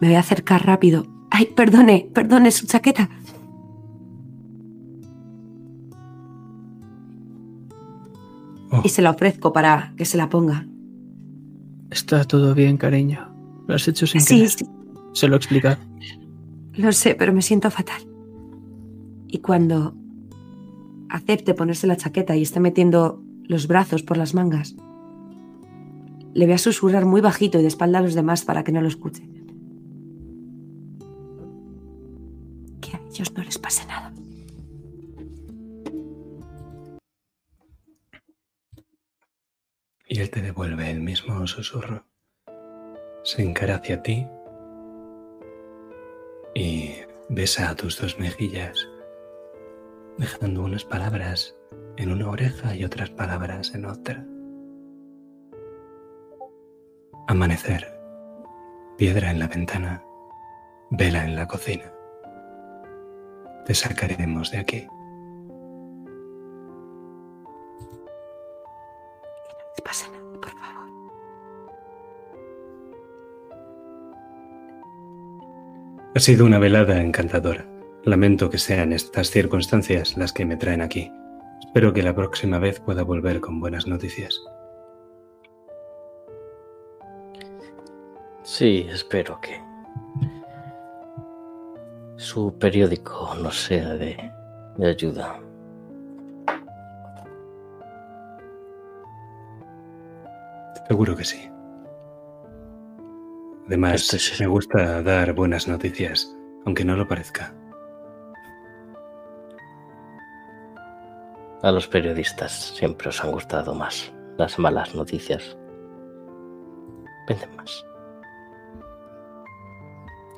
me 0.00 0.08
voy 0.08 0.16
a 0.16 0.18
acercar 0.18 0.66
rápido. 0.66 1.06
Ay, 1.30 1.46
perdone, 1.54 2.10
perdone 2.12 2.50
su 2.50 2.66
chaqueta. 2.66 3.08
Oh, 8.72 8.80
Y 8.84 8.88
se 8.88 9.00
la 9.00 9.10
ofrezco 9.10 9.52
para 9.52 9.94
que 9.96 10.04
se 10.04 10.16
la 10.16 10.28
ponga. 10.28 10.66
Está 11.90 12.24
todo 12.24 12.52
bien, 12.54 12.76
cariño. 12.76 13.28
Lo 13.68 13.76
has 13.76 13.86
hecho 13.86 14.08
sin 14.08 14.22
Sí, 14.22 14.34
querer. 14.36 14.50
sí, 14.50 14.64
Se 15.12 15.28
lo 15.28 15.34
he 15.34 15.36
explicado. 15.36 15.76
lo 16.72 16.90
sé, 16.90 17.14
pero 17.14 17.32
me 17.32 17.42
siento 17.42 17.70
fatal. 17.70 18.02
Y 19.28 19.38
cuando 19.38 19.94
acepte 21.10 21.54
ponerse 21.54 21.86
la 21.86 21.96
chaqueta 21.96 22.34
y 22.34 22.42
esté 22.42 22.58
metiendo 22.58 23.22
los 23.44 23.68
brazos 23.68 24.02
por 24.02 24.16
las 24.16 24.34
mangas, 24.34 24.74
le 26.34 26.44
voy 26.44 26.54
a 26.54 26.58
susurrar 26.58 27.06
muy 27.06 27.20
bajito 27.20 27.58
y 27.58 27.62
de 27.62 27.68
espalda 27.68 28.00
a 28.00 28.02
los 28.02 28.14
demás 28.14 28.44
para 28.44 28.64
que 28.64 28.72
no 28.72 28.82
lo 28.82 28.88
escuchen. 28.88 29.46
Que 32.80 32.96
a 32.96 33.00
ellos 33.08 33.32
no 33.32 33.42
les 33.42 33.58
pase 33.58 33.86
nada. 33.86 34.12
y 40.14 40.20
él 40.20 40.30
te 40.30 40.42
devuelve 40.42 40.90
el 40.92 41.00
mismo 41.00 41.44
susurro. 41.48 42.06
Se 43.24 43.42
encara 43.42 43.76
hacia 43.76 44.00
ti 44.00 44.24
y 46.54 46.92
besa 47.28 47.70
a 47.70 47.74
tus 47.74 48.00
dos 48.00 48.16
mejillas, 48.20 48.88
dejando 50.16 50.62
unas 50.62 50.84
palabras 50.84 51.56
en 51.96 52.12
una 52.12 52.28
oreja 52.28 52.76
y 52.76 52.84
otras 52.84 53.10
palabras 53.10 53.74
en 53.74 53.86
otra. 53.86 54.24
Amanecer, 57.26 57.98
piedra 58.98 59.30
en 59.30 59.38
la 59.38 59.48
ventana, 59.48 60.04
vela 60.90 61.24
en 61.24 61.34
la 61.34 61.48
cocina. 61.48 61.90
Te 63.64 63.74
sacaremos 63.74 64.50
de 64.50 64.58
aquí. 64.58 64.86
Pase 69.82 70.06
nada, 70.10 70.40
por 70.40 70.50
favor. 70.50 70.90
Ha 76.14 76.20
sido 76.20 76.44
una 76.44 76.58
velada 76.58 77.00
encantadora. 77.00 77.64
Lamento 78.04 78.50
que 78.50 78.58
sean 78.58 78.92
estas 78.92 79.30
circunstancias 79.30 80.18
las 80.18 80.34
que 80.34 80.44
me 80.44 80.58
traen 80.58 80.82
aquí. 80.82 81.10
Espero 81.64 81.94
que 81.94 82.02
la 82.02 82.14
próxima 82.14 82.58
vez 82.58 82.80
pueda 82.80 83.02
volver 83.02 83.40
con 83.40 83.60
buenas 83.60 83.86
noticias. 83.86 84.38
Sí, 88.44 88.86
espero 88.90 89.40
que 89.40 89.58
su 92.16 92.52
periódico 92.58 93.34
nos 93.42 93.58
sea 93.58 93.94
de, 93.94 94.30
de 94.76 94.86
ayuda. 94.86 95.40
Seguro 100.86 101.16
que 101.16 101.24
sí. 101.24 101.50
Además, 103.66 104.36
me 104.38 104.46
gusta 104.46 105.00
dar 105.00 105.32
buenas 105.32 105.66
noticias, 105.66 106.30
aunque 106.66 106.84
no 106.84 106.96
lo 106.96 107.08
parezca. 107.08 107.54
A 111.62 111.72
los 111.72 111.88
periodistas 111.88 112.74
siempre 112.76 113.08
os 113.08 113.24
han 113.24 113.32
gustado 113.32 113.74
más 113.74 114.12
las 114.36 114.58
malas 114.58 114.94
noticias. 114.94 115.56
Venden 117.26 117.56
más. 117.56 117.82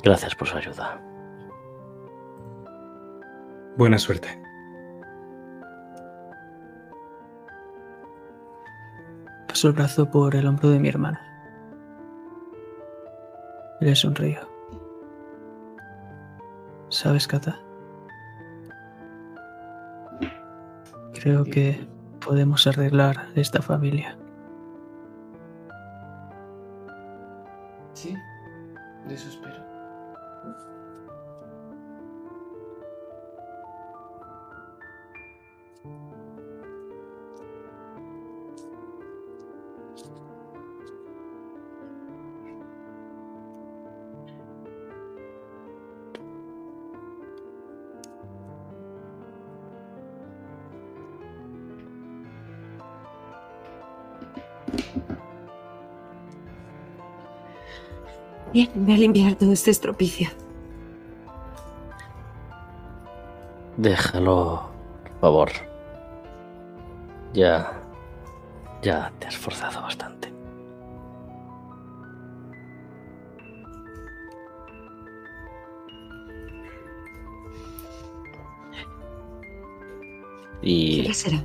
Gracias 0.07 0.37
por 0.37 0.47
su 0.47 0.57
ayuda. 0.57 1.01
Buena 3.77 3.99
suerte. 3.99 4.29
Paso 9.49 9.67
el 9.67 9.75
brazo 9.75 10.09
por 10.09 10.37
el 10.37 10.47
hombro 10.47 10.71
de 10.71 10.79
mi 10.79 10.89
hermana. 10.91 11.21
Le 13.81 13.97
sonrío. 13.97 14.49
¿Sabes, 16.89 17.27
Kata? 17.27 17.59
Creo 21.15 21.43
que 21.43 21.85
podemos 22.25 22.65
arreglar 22.69 23.27
esta 23.35 23.61
familia. 23.61 24.17
Bien, 58.57 58.71
voy 58.75 58.95
a 58.95 58.97
limpiar 58.97 59.35
todo 59.35 59.53
este 59.53 59.71
estropicio. 59.71 60.31
Déjalo, 63.77 64.71
por 65.03 65.21
favor. 65.21 65.51
Ya. 67.35 67.71
Ya 68.81 69.13
te 69.19 69.27
has 69.27 69.35
esforzado 69.35 69.83
bastante. 69.83 70.33
Y 80.63 81.03
¿Qué 81.09 81.13
será? 81.13 81.45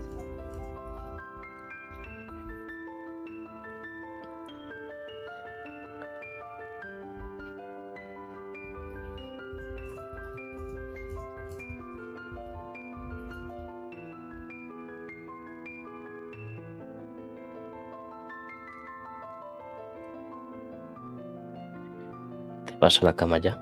A 22.99 23.05
la 23.05 23.15
cama 23.15 23.37
ya. 23.37 23.61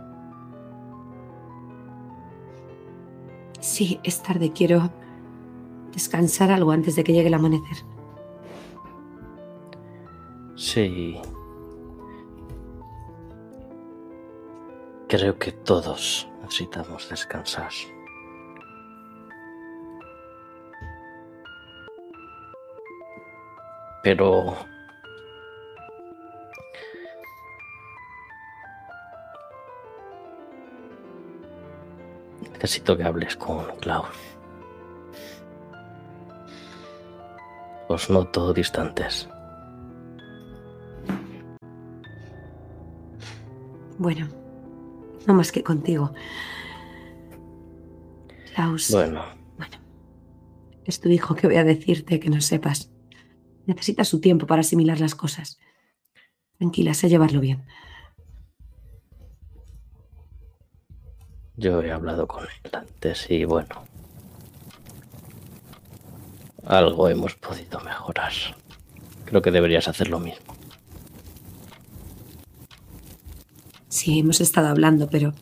Sí, 3.59 3.99
es 4.03 4.23
tarde. 4.23 4.51
Quiero 4.51 4.89
descansar 5.93 6.51
algo 6.51 6.71
antes 6.71 6.95
de 6.95 7.03
que 7.03 7.13
llegue 7.13 7.27
el 7.27 7.33
amanecer. 7.33 7.77
Sí. 10.55 11.19
Creo 15.07 15.37
que 15.37 15.51
todos 15.51 16.27
necesitamos 16.41 17.09
descansar. 17.09 17.71
Pero 24.03 24.55
Necesito 32.59 32.97
que 32.97 33.03
hables 33.05 33.37
con 33.37 33.65
Klaus. 33.79 34.09
Os 37.87 38.09
noto 38.09 38.51
distantes. 38.53 39.29
Bueno, 43.97 44.27
no 45.25 45.33
más 45.35 45.53
que 45.53 45.63
contigo. 45.63 46.11
Klaus. 48.53 48.91
Bueno, 48.91 49.23
Bueno, 49.57 49.77
es 50.83 50.99
tu 50.99 51.07
hijo 51.07 51.35
que 51.35 51.47
voy 51.47 51.55
a 51.55 51.63
decirte 51.63 52.19
que 52.19 52.29
no 52.29 52.41
sepas. 52.41 52.91
Necesita 53.67 54.03
su 54.03 54.19
tiempo 54.19 54.47
para 54.47 54.61
asimilar 54.61 54.99
las 54.99 55.15
cosas. 55.15 55.59
Tranquila, 56.57 56.93
sé 56.93 57.07
llevarlo 57.07 57.39
bien. 57.39 57.63
Yo 61.59 61.81
he 61.81 61.91
hablado 61.91 62.27
con 62.27 62.43
él 62.43 62.71
antes 62.73 63.29
y 63.29 63.45
bueno. 63.45 63.83
Algo 66.65 67.09
hemos 67.09 67.35
podido 67.35 67.79
mejorar. 67.81 68.31
Creo 69.25 69.41
que 69.41 69.51
deberías 69.51 69.87
hacer 69.87 70.07
lo 70.09 70.19
mismo. 70.19 70.53
Sí, 73.87 74.19
hemos 74.19 74.39
estado 74.41 74.67
hablando, 74.67 75.09
pero... 75.09 75.33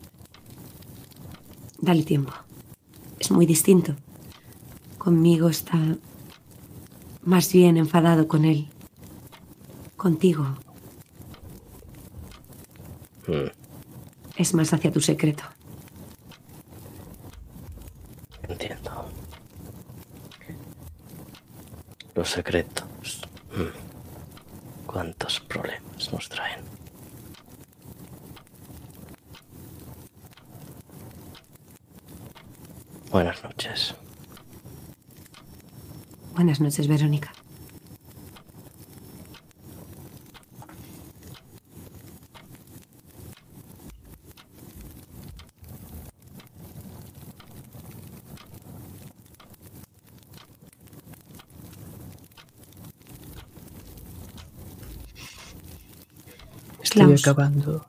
Dale 1.80 2.03
tiempo. 2.03 2.34
Es 3.19 3.31
muy 3.31 3.45
distinto. 3.45 3.95
Conmigo 4.98 5.49
está 5.49 5.77
más 7.23 7.52
bien 7.53 7.77
enfadado 7.77 8.27
con 8.27 8.45
él. 8.45 8.68
Contigo 9.95 10.57
Mm, 13.27 13.49
es 14.38 14.53
más 14.53 14.73
hacia 14.73 14.91
tu 14.91 15.02
secreto. 15.02 15.44
entiendo. 18.48 19.06
Los 22.18 22.31
secretos. 22.31 23.22
¿Cuántos 24.88 25.39
problemas 25.39 26.11
nos 26.11 26.27
traen? 26.27 26.61
Buenas 33.11 33.44
noches. 33.44 33.94
Buenas 36.34 36.60
noches, 36.60 36.88
Verónica. 36.88 37.31
Estoy 56.98 57.14
acabando. 57.32 57.86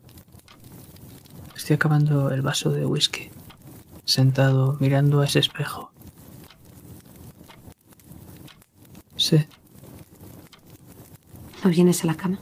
Estoy 1.57 1.75
acabando 1.75 2.31
el 2.31 2.43
vaso 2.43 2.71
de 2.71 2.85
whisky. 2.85 3.31
Sentado 4.05 4.77
mirando 4.81 5.21
a 5.21 5.25
ese 5.25 5.39
espejo. 5.39 5.91
Sí, 9.17 9.47
¿No 11.65 11.71
vienes 11.71 12.05
a 12.05 12.07
la 12.07 12.15
cama? 12.15 12.39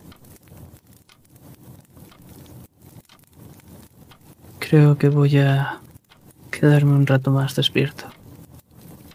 creo 4.69 4.99
que 4.99 5.09
voy 5.09 5.39
a 5.39 5.81
quedarme 6.51 6.93
un 6.93 7.07
rato 7.07 7.31
más 7.31 7.55
despierto. 7.55 8.07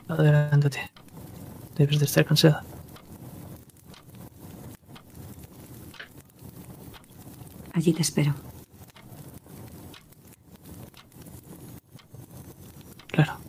Adelántate. 0.08 0.92
Debes 1.76 2.00
de 2.00 2.06
estar 2.06 2.26
cansada. 2.26 2.64
Allí 7.82 7.94
te 7.94 8.04
espero. 8.04 8.36
Claro. 13.08 13.40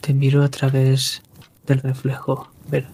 Te 0.00 0.12
miro 0.12 0.42
a 0.42 0.48
través 0.48 1.22
del 1.68 1.78
reflejo, 1.82 2.48
Vera. 2.66 2.90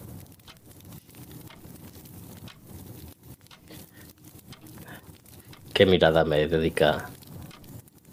¿Qué 5.73 5.87
mirada 5.87 6.27
me 6.27 6.47
dedica 6.47 7.09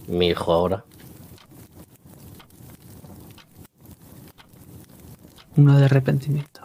mi 0.10 0.27
hijo 0.27 0.52
ahora? 0.52 0.84
Una 5.56 5.77
de 5.77 5.86
arrepentimiento. 5.86 6.61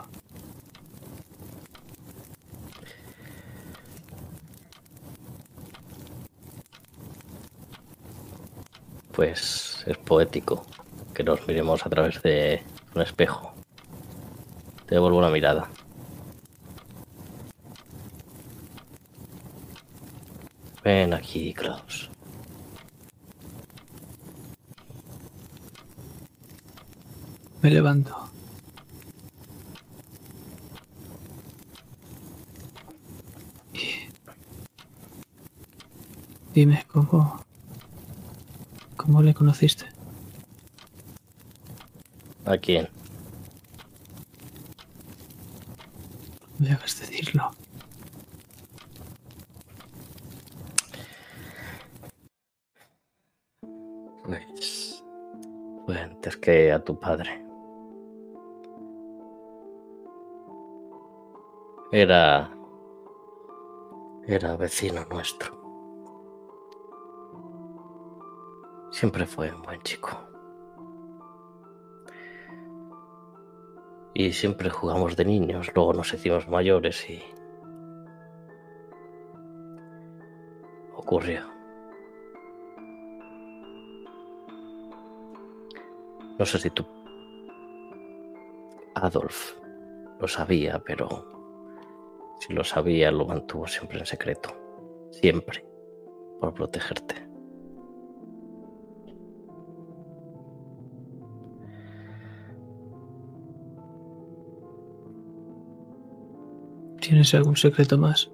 Pues 9.13 9.85
es 9.87 9.97
poético 9.99 10.65
que 11.13 11.23
nos 11.23 11.47
miremos 11.47 11.85
a 11.87 11.91
través 11.91 12.21
de 12.23 12.63
un 12.95 13.03
espejo. 13.03 13.53
Te 14.87 14.95
devuelvo 14.95 15.19
una 15.19 15.31
mirada. 15.31 15.69
Ven 20.83 21.15
aquí, 21.15 21.53
Klaus. 21.55 22.04
Me 27.65 27.71
levanto. 27.71 28.15
Y... 33.73 34.11
Dime 36.53 36.85
cómo... 36.89 37.43
¿Cómo 38.99 39.23
le 39.23 39.33
conociste? 39.33 39.87
¿A 42.45 42.59
quién? 42.59 42.91
No 46.59 46.69
me 46.69 46.75
hagas 46.75 47.01
decirlo. 47.01 47.51
Pues. 54.23 55.03
Fue 55.87 55.99
antes 55.99 56.37
que 56.37 56.71
a 56.71 56.85
tu 56.85 57.01
padre. 57.01 57.44
Era. 61.97 62.51
Era 64.27 64.57
vecino 64.57 65.05
nuestro. 65.05 65.55
Siempre 68.91 69.25
fue 69.27 69.55
un 69.55 69.63
buen 69.63 69.81
chico. 69.83 70.11
Y 74.13 74.33
siempre 74.33 74.71
jugamos 74.71 75.15
de 75.15 75.25
niños, 75.25 75.71
luego 75.73 75.93
nos 75.93 76.13
hicimos 76.13 76.49
mayores 76.49 77.09
y. 77.09 77.23
Ocurrió. 80.97 81.43
No 86.41 86.45
sé 86.45 86.59
si 86.59 86.71
tú. 86.71 86.85
Adolf 88.97 89.55
lo 90.19 90.27
sabía, 90.27 90.83
pero 90.85 91.34
si 92.47 92.53
lo 92.53 92.63
sabía 92.63 93.11
lo 93.11 93.25
mantuvo 93.27 93.67
siempre 93.67 93.99
en 93.99 94.07
secreto. 94.07 94.51
Siempre. 95.13 95.65
Por 96.41 96.53
protegerte. 96.53 97.15
¿Tienes 107.01 107.35
algún 107.35 107.57
secreto 107.57 107.97
más? 107.97 108.34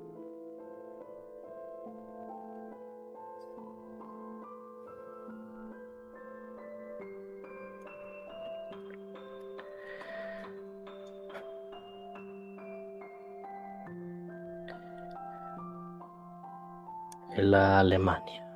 Alemania. 17.81 18.47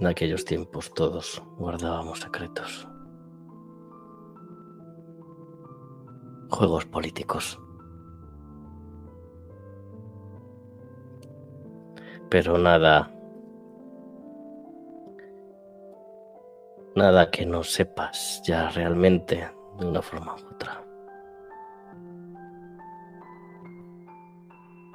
En 0.00 0.06
aquellos 0.06 0.44
tiempos 0.44 0.92
todos 0.94 1.42
guardábamos 1.58 2.20
secretos. 2.20 2.88
juegos 6.54 6.84
políticos. 6.86 7.60
Pero 12.30 12.58
nada... 12.58 13.10
Nada 16.96 17.28
que 17.30 17.44
no 17.44 17.64
sepas 17.64 18.40
ya 18.46 18.68
realmente 18.70 19.50
de 19.78 19.86
una 19.86 20.00
forma 20.00 20.36
u 20.36 20.54
otra. 20.54 20.80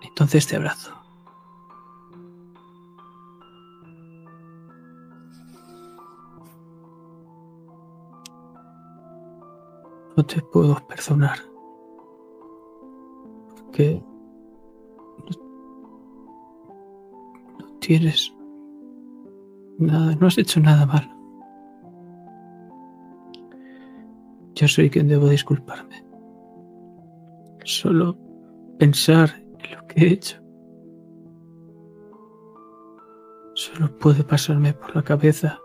Entonces 0.04 0.48
te 0.48 0.56
abrazo. 0.56 0.99
No 10.20 10.26
te 10.26 10.42
puedo 10.42 10.76
perdonar. 10.86 11.38
Porque 13.56 14.04
no, 17.58 17.80
tienes 17.80 18.36
nada, 19.78 20.14
no 20.16 20.28
has 20.28 20.38
hecho 20.38 20.60
nada 20.60 20.86
malo. 20.86 21.08
Yo 24.56 24.68
soy 24.68 24.90
quien 24.90 25.08
debo 25.08 25.30
disculparme. 25.30 26.04
Solo 27.64 28.18
pensar 28.78 29.30
en 29.40 29.78
lo 29.78 29.88
que 29.88 30.02
he 30.02 30.14
hecho. 30.16 30.38
Solo 33.54 33.98
puede 34.00 34.26
pasarme 34.26 34.74
por 34.74 34.94
la 34.98 35.02
cabeza 35.02 35.58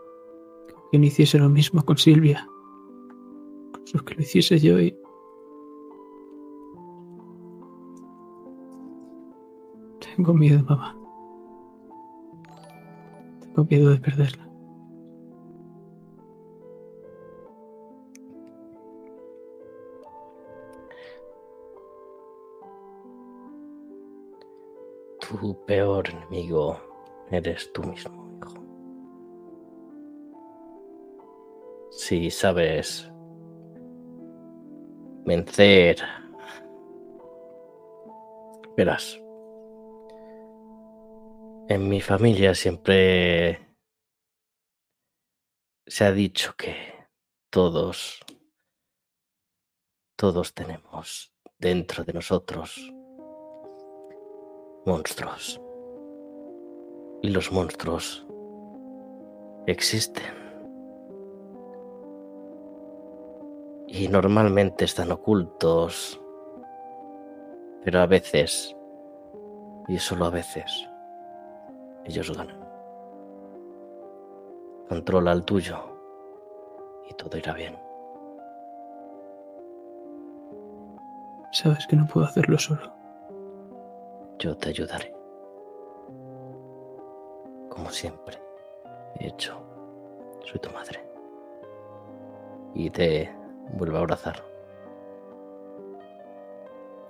que 0.92 0.98
no 1.00 1.06
hiciese 1.06 1.40
lo 1.40 1.48
mismo 1.48 1.84
con 1.84 1.98
Silvia. 1.98 2.46
Lo 3.92 4.04
que 4.04 4.14
lo 4.14 4.22
hiciese 4.22 4.58
yo 4.58 4.80
y... 4.80 4.96
Tengo 10.16 10.32
miedo, 10.32 10.62
mamá. 10.64 10.96
Tengo 13.40 13.64
miedo 13.68 13.90
de 13.90 13.98
perderla. 13.98 14.44
Tu 25.20 25.56
peor 25.66 26.08
enemigo 26.10 26.78
eres 27.30 27.72
tú 27.72 27.82
mismo, 27.82 28.28
hijo. 28.38 28.54
Si 31.90 32.30
sabes 32.30 33.10
vencer, 35.24 35.96
verás. 38.76 39.18
En 41.68 41.88
mi 41.88 42.00
familia 42.00 42.54
siempre 42.54 43.76
se 45.86 46.04
ha 46.04 46.12
dicho 46.12 46.54
que 46.56 46.76
todos, 47.50 48.20
todos 50.16 50.52
tenemos 50.52 51.32
dentro 51.58 52.04
de 52.04 52.12
nosotros 52.12 52.92
monstruos. 54.84 55.60
Y 57.22 57.30
los 57.30 57.50
monstruos 57.50 58.26
existen. 59.66 60.43
Y 63.96 64.08
normalmente 64.08 64.84
están 64.86 65.12
ocultos. 65.12 66.20
Pero 67.84 68.00
a 68.00 68.06
veces, 68.06 68.76
y 69.86 69.98
solo 69.98 70.24
a 70.24 70.30
veces, 70.30 70.90
ellos 72.04 72.36
ganan. 72.36 72.58
Controla 74.88 75.30
el 75.30 75.44
tuyo 75.44 75.78
y 77.08 77.14
todo 77.14 77.38
irá 77.38 77.52
bien. 77.52 77.78
Sabes 81.52 81.86
que 81.86 81.94
no 81.94 82.08
puedo 82.08 82.26
hacerlo 82.26 82.58
solo. 82.58 82.92
Yo 84.40 84.56
te 84.56 84.70
ayudaré. 84.70 85.14
Como 87.68 87.90
siempre 87.90 88.42
he 89.20 89.28
hecho. 89.28 89.56
Soy 90.44 90.58
tu 90.58 90.70
madre. 90.70 91.00
Y 92.74 92.90
te 92.90 93.43
vuelvo 93.72 93.96
a 93.96 94.00
abrazar. 94.00 94.42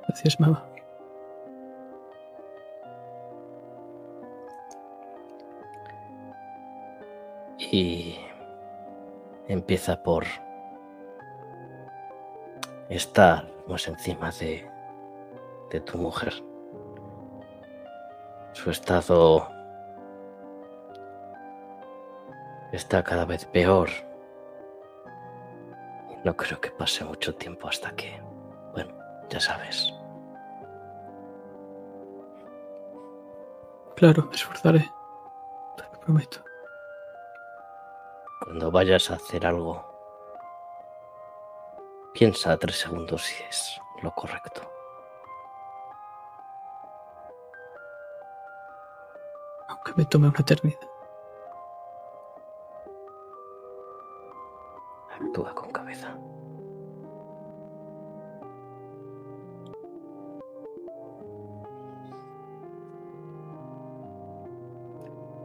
Gracias, 0.09 0.39
mamá. 0.39 0.65
Y 7.59 8.17
empieza 9.49 10.03
por 10.03 10.25
estar 12.89 13.51
más 13.67 13.89
encima 13.89 14.31
de, 14.33 14.69
de 15.71 15.81
tu 15.81 15.99
mujer. 15.99 16.35
Su 18.53 18.71
estado 18.71 19.49
está 22.73 23.03
cada 23.03 23.25
vez 23.25 23.45
peor. 23.47 23.89
No 26.25 26.35
creo 26.35 26.59
que 26.59 26.71
pase 26.71 27.05
mucho 27.05 27.35
tiempo 27.35 27.69
hasta 27.69 27.95
que, 27.95 28.19
bueno, 28.73 28.95
ya 29.29 29.39
sabes. 29.39 29.93
Claro, 33.95 34.25
me 34.25 34.35
esforzaré. 34.35 34.91
Te 35.77 35.83
lo 35.93 36.01
prometo. 36.01 36.43
Cuando 38.41 38.71
vayas 38.71 39.11
a 39.11 39.15
hacer 39.15 39.47
algo, 39.47 39.85
piensa 42.15 42.57
tres 42.57 42.81
segundos 42.81 43.23
si 43.23 43.43
es 43.45 43.81
lo 44.03 44.11
correcto. 44.15 44.63
Aunque 49.69 49.93
me 49.97 50.05
tome 50.07 50.29
una 50.29 50.41
eternidad. 50.41 50.81
Actúa 55.21 55.55
con 55.55 55.74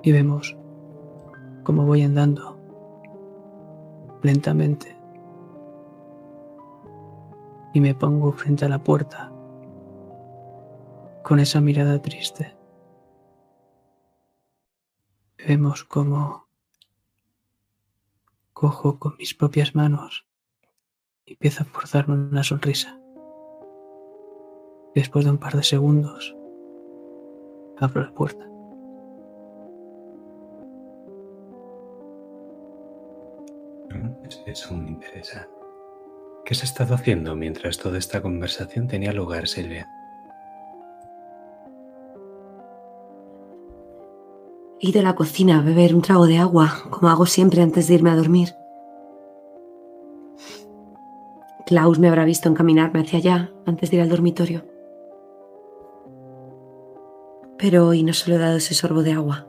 Y 0.02 0.12
vemos 0.12 0.58
cómo 1.64 1.86
voy 1.86 2.04
andando 2.04 2.60
lentamente. 4.22 4.96
Y 7.74 7.82
me 7.82 7.94
pongo 7.94 8.32
frente 8.32 8.66
a 8.66 8.70
la 8.70 8.84
puerta 8.84 9.32
con 11.24 11.40
esa 11.40 11.62
mirada 11.62 12.02
triste. 12.02 12.56
Vemos 15.48 15.84
cómo 15.84 16.48
cojo 18.54 19.00
con 19.00 19.16
mis 19.18 19.34
propias 19.34 19.74
manos 19.74 20.28
y 21.26 21.34
empiezo 21.34 21.64
a 21.64 21.66
forzarme 21.66 22.16
una 22.16 22.44
sonrisa. 22.44 23.00
Después 24.96 25.26
de 25.26 25.32
un 25.32 25.38
par 25.38 25.56
de 25.56 25.64
segundos, 25.64 26.36
abro 27.78 28.04
la 28.04 28.14
puerta. 28.14 28.50
Eso 34.50 34.76
me 34.76 34.90
interesa. 34.90 35.48
¿Qué 36.44 36.56
has 36.56 36.64
estado 36.64 36.96
haciendo 36.96 37.36
mientras 37.36 37.78
toda 37.78 38.00
esta 38.00 38.20
conversación 38.20 38.88
tenía 38.88 39.14
lugar, 39.14 39.48
Silvia? 39.48 39.88
He 44.82 44.90
ido 44.90 45.02
a 45.02 45.04
la 45.04 45.14
cocina 45.14 45.60
a 45.60 45.62
beber 45.62 45.94
un 45.94 46.02
trago 46.02 46.26
de 46.26 46.40
agua, 46.40 46.74
como 46.90 47.10
hago 47.10 47.28
siempre 47.28 47.62
antes 47.62 47.88
de 47.88 47.94
irme 47.94 48.10
a 48.10 48.16
dormir. 48.16 48.56
Klaus 51.68 52.00
me 52.00 52.08
habrá 52.08 52.26
visto 52.26 52.50
encaminarme 52.50 53.02
hacia 53.02 53.20
allá 53.20 53.52
antes 53.68 53.92
de 53.92 53.98
ir 53.98 54.02
al 54.02 54.10
dormitorio. 54.10 54.66
Pero 57.60 57.88
hoy 57.88 58.02
no 58.02 58.14
solo 58.14 58.38
he 58.38 58.40
dado 58.40 58.58
ese 58.58 58.74
sorbo 58.74 59.04
de 59.04 59.14
agua. 59.14 59.49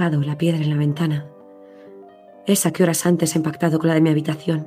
La 0.00 0.38
piedra 0.38 0.62
en 0.62 0.70
la 0.70 0.76
ventana, 0.76 1.26
esa 2.46 2.70
que 2.70 2.82
horas 2.82 3.04
antes 3.04 3.34
ha 3.34 3.38
impactado 3.38 3.78
con 3.78 3.88
la 3.88 3.94
de 3.94 4.00
mi 4.00 4.08
habitación. 4.08 4.66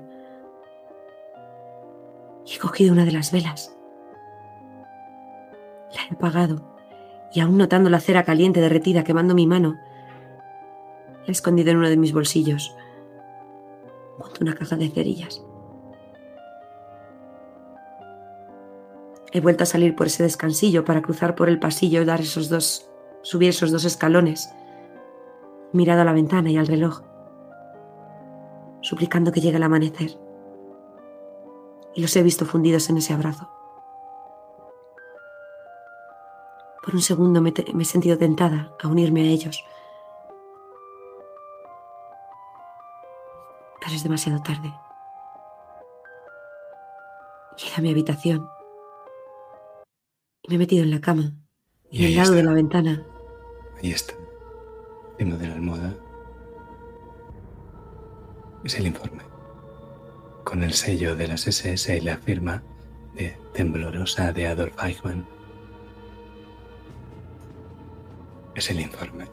Y 2.45 2.55
he 2.55 2.59
cogido 2.59 2.93
una 2.93 3.03
de 3.03 3.13
las 3.13 3.31
velas. 3.31 3.75
La 5.95 6.01
he 6.07 6.13
apagado 6.13 6.77
y 7.33 7.39
aún 7.39 7.57
notando 7.57 7.89
la 7.89 7.99
cera 7.99 8.23
caliente 8.23 8.61
derretida 8.61 9.03
quemando 9.03 9.33
mi 9.33 9.47
mano, 9.47 9.79
la 11.21 11.27
he 11.27 11.31
escondido 11.31 11.71
en 11.71 11.77
uno 11.77 11.89
de 11.89 11.97
mis 11.97 12.13
bolsillos. 12.13 12.75
junto 14.19 14.39
a 14.39 14.43
una 14.43 14.53
caja 14.53 14.75
de 14.75 14.89
cerillas. 14.89 15.43
He 19.31 19.41
vuelto 19.41 19.63
a 19.63 19.65
salir 19.65 19.95
por 19.95 20.05
ese 20.05 20.21
descansillo 20.21 20.85
para 20.85 21.01
cruzar 21.01 21.33
por 21.33 21.49
el 21.49 21.59
pasillo 21.59 22.03
y 22.03 22.05
dar 22.05 22.21
esos 22.21 22.49
dos, 22.49 22.87
subir 23.23 23.49
esos 23.49 23.71
dos 23.71 23.83
escalones. 23.83 24.53
Mirado 25.73 26.01
a 26.01 26.05
la 26.05 26.13
ventana 26.13 26.51
y 26.51 26.57
al 26.57 26.67
reloj, 26.67 27.01
suplicando 28.81 29.31
que 29.31 29.41
llegue 29.41 29.57
el 29.57 29.63
amanecer. 29.63 30.11
Y 31.95 32.01
los 32.01 32.15
he 32.15 32.23
visto 32.23 32.45
fundidos 32.45 32.89
en 32.89 32.97
ese 32.97 33.13
abrazo. 33.13 33.49
Por 36.83 36.93
un 36.95 37.01
segundo 37.01 37.41
me, 37.41 37.53
me 37.73 37.83
he 37.83 37.85
sentido 37.85 38.17
tentada 38.17 38.75
a 38.81 38.87
unirme 38.87 39.21
a 39.21 39.31
ellos. 39.31 39.63
Pero 43.81 43.95
es 43.95 44.03
demasiado 44.03 44.41
tarde. 44.41 44.73
Ido 47.57 47.75
a 47.77 47.81
mi 47.81 47.91
habitación 47.91 48.47
y 50.43 50.49
me 50.49 50.55
he 50.55 50.57
metido 50.59 50.83
en 50.83 50.91
la 50.91 50.99
cama, 50.99 51.31
Y 51.89 52.05
al 52.05 52.15
lado 52.15 52.31
de 52.33 52.39
está. 52.39 52.49
la 52.49 52.55
ventana. 52.55 53.07
Ahí 53.81 53.91
está. 53.91 54.13
Encima 55.17 55.37
de 55.37 55.47
la 55.47 55.55
almohada. 55.55 55.93
Es 58.63 58.77
el 58.79 58.87
informe. 58.87 59.23
Con 60.43 60.63
el 60.63 60.73
sello 60.73 61.15
de 61.15 61.27
las 61.27 61.47
SS 61.47 61.97
y 61.97 62.01
la 62.01 62.17
firma 62.17 62.63
temblorosa 63.53 64.33
de 64.33 64.47
Adolf 64.47 64.75
Eichmann. 64.83 65.25
Es 68.55 68.69
el 68.69 68.79
informe. 68.79 69.27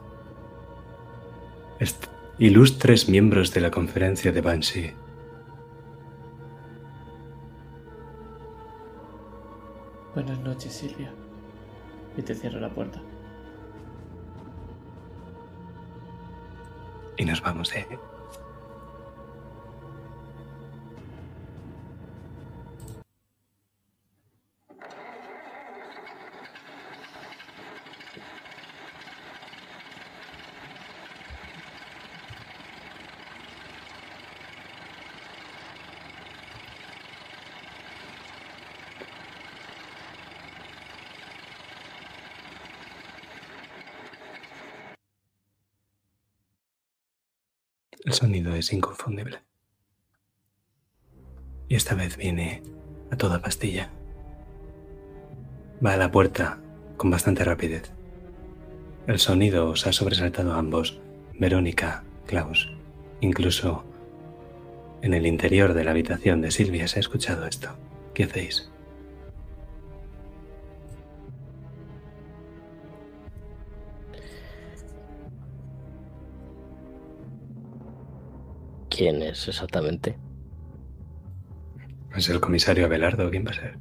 Ilustres 2.40 3.06
miembros 3.06 3.52
de 3.52 3.60
la 3.60 3.70
conferencia 3.70 4.32
de 4.32 4.40
Banshee. 4.40 4.94
Buenas 10.14 10.40
noches, 10.40 10.72
Silvia. 10.72 11.12
Y 12.16 12.22
te 12.22 12.34
cierro 12.34 12.58
la 12.58 12.70
puerta. 12.70 13.02
Y 17.20 17.24
nos 17.26 17.42
vamos, 17.42 17.76
¿eh? 17.76 17.86
El 48.04 48.14
sonido 48.14 48.54
es 48.54 48.72
inconfundible. 48.72 49.42
Y 51.68 51.74
esta 51.74 51.94
vez 51.94 52.16
viene 52.16 52.62
a 53.10 53.16
toda 53.16 53.42
pastilla. 53.42 53.90
Va 55.84 55.92
a 55.92 55.96
la 55.98 56.10
puerta 56.10 56.58
con 56.96 57.10
bastante 57.10 57.44
rapidez. 57.44 57.92
El 59.06 59.18
sonido 59.18 59.68
os 59.68 59.86
ha 59.86 59.92
sobresaltado 59.92 60.54
a 60.54 60.58
ambos, 60.58 61.00
Verónica, 61.38 62.04
Klaus. 62.26 62.72
Incluso 63.20 63.84
en 65.02 65.12
el 65.12 65.26
interior 65.26 65.74
de 65.74 65.84
la 65.84 65.90
habitación 65.90 66.40
de 66.40 66.50
Silvia 66.50 66.88
se 66.88 66.98
ha 66.98 67.00
escuchado 67.00 67.46
esto. 67.46 67.68
¿Qué 68.14 68.24
hacéis? 68.24 68.70
¿Quién 79.00 79.22
es 79.22 79.48
exactamente? 79.48 80.18
¿Es 82.14 82.28
el 82.28 82.38
comisario 82.38 82.84
Abelardo? 82.84 83.30
¿Quién 83.30 83.46
va 83.46 83.52
a 83.52 83.54
ser? 83.54 83.78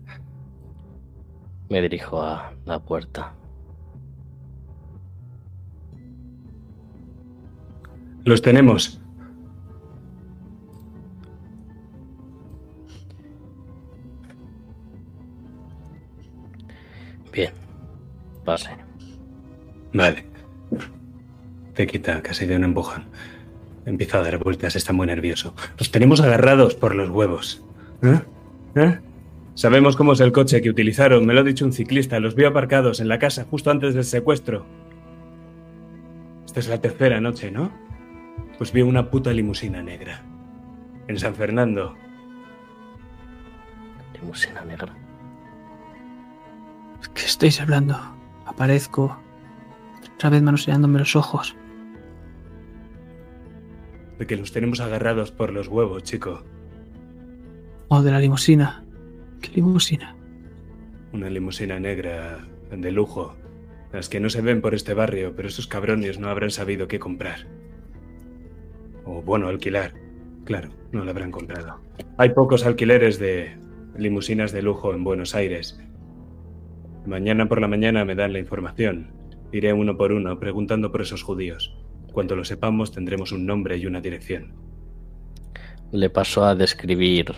Me 1.69 1.81
dirijo 1.81 2.21
a 2.21 2.53
la 2.63 2.79
puerta. 2.79 3.35
Los 8.23 8.41
tenemos. 8.41 9.01
Bien. 17.33 17.51
Pase. 18.45 18.69
Vale. 19.93 20.25
Te 21.73 21.85
quita 21.87 22.21
casi 22.21 22.45
de 22.45 22.55
un 22.55 22.63
empujón. 22.63 23.03
Empieza 23.89 24.19
a 24.19 24.21
dar 24.21 24.37
vueltas, 24.37 24.75
está 24.75 24.93
muy 24.93 25.07
nervioso. 25.07 25.55
Los 25.79 25.89
tenemos 25.89 26.21
agarrados 26.21 26.75
por 26.75 26.93
los 26.93 27.09
huevos. 27.09 27.63
¿Eh? 28.03 28.19
¿Eh? 28.75 28.99
Sabemos 29.55 29.95
cómo 29.95 30.13
es 30.13 30.19
el 30.19 30.31
coche 30.31 30.61
que 30.61 30.69
utilizaron, 30.69 31.25
me 31.25 31.33
lo 31.33 31.39
ha 31.39 31.43
dicho 31.43 31.65
un 31.65 31.73
ciclista. 31.73 32.19
Los 32.19 32.35
vi 32.35 32.45
aparcados 32.45 32.99
en 32.99 33.07
la 33.07 33.17
casa 33.17 33.47
justo 33.49 33.71
antes 33.71 33.95
del 33.95 34.03
secuestro. 34.03 34.63
Esta 36.45 36.59
es 36.59 36.67
la 36.67 36.79
tercera 36.79 37.19
noche, 37.19 37.49
¿no? 37.49 37.71
Pues 38.59 38.71
vi 38.71 38.83
una 38.83 39.09
puta 39.09 39.33
limusina 39.33 39.81
negra. 39.81 40.21
En 41.07 41.17
San 41.17 41.33
Fernando. 41.33 41.95
Limusina 44.13 44.63
negra. 44.65 44.93
¿Qué 47.15 47.25
estáis 47.25 47.59
hablando? 47.59 47.99
Aparezco. 48.45 49.17
Otra 50.13 50.29
vez 50.29 50.43
manoseándome 50.43 50.99
los 50.99 51.15
ojos. 51.15 51.55
De 54.19 54.27
que 54.27 54.37
los 54.37 54.51
tenemos 54.51 54.81
agarrados 54.81 55.31
por 55.31 55.51
los 55.51 55.67
huevos, 55.67 56.03
chico. 56.03 56.43
Oh, 57.87 58.03
de 58.03 58.11
la 58.11 58.19
limusina. 58.19 58.85
¿Qué 59.41 59.49
limusina? 59.55 60.15
Una 61.13 61.29
limusina 61.29 61.79
negra 61.79 62.47
de 62.69 62.91
lujo. 62.91 63.35
Las 63.91 64.09
que 64.09 64.19
no 64.19 64.29
se 64.29 64.41
ven 64.41 64.61
por 64.61 64.75
este 64.75 64.93
barrio, 64.93 65.33
pero 65.35 65.47
esos 65.47 65.65
cabrones 65.65 66.19
no 66.19 66.29
habrán 66.29 66.51
sabido 66.51 66.87
qué 66.87 66.99
comprar. 66.99 67.47
O 69.05 69.23
bueno, 69.23 69.47
alquilar. 69.47 69.93
Claro, 70.45 70.69
no 70.91 71.03
lo 71.03 71.11
habrán 71.11 71.31
comprado. 71.31 71.79
Hay 72.17 72.29
pocos 72.29 72.65
alquileres 72.65 73.17
de 73.17 73.57
limusinas 73.97 74.51
de 74.51 74.61
lujo 74.61 74.93
en 74.93 75.03
Buenos 75.03 75.33
Aires. 75.33 75.79
Mañana 77.05 77.47
por 77.47 77.61
la 77.61 77.67
mañana 77.67 78.05
me 78.05 78.15
dan 78.15 78.33
la 78.33 78.39
información. 78.39 79.11
Iré 79.51 79.73
uno 79.73 79.97
por 79.97 80.11
uno 80.11 80.39
preguntando 80.39 80.91
por 80.91 81.01
esos 81.01 81.23
judíos. 81.23 81.75
Cuando 82.11 82.35
lo 82.35 82.43
sepamos 82.43 82.91
tendremos 82.91 83.31
un 83.31 83.45
nombre 83.45 83.77
y 83.77 83.85
una 83.85 84.01
dirección. 84.01 84.53
Le 85.91 86.09
paso 86.09 86.45
a 86.45 86.55
describir 86.55 87.33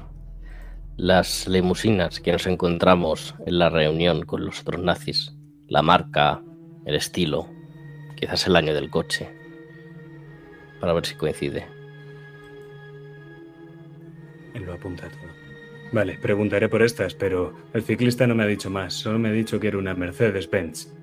las 0.97 1.47
limusinas 1.47 2.19
que 2.19 2.31
nos 2.31 2.45
encontramos 2.47 3.35
en 3.45 3.59
la 3.59 3.69
reunión 3.69 4.25
con 4.25 4.45
los 4.45 4.61
otros 4.61 4.81
nazis. 4.81 5.35
La 5.67 5.81
marca, 5.81 6.43
el 6.85 6.95
estilo, 6.95 7.49
quizás 8.15 8.45
el 8.47 8.55
año 8.55 8.73
del 8.73 8.89
coche. 8.89 9.29
Para 10.79 10.93
ver 10.93 11.05
si 11.05 11.15
coincide. 11.15 11.65
Él 14.53 14.63
lo 14.63 14.73
apunta 14.73 15.07
todo. 15.09 15.31
Vale, 15.93 16.17
preguntaré 16.21 16.69
por 16.69 16.81
estas, 16.81 17.15
pero 17.15 17.53
el 17.73 17.83
ciclista 17.83 18.27
no 18.27 18.35
me 18.35 18.43
ha 18.43 18.47
dicho 18.47 18.69
más. 18.69 18.93
Solo 18.93 19.19
me 19.19 19.29
ha 19.29 19.33
dicho 19.33 19.59
que 19.59 19.67
era 19.67 19.77
una 19.77 19.93
Mercedes-Benz. 19.93 20.93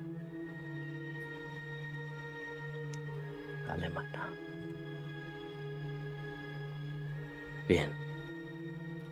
Bien, 7.68 7.90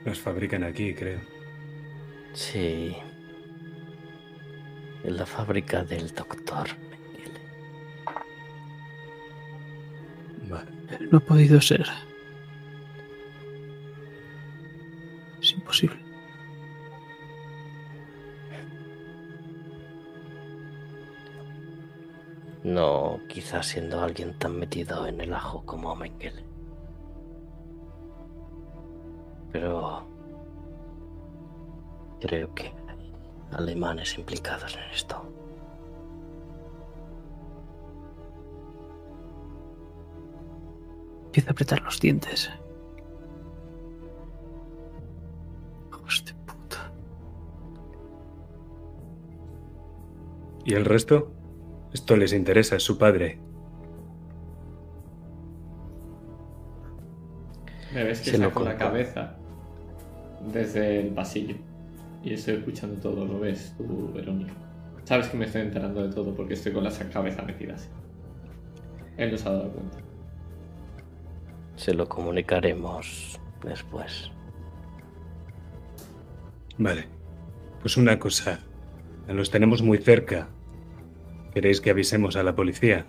Las 0.04 0.18
fabrican 0.18 0.64
aquí, 0.64 0.94
creo. 0.94 1.20
sí. 2.32 2.96
En 5.04 5.16
la 5.16 5.26
fábrica 5.26 5.84
del 5.84 6.12
doctor 6.12 6.66
Mengele. 6.90 7.40
Vale. 10.48 10.70
No 11.12 11.18
ha 11.18 11.20
podido 11.20 11.60
ser. 11.60 11.86
Es 15.40 15.52
imposible. 15.52 16.00
No, 22.64 23.20
quizás 23.28 23.66
siendo 23.66 24.00
alguien 24.02 24.34
tan 24.38 24.58
metido 24.58 25.06
en 25.06 25.20
el 25.20 25.32
ajo 25.34 25.64
como 25.64 25.94
Mengele. 25.94 26.45
pero 29.58 30.06
creo 32.20 32.54
que 32.54 32.64
hay 32.64 33.14
alemanes 33.52 34.18
implicados 34.18 34.76
en 34.76 34.90
esto. 34.92 35.16
Empieza 41.26 41.48
a 41.48 41.52
apretar 41.52 41.80
los 41.82 41.98
dientes. 42.00 42.50
Hostia 46.04 46.36
puta. 46.44 46.92
¿Y 50.66 50.74
el 50.74 50.84
resto? 50.84 51.32
Esto 51.94 52.16
les 52.16 52.34
interesa, 52.34 52.76
es 52.76 52.82
su 52.82 52.98
padre. 52.98 53.40
Me 57.94 58.04
ves 58.04 58.20
que 58.20 58.32
se 58.32 58.38
la 58.38 58.76
cabeza 58.76 59.38
desde 60.52 61.00
el 61.00 61.08
pasillo. 61.08 61.56
Y 62.22 62.32
estoy 62.32 62.56
escuchando 62.56 62.96
todo, 63.00 63.24
lo 63.24 63.38
ves 63.38 63.74
tú, 63.76 64.12
Verónica. 64.12 64.52
Sabes 65.04 65.28
que 65.28 65.36
me 65.36 65.44
estoy 65.44 65.62
enterando 65.62 66.06
de 66.06 66.12
todo 66.12 66.34
porque 66.34 66.54
estoy 66.54 66.72
con 66.72 66.82
la 66.82 66.90
cabeza 67.12 67.42
metida 67.42 67.74
así. 67.74 67.88
Él 69.16 69.30
no 69.30 69.38
se 69.38 69.48
ha 69.48 69.52
dado 69.52 69.70
cuenta. 69.70 69.98
Se 71.76 71.94
lo 71.94 72.08
comunicaremos 72.08 73.38
después. 73.62 74.30
Vale. 76.78 77.06
Pues 77.80 77.96
una 77.96 78.18
cosa. 78.18 78.60
Los 79.28 79.50
tenemos 79.50 79.82
muy 79.82 79.98
cerca. 79.98 80.48
¿Queréis 81.54 81.80
que 81.80 81.90
avisemos 81.90 82.36
a 82.36 82.42
la 82.42 82.54
policía? 82.54 83.06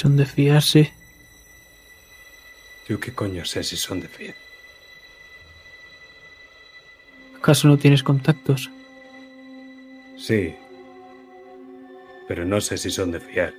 Son 0.00 0.16
de 0.16 0.24
fiarse, 0.24 0.92
Yo 2.88 2.98
qué 2.98 3.12
coño 3.12 3.44
sé 3.44 3.62
si 3.62 3.76
son 3.76 4.00
de 4.00 4.08
fiel. 4.08 4.34
¿acaso 7.36 7.68
no 7.68 7.76
tienes 7.76 8.02
contactos? 8.02 8.70
Sí. 10.16 10.54
Pero 12.26 12.44
no 12.44 12.60
sé 12.60 12.78
si 12.78 12.90
son 12.90 13.10
de 13.12 13.20
fiar. 13.20 13.52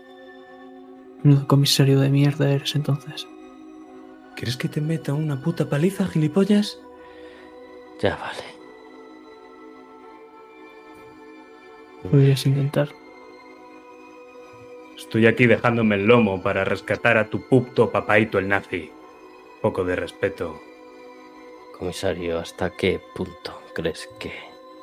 Menudo 1.23 1.47
comisario 1.47 1.99
de 1.99 2.09
mierda 2.09 2.51
eres 2.51 2.75
entonces. 2.75 3.27
¿Quieres 4.35 4.57
que 4.57 4.67
te 4.67 4.81
meta 4.81 5.13
una 5.13 5.39
puta 5.41 5.69
paliza, 5.69 6.07
gilipollas? 6.07 6.79
Ya 8.01 8.15
vale. 8.15 8.45
Podrías 12.09 12.45
intentar. 12.47 12.89
Estoy 15.01 15.25
aquí 15.25 15.47
dejándome 15.47 15.95
el 15.95 16.05
lomo 16.05 16.43
para 16.43 16.63
rescatar 16.63 17.17
a 17.17 17.27
tu 17.27 17.41
puto 17.41 17.91
papaito 17.91 18.37
el 18.37 18.47
nazi. 18.47 18.91
Poco 19.59 19.83
de 19.83 19.95
respeto. 19.95 20.61
Comisario, 21.79 22.37
¿hasta 22.37 22.69
qué 22.69 23.01
punto 23.15 23.59
crees 23.73 24.07
que 24.19 24.31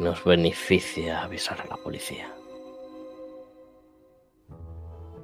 nos 0.00 0.24
beneficia 0.24 1.22
avisar 1.22 1.60
a 1.60 1.66
la 1.66 1.76
policía? 1.76 2.34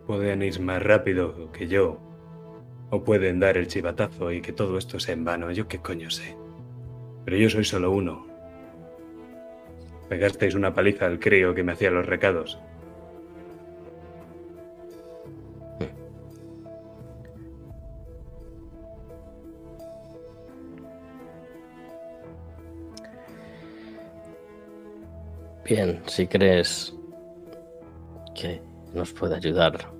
Pueden 0.07 0.43
ir 0.43 0.61
más 0.61 0.81
rápido 0.81 1.51
que 1.51 1.67
yo. 1.67 1.99
O 2.91 3.03
pueden 3.03 3.41
dar 3.41 3.57
el 3.57 3.67
chivatazo 3.67 4.31
y 4.31 4.41
que 4.43 4.53
todo 4.53 4.79
esto 4.79 5.01
sea 5.01 5.15
en 5.15 5.25
vano. 5.25 5.51
Yo 5.51 5.67
qué 5.67 5.81
coño 5.81 6.09
sé. 6.09 6.37
Pero 7.25 7.37
yo 7.37 7.51
soy 7.51 7.65
solo 7.65 7.91
uno. 7.91 8.29
Pegasteis 10.09 10.55
una 10.55 10.73
paliza 10.73 11.07
al 11.07 11.19
crío 11.19 11.53
que 11.53 11.65
me 11.65 11.73
hacía 11.73 11.91
los 11.91 12.07
recados. 12.07 12.61
Bien, 25.65 26.03
si 26.07 26.27
crees 26.27 26.95
que 28.35 28.61
nos 28.93 29.13
puede 29.13 29.37
ayudar, 29.37 29.91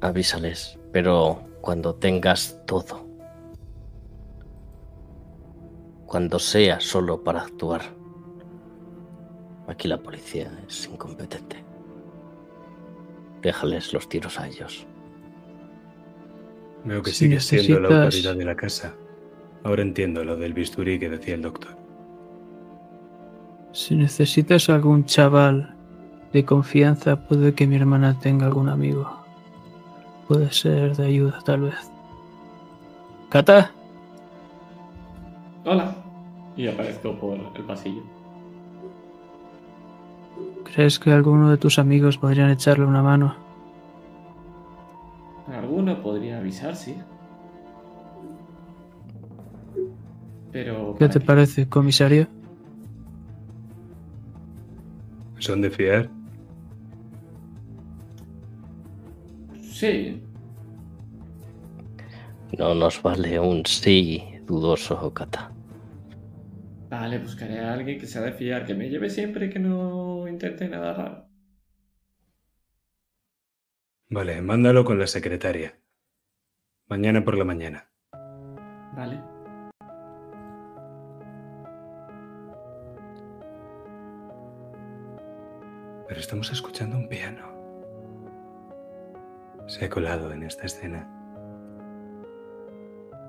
avísales, 0.00 0.78
pero 0.92 1.42
cuando 1.60 1.96
tengas 1.96 2.60
todo, 2.64 3.04
cuando 6.06 6.38
sea 6.38 6.78
solo 6.78 7.24
para 7.24 7.40
actuar. 7.40 7.82
Aquí 9.66 9.88
la 9.88 9.98
policía 9.98 10.52
es 10.68 10.86
incompetente. 10.86 11.56
Déjales 13.42 13.92
los 13.92 14.08
tiros 14.08 14.38
a 14.38 14.46
ellos. 14.46 14.86
Veo 16.84 17.02
que 17.02 17.10
Si 17.10 17.24
sigue 17.24 17.40
siendo 17.40 17.80
la 17.80 18.04
autoridad 18.04 18.36
de 18.36 18.44
la 18.44 18.54
casa. 18.54 18.94
Ahora 19.64 19.82
entiendo 19.82 20.22
lo 20.22 20.36
del 20.36 20.52
bisturí 20.52 21.00
que 21.00 21.08
decía 21.08 21.34
el 21.34 21.42
doctor. 21.42 21.83
Si 23.74 23.96
necesitas 23.96 24.70
algún 24.70 25.04
chaval 25.04 25.74
de 26.32 26.44
confianza, 26.44 27.16
puede 27.26 27.54
que 27.54 27.66
mi 27.66 27.74
hermana 27.74 28.16
tenga 28.20 28.46
algún 28.46 28.68
amigo. 28.68 29.10
Puede 30.28 30.52
ser 30.52 30.96
de 30.96 31.06
ayuda, 31.06 31.40
tal 31.44 31.62
vez. 31.62 31.90
¿Cata? 33.30 33.72
Hola. 35.64 35.92
Y 36.56 36.68
aparezco 36.68 37.18
por 37.18 37.36
el 37.36 37.64
pasillo. 37.64 38.02
¿Crees 40.72 41.00
que 41.00 41.10
alguno 41.10 41.50
de 41.50 41.56
tus 41.56 41.80
amigos 41.80 42.16
podrían 42.16 42.50
echarle 42.50 42.84
una 42.84 43.02
mano? 43.02 43.34
Alguno 45.52 46.00
podría 46.00 46.38
avisar, 46.38 46.76
sí. 46.76 46.94
Pero. 50.52 50.94
¿Qué 50.96 51.06
¿para 51.06 51.10
te 51.10 51.20
parece, 51.20 51.68
comisario? 51.68 52.28
¿Son 55.38 55.60
de 55.60 55.70
fiar? 55.70 56.10
Sí. 59.60 60.22
No 62.58 62.74
nos 62.74 63.02
vale 63.02 63.38
un 63.38 63.66
sí 63.66 64.22
dudoso, 64.46 65.12
Kata. 65.12 65.52
Vale, 66.88 67.18
buscaré 67.18 67.58
a 67.58 67.72
alguien 67.72 67.98
que 67.98 68.06
sea 68.06 68.22
de 68.22 68.32
fiar, 68.32 68.64
que 68.64 68.74
me 68.74 68.88
lleve 68.88 69.10
siempre 69.10 69.46
y 69.46 69.50
que 69.50 69.58
no 69.58 70.28
intente 70.28 70.68
nada 70.68 70.94
raro. 70.94 71.28
Vale, 74.10 74.40
mándalo 74.42 74.84
con 74.84 74.98
la 74.98 75.08
secretaria. 75.08 75.76
Mañana 76.86 77.24
por 77.24 77.36
la 77.36 77.44
mañana. 77.44 77.90
Vale. 78.94 79.33
Pero 86.06 86.20
estamos 86.20 86.52
escuchando 86.52 86.96
un 86.96 87.08
piano. 87.08 87.54
Se 89.66 89.86
ha 89.86 89.88
colado 89.88 90.32
en 90.32 90.42
esta 90.42 90.66
escena. 90.66 91.08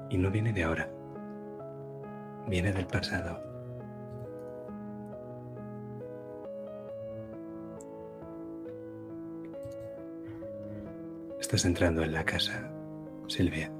Y 0.09 0.17
no 0.17 0.29
viene 0.29 0.51
de 0.51 0.63
ahora. 0.63 0.89
Viene 2.47 2.73
del 2.73 2.85
pasado. 2.85 3.41
Estás 11.39 11.65
entrando 11.65 12.03
en 12.03 12.11
la 12.11 12.25
casa, 12.25 12.69
Silvia. 13.27 13.71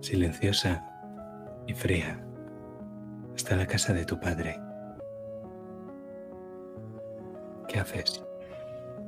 Silenciosa 0.00 0.84
y 1.66 1.74
fría. 1.74 2.18
Está 3.36 3.54
la 3.54 3.66
casa 3.66 3.92
de 3.92 4.04
tu 4.04 4.18
padre. 4.18 4.58
¿Qué 7.74 7.80
haces? 7.80 8.22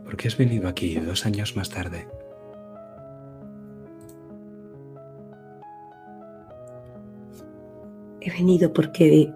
¿Por 0.04 0.16
qué 0.16 0.26
has 0.26 0.36
venido 0.36 0.66
aquí 0.66 0.96
dos 0.96 1.24
años 1.24 1.54
más 1.54 1.70
tarde? 1.70 2.08
He 8.20 8.28
venido 8.32 8.72
porque 8.72 9.32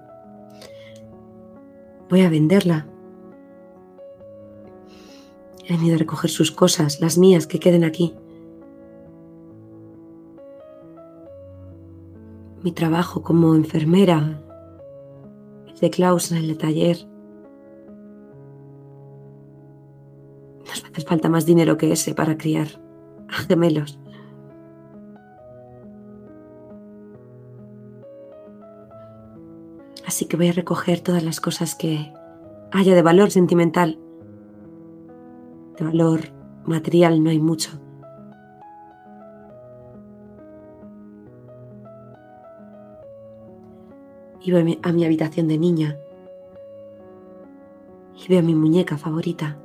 voy 2.09 2.23
a 2.23 2.28
venderla. 2.28 2.89
He 5.65 5.74
venido 5.74 5.94
a 5.94 5.98
recoger 5.98 6.28
sus 6.28 6.51
cosas, 6.51 7.01
las 7.01 7.16
mías, 7.16 7.47
que 7.47 7.61
queden 7.61 7.85
aquí. 7.85 8.16
Mi 12.65 12.73
trabajo 12.73 13.23
como 13.23 13.55
enfermera, 13.55 14.43
de 15.81 15.89
Klaus 15.89 16.32
en 16.32 16.39
el 16.39 16.59
taller. 16.59 17.10
Falta 21.06 21.28
más 21.28 21.47
dinero 21.47 21.77
que 21.77 21.93
ese 21.93 22.14
para 22.14 22.36
criar 22.39 22.68
gemelos. 23.48 23.98
Así 30.06 30.27
que 30.27 30.36
voy 30.36 30.48
a 30.48 30.52
recoger 30.52 31.01
todas 31.01 31.22
las 31.22 31.40
cosas 31.40 31.74
que 31.74 32.12
haya 32.72 32.94
de 32.94 33.02
valor 33.02 33.31
sentimental. 33.31 33.98
De 35.78 35.85
valor 35.85 36.20
material 36.64 37.22
no 37.22 37.31
hay 37.31 37.39
mucho. 37.39 37.70
Y 44.43 44.52
voy 44.52 44.78
a 44.82 44.93
mi- 44.93 45.05
habitación 45.05 45.48
de 45.48 45.59
niña. 45.59 45.97
Y 48.16 48.28
veo 48.28 48.43
mi 48.43 48.55
muñeca 48.55 48.97
favorita. 48.97 49.56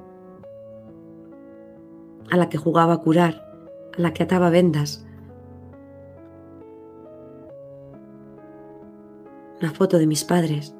A 2.31 2.37
la 2.37 2.49
que 2.49 2.57
jugaba 2.57 2.93
a 2.93 3.01
curar. 3.01 3.45
A 3.97 4.01
la 4.01 4.13
que 4.13 4.23
ataba 4.23 4.49
vendas. 4.49 5.05
una 9.61 9.71
foto 9.71 9.97
de 9.97 10.07
mis 10.07 10.23
padres 10.23 10.75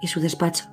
y 0.00 0.06
su 0.06 0.20
despacho. 0.20 0.64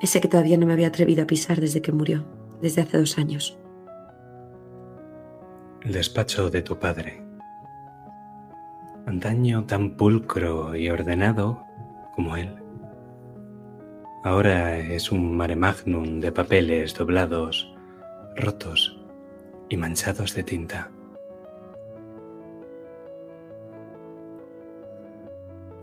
Ese 0.00 0.20
que 0.20 0.28
todavía 0.28 0.56
no 0.56 0.66
me 0.66 0.72
había 0.72 0.88
atrevido 0.88 1.22
a 1.22 1.26
pisar 1.26 1.60
desde 1.60 1.82
que 1.82 1.92
murió, 1.92 2.24
desde 2.62 2.82
hace 2.82 2.98
dos 2.98 3.18
años. 3.18 3.58
El 5.82 5.92
despacho 5.92 6.50
de 6.50 6.62
tu 6.62 6.78
padre. 6.78 7.29
Antaño 9.06 9.64
tan 9.64 9.90
pulcro 9.96 10.76
y 10.76 10.88
ordenado 10.88 11.62
como 12.14 12.36
él. 12.36 12.54
Ahora 14.22 14.78
es 14.78 15.10
un 15.10 15.36
mare 15.36 15.56
magnum 15.56 16.20
de 16.20 16.30
papeles 16.30 16.94
doblados, 16.94 17.74
rotos 18.36 19.00
y 19.68 19.76
manchados 19.76 20.34
de 20.34 20.42
tinta. 20.42 20.90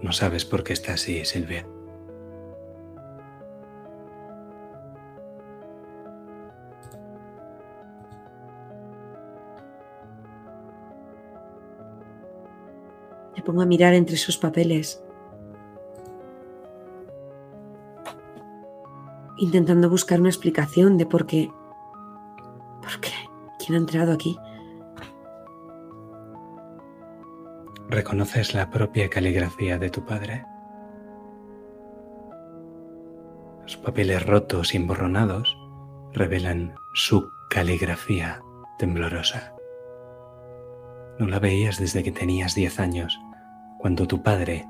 No 0.02 0.12
sabes 0.12 0.46
por 0.46 0.64
qué 0.64 0.74
está 0.74 0.94
así, 0.94 1.26
Silvia. 1.26 1.66
Pongo 13.48 13.62
a 13.62 13.66
mirar 13.66 13.94
entre 13.94 14.16
esos 14.16 14.38
papeles, 14.38 15.02
intentando 19.38 19.90
buscar 19.90 20.20
una 20.20 20.28
explicación 20.28 20.98
de 20.98 21.06
por 21.06 21.26
qué. 21.26 21.50
¿Por 22.82 23.00
qué? 23.00 23.14
¿Quién 23.58 23.76
ha 23.76 23.78
entrado 23.78 24.12
aquí? 24.12 24.38
¿Reconoces 27.88 28.54
la 28.54 28.70
propia 28.70 29.10
caligrafía 29.10 29.80
de 29.80 29.90
tu 29.92 30.04
padre? 30.04 30.46
Los 33.62 33.78
papeles 33.78 34.26
rotos 34.26 34.74
y 34.74 34.78
emborronados 34.78 35.58
revelan 36.12 36.76
su 36.94 37.30
caligrafía 37.50 38.42
temblorosa. 38.78 39.54
No 41.18 41.28
la 41.28 41.40
veías 41.40 41.80
desde 41.80 42.04
que 42.04 42.12
tenías 42.12 42.54
10 42.54 42.80
años, 42.82 43.18
cuando 43.80 44.08
tu 44.08 44.22
padre 44.22 44.66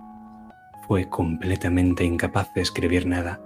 fue 0.87 1.09
completamente 1.09 2.03
incapaz 2.03 2.53
de 2.53 2.61
escribir 2.61 3.05
nada. 3.05 3.39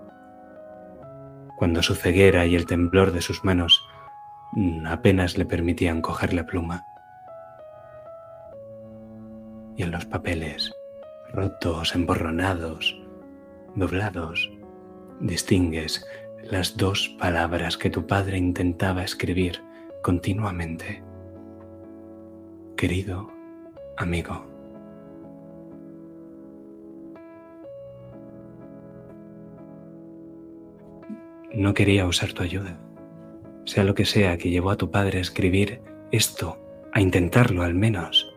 Cuando 1.57 1.83
su 1.83 1.95
ceguera 1.95 2.45
y 2.45 2.55
el 2.55 2.65
temblor 2.65 3.11
de 3.11 3.21
sus 3.21 3.43
manos 3.43 3.81
apenas 4.85 5.37
le 5.37 5.45
permitían 5.45 6.01
coger 6.01 6.33
la 6.33 6.45
pluma 6.45 6.85
y 9.77 9.83
en 9.83 9.91
los 9.91 10.05
papeles, 10.05 10.73
rotos, 11.33 11.95
emborronados, 11.95 12.99
doblados, 13.75 14.51
distingues 15.19 16.05
las 16.43 16.75
dos 16.75 17.09
palabras 17.19 17.77
que 17.77 17.89
tu 17.89 18.05
padre 18.05 18.37
intentaba 18.37 19.03
escribir 19.03 19.63
continuamente. 20.01 21.03
Querido 22.75 23.31
amigo. 23.97 24.50
No 31.53 31.73
quería 31.73 32.05
usar 32.05 32.33
tu 32.33 32.43
ayuda, 32.43 32.79
sea 33.65 33.83
lo 33.83 33.93
que 33.93 34.05
sea 34.05 34.37
que 34.37 34.49
llevó 34.49 34.71
a 34.71 34.77
tu 34.77 34.89
padre 34.89 35.17
a 35.17 35.21
escribir 35.21 35.81
esto, 36.11 36.57
a 36.93 37.01
intentarlo 37.01 37.63
al 37.63 37.73
menos 37.73 38.31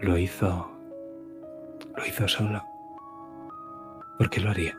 lo 0.00 0.16
hizo, 0.16 0.70
lo 1.96 2.06
hizo 2.06 2.28
solo. 2.28 2.62
¿Por 4.16 4.30
qué 4.30 4.40
lo 4.40 4.50
haría? 4.50 4.76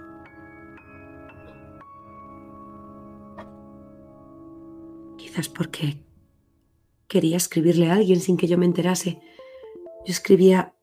Quizás 5.17 5.49
porque 5.49 6.03
quería 7.08 7.38
escribirle 7.38 7.90
a 7.90 7.93
alguien 7.93 8.19
sin 8.19 8.38
que 8.38 8.48
yo 8.48 8.58
me 8.58 8.66
enterase. 8.66 9.22
Yo 10.06 10.11
escribía 10.11 10.74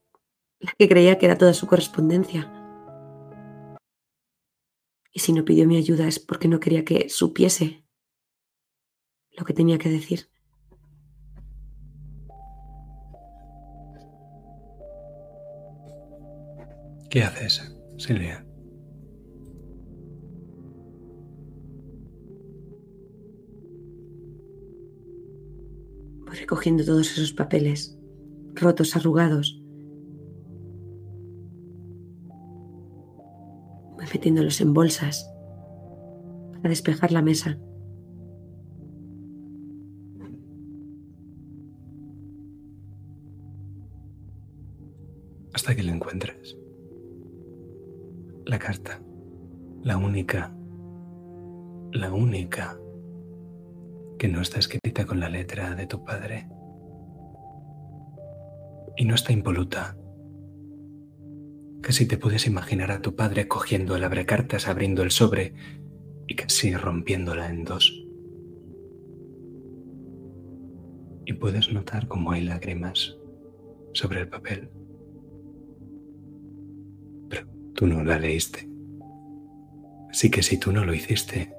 la 0.60 0.73
que 0.78 0.89
creía 0.89 1.18
que 1.18 1.26
era 1.26 1.39
toda 1.39 1.55
su 1.55 1.66
correspondencia. 1.66 2.50
Y 5.17 5.20
si 5.20 5.33
no 5.33 5.47
pidió 5.47 5.67
mi 5.67 5.78
ayuda 5.78 6.07
es 6.07 6.19
porque 6.20 6.47
no 6.47 6.61
quería 6.61 6.85
que 6.85 7.09
supiese 7.09 7.83
lo 9.35 9.47
que 9.47 9.55
tenía 9.55 9.78
que 9.78 9.89
decir. 9.89 10.28
¿Qué 17.09 17.23
haces, 17.23 17.75
Silvia? 17.97 18.47
Voy 26.27 26.36
recogiendo 26.36 26.85
todos 26.85 27.11
esos 27.12 27.33
papeles, 27.33 27.99
rotos, 28.53 28.95
arrugados. 28.97 29.62
Metiéndolos 34.17 34.62
en 34.62 34.73
bolsas 34.73 35.31
para 36.55 36.70
despejar 36.70 37.12
la 37.12 37.20
mesa. 37.20 37.59
Hasta 45.53 45.75
que 45.75 45.83
lo 45.83 45.93
encuentres 45.93 46.57
la 48.47 48.59
carta, 48.59 49.03
la 49.83 49.99
única, 49.99 50.57
la 51.93 52.11
única 52.12 52.78
que 54.19 54.28
no 54.28 54.41
está 54.41 54.61
escrita 54.61 55.05
con 55.05 55.20
la 55.20 55.28
letra 55.28 55.75
de 55.75 55.86
tu 55.86 56.03
padre. 56.05 56.49
Y 58.97 59.05
no 59.05 59.15
está 59.15 59.33
impoluta. 59.35 59.95
Casi 61.86 62.05
te 62.05 62.18
puedes 62.18 62.48
imaginar 62.48 62.90
a 62.90 63.00
tu 63.00 63.15
padre 63.15 63.47
cogiendo 63.47 63.94
el 63.94 64.02
abrecartas, 64.02 64.66
abriendo 64.66 65.05
el 65.05 65.12
sobre 65.12 65.55
y 66.26 66.34
casi 66.34 66.74
rompiéndola 66.74 67.48
en 67.48 67.62
dos. 67.62 68.05
Y 71.26 71.32
puedes 71.34 71.73
notar 71.73 72.08
cómo 72.08 72.32
hay 72.32 72.42
lágrimas 72.42 73.16
sobre 73.92 74.23
el 74.23 74.28
papel. 74.28 74.68
Tú 77.76 77.86
no 77.86 78.02
la 78.02 78.18
leíste. 78.18 78.68
Así 80.10 80.28
que 80.28 80.42
si 80.42 80.58
tú 80.58 80.73
no 80.73 80.84
lo 80.84 80.92
hiciste, 80.92 81.55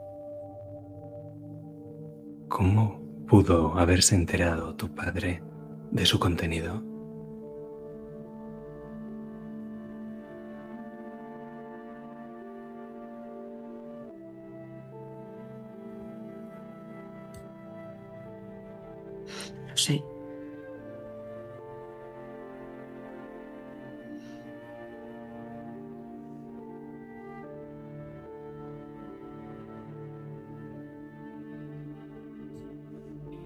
¿cómo 2.49 3.01
pudo 3.30 3.77
haberse 3.77 4.15
enterado 4.15 4.75
tu 4.75 4.93
padre 4.93 5.41
de 5.89 6.06
su 6.06 6.19
contenido? 6.19 6.97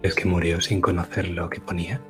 ¿Es 0.04 0.16
que 0.16 0.26
murió 0.26 0.60
sin 0.62 0.82
conocer 0.82 1.30
lo 1.30 1.50
que 1.50 1.62
ponía? 1.62 2.02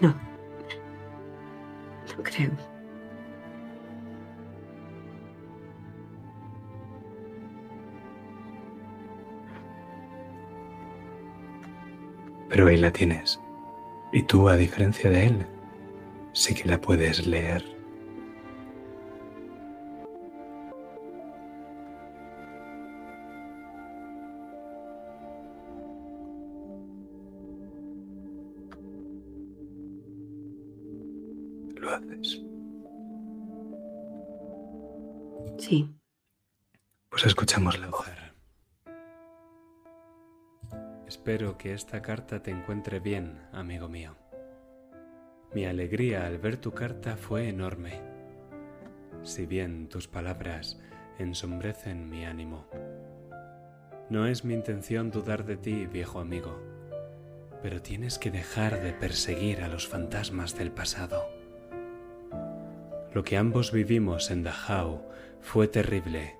No. 0.00 0.08
No 2.16 2.22
creo. 2.22 2.73
Pero 12.54 12.68
ahí 12.68 12.76
la 12.76 12.92
tienes. 12.92 13.40
Y 14.12 14.22
tú, 14.22 14.48
a 14.48 14.56
diferencia 14.56 15.10
de 15.10 15.26
él, 15.26 15.46
sí 16.34 16.54
que 16.54 16.68
la 16.68 16.80
puedes 16.80 17.26
leer. 17.26 17.64
Lo 31.74 31.90
haces. 31.90 32.40
Sí. 35.58 35.92
Pues 37.10 37.26
escuchamos 37.26 37.76
la 37.80 37.88
voz. 37.88 38.13
Espero 41.24 41.56
que 41.56 41.72
esta 41.72 42.02
carta 42.02 42.42
te 42.42 42.50
encuentre 42.50 43.00
bien, 43.00 43.38
amigo 43.50 43.88
mío. 43.88 44.14
Mi 45.54 45.64
alegría 45.64 46.26
al 46.26 46.36
ver 46.36 46.58
tu 46.58 46.72
carta 46.72 47.16
fue 47.16 47.48
enorme, 47.48 48.02
si 49.22 49.46
bien 49.46 49.88
tus 49.88 50.06
palabras 50.06 50.78
ensombrecen 51.18 52.10
mi 52.10 52.26
ánimo. 52.26 52.66
No 54.10 54.26
es 54.26 54.44
mi 54.44 54.52
intención 54.52 55.10
dudar 55.10 55.46
de 55.46 55.56
ti, 55.56 55.86
viejo 55.86 56.20
amigo, 56.20 56.60
pero 57.62 57.80
tienes 57.80 58.18
que 58.18 58.30
dejar 58.30 58.82
de 58.82 58.92
perseguir 58.92 59.62
a 59.62 59.68
los 59.68 59.88
fantasmas 59.88 60.58
del 60.58 60.72
pasado. 60.72 61.24
Lo 63.14 63.24
que 63.24 63.38
ambos 63.38 63.72
vivimos 63.72 64.30
en 64.30 64.42
Dachau 64.42 65.00
fue 65.40 65.68
terrible, 65.68 66.36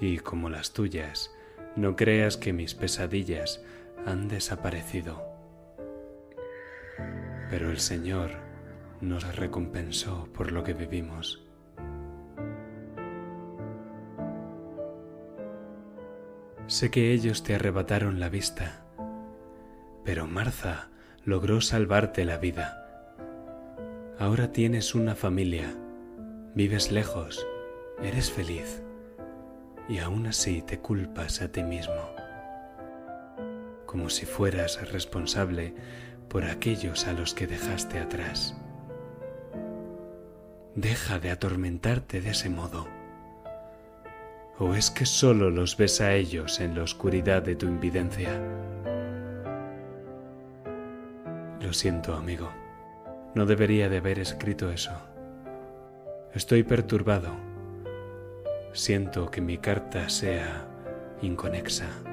y 0.00 0.18
como 0.18 0.48
las 0.48 0.74
tuyas, 0.74 1.32
no 1.74 1.96
creas 1.96 2.36
que 2.36 2.52
mis 2.52 2.74
pesadillas 2.74 3.60
han 4.06 4.28
desaparecido. 4.28 5.22
Pero 7.50 7.70
el 7.70 7.78
Señor 7.78 8.30
nos 9.00 9.36
recompensó 9.36 10.28
por 10.32 10.52
lo 10.52 10.62
que 10.62 10.74
vivimos. 10.74 11.44
Sé 16.66 16.90
que 16.90 17.12
ellos 17.12 17.42
te 17.42 17.56
arrebataron 17.56 18.20
la 18.20 18.28
vista, 18.28 18.84
pero 20.04 20.28
Martha 20.28 20.90
logró 21.24 21.60
salvarte 21.60 22.24
la 22.24 22.36
vida. 22.36 22.76
Ahora 24.20 24.52
tienes 24.52 24.94
una 24.94 25.16
familia, 25.16 25.74
vives 26.54 26.92
lejos, 26.92 27.44
eres 28.02 28.30
feliz 28.30 28.82
y 29.88 29.98
aún 29.98 30.28
así 30.28 30.62
te 30.62 30.78
culpas 30.78 31.42
a 31.42 31.50
ti 31.50 31.64
mismo, 31.64 32.14
como 33.90 34.08
si 34.08 34.24
fueras 34.24 34.88
responsable 34.92 35.74
por 36.28 36.44
aquellos 36.44 37.08
a 37.08 37.12
los 37.12 37.34
que 37.34 37.48
dejaste 37.48 37.98
atrás. 37.98 38.54
Deja 40.76 41.18
de 41.18 41.32
atormentarte 41.32 42.20
de 42.20 42.30
ese 42.30 42.50
modo. 42.50 42.86
¿O 44.60 44.76
es 44.76 44.92
que 44.92 45.06
solo 45.06 45.50
los 45.50 45.76
ves 45.76 46.00
a 46.00 46.14
ellos 46.14 46.60
en 46.60 46.76
la 46.76 46.84
oscuridad 46.84 47.42
de 47.42 47.56
tu 47.56 47.66
invidencia? 47.66 48.40
Lo 51.60 51.72
siento, 51.72 52.14
amigo. 52.14 52.48
No 53.34 53.44
debería 53.44 53.88
de 53.88 53.96
haber 53.96 54.20
escrito 54.20 54.70
eso. 54.70 54.92
Estoy 56.32 56.62
perturbado 56.62 57.50
siento 58.72 59.28
que 59.32 59.40
mi 59.40 59.58
carta 59.58 60.08
sea 60.08 60.64
inconexa. 61.22 62.09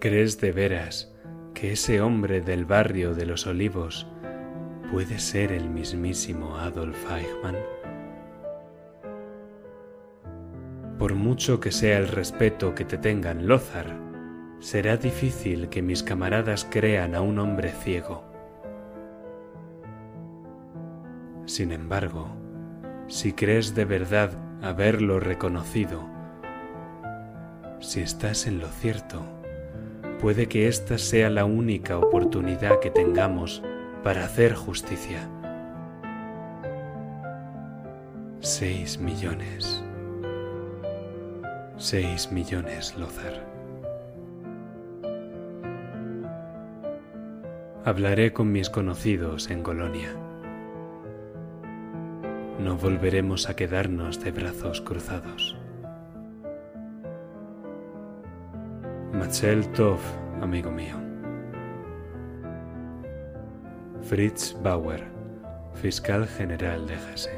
¿Crees 0.00 0.40
de 0.40 0.52
veras 0.52 1.12
que 1.54 1.72
ese 1.72 2.00
hombre 2.00 2.40
del 2.40 2.64
barrio 2.64 3.14
de 3.14 3.26
los 3.26 3.48
olivos 3.48 4.06
puede 4.92 5.18
ser 5.18 5.50
el 5.50 5.68
mismísimo 5.68 6.56
Adolf 6.56 7.04
Eichmann? 7.10 7.56
Por 11.00 11.16
mucho 11.16 11.58
que 11.58 11.72
sea 11.72 11.98
el 11.98 12.06
respeto 12.06 12.76
que 12.76 12.84
te 12.84 12.96
tengan 12.96 13.48
Lozar, 13.48 13.98
será 14.60 14.96
difícil 14.96 15.68
que 15.68 15.82
mis 15.82 16.04
camaradas 16.04 16.64
crean 16.70 17.16
a 17.16 17.20
un 17.20 17.40
hombre 17.40 17.70
ciego. 17.70 18.22
Sin 21.44 21.72
embargo, 21.72 22.28
si 23.08 23.32
crees 23.32 23.74
de 23.74 23.84
verdad 23.84 24.30
haberlo 24.62 25.18
reconocido. 25.18 26.08
Si 27.80 28.00
estás 28.00 28.46
en 28.46 28.60
lo 28.60 28.68
cierto, 28.68 29.37
puede 30.18 30.46
que 30.46 30.68
esta 30.68 30.98
sea 30.98 31.30
la 31.30 31.44
única 31.44 31.98
oportunidad 31.98 32.80
que 32.80 32.90
tengamos 32.90 33.62
para 34.02 34.24
hacer 34.24 34.54
justicia. 34.54 35.28
Seis 38.40 38.98
millones. 38.98 39.82
Seis 41.76 42.30
millones, 42.32 42.96
Lozar. 42.96 43.46
Hablaré 47.84 48.32
con 48.32 48.52
mis 48.52 48.68
conocidos 48.68 49.50
en 49.50 49.62
Colonia 49.62 50.10
no 52.58 52.76
volveremos 52.76 53.48
a 53.48 53.54
quedarnos 53.54 54.22
de 54.22 54.32
brazos 54.32 54.80
cruzados. 54.80 55.56
Machel 59.12 59.66
Tov, 59.72 59.98
amigo 60.42 60.70
mío. 60.70 60.96
Fritz 64.02 64.54
Bauer, 64.62 65.04
fiscal 65.74 66.26
general 66.26 66.86
de 66.86 66.94
Hesse. 66.94 67.30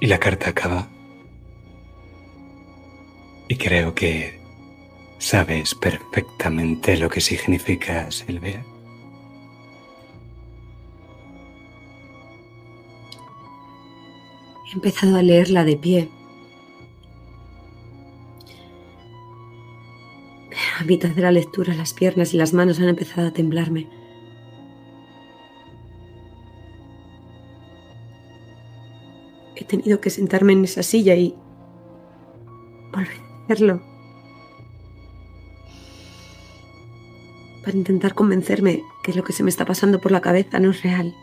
Y 0.00 0.06
la 0.06 0.18
carta 0.18 0.50
acaba 0.50 0.86
y 3.48 3.56
creo 3.56 3.94
que 3.94 4.40
sabes 5.18 5.74
perfectamente 5.74 6.96
lo 6.96 7.08
que 7.08 7.20
significa 7.20 8.10
Silvia. 8.10 8.64
Empezado 14.76 15.16
a 15.16 15.22
leerla 15.22 15.64
de 15.64 15.76
pie. 15.76 16.10
A 20.78 20.84
mitad 20.84 21.10
de 21.10 21.22
la 21.22 21.32
lectura 21.32 21.74
las 21.74 21.94
piernas 21.94 22.34
y 22.34 22.36
las 22.36 22.52
manos 22.52 22.78
han 22.78 22.88
empezado 22.88 23.28
a 23.28 23.32
temblarme. 23.32 23.88
He 29.56 29.64
tenido 29.64 30.00
que 30.00 30.10
sentarme 30.10 30.52
en 30.52 30.64
esa 30.64 30.82
silla 30.82 31.14
y 31.14 31.34
volver 32.92 33.26
hacerlo. 33.46 33.80
Para 37.64 37.76
intentar 37.76 38.14
convencerme 38.14 38.82
que 39.02 39.12
lo 39.12 39.24
que 39.24 39.32
se 39.32 39.42
me 39.42 39.50
está 39.50 39.64
pasando 39.64 40.00
por 40.00 40.12
la 40.12 40.20
cabeza 40.20 40.58
no 40.58 40.70
es 40.70 40.82
real. 40.82 41.14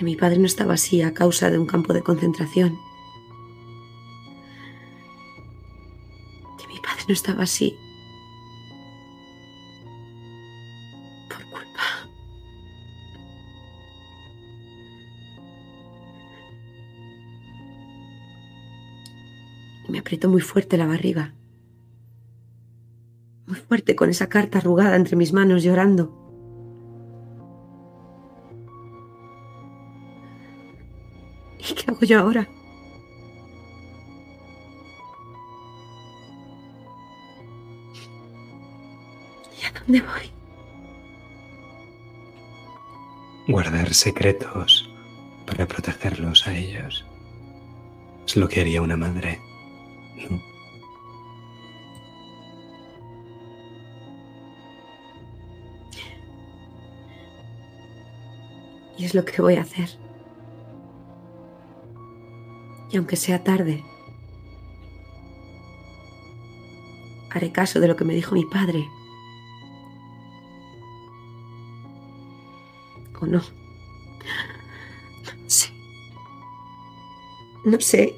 Que 0.00 0.06
mi 0.06 0.16
padre 0.16 0.38
no 0.38 0.46
estaba 0.46 0.72
así 0.72 1.02
a 1.02 1.12
causa 1.12 1.50
de 1.50 1.58
un 1.58 1.66
campo 1.66 1.92
de 1.92 2.00
concentración. 2.00 2.78
Que 6.58 6.66
mi 6.68 6.80
padre 6.80 7.04
no 7.06 7.12
estaba 7.12 7.42
así 7.42 7.76
me 19.86 19.98
apretó 19.98 20.30
muy 20.30 20.40
fuerte 20.40 20.78
la 20.78 20.86
barriga. 20.86 21.34
Muy 23.46 23.56
fuerte 23.56 23.94
con 23.94 24.08
esa 24.08 24.30
carta 24.30 24.56
arrugada 24.56 24.96
entre 24.96 25.16
mis 25.16 25.34
manos 25.34 25.62
llorando. 25.62 26.19
Hago 32.00 32.06
yo 32.06 32.18
ahora? 32.20 32.48
¿Y 39.60 39.66
a 39.66 39.80
dónde 39.80 40.00
voy? 40.00 40.30
Guardar 43.48 43.92
secretos 43.92 44.90
para 45.46 45.66
protegerlos 45.66 46.46
a 46.46 46.56
ellos. 46.56 47.04
Es 48.26 48.36
lo 48.36 48.48
que 48.48 48.60
haría 48.60 48.80
una 48.80 48.96
madre. 48.96 49.40
Y 58.96 59.04
es 59.04 59.14
lo 59.14 59.24
que 59.24 59.40
voy 59.42 59.56
a 59.56 59.62
hacer. 59.62 59.88
Y 62.92 62.96
aunque 62.96 63.16
sea 63.16 63.44
tarde, 63.44 63.84
haré 67.30 67.52
caso 67.52 67.80
de 67.80 67.88
lo 67.88 67.96
que 67.96 68.04
me 68.04 68.14
dijo 68.14 68.34
mi 68.34 68.44
padre. 68.44 68.86
¿O 73.20 73.26
no? 73.26 73.38
No 73.38 73.42
sé. 75.46 75.70
No 77.64 77.80
sé. 77.80 78.14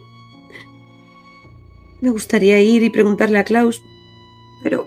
Me 2.00 2.10
gustaría 2.10 2.60
ir 2.60 2.82
y 2.82 2.90
preguntarle 2.90 3.38
a 3.38 3.44
Klaus, 3.44 3.82
pero... 4.62 4.86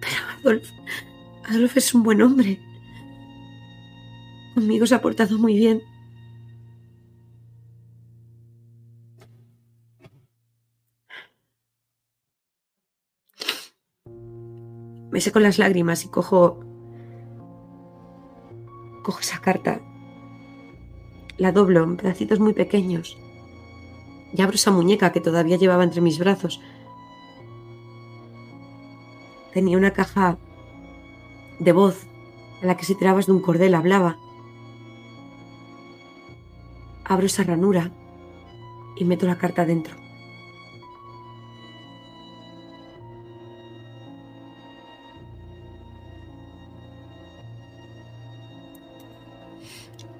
Pero 0.00 0.16
Adolf... 0.40 0.70
Adolf 1.44 1.76
es 1.76 1.94
un 1.94 2.02
buen 2.02 2.22
hombre. 2.22 2.58
Conmigo 4.76 4.88
se 4.88 4.94
ha 4.94 5.00
portado 5.00 5.38
muy 5.38 5.56
bien. 5.56 5.82
Me 15.10 15.22
seco 15.22 15.40
las 15.40 15.58
lágrimas 15.58 16.04
y 16.04 16.08
cojo. 16.08 16.60
Cojo 19.02 19.20
esa 19.20 19.40
carta. 19.40 19.80
La 21.38 21.52
doblo 21.52 21.82
en 21.82 21.96
pedacitos 21.96 22.38
muy 22.38 22.52
pequeños. 22.52 23.16
Y 24.34 24.42
abro 24.42 24.56
esa 24.56 24.72
muñeca 24.72 25.10
que 25.10 25.22
todavía 25.22 25.56
llevaba 25.56 25.84
entre 25.84 26.02
mis 26.02 26.18
brazos. 26.18 26.60
Tenía 29.54 29.78
una 29.78 29.94
caja 29.94 30.36
de 31.60 31.72
voz 31.72 32.06
a 32.62 32.66
la 32.66 32.76
que 32.76 32.84
si 32.84 32.94
tirabas 32.94 33.24
de 33.24 33.32
un 33.32 33.40
cordel 33.40 33.74
hablaba. 33.74 34.18
Abro 37.08 37.26
esa 37.26 37.44
ranura 37.44 37.92
y 38.96 39.04
meto 39.04 39.26
la 39.26 39.38
carta 39.38 39.64
dentro. 39.64 39.94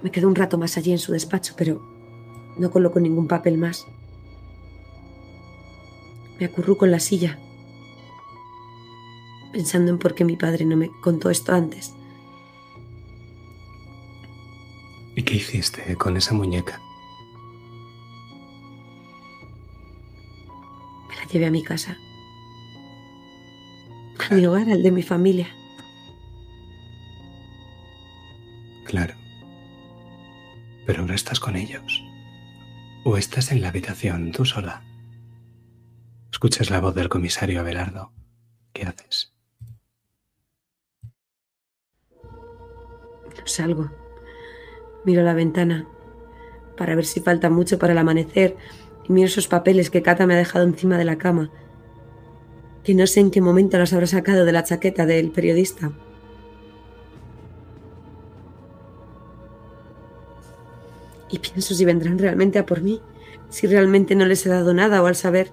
Me 0.02 0.12
quedo 0.12 0.28
un 0.28 0.36
rato 0.36 0.58
más 0.58 0.76
allí 0.76 0.92
en 0.92 0.98
su 0.98 1.10
despacho, 1.10 1.55
pero 1.56 1.82
no 2.56 2.70
coloco 2.70 3.00
ningún 3.00 3.26
papel 3.26 3.58
más. 3.58 3.84
Me 6.39 6.47
acurruco 6.47 6.84
en 6.84 6.92
la 6.92 7.00
silla, 7.00 7.36
pensando 9.52 9.90
en 9.90 9.98
por 9.98 10.15
qué 10.15 10.24
mi 10.24 10.36
padre 10.36 10.65
no 10.65 10.76
me 10.76 10.90
contó 11.00 11.31
esto 11.31 11.52
antes. 11.52 11.92
Qué 15.36 15.42
hiciste 15.58 15.97
con 15.97 16.16
esa 16.16 16.34
muñeca? 16.34 16.81
Me 21.08 21.16
la 21.16 21.24
llevé 21.31 21.47
a 21.47 21.50
mi 21.50 21.62
casa. 21.62 21.97
A 24.31 24.34
mi 24.34 24.47
hogar, 24.47 24.70
al 24.70 24.82
de 24.82 24.90
mi 24.90 25.02
familia. 25.02 25.48
Claro. 28.86 29.15
Pero 30.86 31.02
ahora 31.02 31.15
estás 31.15 31.39
con 31.39 31.56
ellos. 31.56 32.02
O 33.05 33.16
estás 33.16 33.52
en 33.52 33.60
la 33.60 33.68
habitación 33.68 34.32
tú 34.32 34.44
sola. 34.44 34.82
Escuchas 36.32 36.70
la 36.70 36.81
voz 36.81 36.94
del 36.94 37.08
comisario 37.08 37.60
Abelardo. 37.60 38.12
¿Qué 38.73 38.84
haces? 38.84 39.32
Salgo. 43.44 44.06
Miro 45.07 45.23
la 45.23 45.35
ventana 45.35 45.86
para 46.76 46.94
ver 46.94 47.07
si 47.07 47.20
falta 47.20 47.49
mucho 47.49 47.78
para 47.78 47.93
el 47.93 47.99
amanecer 47.99 48.57
y 49.09 49.12
miro 49.12 49.28
esos 49.28 49.47
papeles 49.49 49.89
que 49.89 50.02
Cata 50.02 50.26
me 50.26 50.35
ha 50.35 50.39
dejado 50.39 50.65
encima 50.65 50.99
de 50.99 51.05
la 51.05 51.17
cama, 51.17 51.51
que 52.83 52.94
no 52.94 53.07
sé 53.07 53.20
en 53.20 53.31
qué 53.31 53.41
momento 53.41 53.78
los 53.78 53.93
habrá 53.93 54.07
sacado 54.07 54.44
de 54.44 54.52
la 54.52 54.65
chaqueta 54.65 55.07
del 55.07 55.31
periodista. 55.31 55.93
Y 61.31 61.39
pienso 61.39 61.75
si 61.75 61.85
vendrán 61.85 62.18
realmente 62.18 62.59
a 62.59 62.67
por 62.67 62.83
mí, 62.83 63.01
si 63.49 63.68
realmente 63.68 64.17
no 64.17 64.26
les 64.26 64.44
he 64.44 64.49
dado 64.49 64.75
nada 64.75 65.02
o 65.02 65.07
al 65.07 65.17
saber... 65.17 65.52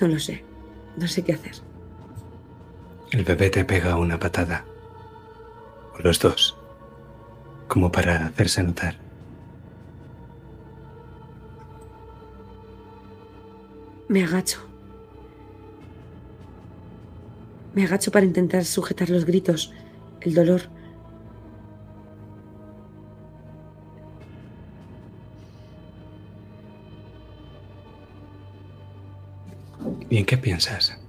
No 0.00 0.08
lo 0.08 0.18
sé, 0.18 0.44
no 0.96 1.06
sé 1.06 1.22
qué 1.22 1.34
hacer. 1.34 1.69
El 3.10 3.24
bebé 3.24 3.50
te 3.50 3.64
pega 3.64 3.96
una 3.96 4.20
patada. 4.20 4.64
O 5.94 5.98
los 5.98 6.20
dos. 6.20 6.56
Como 7.66 7.90
para 7.90 8.26
hacerse 8.26 8.62
notar. 8.62 8.94
Me 14.08 14.22
agacho. 14.22 14.60
Me 17.74 17.84
agacho 17.84 18.12
para 18.12 18.26
intentar 18.26 18.64
sujetar 18.64 19.10
los 19.10 19.24
gritos, 19.24 19.72
el 20.20 20.34
dolor. 20.34 20.62
¿Y 30.08 30.18
en 30.18 30.26
qué 30.26 30.36
piensas? 30.36 30.99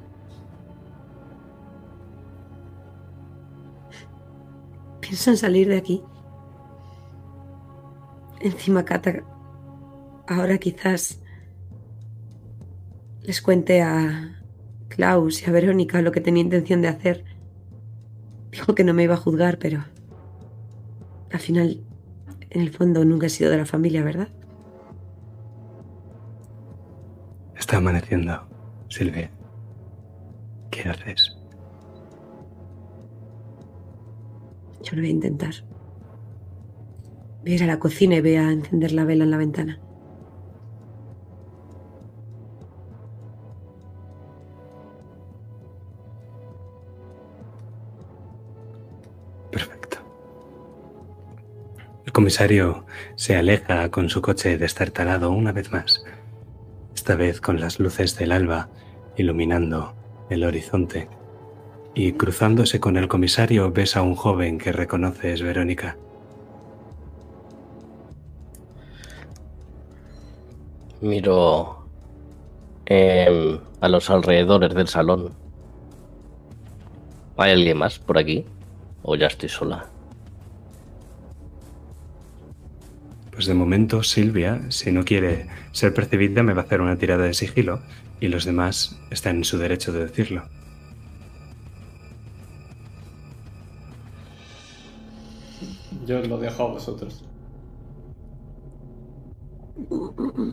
Pienso 5.11 5.31
en 5.31 5.35
salir 5.35 5.67
de 5.67 5.75
aquí. 5.75 6.01
Encima, 8.39 8.85
Cata, 8.85 9.25
ahora 10.25 10.57
quizás 10.57 11.21
les 13.21 13.41
cuente 13.41 13.81
a 13.81 14.41
Klaus 14.87 15.41
y 15.41 15.49
a 15.49 15.51
Verónica 15.51 16.01
lo 16.01 16.13
que 16.13 16.21
tenía 16.21 16.43
intención 16.43 16.81
de 16.81 16.87
hacer. 16.87 17.25
Dijo 18.51 18.73
que 18.73 18.85
no 18.85 18.93
me 18.93 19.03
iba 19.03 19.15
a 19.15 19.17
juzgar, 19.17 19.59
pero 19.59 19.83
al 21.29 21.39
final, 21.39 21.83
en 22.49 22.61
el 22.61 22.71
fondo, 22.71 23.03
nunca 23.03 23.25
he 23.25 23.29
sido 23.29 23.51
de 23.51 23.57
la 23.57 23.65
familia, 23.65 24.05
¿verdad? 24.05 24.29
Está 27.57 27.75
amaneciendo, 27.75 28.47
Silvia. 28.87 29.29
¿Qué 30.69 30.87
haces? 30.87 31.40
Yo 34.83 34.95
lo 34.95 35.01
voy 35.01 35.09
a 35.09 35.11
intentar. 35.11 35.53
Voy 37.41 37.53
a 37.53 37.55
ir 37.55 37.63
a 37.63 37.67
la 37.67 37.79
cocina 37.79 38.15
y 38.15 38.21
voy 38.21 38.35
a 38.35 38.51
encender 38.51 38.91
la 38.91 39.05
vela 39.05 39.23
en 39.23 39.31
la 39.31 39.37
ventana. 39.37 39.79
Perfecto. 49.51 49.97
El 52.05 52.11
comisario 52.11 52.85
se 53.15 53.35
aleja 53.35 53.89
con 53.89 54.09
su 54.09 54.21
coche 54.21 54.57
destartalado 54.57 55.31
una 55.31 55.51
vez 55.51 55.71
más, 55.71 56.03
esta 56.95 57.15
vez 57.15 57.41
con 57.41 57.59
las 57.59 57.79
luces 57.79 58.17
del 58.17 58.31
alba 58.31 58.69
iluminando 59.17 59.93
el 60.29 60.43
horizonte. 60.43 61.09
Y 61.93 62.13
cruzándose 62.13 62.79
con 62.79 62.95
el 62.95 63.07
comisario 63.07 63.71
ves 63.71 63.97
a 63.97 64.01
un 64.01 64.15
joven 64.15 64.57
que 64.57 64.71
reconoces, 64.71 65.41
Verónica. 65.41 65.97
Miro 71.01 71.85
em, 72.85 73.59
a 73.81 73.89
los 73.89 74.09
alrededores 74.09 74.73
del 74.73 74.87
salón. 74.87 75.33
¿Hay 77.37 77.51
alguien 77.51 77.77
más 77.77 77.99
por 77.99 78.17
aquí? 78.17 78.45
¿O 79.01 79.15
ya 79.15 79.27
estoy 79.27 79.49
sola? 79.49 79.87
Pues 83.31 83.47
de 83.47 83.53
momento 83.55 84.03
Silvia, 84.03 84.61
si 84.69 84.91
no 84.91 85.03
quiere 85.03 85.47
ser 85.71 85.93
percibida, 85.93 86.43
me 86.43 86.53
va 86.53 86.61
a 86.61 86.65
hacer 86.65 86.81
una 86.81 86.97
tirada 86.97 87.23
de 87.23 87.33
sigilo 87.33 87.81
y 88.19 88.27
los 88.27 88.45
demás 88.45 88.99
están 89.09 89.37
en 89.37 89.43
su 89.43 89.57
derecho 89.57 89.91
de 89.91 90.05
decirlo. 90.05 90.43
Yo 96.05 96.19
os 96.19 96.27
lo 96.27 96.37
dejo 96.37 96.63
a 96.63 96.67
vosotros. 96.67 97.23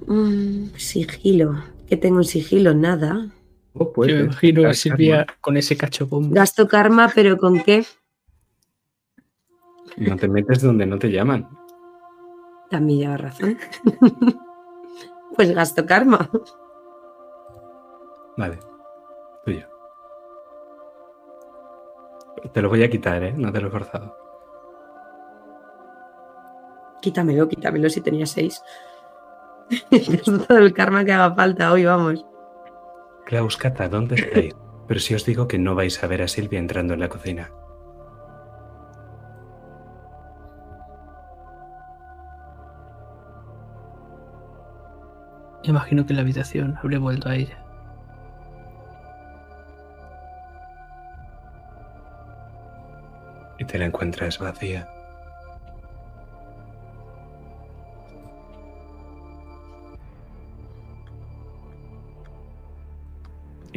Mm, 0.06 0.74
sigilo. 0.76 1.62
¿Qué 1.86 1.96
tengo 1.96 2.18
en 2.18 2.24
sigilo? 2.24 2.74
Nada. 2.74 3.28
Oh, 3.74 3.92
pues, 3.92 4.10
Yo 4.10 4.16
me 4.16 4.22
imagino 4.24 4.68
a 4.68 4.74
Silvia 4.74 5.26
con 5.40 5.56
ese 5.56 5.76
cacho 5.76 6.06
bombo. 6.06 6.34
Gasto 6.34 6.66
karma, 6.68 7.10
pero 7.14 7.38
¿con 7.38 7.60
qué? 7.62 7.84
No 9.96 10.16
te 10.16 10.28
metes 10.28 10.62
donde 10.62 10.86
no 10.86 10.98
te 10.98 11.10
llaman. 11.10 11.48
También 12.70 13.00
lleva 13.00 13.16
razón. 13.16 13.58
pues 15.36 15.54
gasto 15.54 15.86
karma. 15.86 16.30
Vale, 18.36 18.58
tuyo. 19.44 19.66
Te 22.52 22.62
lo 22.62 22.68
voy 22.68 22.82
a 22.82 22.90
quitar, 22.90 23.22
¿eh? 23.22 23.34
No 23.36 23.52
te 23.52 23.60
lo 23.60 23.68
he 23.68 23.70
forzado. 23.70 24.27
Quítamelo, 27.00 27.48
quítamelo 27.48 27.88
si 27.88 28.00
tenía 28.00 28.26
seis. 28.26 28.62
Todo 30.24 30.58
el 30.58 30.72
karma 30.72 31.04
que 31.04 31.12
haga 31.12 31.34
falta 31.34 31.72
hoy, 31.72 31.84
vamos. 31.84 32.24
Klaus, 33.26 33.56
Cata, 33.56 33.88
¿dónde 33.88 34.16
estáis? 34.16 34.56
Pero 34.86 35.00
si 35.00 35.14
os 35.14 35.24
digo 35.26 35.46
que 35.46 35.58
no 35.58 35.74
vais 35.74 36.02
a 36.02 36.06
ver 36.06 36.22
a 36.22 36.28
Silvia 36.28 36.58
entrando 36.58 36.94
en 36.94 37.00
la 37.00 37.10
cocina. 37.10 37.50
Imagino 45.62 46.06
que 46.06 46.14
en 46.14 46.16
la 46.16 46.22
habitación 46.22 46.78
habré 46.82 46.96
vuelto 46.96 47.28
a 47.28 47.36
ella. 47.36 47.58
Y 53.58 53.64
te 53.66 53.76
la 53.76 53.84
encuentras 53.84 54.38
vacía. 54.38 54.88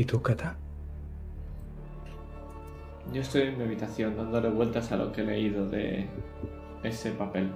¿Y 0.01 0.05
tú, 0.05 0.19
Kata? 0.19 0.57
Yo 3.13 3.21
estoy 3.21 3.43
en 3.43 3.57
mi 3.59 3.65
habitación 3.65 4.17
dándole 4.17 4.49
vueltas 4.49 4.91
a 4.91 4.95
lo 4.95 5.11
que 5.11 5.21
he 5.21 5.23
leído 5.23 5.69
de 5.69 6.07
ese 6.81 7.11
papel. 7.11 7.51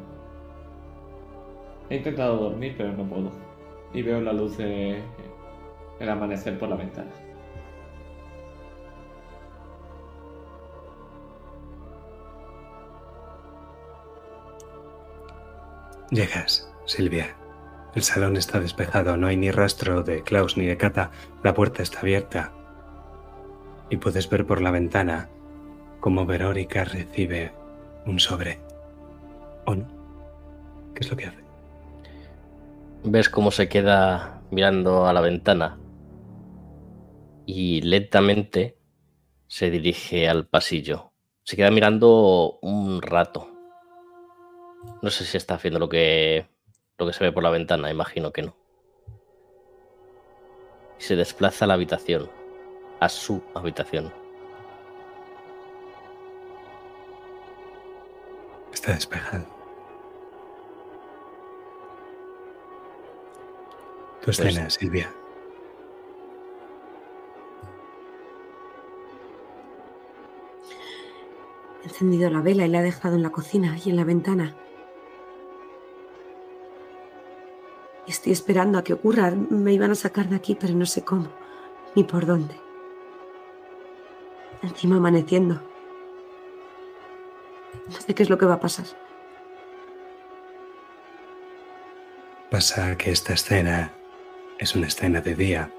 He 1.89 1.95
intentado 1.95 2.37
dormir, 2.37 2.75
pero 2.77 2.93
no 2.93 3.03
puedo. 3.09 3.31
Y 3.95 4.03
veo 4.03 4.21
la 4.21 4.31
luz 4.31 4.57
de 4.59 5.01
el 5.99 6.07
amanecer 6.07 6.59
por 6.59 6.69
la 6.69 6.75
ventana. 6.75 7.09
Llegas, 16.11 16.71
Silvia. 16.85 17.35
El 17.95 18.03
salón 18.03 18.35
está 18.35 18.59
despejado, 18.59 19.15
no 19.15 19.27
hay 19.27 19.37
ni 19.37 19.51
rastro 19.51 20.03
de 20.03 20.21
Klaus 20.21 20.57
ni 20.57 20.65
de 20.65 20.75
Kata, 20.75 21.11
la 21.43 21.53
puerta 21.53 21.81
está 21.81 22.01
abierta. 22.01 22.51
Y 23.89 23.95
puedes 23.95 24.29
ver 24.29 24.45
por 24.45 24.61
la 24.61 24.71
ventana 24.71 25.29
cómo 26.01 26.25
Verónica 26.25 26.83
recibe 26.83 27.53
un 28.05 28.19
sobre. 28.19 28.59
¿O 29.65 29.75
no? 29.75 29.87
¿Qué 30.93 31.03
es 31.03 31.09
lo 31.09 31.15
que 31.15 31.27
hace? 31.27 31.43
Ves 33.05 33.29
cómo 33.29 33.49
se 33.49 33.69
queda 33.69 34.41
mirando 34.51 35.07
a 35.07 35.13
la 35.13 35.21
ventana 35.21 35.77
y 37.45 37.79
lentamente 37.81 38.77
se 39.47 39.71
dirige 39.71 40.27
al 40.27 40.47
pasillo. 40.47 41.13
Se 41.43 41.55
queda 41.55 41.71
mirando 41.71 42.59
un 42.61 43.01
rato. 43.01 43.49
No 45.01 45.09
sé 45.09 45.23
si 45.23 45.37
está 45.37 45.55
haciendo 45.55 45.79
lo 45.79 45.87
que, 45.87 46.47
lo 46.97 47.05
que 47.07 47.13
se 47.13 47.23
ve 47.23 47.31
por 47.31 47.43
la 47.43 47.49
ventana, 47.49 47.91
imagino 47.91 48.31
que 48.31 48.43
no. 48.43 48.55
Y 50.99 51.03
se 51.03 51.15
desplaza 51.15 51.65
a 51.65 51.67
la 51.67 51.73
habitación, 51.73 52.29
a 52.99 53.09
su 53.09 53.43
habitación. 53.53 54.13
Está 58.73 58.93
despejado. 58.93 59.45
Tu 64.21 64.25
Pues- 64.25 64.39
escena, 64.39 64.69
Silvia. 64.69 65.13
He 71.83 71.87
encendido 71.87 72.29
la 72.29 72.41
vela 72.41 72.65
y 72.65 72.69
la 72.69 72.79
he 72.79 72.83
dejado 72.83 73.15
en 73.15 73.23
la 73.23 73.29
cocina 73.31 73.77
y 73.83 73.89
en 73.89 73.95
la 73.95 74.03
ventana. 74.03 74.55
Estoy 78.11 78.31
esperando 78.31 78.77
a 78.77 78.83
que 78.83 78.93
ocurra. 78.93 79.31
Me 79.31 79.73
iban 79.73 79.91
a 79.91 79.95
sacar 79.95 80.29
de 80.29 80.35
aquí, 80.35 80.55
pero 80.55 80.73
no 80.73 80.85
sé 80.85 81.03
cómo, 81.03 81.27
ni 81.95 82.03
por 82.03 82.25
dónde. 82.25 82.55
Encima 84.61 84.97
amaneciendo. 84.97 85.61
No 87.87 88.01
sé 88.01 88.15
qué 88.15 88.23
es 88.23 88.29
lo 88.29 88.37
que 88.37 88.45
va 88.45 88.55
a 88.55 88.59
pasar. 88.59 88.85
Pasa 92.49 92.97
que 92.97 93.11
esta 93.11 93.33
escena 93.33 93.93
es 94.59 94.75
una 94.75 94.87
escena 94.87 95.21
de 95.21 95.35
día. 95.35 95.71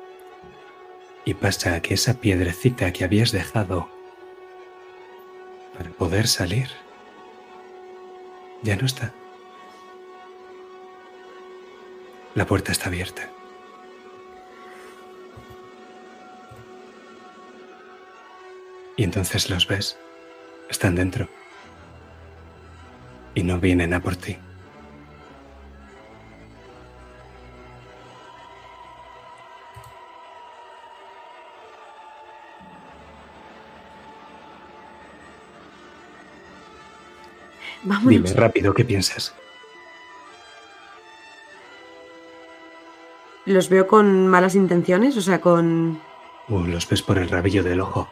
Y 1.24 1.34
pasa 1.34 1.80
que 1.80 1.94
esa 1.94 2.14
piedrecita 2.14 2.92
que 2.92 3.04
habías 3.04 3.32
dejado 3.32 3.88
para 5.76 5.90
poder 5.90 6.28
salir 6.28 6.68
ya 8.62 8.76
no 8.76 8.86
está. 8.86 9.12
La 12.36 12.44
puerta 12.44 12.70
está 12.70 12.88
abierta. 12.88 13.30
Y 18.94 19.04
entonces 19.04 19.48
los 19.48 19.66
ves. 19.66 19.98
Están 20.68 20.96
dentro. 20.96 21.30
Y 23.34 23.42
no 23.42 23.58
vienen 23.58 23.94
a 23.94 24.00
por 24.00 24.16
ti. 24.16 24.36
Vámonos. 37.82 38.10
Dime 38.10 38.32
rápido 38.34 38.74
qué 38.74 38.84
piensas. 38.84 39.34
¿Los 43.46 43.68
veo 43.68 43.86
con 43.86 44.26
malas 44.26 44.56
intenciones? 44.56 45.16
O 45.16 45.20
sea, 45.20 45.40
con... 45.40 46.00
Uh, 46.48 46.64
los 46.64 46.88
ves 46.88 47.00
por 47.00 47.16
el 47.18 47.30
rabillo 47.30 47.62
del 47.62 47.80
ojo. 47.80 48.08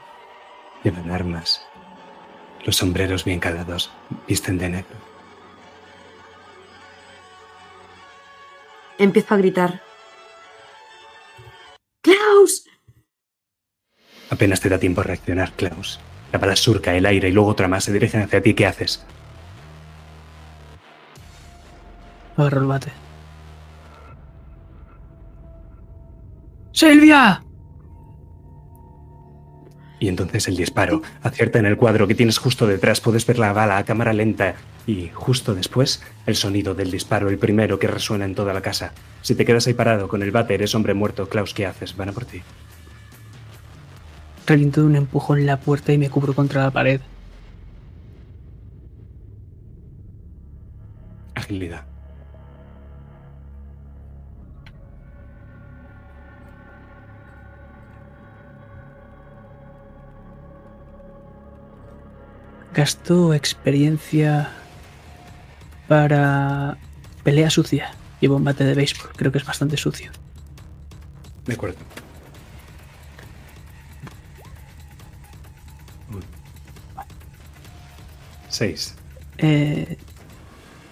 Llevan 0.85 1.11
armas. 1.11 1.67
Los 2.65 2.77
sombreros 2.77 3.25
bien 3.25 3.41
calados. 3.41 3.91
Visten 4.29 4.59
de 4.59 4.69
negro. 4.69 4.97
Empiezo 8.97 9.35
a 9.35 9.39
gritar. 9.39 9.83
¡Klaus! 12.01 12.65
Apenas 14.31 14.61
te 14.61 14.69
da 14.69 14.79
tiempo 14.79 15.01
a 15.01 15.05
reaccionar, 15.05 15.53
Klaus. 15.53 15.99
La 16.33 16.39
bala 16.39 16.55
surca 16.55 16.95
el 16.95 17.07
aire 17.07 17.29
y 17.29 17.33
luego 17.33 17.51
otra 17.51 17.67
más 17.67 17.85
se 17.85 17.93
dirigen 17.93 18.23
hacia 18.23 18.41
ti. 18.41 18.55
¿Qué 18.55 18.67
haces? 18.67 19.05
Agarro 22.37 22.61
el 22.61 22.67
bate. 22.67 22.93
¡Silvia! 26.75 27.41
Y 30.01 30.09
entonces 30.09 30.49
el 30.49 30.57
disparo 30.57 31.03
acierta 31.23 31.61
en 31.61 31.67
el 31.67 31.77
cuadro 31.77 32.09
que 32.09 32.17
tienes 32.17 32.39
justo 32.39 32.67
detrás. 32.67 33.01
Puedes 33.01 33.25
ver 33.27 33.39
la 33.39 33.53
bala 33.53 33.79
a 33.79 33.85
cámara 33.85 34.13
lenta 34.13 34.57
y 34.85 35.09
justo 35.15 35.55
después 35.55 36.03
el 36.27 36.35
sonido 36.35 36.75
del 36.75 36.91
disparo, 36.91 37.31
el 37.31 37.39
primero 37.39 37.79
que 37.79 37.87
resuena 37.87 38.25
en 38.25 38.35
toda 38.35 38.53
la 38.53 38.61
casa. 38.61 38.93
Si 39.23 39.37
te 39.37 39.45
quedas 39.45 39.69
ahí 39.69 39.75
parado 39.75 40.09
con 40.09 40.23
el 40.25 40.33
bate, 40.33 40.55
eres 40.55 40.75
hombre 40.75 40.95
muerto. 40.95 41.29
Klaus, 41.29 41.55
¿qué 41.55 41.65
haces? 41.65 41.97
Van 41.97 42.09
a 42.09 42.13
por 42.13 42.25
ti. 42.25 42.43
Reviento 44.45 44.81
de 44.81 44.89
un 44.89 44.97
empujón 44.97 45.39
en 45.39 45.47
la 45.47 45.61
puerta 45.61 45.93
y 45.93 45.99
me 45.99 46.11
cubro 46.11 46.35
contra 46.35 46.65
la 46.65 46.73
pared. 46.73 47.01
Agilidad. 51.37 51.94
Gasto 62.75 63.35
experiencia 63.35 64.51
para 65.87 66.77
pelea 67.23 67.49
sucia. 67.49 67.93
Llevo 68.21 68.37
un 68.37 68.45
bate 68.45 68.65
de 68.65 68.75
béisbol, 68.75 69.11
creo 69.15 69.31
que 69.31 69.39
es 69.39 69.45
bastante 69.45 69.77
sucio. 69.77 70.11
De 71.47 71.55
acuerdo. 71.55 71.79
Seis. 78.49 78.95
Eh, 79.39 79.99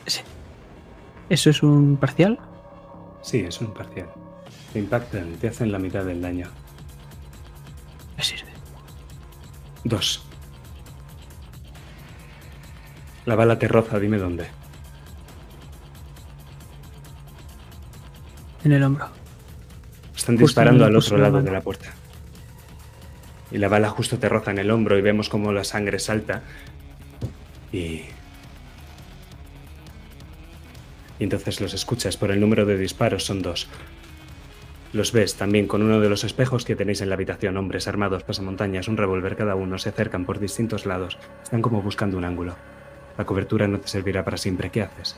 sí. 0.07 0.21
¿Eso 1.29 1.51
es 1.51 1.63
un 1.63 1.97
parcial? 1.97 2.39
Sí, 3.23 3.39
es 3.39 3.61
un 3.61 3.73
parcial. 3.73 4.09
Te 4.73 4.81
impactan, 4.81 5.33
te 5.35 5.49
hacen 5.49 5.71
la 5.71 5.79
mitad 5.79 6.05
del 6.05 6.21
daño. 6.21 6.49
Me 8.17 8.23
sirve. 8.25 8.51
Dos. 9.85 10.25
La 13.25 13.37
bala 13.37 13.59
te 13.59 13.69
roza, 13.69 13.99
dime 13.99 14.19
dónde. 14.19 14.47
En 18.65 18.73
el 18.73 18.83
hombro. 18.83 19.07
Están 20.17 20.37
Justo 20.37 20.47
disparando 20.47 20.85
al 20.85 20.97
otro 20.97 21.17
la 21.17 21.25
lado 21.25 21.43
de 21.43 21.51
la 21.51 21.61
puerta. 21.61 21.91
Y 23.51 23.59
la 23.59 23.69
bala 23.69 23.91
justo 23.91 24.19
te 24.19 24.29
roza 24.29 24.51
en 24.51 24.59
el 24.59 24.71
hombro 24.71 24.99
y 24.99 25.03
vemos 25.03 25.29
cómo 25.29 25.53
la 25.53 25.65
sangre 25.65 25.99
salta. 25.99 26.43
Y... 27.73 28.03
Y 31.19 31.25
entonces 31.25 31.61
los 31.61 31.75
escuchas 31.75 32.17
por 32.17 32.31
el 32.31 32.41
número 32.41 32.67
de 32.67 32.77
disparos, 32.77 33.25
son 33.25 33.43
dos. 33.43 33.69
Los 34.93 35.13
ves 35.13 35.37
también 35.37 35.69
con 35.69 35.83
uno 35.83 36.01
de 36.01 36.09
los 36.09 36.25
espejos 36.25 36.65
que 36.65 36.77
tenéis 36.77 37.01
en 37.01 37.09
la 37.09 37.15
habitación. 37.15 37.57
Hombres 37.57 37.87
armados, 37.89 38.25
pasamontañas, 38.25 38.89
un 38.89 38.97
revólver 38.97 39.37
cada 39.37 39.55
uno, 39.55 39.79
se 39.79 39.91
acercan 39.91 40.25
por 40.25 40.39
distintos 40.39 40.87
lados. 40.87 41.19
Están 41.43 41.63
como 41.63 41.81
buscando 41.83 42.19
un 42.19 42.25
ángulo. 42.25 42.57
La 43.23 43.27
cobertura 43.27 43.69
no 43.69 43.79
te 43.79 43.87
servirá 43.87 44.25
para 44.25 44.37
siempre. 44.37 44.69
¿Qué 44.69 44.83
haces? 44.83 45.17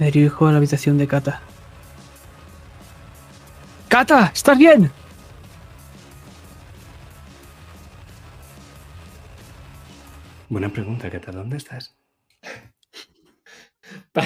Me 0.00 0.06
dirijo 0.10 0.48
a 0.48 0.50
la 0.50 0.56
habitación 0.56 0.98
de 0.98 1.06
Kata. 1.06 1.40
¡Kata! 3.86 4.32
¿Estás 4.34 4.58
bien? 4.58 4.90
Buena 10.48 10.68
pregunta, 10.68 11.08
Kata. 11.08 11.30
¿Dónde 11.30 11.58
estás? 11.58 11.96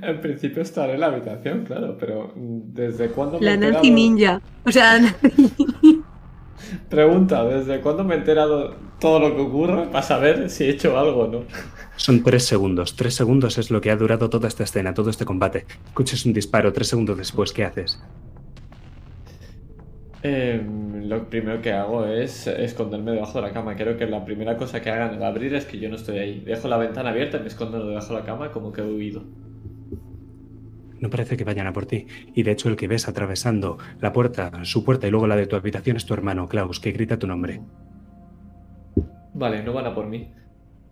en 0.00 0.20
principio 0.22 0.62
estaré 0.62 0.94
en 0.94 1.00
la 1.00 1.08
habitación, 1.08 1.66
claro, 1.66 1.98
pero 1.98 2.32
¿desde 2.34 3.10
cuándo 3.10 3.38
me 3.38 3.44
La 3.44 3.52
he 3.52 3.58
Nancy 3.58 3.90
Ninja. 3.90 4.40
O 4.64 4.72
sea, 4.72 4.98
Pregunta, 6.88 7.44
¿desde 7.44 7.80
cuándo 7.80 8.04
me 8.04 8.14
he 8.14 8.18
enterado 8.18 8.74
todo 9.00 9.18
lo 9.18 9.34
que 9.34 9.42
ocurre 9.42 9.86
para 9.86 10.02
saber 10.02 10.50
si 10.50 10.64
he 10.64 10.70
hecho 10.70 10.98
algo 10.98 11.22
o 11.22 11.28
no? 11.28 11.44
Son 11.96 12.22
tres 12.22 12.44
segundos. 12.44 12.96
Tres 12.96 13.14
segundos 13.14 13.58
es 13.58 13.70
lo 13.70 13.80
que 13.80 13.90
ha 13.90 13.96
durado 13.96 14.30
toda 14.30 14.48
esta 14.48 14.64
escena, 14.64 14.94
todo 14.94 15.10
este 15.10 15.24
combate. 15.24 15.66
Escuchas 15.86 16.24
un 16.26 16.32
disparo, 16.32 16.72
tres 16.72 16.88
segundos 16.88 17.18
después, 17.18 17.52
¿qué 17.52 17.64
haces? 17.64 18.00
Eh, 20.24 20.62
lo 21.04 21.28
primero 21.28 21.60
que 21.60 21.72
hago 21.72 22.06
es 22.06 22.46
esconderme 22.46 23.12
debajo 23.12 23.40
de 23.40 23.48
la 23.48 23.52
cama. 23.52 23.74
Creo 23.76 23.96
que 23.96 24.06
la 24.06 24.24
primera 24.24 24.56
cosa 24.56 24.80
que 24.80 24.90
hagan 24.90 25.14
al 25.16 25.22
abrir 25.24 25.54
es 25.54 25.64
que 25.64 25.78
yo 25.78 25.88
no 25.88 25.96
estoy 25.96 26.18
ahí. 26.18 26.40
Dejo 26.40 26.68
la 26.68 26.76
ventana 26.76 27.10
abierta 27.10 27.38
y 27.38 27.40
me 27.40 27.48
escondo 27.48 27.84
debajo 27.84 28.14
de 28.14 28.20
la 28.20 28.26
cama 28.26 28.52
como 28.52 28.72
que 28.72 28.82
he 28.82 28.84
huido. 28.84 29.24
No 31.02 31.10
parece 31.10 31.36
que 31.36 31.42
vayan 31.42 31.66
a 31.66 31.72
por 31.72 31.84
ti. 31.84 32.06
Y 32.32 32.44
de 32.44 32.52
hecho 32.52 32.68
el 32.68 32.76
que 32.76 32.86
ves 32.86 33.08
atravesando 33.08 33.76
la 34.00 34.12
puerta, 34.12 34.64
su 34.64 34.84
puerta 34.84 35.08
y 35.08 35.10
luego 35.10 35.26
la 35.26 35.34
de 35.34 35.48
tu 35.48 35.56
habitación 35.56 35.96
es 35.96 36.06
tu 36.06 36.14
hermano, 36.14 36.48
Klaus, 36.48 36.78
que 36.78 36.92
grita 36.92 37.18
tu 37.18 37.26
nombre. 37.26 37.60
Vale, 39.34 39.64
no 39.64 39.72
van 39.72 39.86
a 39.86 39.94
por 39.94 40.06
mí. 40.06 40.28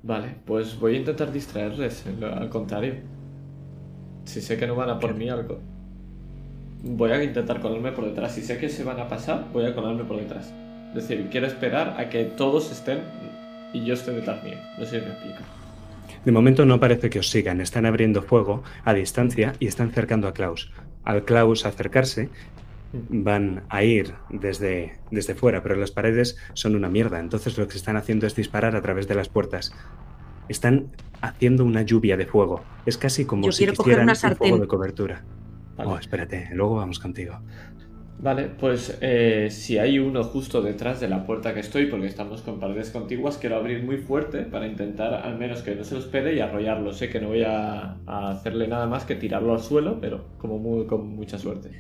Vale, 0.03 0.35
pues 0.45 0.79
voy 0.81 0.97
a 0.97 0.99
intentar 0.99 1.31
distraerles, 1.31 2.05
al 2.23 2.49
contrario. 2.49 2.95
Si 4.25 4.41
sé 4.41 4.57
que 4.57 4.67
no 4.67 4.75
van 4.75 4.91
a 4.91 4.99
por 4.99 5.15
mí, 5.15 5.29
algo. 5.29 5.61
Voy 6.83 7.13
a 7.13 7.23
intentar 7.23 7.61
colarme 7.61 7.93
por 7.93 8.05
detrás. 8.05 8.33
Si 8.33 8.43
sé 8.43 8.59
que 8.59 8.69
se 8.69 8.83
van 8.83 8.99
a 8.99 9.07
pasar, 9.07 9.47
voy 9.53 9.65
a 9.65 9.75
colarme 9.77 10.03
por 10.03 10.17
detrás. 10.17 10.53
Es 10.89 11.07
decir, 11.07 11.29
quiero 11.31 11.47
esperar 11.47 11.95
a 12.01 12.09
que 12.09 12.25
todos 12.25 12.73
estén 12.73 12.99
y 13.73 13.85
yo 13.85 13.95
esté 13.95 14.11
detrás 14.11 14.43
mío. 14.43 14.57
No 14.77 14.85
sé 14.85 14.99
si 14.99 15.07
me 15.07 15.13
explico. 15.13 15.60
De 16.25 16.33
momento 16.33 16.65
no 16.65 16.81
parece 16.81 17.11
que 17.11 17.19
os 17.19 17.31
sigan, 17.31 17.61
están 17.61 17.87
abriendo 17.87 18.23
fuego 18.23 18.63
a 18.85 18.95
distancia 18.95 19.55
y 19.59 19.67
están 19.67 19.91
cercando 19.91 20.29
a 20.29 20.35
Klaus. 20.35 20.73
Al 21.05 21.25
Klaus 21.25 21.67
acercarse, 21.67 22.29
van 22.93 23.63
a 23.69 23.83
ir 23.83 24.15
desde, 24.31 24.99
desde 25.11 25.35
fuera, 25.35 25.63
pero 25.63 25.77
las 25.77 25.91
paredes 25.91 26.37
son 26.55 26.75
una 26.75 26.89
mierda, 26.89 27.21
entonces 27.21 27.57
lo 27.57 27.69
que 27.69 27.77
están 27.77 27.97
haciendo 27.97 28.27
es 28.27 28.35
disparar 28.35 28.77
a 28.77 28.83
través 28.83 29.07
de 29.09 29.15
las 29.15 29.29
puertas. 29.29 29.73
Están 30.49 30.89
haciendo 31.21 31.65
una 31.65 31.83
lluvia 31.83 32.17
de 32.17 32.27
fuego. 32.27 32.63
Es 32.87 32.99
casi 32.99 33.25
como 33.25 33.47
Yo 33.47 33.53
si 33.53 33.67
quisieran 33.67 34.09
un 34.09 34.37
fuego 34.37 34.59
de 34.59 34.67
cobertura. 34.67 35.23
Vale. 35.77 35.91
Oh, 35.91 35.99
espérate, 35.99 36.49
luego 36.53 36.77
vamos 36.77 36.99
contigo. 36.99 37.41
Vale, 38.23 38.49
pues 38.49 38.99
eh, 39.01 39.49
si 39.51 39.79
hay 39.79 39.99
uno 39.99 40.23
justo 40.25 40.61
detrás 40.61 41.01
de 41.01 41.09
la 41.09 41.25
puerta 41.25 41.55
que 41.55 41.61
estoy, 41.61 41.87
porque 41.87 42.07
estamos 42.07 42.43
con 42.43 42.61
paredes 42.61 42.91
contiguas, 42.91 43.39
quiero 43.39 43.57
abrir 43.57 43.83
muy 43.83 43.97
fuerte 43.97 44.43
para 44.43 44.67
intentar 44.67 45.15
al 45.15 45.39
menos 45.39 45.63
que 45.63 45.75
no 45.75 45.85
se 45.85 45.95
lo 45.95 46.01
espere 46.01 46.35
y 46.35 46.41
arrollarlo. 46.41 46.93
Sé 46.93 47.09
que 47.09 47.19
no 47.19 47.29
voy 47.29 47.45
a, 47.45 47.97
a 48.07 48.31
hacerle 48.31 48.69
nada 48.69 48.87
más 48.87 49.07
que 49.07 49.15
tirarlo 49.15 49.55
al 49.55 49.61
suelo, 49.61 49.99
pero 50.03 50.27
como 50.37 50.59
muy, 50.59 50.87
con 50.87 51.09
mucha 51.17 51.39
suerte. 51.39 51.71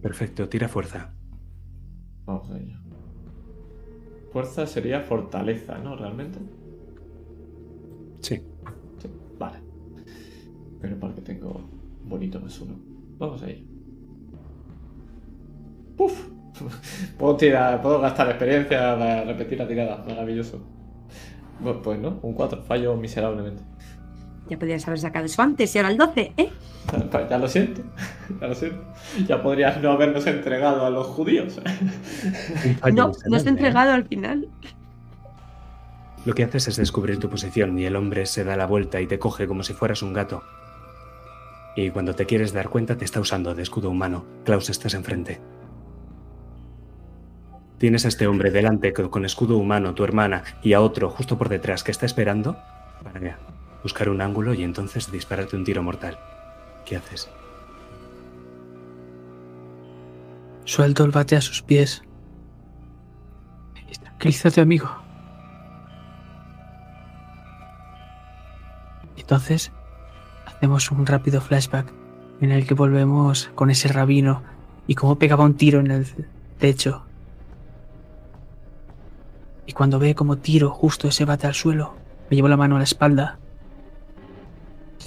Perfecto, 0.00 0.48
tira 0.48 0.68
fuerza. 0.68 1.12
Vamos 2.26 2.48
a 2.48 2.58
ello. 2.58 2.78
Fuerza 4.32 4.66
sería 4.66 5.00
fortaleza, 5.00 5.78
¿no? 5.78 5.96
Realmente. 5.96 6.38
Sí. 8.20 8.40
Sí, 8.98 9.08
vale. 9.36 9.58
Pero 10.80 10.96
porque 11.00 11.22
tengo 11.22 11.68
bonito 12.04 12.38
más 12.38 12.60
uno. 12.60 12.74
Vamos 13.18 13.42
a 13.42 13.50
ello. 13.50 13.75
¡Uf! 15.98 16.28
Puedo 17.18 17.36
tirar, 17.36 17.82
puedo 17.82 18.00
gastar 18.00 18.28
experiencia 18.30 18.96
para 18.98 19.24
repetir 19.24 19.58
la 19.58 19.68
tirada. 19.68 20.04
Maravilloso. 20.08 20.58
Bu- 21.62 21.80
Pues 21.82 21.98
no, 21.98 22.18
un 22.22 22.32
4, 22.34 22.62
fallo 22.62 22.96
miserablemente. 22.96 23.62
ya 24.48 24.58
podrías 24.58 24.86
haber 24.86 24.98
sacado 25.00 25.26
eso 25.26 25.42
antes 25.42 25.74
y 25.74 25.78
ahora 25.78 25.90
el 25.90 25.96
12, 25.98 26.32
¿eh? 26.36 26.50
Pues 27.10 27.28
Ya 27.28 27.38
lo 27.38 27.48
siento, 27.48 27.82
ya 28.40 28.46
lo 28.46 28.54
siento. 28.54 28.82
Ya 29.26 29.42
podrías 29.42 29.80
no 29.82 29.90
habernos 29.90 30.26
entregado 30.26 30.86
a 30.86 30.90
los 30.90 31.06
judíos. 31.08 31.60
No, 32.94 33.10
no 33.28 33.36
está 33.36 33.48
¿eh? 33.50 33.52
entregado 33.52 33.92
al 33.92 34.04
final. 34.06 34.48
Lo 36.24 36.34
que 36.34 36.44
haces 36.44 36.68
es 36.68 36.76
descubrir 36.76 37.18
tu 37.18 37.28
posición 37.28 37.78
y 37.78 37.84
el 37.84 37.96
hombre 37.96 38.24
se 38.26 38.44
da 38.44 38.56
la 38.56 38.66
vuelta 38.66 39.00
y 39.00 39.06
te 39.06 39.18
coge 39.18 39.46
como 39.46 39.62
si 39.62 39.72
fueras 39.74 40.02
un 40.02 40.12
gato. 40.12 40.42
Y 41.76 41.90
cuando 41.90 42.14
te 42.14 42.24
quieres 42.26 42.52
dar 42.52 42.68
cuenta 42.70 42.96
te 42.96 43.04
está 43.04 43.20
usando 43.20 43.54
de 43.54 43.62
escudo 43.62 43.90
humano. 43.90 44.24
Klaus, 44.44 44.70
estás 44.70 44.94
enfrente. 44.94 45.40
Tienes 47.78 48.04
a 48.04 48.08
este 48.08 48.26
hombre 48.26 48.50
delante 48.50 48.92
co- 48.92 49.10
con 49.10 49.24
escudo 49.24 49.58
humano, 49.58 49.94
tu 49.94 50.04
hermana, 50.04 50.44
y 50.62 50.72
a 50.72 50.80
otro 50.80 51.10
justo 51.10 51.36
por 51.36 51.48
detrás 51.48 51.84
que 51.84 51.90
está 51.90 52.06
esperando 52.06 52.56
para 53.02 53.38
buscar 53.82 54.08
un 54.08 54.20
ángulo 54.20 54.54
y 54.54 54.62
entonces 54.64 55.12
dispararte 55.12 55.56
un 55.56 55.64
tiro 55.64 55.82
mortal. 55.82 56.18
¿Qué 56.84 56.96
haces? 56.96 57.28
Suelto 60.64 61.04
el 61.04 61.10
bate 61.10 61.36
a 61.36 61.40
sus 61.40 61.62
pies. 61.62 62.02
Amigo. 64.60 64.90
Entonces, 69.16 69.70
hacemos 70.46 70.90
un 70.90 71.06
rápido 71.06 71.40
flashback 71.40 71.86
en 72.40 72.50
el 72.50 72.66
que 72.66 72.74
volvemos 72.74 73.50
con 73.54 73.70
ese 73.70 73.88
rabino 73.88 74.42
y 74.88 74.94
cómo 74.96 75.16
pegaba 75.16 75.44
un 75.44 75.54
tiro 75.54 75.78
en 75.80 75.90
el 75.92 76.06
techo. 76.58 77.05
Y 79.66 79.72
cuando 79.72 79.98
ve 79.98 80.14
cómo 80.14 80.38
tiro 80.38 80.70
justo 80.70 81.08
ese 81.08 81.24
bate 81.24 81.46
al 81.46 81.54
suelo, 81.54 81.94
me 82.30 82.36
llevo 82.36 82.48
la 82.48 82.56
mano 82.56 82.76
a 82.76 82.78
la 82.78 82.84
espalda. 82.84 83.38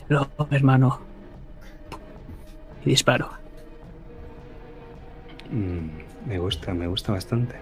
Lo, 0.10 0.28
hermano. 0.52 1.00
Y 2.84 2.90
disparo. 2.90 3.30
Mm, 5.52 6.28
me 6.28 6.40
gusta, 6.40 6.74
me 6.74 6.88
gusta 6.88 7.14
bastante. 7.14 7.56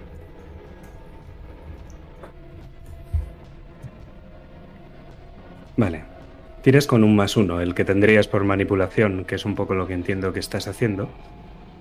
Vale. 5.75 6.03
Tires 6.63 6.87
con 6.87 7.03
un 7.03 7.15
más 7.15 7.37
uno, 7.37 7.61
el 7.61 7.75
que 7.75 7.85
tendrías 7.85 8.27
por 8.27 8.43
manipulación, 8.43 9.25
que 9.25 9.35
es 9.35 9.45
un 9.45 9.55
poco 9.55 9.75
lo 9.75 9.87
que 9.87 9.93
entiendo 9.93 10.33
que 10.33 10.39
estás 10.39 10.67
haciendo. 10.67 11.09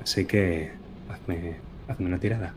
Así 0.03 0.27
que 0.27 0.73
hazme, 1.09 1.57
hazme 1.89 2.07
una 2.07 2.19
tirada. 2.19 2.55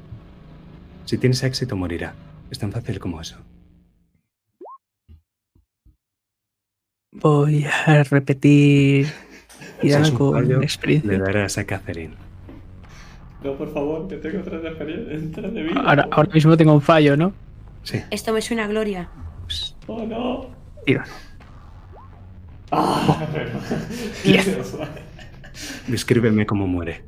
Si 1.06 1.18
tienes 1.18 1.42
éxito, 1.44 1.76
morirá. 1.76 2.14
Es 2.52 2.60
tan 2.60 2.72
fácil 2.72 3.00
como 3.00 3.22
eso. 3.22 3.38
Voy 7.12 7.66
a 7.66 8.04
repetir 8.04 9.08
un 9.84 10.12
con 10.16 10.34
fallo, 10.34 10.62
experiencia. 10.62 11.12
Le 11.12 11.20
darás 11.20 11.58
a 11.58 11.66
Catherine. 11.66 12.16
No, 13.44 13.56
por 13.58 13.74
favor, 13.74 14.08
que 14.08 14.18
tengo 14.18 14.44
tres 14.44 14.62
de 14.62 14.68
experiencia, 14.70 15.42
de 15.44 15.64
vida. 15.64 15.82
Ahora, 15.82 16.08
ahora 16.12 16.30
mismo 16.34 16.58
tengo 16.58 16.74
un 16.74 16.82
fallo, 16.82 17.16
¿no? 17.16 17.34
Sí. 17.84 18.02
Esto 18.12 18.34
me 18.34 18.42
suena 18.42 18.66
a 18.66 18.68
gloria. 18.68 19.10
Oh, 19.88 20.06
no. 20.06 20.50
Tiro. 20.86 21.04
Ah, 22.72 23.28
Diez. 24.24 24.58
Descríbeme 25.88 26.46
cómo 26.46 26.68
muere. 26.68 27.04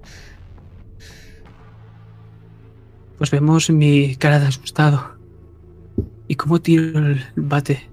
Pues 3.17 3.29
vemos 3.29 3.69
mi 3.69 4.15
cara 4.15 4.39
de 4.39 4.47
asustado. 4.47 5.20
Y 6.31 6.35
cómo 6.35 6.61
tiro 6.61 6.97
el 6.97 7.25
bate. 7.35 7.89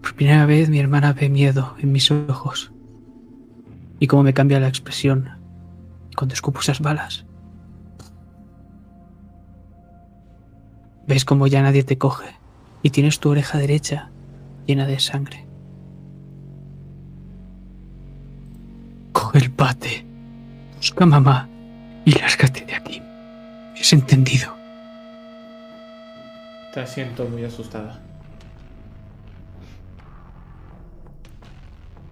Por 0.00 0.14
primera 0.14 0.46
vez 0.46 0.70
mi 0.70 0.78
hermana 0.78 1.12
ve 1.12 1.28
miedo 1.28 1.76
en 1.78 1.92
mis 1.92 2.10
ojos. 2.10 2.72
Y 3.98 4.06
cómo 4.06 4.22
me 4.22 4.32
cambia 4.32 4.58
la 4.58 4.68
expresión 4.68 5.28
cuando 6.16 6.32
escupo 6.32 6.60
esas 6.60 6.80
balas. 6.80 7.26
Ves 11.06 11.26
cómo 11.26 11.46
ya 11.46 11.60
nadie 11.60 11.82
te 11.82 11.98
coge 11.98 12.30
y 12.82 12.88
tienes 12.88 13.20
tu 13.20 13.28
oreja 13.28 13.58
derecha 13.58 14.10
llena 14.66 14.86
de 14.86 14.98
sangre. 14.98 15.44
Coge 19.12 19.40
el 19.40 19.50
bate, 19.50 20.06
busca 20.78 21.04
mamá 21.04 21.50
y 22.06 22.12
lárgate 22.12 22.64
de 22.64 22.74
aquí. 22.76 23.02
¿Me 23.74 23.80
has 23.80 23.92
entendido? 23.92 24.59
Te 26.72 26.86
siento 26.86 27.24
muy 27.26 27.44
asustada. 27.44 28.00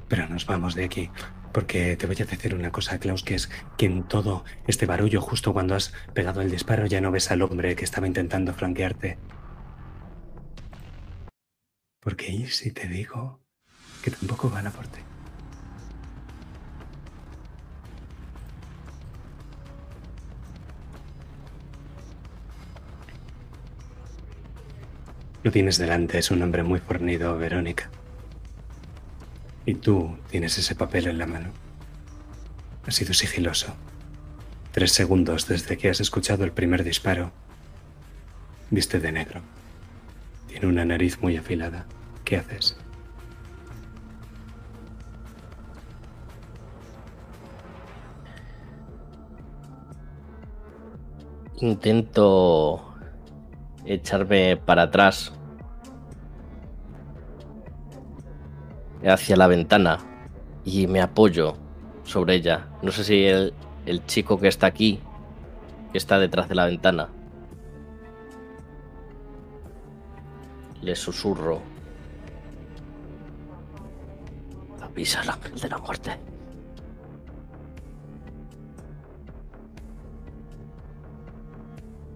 Pero 0.09 0.29
nos 0.29 0.47
vamos 0.47 0.75
de 0.75 0.85
aquí, 0.85 1.11
porque 1.53 1.97
te 1.97 2.07
voy 2.07 2.17
a 2.21 2.25
decir 2.25 2.55
una 2.55 2.73
cosa, 2.73 2.99
Klaus, 2.99 3.23
que 3.23 3.35
es 3.35 3.51
que 3.77 3.87
en 3.87 4.09
todo 4.09 4.45
este 4.67 4.87
barullo, 4.87 5.21
justo 5.21 5.53
cuando 5.53 5.77
has 5.77 5.93
pegado 6.13 6.41
el 6.41 6.51
disparo, 6.51 6.87
ya 6.87 7.01
no 7.01 7.13
ves 7.13 7.31
al 7.31 7.43
hombre 7.43 7.77
que 7.77 7.85
estaba 7.85 8.07
intentando 8.07 8.53
flanquearte. 8.53 9.19
Porque 12.01 12.33
¿y 12.33 12.47
si 12.47 12.73
te 12.73 12.89
digo 12.89 13.41
que 14.03 14.11
tampoco 14.11 14.51
van 14.51 14.67
a 14.67 14.71
por 14.71 14.89
ti? 14.89 15.01
Lo 25.45 25.53
tienes 25.53 25.79
delante, 25.79 26.19
es 26.19 26.31
un 26.31 26.43
hombre 26.43 26.65
muy 26.65 26.81
fornido, 26.81 27.39
Verónica. 27.39 27.91
Y 29.65 29.75
tú 29.75 30.17
tienes 30.31 30.59
ese 30.59 30.75
papel 30.75 31.07
en 31.07 31.19
la 31.19 31.27
mano. 31.27 31.51
Ha 32.87 32.91
sido 32.91 33.15
sigiloso. 33.15 33.75
Tres 34.73 34.93
segundos 34.93 35.47
desde 35.47 35.77
que 35.79 35.91
has 35.91 36.01
escuchado 36.01 36.45
el 36.45 36.53
primer 36.53 36.83
disparo. 36.83 37.31
Viste 38.71 38.99
de 38.99 39.13
negro. 39.13 39.43
Tiene 40.49 40.67
una 40.67 40.85
nariz 40.85 41.21
muy 41.21 41.37
afilada. 41.37 41.87
¿Qué 42.25 42.37
haces? 42.37 42.77
Intento 51.61 52.88
echarme 53.89 54.57
para 54.59 54.83
atrás 54.83 55.33
hacia 59.07 59.37
la 59.37 59.47
ventana 59.47 59.99
y 60.65 60.87
me 60.87 61.01
apoyo 61.01 61.55
sobre 62.05 62.35
ella. 62.35 62.69
No 62.83 62.93
sé 62.93 63.05
si 63.05 63.25
el, 63.25 63.55
el 63.87 64.05
chico 64.05 64.39
que 64.39 64.49
está 64.49 64.67
aquí, 64.67 65.01
que 65.91 65.99
está 65.99 66.19
detrás 66.19 66.49
de 66.49 66.55
la 66.55 66.67
ventana, 66.67 67.09
le 70.83 70.95
susurro. 70.95 71.63
Avisa 74.83 75.21
al 75.21 75.31
ángel 75.31 75.59
de 75.59 75.69
la 75.69 75.79
muerte. 75.79 76.11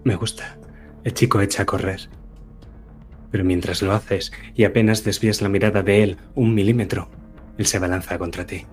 Me 0.03 0.15
gusta. 0.15 0.57
El 1.03 1.13
chico 1.13 1.41
echa 1.41 1.63
a 1.63 1.65
correr. 1.65 2.09
Pero 3.31 3.43
mientras 3.43 3.81
lo 3.81 3.93
haces 3.93 4.31
y 4.55 4.63
apenas 4.63 5.03
desvías 5.03 5.41
la 5.41 5.49
mirada 5.49 5.81
de 5.81 6.03
él 6.03 6.17
un 6.35 6.53
milímetro, 6.53 7.09
él 7.57 7.65
se 7.65 7.77
abalanza 7.77 8.17
contra 8.17 8.45
ti. 8.45 8.65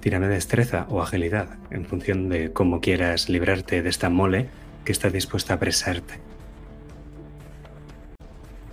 Tírame 0.00 0.28
destreza 0.28 0.86
o 0.88 1.02
agilidad, 1.02 1.58
en 1.70 1.84
función 1.84 2.28
de 2.30 2.52
cómo 2.52 2.80
quieras 2.80 3.28
librarte 3.28 3.82
de 3.82 3.90
esta 3.90 4.08
mole 4.08 4.48
que 4.84 4.92
está 4.92 5.10
dispuesta 5.10 5.52
a 5.52 5.56
apresarte. 5.56 6.14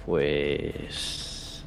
Pues... 0.05 1.65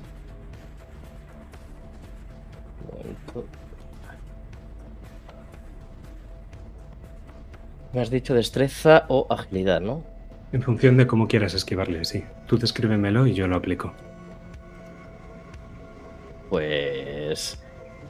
Me 7.92 8.00
has 8.00 8.10
dicho 8.10 8.34
destreza 8.34 9.04
o 9.08 9.26
agilidad, 9.30 9.80
¿no? 9.80 10.04
En 10.52 10.62
función 10.62 10.96
de 10.96 11.06
cómo 11.06 11.28
quieras 11.28 11.54
esquivarle, 11.54 12.04
sí. 12.04 12.24
Tú 12.46 12.58
descríbemelo 12.58 13.26
y 13.26 13.34
yo 13.34 13.46
lo 13.46 13.56
aplico. 13.56 13.92
Pues... 16.48 17.62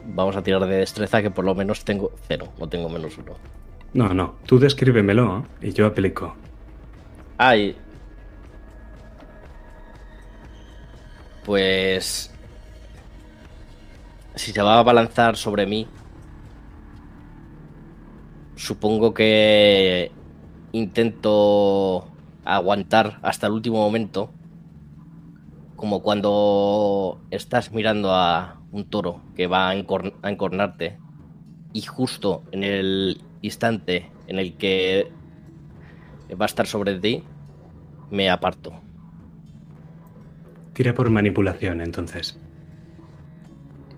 Vamos 0.03 0.35
a 0.35 0.41
tirar 0.41 0.65
de 0.65 0.77
destreza 0.77 1.21
que 1.21 1.29
por 1.29 1.45
lo 1.45 1.53
menos 1.53 1.85
tengo 1.85 2.11
cero, 2.27 2.47
no 2.59 2.67
tengo 2.67 2.89
menos 2.89 3.15
uno. 3.19 3.35
No, 3.93 4.13
no, 4.15 4.35
tú 4.47 4.57
descríbemelo 4.57 5.45
¿eh? 5.61 5.67
y 5.67 5.73
yo 5.73 5.85
aplico. 5.85 6.35
Ay. 7.37 7.75
Pues... 11.45 12.33
Si 14.33 14.51
se 14.51 14.61
va 14.63 14.79
a 14.79 14.83
balanzar 14.83 15.37
sobre 15.37 15.67
mí, 15.67 15.87
supongo 18.55 19.13
que 19.13 20.11
intento 20.71 22.10
aguantar 22.45 23.19
hasta 23.21 23.47
el 23.47 23.53
último 23.53 23.77
momento, 23.77 24.31
como 25.75 26.01
cuando 26.01 27.19
estás 27.31 27.71
mirando 27.71 28.13
a 28.13 28.59
un 28.71 28.85
toro 28.85 29.21
que 29.35 29.47
va 29.47 29.69
a, 29.69 29.75
encor- 29.75 30.13
a 30.21 30.29
encornarte 30.31 30.97
y 31.73 31.81
justo 31.81 32.43
en 32.51 32.63
el 32.63 33.21
instante 33.41 34.11
en 34.27 34.39
el 34.39 34.57
que 34.57 35.11
va 36.39 36.45
a 36.45 36.47
estar 36.47 36.67
sobre 36.67 36.99
ti, 36.99 37.23
me 38.09 38.29
aparto. 38.29 38.73
Tira 40.73 40.93
por 40.93 41.09
manipulación, 41.09 41.81
entonces. 41.81 42.39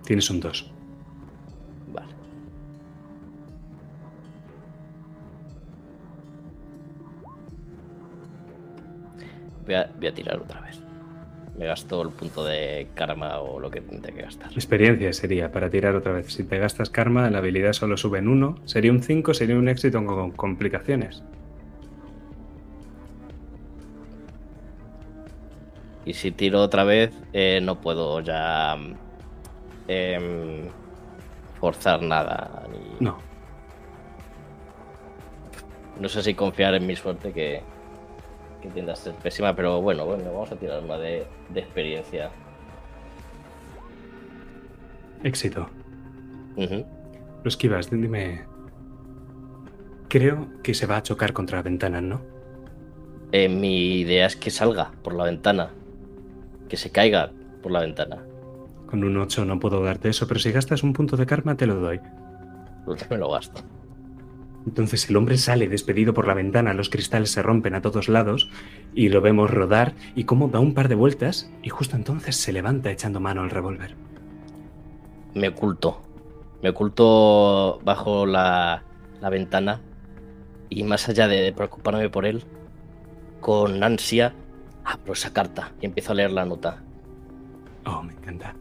Tienes 0.04 0.28
un 0.30 0.40
2. 0.40 0.73
Voy 9.64 9.74
a, 9.74 9.90
voy 9.96 10.06
a 10.06 10.14
tirar 10.14 10.38
otra 10.38 10.60
vez. 10.60 10.80
Me 11.56 11.66
gasto 11.66 12.02
el 12.02 12.10
punto 12.10 12.44
de 12.44 12.88
karma 12.94 13.38
o 13.38 13.60
lo 13.60 13.70
que 13.70 13.80
tendré 13.80 14.12
que 14.12 14.22
gastar. 14.22 14.52
Experiencia 14.52 15.12
sería 15.12 15.52
para 15.52 15.70
tirar 15.70 15.94
otra 15.94 16.12
vez. 16.12 16.32
Si 16.32 16.42
te 16.42 16.58
gastas 16.58 16.90
karma, 16.90 17.30
la 17.30 17.38
habilidad 17.38 17.72
solo 17.72 17.96
sube 17.96 18.18
en 18.18 18.26
1. 18.28 18.56
Sería 18.64 18.90
un 18.90 19.02
5, 19.02 19.34
sería 19.34 19.56
un 19.56 19.68
éxito 19.68 20.04
con 20.04 20.32
complicaciones. 20.32 21.22
Y 26.04 26.14
si 26.14 26.32
tiro 26.32 26.60
otra 26.60 26.84
vez, 26.84 27.12
eh, 27.32 27.60
no 27.62 27.80
puedo 27.80 28.20
ya 28.20 28.76
em, 29.86 30.68
forzar 31.60 32.02
nada. 32.02 32.64
Ni... 32.70 33.04
No. 33.04 33.18
No 36.00 36.08
sé 36.08 36.22
si 36.22 36.34
confiar 36.34 36.74
en 36.74 36.86
mi 36.86 36.96
suerte 36.96 37.32
que, 37.32 37.62
que 38.64 38.70
tiende 38.70 38.92
a 38.92 38.96
ser 38.96 39.12
pésima, 39.14 39.54
pero 39.54 39.82
bueno, 39.82 40.06
bueno, 40.06 40.32
vamos 40.32 40.50
a 40.50 40.56
tirar 40.56 40.82
una 40.82 40.96
de, 40.96 41.26
de 41.50 41.60
experiencia. 41.60 42.30
Éxito. 45.22 45.68
Ujú. 46.56 46.86
Lo 47.42 47.48
esquivas, 47.48 47.90
dime. 47.90 48.46
Creo 50.08 50.48
que 50.62 50.72
se 50.72 50.86
va 50.86 50.96
a 50.96 51.02
chocar 51.02 51.34
contra 51.34 51.58
la 51.58 51.62
ventana, 51.62 52.00
¿no? 52.00 52.22
Eh, 53.32 53.50
mi 53.50 54.00
idea 54.00 54.26
es 54.26 54.36
que 54.36 54.50
salga 54.50 54.92
por 55.02 55.14
la 55.14 55.24
ventana. 55.24 55.70
Que 56.68 56.78
se 56.78 56.90
caiga 56.90 57.32
por 57.62 57.70
la 57.70 57.80
ventana. 57.80 58.24
Con 58.86 59.04
un 59.04 59.16
8 59.18 59.44
no 59.44 59.60
puedo 59.60 59.82
darte 59.82 60.08
eso, 60.08 60.26
pero 60.26 60.40
si 60.40 60.52
gastas 60.52 60.82
un 60.82 60.94
punto 60.94 61.18
de 61.18 61.26
karma 61.26 61.54
te 61.54 61.66
lo 61.66 61.74
doy. 61.74 62.00
Me 63.10 63.18
lo 63.18 63.30
gasto. 63.30 63.60
Entonces 64.66 65.08
el 65.10 65.16
hombre 65.16 65.36
sale 65.36 65.68
despedido 65.68 66.14
por 66.14 66.26
la 66.26 66.34
ventana, 66.34 66.72
los 66.74 66.88
cristales 66.88 67.30
se 67.30 67.42
rompen 67.42 67.74
a 67.74 67.82
todos 67.82 68.08
lados 68.08 68.50
y 68.94 69.10
lo 69.10 69.20
vemos 69.20 69.50
rodar 69.50 69.94
y 70.14 70.24
cómo 70.24 70.48
da 70.48 70.60
un 70.60 70.74
par 70.74 70.88
de 70.88 70.94
vueltas 70.94 71.50
y 71.62 71.68
justo 71.68 71.96
entonces 71.96 72.36
se 72.36 72.52
levanta 72.52 72.90
echando 72.90 73.20
mano 73.20 73.42
al 73.42 73.50
revólver. 73.50 73.94
Me 75.34 75.48
oculto. 75.48 76.02
Me 76.62 76.70
oculto 76.70 77.80
bajo 77.84 78.24
la, 78.24 78.84
la 79.20 79.30
ventana. 79.30 79.80
Y 80.70 80.82
más 80.82 81.08
allá 81.08 81.28
de 81.28 81.52
preocuparme 81.52 82.08
por 82.08 82.24
él, 82.24 82.44
con 83.40 83.82
ansia, 83.82 84.34
abro 84.84 85.12
esa 85.12 85.32
carta 85.32 85.72
y 85.80 85.86
empiezo 85.86 86.12
a 86.12 86.14
leer 86.14 86.32
la 86.32 86.46
nota. 86.46 86.82
Oh, 87.84 88.02
me 88.02 88.14
encanta. 88.14 88.54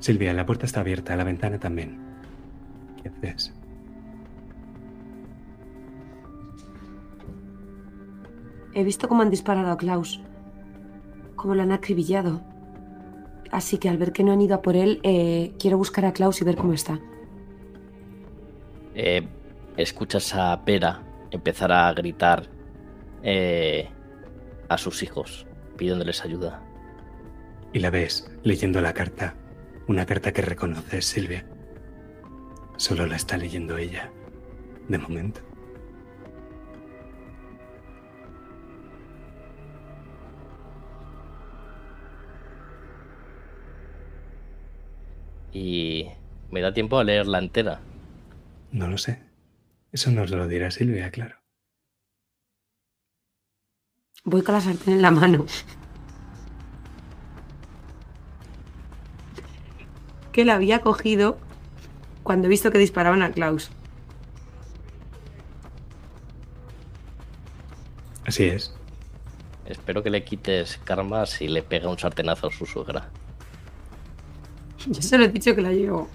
Silvia, 0.00 0.32
la 0.32 0.44
puerta 0.44 0.66
está 0.66 0.80
abierta, 0.80 1.14
la 1.14 1.24
ventana 1.24 1.58
también. 1.58 1.96
¿Qué 3.02 3.08
haces? 3.08 3.54
He 8.74 8.84
visto 8.84 9.08
cómo 9.08 9.22
han 9.22 9.30
disparado 9.30 9.70
a 9.70 9.76
Klaus. 9.76 10.20
Cómo 11.36 11.54
lo 11.54 11.62
han 11.62 11.72
acribillado. 11.72 12.42
Así 13.50 13.78
que 13.78 13.88
al 13.88 13.98
ver 13.98 14.12
que 14.12 14.24
no 14.24 14.32
han 14.32 14.40
ido 14.40 14.54
a 14.54 14.62
por 14.62 14.76
él, 14.76 15.00
eh, 15.02 15.52
quiero 15.58 15.76
buscar 15.76 16.06
a 16.06 16.12
Klaus 16.12 16.40
y 16.40 16.44
ver 16.44 16.56
cómo 16.56 16.72
está. 16.72 17.00
Eh, 18.94 19.28
escuchas 19.76 20.34
a 20.34 20.64
Pera 20.64 21.02
empezar 21.30 21.72
a 21.72 21.92
gritar 21.92 22.48
eh, 23.22 23.88
a 24.68 24.78
sus 24.78 25.02
hijos, 25.02 25.46
pidiéndoles 25.76 26.24
ayuda. 26.24 26.62
Y 27.72 27.80
la 27.80 27.90
ves 27.90 28.30
leyendo 28.42 28.80
la 28.80 28.92
carta. 28.92 29.34
Una 29.88 30.06
carta 30.06 30.32
que 30.32 30.42
reconoces, 30.42 31.04
Silvia. 31.04 31.44
Solo 32.76 33.06
la 33.06 33.16
está 33.16 33.36
leyendo 33.36 33.76
ella. 33.76 34.10
De 34.88 34.98
momento. 34.98 35.40
Y 45.52 46.08
Me 46.50 46.60
da 46.60 46.74
tiempo 46.74 46.98
a 46.98 47.04
leerla 47.04 47.38
entera. 47.38 47.80
No 48.72 48.88
lo 48.88 48.98
sé. 48.98 49.22
Eso 49.90 50.10
nos 50.10 50.30
lo 50.30 50.48
dirá 50.48 50.70
Silvia, 50.70 51.10
claro. 51.10 51.36
Voy 54.24 54.42
con 54.42 54.54
la 54.54 54.60
sartén 54.60 54.94
en 54.94 55.02
la 55.02 55.10
mano. 55.10 55.46
Que 60.32 60.44
la 60.44 60.54
había 60.54 60.80
cogido 60.80 61.38
cuando 62.22 62.46
he 62.46 62.50
visto 62.50 62.70
que 62.70 62.78
disparaban 62.78 63.22
a 63.22 63.32
Klaus. 63.32 63.70
Así 68.24 68.44
es. 68.44 68.74
Espero 69.66 70.02
que 70.02 70.10
le 70.10 70.24
quites 70.24 70.78
karma 70.84 71.26
si 71.26 71.48
le 71.48 71.62
pega 71.62 71.90
un 71.90 71.98
sartenazo 71.98 72.46
a 72.46 72.52
su 72.52 72.64
suegra. 72.64 73.10
Yo 74.86 75.00
se 75.02 75.18
lo 75.18 75.24
he 75.24 75.28
dicho 75.28 75.54
que 75.54 75.62
la 75.62 75.72
llevo. 75.72 76.08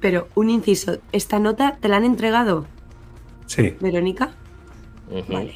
Pero 0.00 0.28
un 0.34 0.50
inciso, 0.50 0.98
¿esta 1.12 1.38
nota 1.38 1.76
te 1.80 1.88
la 1.88 1.96
han 1.96 2.04
entregado, 2.04 2.66
Sí. 3.46 3.76
Verónica? 3.80 4.30
Vale, 5.28 5.54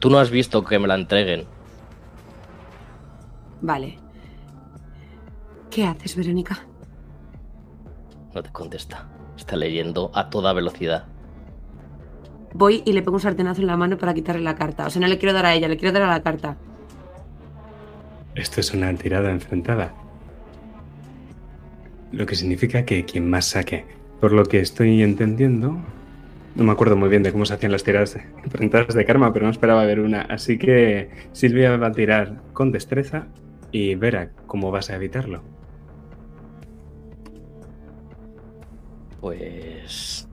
Tú 0.00 0.10
no 0.10 0.18
has 0.18 0.30
visto 0.30 0.64
que 0.64 0.78
me 0.78 0.86
la 0.88 0.94
entreguen. 0.96 1.46
vale. 3.62 3.98
¿Qué 5.70 5.84
haces, 5.86 6.16
Verónica? 6.16 6.58
No 8.34 8.42
te 8.42 8.50
contesta. 8.50 9.06
Está 9.36 9.54
leyendo 9.56 10.10
a 10.14 10.28
toda 10.28 10.52
velocidad. 10.52 11.06
Voy 12.52 12.82
y 12.84 12.92
le 12.92 13.02
pongo 13.02 13.16
un 13.16 13.22
sartenazo 13.22 13.60
en 13.60 13.68
la 13.68 13.76
mano 13.76 13.96
para 13.96 14.12
quitarle 14.12 14.42
la 14.42 14.56
carta. 14.56 14.86
O 14.86 14.90
sea, 14.90 15.00
no 15.00 15.06
le 15.06 15.18
quiero 15.18 15.32
dar 15.32 15.46
a 15.46 15.54
ella, 15.54 15.68
le 15.68 15.76
quiero 15.76 15.92
dar 15.92 16.02
a 16.02 16.10
la 16.12 16.22
carta. 16.22 16.56
Esto 18.34 18.60
es 18.60 18.72
una 18.72 18.94
tirada 18.94 19.30
enfrentada. 19.30 19.94
Lo 22.12 22.26
que 22.26 22.34
significa 22.34 22.84
que 22.84 23.04
quien 23.04 23.28
más 23.28 23.46
saque. 23.46 23.84
Por 24.20 24.32
lo 24.32 24.44
que 24.44 24.60
estoy 24.60 25.02
entendiendo, 25.02 25.78
no 26.54 26.64
me 26.64 26.72
acuerdo 26.72 26.96
muy 26.96 27.08
bien 27.08 27.22
de 27.22 27.32
cómo 27.32 27.46
se 27.46 27.54
hacían 27.54 27.72
las 27.72 27.84
tiradas 27.84 28.18
enfrentadas 28.44 28.94
de 28.94 29.04
karma, 29.04 29.32
pero 29.32 29.46
no 29.46 29.52
esperaba 29.52 29.84
ver 29.84 30.00
una. 30.00 30.22
Así 30.22 30.58
que 30.58 31.10
Silvia 31.32 31.76
va 31.76 31.88
a 31.88 31.92
tirar 31.92 32.42
con 32.52 32.72
destreza 32.72 33.26
y 33.72 33.94
verá 33.94 34.30
cómo 34.46 34.70
vas 34.70 34.90
a 34.90 34.96
evitarlo. 34.96 35.42
Pues. 39.20 40.28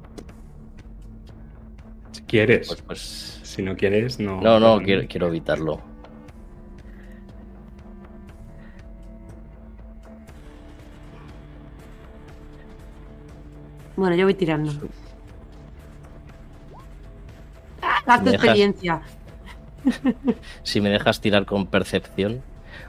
Si 2.11 2.21
quieres. 2.23 2.67
Pues, 2.67 2.81
pues. 2.81 3.39
Si 3.43 3.61
no 3.61 3.75
quieres, 3.75 4.19
no. 4.19 4.41
No, 4.41 4.59
no, 4.59 4.79
quiero, 4.81 5.07
quiero 5.07 5.27
evitarlo. 5.27 5.81
Bueno, 13.97 14.15
yo 14.15 14.23
voy 14.25 14.33
tirando. 14.35 14.71
¡Ah, 17.81 18.17
¿Me 18.19 18.31
dejas? 18.31 18.45
experiencia. 18.45 19.01
Si 20.63 20.81
me 20.81 20.89
dejas 20.89 21.21
tirar 21.21 21.45
con 21.45 21.67
percepción. 21.67 22.41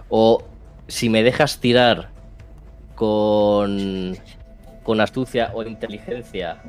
O 0.08 0.44
si 0.86 1.08
me 1.08 1.22
dejas 1.22 1.60
tirar 1.60 2.08
con. 2.94 4.16
con 4.82 5.00
astucia 5.00 5.50
o 5.54 5.62
inteligencia 5.62 6.62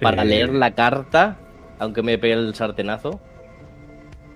para 0.00 0.22
Eh, 0.22 0.26
leer 0.26 0.50
la 0.54 0.72
carta, 0.72 1.36
aunque 1.78 2.02
me 2.02 2.16
pegue 2.18 2.34
el 2.34 2.54
sartenazo. 2.54 3.20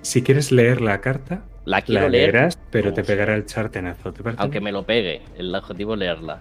Si 0.02 0.22
quieres 0.22 0.52
leer 0.52 0.80
la 0.80 1.00
carta, 1.00 1.42
La 1.64 1.80
quiero 1.82 2.02
la 2.02 2.08
leer, 2.10 2.32
leerás, 2.34 2.58
pero 2.70 2.92
te 2.92 3.04
pegará 3.04 3.34
el 3.34 3.46
chartenazo. 3.46 4.12
¿Te 4.12 4.22
parece? 4.22 4.42
aunque 4.42 4.60
me 4.60 4.72
lo 4.72 4.84
pegue. 4.84 5.22
El 5.38 5.54
objetivo 5.54 5.94
es 5.94 6.00
leerla. 6.00 6.40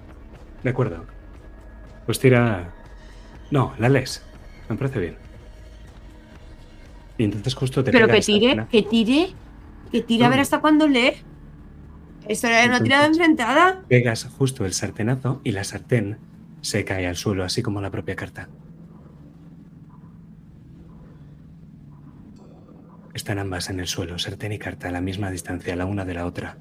De 0.64 0.70
acuerdo. 0.72 1.06
Pues 2.06 2.20
tira. 2.20 2.74
No, 3.52 3.74
la 3.78 3.90
lees. 3.90 4.24
Me 4.70 4.76
parece 4.76 5.00
bien. 5.00 5.18
Y 7.18 7.26
entonces 7.26 7.54
justo 7.54 7.84
te 7.84 7.92
Pero 7.92 8.08
pega 8.08 8.20
que 8.20 8.26
tire, 8.26 8.68
que 8.72 8.82
tire, 8.84 9.30
que 9.92 10.02
tire 10.02 10.26
a 10.26 10.30
ver 10.30 10.38
No. 10.38 10.42
hasta 10.42 10.60
cuándo 10.62 10.88
lee. 10.88 11.14
Esto 12.28 12.48
era 12.48 12.66
una 12.66 12.82
tirada 12.82 13.06
enfrentada. 13.06 13.82
Pegas 13.88 14.26
justo 14.38 14.66
el 14.66 14.74
sartenazo 14.74 15.42
y 15.44 15.52
la 15.52 15.64
sartén 15.64 16.18
se 16.62 16.86
cae 16.86 17.06
al 17.06 17.16
suelo, 17.18 17.44
así 17.44 17.62
como 17.62 17.82
la 17.82 17.92
propia 17.92 18.16
carta. 18.16 18.50
Están 23.14 23.38
ambas 23.40 23.70
en 23.70 23.80
el 23.80 23.88
suelo, 23.88 24.18
sartén 24.18 24.54
y 24.54 24.58
carta, 24.60 24.88
a 24.88 24.92
la 24.92 25.02
misma 25.02 25.30
distancia 25.30 25.76
la 25.76 25.86
una 25.86 26.04
de 26.06 26.14
la 26.16 26.26
otra. 26.26 26.58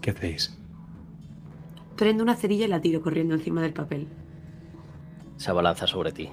¿Qué 0.00 0.10
hacéis? 0.10 0.57
Prendo 1.98 2.22
una 2.22 2.36
cerilla 2.36 2.64
y 2.64 2.68
la 2.68 2.80
tiro 2.80 3.02
corriendo 3.02 3.34
encima 3.34 3.60
del 3.60 3.72
papel. 3.72 4.06
Se 5.36 5.50
abalanza 5.50 5.86
sobre 5.88 6.12
ti. 6.12 6.28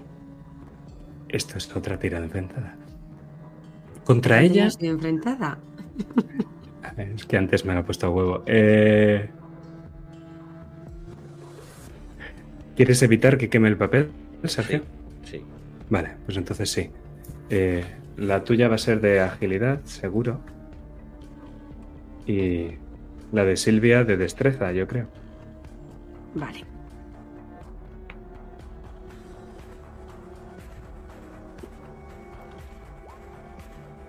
Esto 1.28 1.58
es 1.58 1.76
otra 1.76 1.98
tirada 1.98 2.24
enfrentada. 2.24 2.76
Contra 4.04 4.42
ella. 4.42 4.68
estoy 4.68 4.90
enfrentada. 4.90 5.58
A 6.84 6.94
ver, 6.94 7.10
Es 7.10 7.26
que 7.26 7.38
antes 7.38 7.66
me 7.66 7.74
lo 7.74 7.80
he 7.80 7.84
puesto 7.84 8.06
a 8.06 8.10
huevo. 8.12 8.44
Eh, 8.46 9.28
¿Quieres 12.76 13.02
evitar 13.02 13.38
que 13.38 13.50
queme 13.50 13.68
el 13.68 13.78
papel, 13.78 14.12
Sergio? 14.44 14.84
Sí. 15.24 15.42
Vale, 15.90 16.12
pues 16.26 16.38
entonces 16.38 16.70
sí. 16.70 16.92
Eh, 17.50 17.84
la 18.18 18.44
tuya 18.44 18.68
va 18.68 18.76
a 18.76 18.80
ser 18.80 19.02
de 19.02 19.20
agilidad, 19.20 19.84
seguro. 19.86 20.42
Y 22.28 22.68
la 23.32 23.46
de 23.46 23.56
Silvia 23.58 24.04
de 24.04 24.18
destreza, 24.18 24.72
yo 24.72 24.88
creo. 24.88 25.08
Vale. 26.36 26.64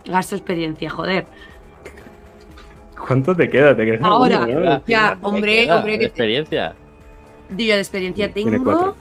Gasto 0.05 0.36
experiencia, 0.36 0.88
joder. 0.90 1.26
¿Cuánto 3.06 3.34
te 3.34 3.48
queda? 3.48 3.76
Te 3.76 3.84
queda 3.84 4.06
Ahora, 4.06 4.44
uno, 4.44 4.60
¿no? 4.60 4.82
ya, 4.86 5.16
¿Qué 5.20 5.26
hombre, 5.26 5.64
queda 5.64 5.76
hombre, 5.78 5.92
de 5.92 5.98
que 5.98 6.05
te- 6.05 6.08
experiencia. 6.08 6.74
Yo 7.50 7.56
de 7.56 7.78
experiencia 7.78 8.32
Tiene 8.32 8.52
tengo. 8.52 8.96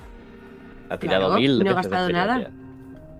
Ha 0.90 0.98
tirado 0.98 1.26
Claro, 1.28 1.40
mil. 1.40 1.64
no 1.64 1.72
he 1.72 1.74
gastado 1.74 2.10
nada. 2.10 2.52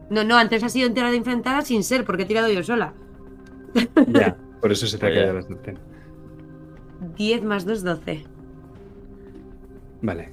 No, 0.10 0.24
no, 0.24 0.38
antes 0.38 0.64
ha 0.64 0.70
sido 0.70 0.88
entera 0.88 1.10
de 1.10 1.18
enfrentada 1.18 1.62
sin 1.64 1.84
ser, 1.84 2.06
porque 2.06 2.24
he 2.24 2.26
tirado 2.26 2.50
yo 2.52 2.62
sola. 2.64 2.94
Ya, 4.08 4.36
por 4.62 4.72
eso 4.72 4.86
se 4.86 4.98
te 4.98 5.08
ha 5.08 5.12
quedado 5.12 5.42
sartén. 5.42 5.80
10 7.18 7.44
más 7.44 7.66
2, 7.66 7.84
12. 7.84 8.24
Vale. 10.06 10.30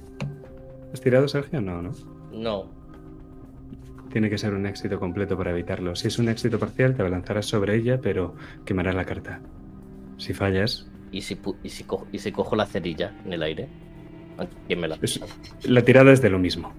¿Has 0.93 1.01
tirado, 1.01 1.27
Sergio? 1.27 1.59
No, 1.61 1.81
¿no? 1.81 1.91
No. 2.31 2.65
Tiene 4.11 4.29
que 4.29 4.37
ser 4.37 4.53
un 4.53 4.67
éxito 4.67 4.99
completo 4.99 5.35
para 5.35 5.49
evitarlo. 5.51 5.95
Si 5.95 6.07
es 6.07 6.19
un 6.19 6.29
éxito 6.29 6.59
parcial, 6.59 6.93
te 6.95 7.01
abalanzarás 7.01 7.47
sobre 7.47 7.75
ella, 7.75 7.99
pero 7.99 8.35
quemarás 8.65 8.93
la 8.93 9.05
carta. 9.05 9.41
Si 10.17 10.33
fallas, 10.33 10.87
¿Y 11.11 11.21
si, 11.21 11.39
y 11.63 11.69
si, 11.69 11.83
cojo, 11.83 12.07
y 12.11 12.19
si 12.19 12.31
cojo 12.31 12.55
la 12.55 12.65
cerilla 12.65 13.15
en 13.25 13.33
el 13.33 13.41
aire? 13.43 13.67
¿A 14.37 14.45
¿Quién 14.67 14.79
me 14.79 14.87
la 14.87 14.97
es- 15.01 15.19
la 15.63 15.81
tirada 15.83 16.11
es 16.11 16.21
de 16.21 16.29
lo 16.29 16.37
mismo. 16.39 16.71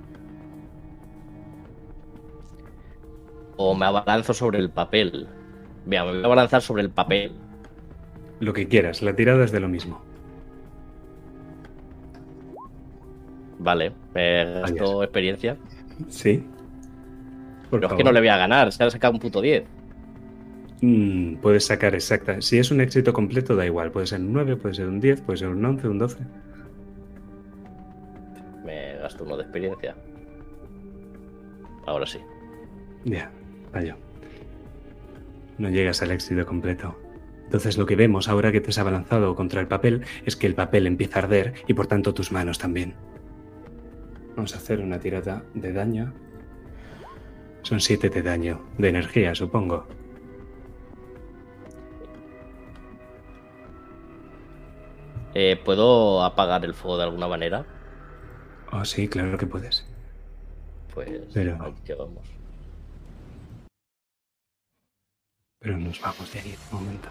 O 3.56 3.74
me 3.74 3.86
abalanzo 3.86 4.34
sobre 4.34 4.58
el 4.58 4.70
papel. 4.70 5.28
Vea, 5.86 6.04
me 6.04 6.12
voy 6.12 6.22
a 6.22 6.26
abalanzar 6.26 6.62
sobre 6.62 6.82
el 6.82 6.90
papel. 6.90 7.32
Lo 8.40 8.52
que 8.52 8.66
quieras, 8.68 9.02
la 9.02 9.14
tirada 9.14 9.44
es 9.44 9.52
de 9.52 9.60
lo 9.60 9.68
mismo. 9.68 10.02
Vale, 13.64 13.92
me 14.14 14.60
gasto 14.60 15.02
experiencia. 15.02 15.56
¿Sí? 16.08 16.44
Por 17.70 17.80
Pero 17.80 17.92
es 17.92 17.96
que 17.96 18.04
no 18.04 18.12
le 18.12 18.20
voy 18.20 18.28
a 18.28 18.36
ganar, 18.36 18.70
se 18.70 18.84
ha 18.84 18.90
sacado 18.90 19.14
un 19.14 19.20
puto 19.20 19.40
10. 19.40 19.64
Mm, 20.82 21.36
puedes 21.36 21.64
sacar 21.64 21.94
exacta. 21.94 22.42
Si 22.42 22.58
es 22.58 22.70
un 22.70 22.82
éxito 22.82 23.14
completo, 23.14 23.56
da 23.56 23.64
igual. 23.64 23.90
Puede 23.90 24.06
ser 24.06 24.20
un 24.20 24.34
9, 24.34 24.56
puede 24.56 24.74
ser 24.74 24.86
un 24.86 25.00
10, 25.00 25.22
puede 25.22 25.38
ser 25.38 25.48
un 25.48 25.64
11, 25.64 25.88
un 25.88 25.98
12. 25.98 26.18
Me 28.66 28.98
gasto 28.98 29.24
uno 29.24 29.38
de 29.38 29.44
experiencia. 29.44 29.96
Ahora 31.86 32.04
sí. 32.04 32.18
Ya, 33.06 33.30
fallo. 33.72 33.96
No 35.56 35.70
llegas 35.70 36.02
al 36.02 36.10
éxito 36.10 36.44
completo. 36.44 36.98
Entonces 37.46 37.78
lo 37.78 37.86
que 37.86 37.96
vemos 37.96 38.28
ahora 38.28 38.52
que 38.52 38.60
te 38.60 38.68
has 38.70 38.78
abalanzado 38.78 39.34
contra 39.34 39.62
el 39.62 39.68
papel 39.68 40.02
es 40.26 40.36
que 40.36 40.46
el 40.46 40.54
papel 40.54 40.86
empieza 40.86 41.20
a 41.20 41.22
arder 41.22 41.54
y 41.66 41.72
por 41.72 41.86
tanto 41.86 42.12
tus 42.12 42.30
manos 42.30 42.58
también. 42.58 42.94
Vamos 44.36 44.54
a 44.54 44.58
hacer 44.58 44.80
una 44.80 44.98
tirada 44.98 45.44
de 45.54 45.72
daño. 45.72 46.12
Son 47.62 47.80
7 47.80 48.10
de 48.10 48.22
daño, 48.22 48.60
de 48.78 48.88
energía, 48.88 49.34
supongo. 49.34 49.86
Eh, 55.34 55.60
¿Puedo 55.64 56.22
apagar 56.22 56.64
el 56.64 56.74
fuego 56.74 56.96
de 56.98 57.04
alguna 57.04 57.26
manera? 57.26 57.64
Oh, 58.72 58.84
sí, 58.84 59.08
claro 59.08 59.36
que 59.36 59.46
puedes. 59.46 59.84
Pues 60.94 61.08
Pero- 61.32 61.74
llegamos. 61.84 62.28
Pero 65.60 65.78
nos 65.78 66.00
vamos 66.00 66.32
de 66.32 66.40
ahí, 66.40 66.54
un 66.72 66.78
momento. 66.84 67.08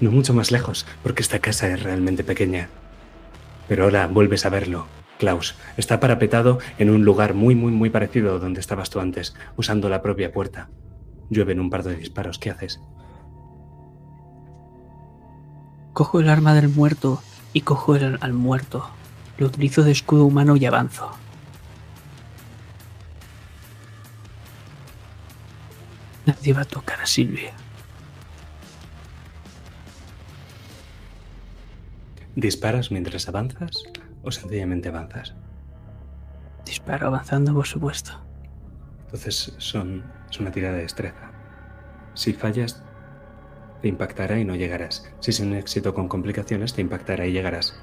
No 0.00 0.10
mucho 0.10 0.32
más 0.32 0.50
lejos, 0.52 0.86
porque 1.02 1.22
esta 1.22 1.38
casa 1.40 1.68
es 1.68 1.82
realmente 1.82 2.22
pequeña. 2.22 2.68
Pero 3.68 3.84
ahora 3.84 4.06
vuelves 4.06 4.46
a 4.46 4.50
verlo. 4.50 4.86
Klaus 5.18 5.54
está 5.76 6.00
parapetado 6.00 6.58
en 6.78 6.90
un 6.90 7.04
lugar 7.04 7.34
muy, 7.34 7.54
muy, 7.54 7.72
muy 7.72 7.90
parecido 7.90 8.34
a 8.34 8.38
donde 8.38 8.60
estabas 8.60 8.90
tú 8.90 9.00
antes, 9.00 9.34
usando 9.56 9.88
la 9.88 10.02
propia 10.02 10.32
puerta. 10.32 10.68
Llueven 11.30 11.60
un 11.60 11.70
par 11.70 11.82
de 11.82 11.96
disparos. 11.96 12.38
¿Qué 12.38 12.50
haces? 12.50 12.80
Cojo 15.92 16.20
el 16.20 16.28
arma 16.28 16.54
del 16.54 16.68
muerto 16.68 17.22
y 17.52 17.62
cojo 17.62 17.96
el, 17.96 18.18
al 18.20 18.32
muerto. 18.32 18.88
Lo 19.38 19.46
utilizo 19.46 19.82
de 19.82 19.92
escudo 19.92 20.24
humano 20.24 20.56
y 20.56 20.66
avanzo. 20.66 21.10
Nadie 26.26 26.52
va 26.52 26.62
a 26.62 26.64
tocar 26.64 27.00
a 27.00 27.06
Silvia. 27.06 27.52
¿Disparas 32.34 32.90
mientras 32.90 33.28
avanzas 33.28 33.84
o 34.26 34.32
sencillamente 34.32 34.88
avanzas? 34.88 35.34
Disparo 36.64 37.06
avanzando, 37.06 37.54
por 37.54 37.66
supuesto. 37.66 38.20
Entonces 39.04 39.54
son, 39.58 40.04
es 40.28 40.40
una 40.40 40.50
tirada 40.50 40.74
de 40.74 40.82
destreza. 40.82 41.30
Si 42.14 42.32
fallas, 42.32 42.82
te 43.80 43.88
impactará 43.88 44.38
y 44.38 44.44
no 44.44 44.56
llegarás. 44.56 45.08
Si 45.20 45.30
es 45.30 45.38
un 45.38 45.54
éxito 45.54 45.94
con 45.94 46.08
complicaciones, 46.08 46.74
te 46.74 46.80
impactará 46.80 47.24
y 47.26 47.32
llegarás. 47.32 47.78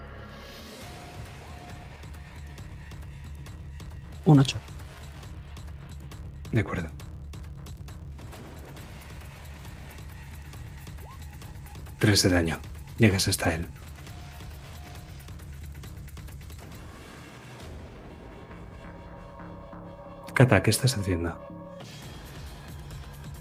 Un 4.25 4.39
8. 4.39 4.57
De 6.51 6.59
acuerdo. 6.59 6.89
Tres 11.99 12.23
de 12.23 12.29
daño. 12.29 12.59
Llegas 12.97 13.29
hasta 13.29 13.55
él. 13.55 13.65
Kata, 20.33 20.63
¿qué 20.63 20.71
estás 20.71 20.97
haciendo? 20.97 21.37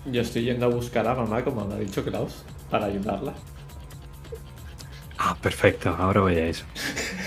Yo 0.05 0.21
estoy 0.21 0.45
yendo 0.45 0.67
a 0.67 0.69
buscar 0.69 1.09
a 1.09 1.15
mamá, 1.15 1.43
como 1.43 1.65
me 1.65 1.75
ha 1.75 1.79
dicho 1.79 2.05
Klaus, 2.05 2.45
para 2.71 2.85
ayudarla. 2.87 3.33
Ah, 5.17 5.35
perfecto. 5.41 5.89
Ahora 5.91 6.21
voy 6.21 6.37
a 6.37 6.47
eso. 6.49 6.67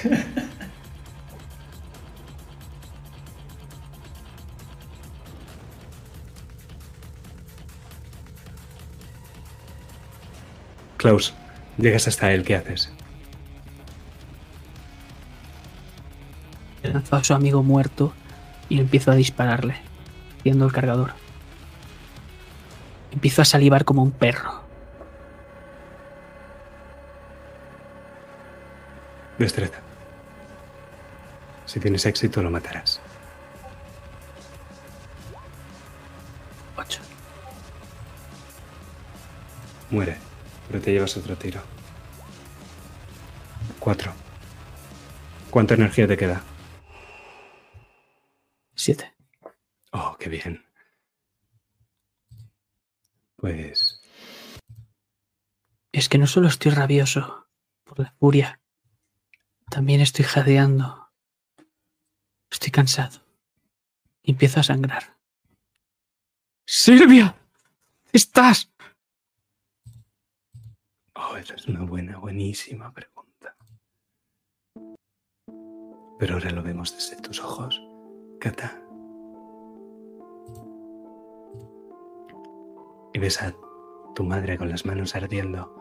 Klaus, 10.97 11.33
llegas 11.77 12.07
hasta 12.07 12.31
él, 12.33 12.43
¿qué 12.43 12.55
haces? 12.55 12.91
Lanzo 16.83 17.15
a 17.15 17.23
su 17.23 17.33
amigo 17.33 17.63
muerto 17.63 18.13
y 18.69 18.79
empiezo 18.79 19.11
a 19.11 19.15
dispararle, 19.15 19.75
haciendo 20.39 20.65
el 20.65 20.71
cargador. 20.71 21.13
Empiezo 23.11 23.41
a 23.41 23.45
salivar 23.45 23.85
como 23.85 24.03
un 24.03 24.11
perro. 24.11 24.61
Destreza. 29.37 29.79
Si 31.65 31.79
tienes 31.79 32.05
éxito, 32.05 32.41
lo 32.41 32.49
matarás. 32.49 33.01
8. 36.77 37.01
Muere, 39.91 40.17
pero 40.67 40.81
te 40.81 40.91
llevas 40.91 41.15
otro 41.17 41.35
tiro. 41.35 41.61
Cuatro. 43.79 44.13
¿Cuánta 45.49 45.75
energía 45.75 46.07
te 46.07 46.17
queda? 46.17 46.41
7. 48.75 49.13
Oh, 49.91 50.15
qué 50.19 50.29
bien. 50.29 50.65
Pues 53.37 54.01
Es 55.91 56.09
que 56.09 56.17
no 56.17 56.27
solo 56.27 56.47
estoy 56.47 56.71
rabioso 56.71 57.47
por 57.83 57.99
la 57.99 58.11
furia, 58.19 58.59
también 59.69 60.01
estoy 60.01 60.25
jadeando. 60.25 61.09
Estoy 62.51 62.71
cansado. 62.71 63.21
Y 64.21 64.31
empiezo 64.31 64.59
a 64.59 64.63
sangrar. 64.63 65.17
¡Silvia! 66.65 67.35
¿Estás? 68.11 68.71
Oh, 71.13 71.37
esa 71.37 71.55
es 71.55 71.67
una 71.67 71.83
buena, 71.83 72.17
buenísima 72.17 72.91
pregunta. 72.91 73.55
Pero 76.17 76.33
ahora 76.35 76.51
lo 76.51 76.63
vemos 76.63 76.93
desde 76.93 77.21
tus 77.21 77.39
ojos, 77.39 77.81
Y 83.13 83.19
ves 83.19 83.41
a 83.41 83.53
tu 84.13 84.23
madre 84.23 84.57
con 84.57 84.69
las 84.69 84.85
manos 84.85 85.15
ardiendo, 85.15 85.73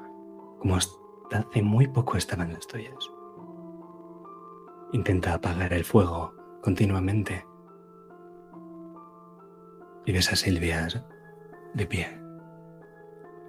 como 0.60 0.76
hasta 0.76 1.38
hace 1.38 1.62
muy 1.62 1.88
poco 1.88 2.16
estaban 2.16 2.52
las 2.52 2.66
tuyas. 2.66 3.10
Intenta 4.92 5.34
apagar 5.34 5.72
el 5.72 5.84
fuego 5.84 6.32
continuamente. 6.62 7.44
Y 10.06 10.12
ves 10.12 10.32
a 10.32 10.36
Silvia 10.36 10.88
de 11.74 11.86
pie, 11.86 12.20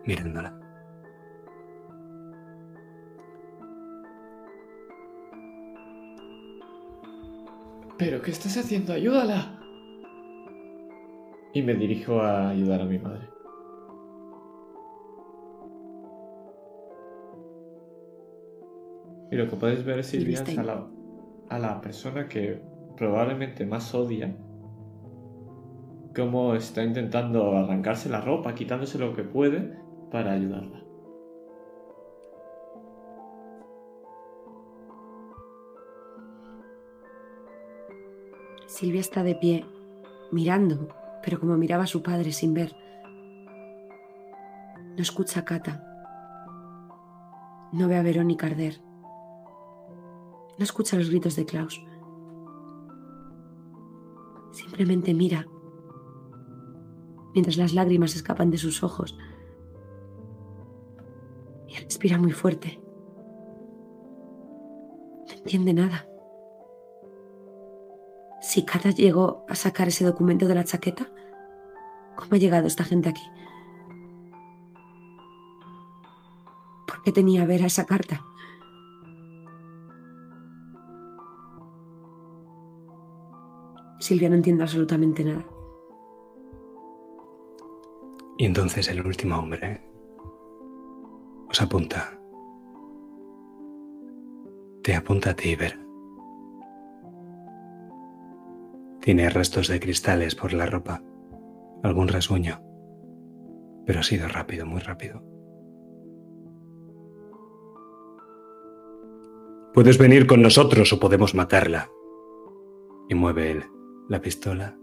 mirándola. 0.05 0.64
¿Pero 7.97 8.21
qué 8.21 8.31
estás 8.31 8.57
haciendo? 8.57 8.93
¡Ayúdala! 8.93 9.59
Y 11.53 11.61
me 11.61 11.73
dirijo 11.75 12.19
a 12.19 12.49
ayudar 12.49 12.81
a 12.81 12.85
mi 12.85 12.99
madre. 12.99 13.29
Y 19.31 19.35
lo 19.37 19.49
que 19.49 19.55
podéis 19.55 19.83
ver, 19.85 20.03
Silvia, 20.03 20.43
es 20.43 20.57
a 20.57 20.63
la, 20.63 20.87
a 21.49 21.59
la 21.59 21.81
persona 21.81 22.27
que 22.27 22.61
probablemente 22.97 23.65
más 23.65 23.95
odia. 23.95 24.35
Cómo 26.15 26.55
está 26.55 26.83
intentando 26.83 27.57
arrancarse 27.57 28.09
la 28.09 28.21
ropa, 28.21 28.55
quitándose 28.55 28.99
lo 28.99 29.15
que 29.15 29.23
puede 29.23 29.77
para 30.11 30.33
ayudarla. 30.33 30.84
Silvia 38.75 38.99
está 38.99 39.23
de 39.23 39.35
pie, 39.35 39.65
mirando, 40.33 40.89
pero 41.23 41.39
como 41.39 41.55
miraba 41.55 41.85
a 41.85 41.87
su 41.87 42.03
padre 42.03 42.33
sin 42.33 42.53
ver. 42.53 42.75
No 44.97 45.01
escucha 45.01 45.39
a 45.39 45.45
Cata. 45.45 45.81
No 47.71 47.87
ve 47.87 47.95
a 47.95 48.03
Verónica 48.03 48.47
arder. 48.47 48.81
No 50.57 50.63
escucha 50.65 50.97
los 50.97 51.09
gritos 51.09 51.37
de 51.37 51.45
Klaus. 51.45 51.81
Simplemente 54.51 55.13
mira, 55.13 55.47
mientras 57.33 57.55
las 57.55 57.73
lágrimas 57.73 58.13
escapan 58.17 58.51
de 58.51 58.57
sus 58.57 58.83
ojos. 58.83 59.17
Y 61.69 61.77
respira 61.77 62.17
muy 62.17 62.33
fuerte. 62.33 62.81
No 65.29 65.33
entiende 65.33 65.73
nada. 65.73 66.09
Si 68.55 68.63
Kata 68.63 68.91
llegó 68.91 69.45
a 69.49 69.55
sacar 69.55 69.89
ese 69.89 70.05
documento 70.05 70.47
de 70.47 70.55
la 70.55 70.63
chaqueta, 70.63 71.11
¿cómo 72.15 72.29
ha 72.31 72.37
llegado 72.37 72.67
esta 72.67 72.85
gente 72.85 73.09
aquí? 73.09 73.29
¿Por 76.87 77.01
qué 77.03 77.11
tenía 77.11 77.41
a 77.41 77.45
ver 77.45 77.63
a 77.63 77.65
esa 77.65 77.85
carta? 77.85 78.25
Silvia 83.99 84.29
no 84.29 84.35
entiende 84.35 84.63
absolutamente 84.63 85.25
nada. 85.25 85.45
Y 88.37 88.45
entonces 88.45 88.87
el 88.87 89.05
último 89.05 89.37
hombre 89.37 89.81
os 91.49 91.61
apunta. 91.61 92.17
Te 94.81 94.95
apunta 94.95 95.31
a 95.31 95.35
ti, 95.35 95.57
Ver. 95.57 95.84
Tiene 99.05 99.29
restos 99.29 99.67
de 99.67 99.79
cristales 99.79 100.33
por 100.33 100.51
la 100.51 100.65
ropa, 100.65 101.03
algún 101.83 102.07
rasguño, 102.07 102.59
pero 103.85 103.99
ha 103.99 104.03
sido 104.03 104.27
rápido, 104.27 104.65
muy 104.65 104.81
rápido. 104.81 105.21
Puedes 109.75 109.99
venir 109.99 110.25
con 110.25 110.41
nosotros 110.41 110.91
o 110.91 110.99
podemos 110.99 111.35
matarla. 111.35 111.91
Y 113.07 113.13
mueve 113.13 113.51
él 113.51 113.65
la 114.09 114.21
pistola 114.21 114.75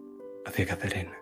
hacia 0.46 0.66
Catherine. 0.66 1.21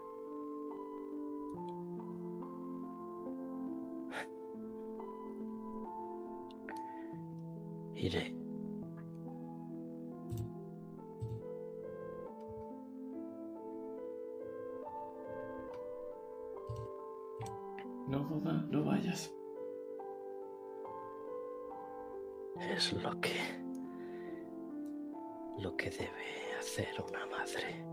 Hacer 26.70 27.02
una 27.02 27.26
madre. 27.26 27.84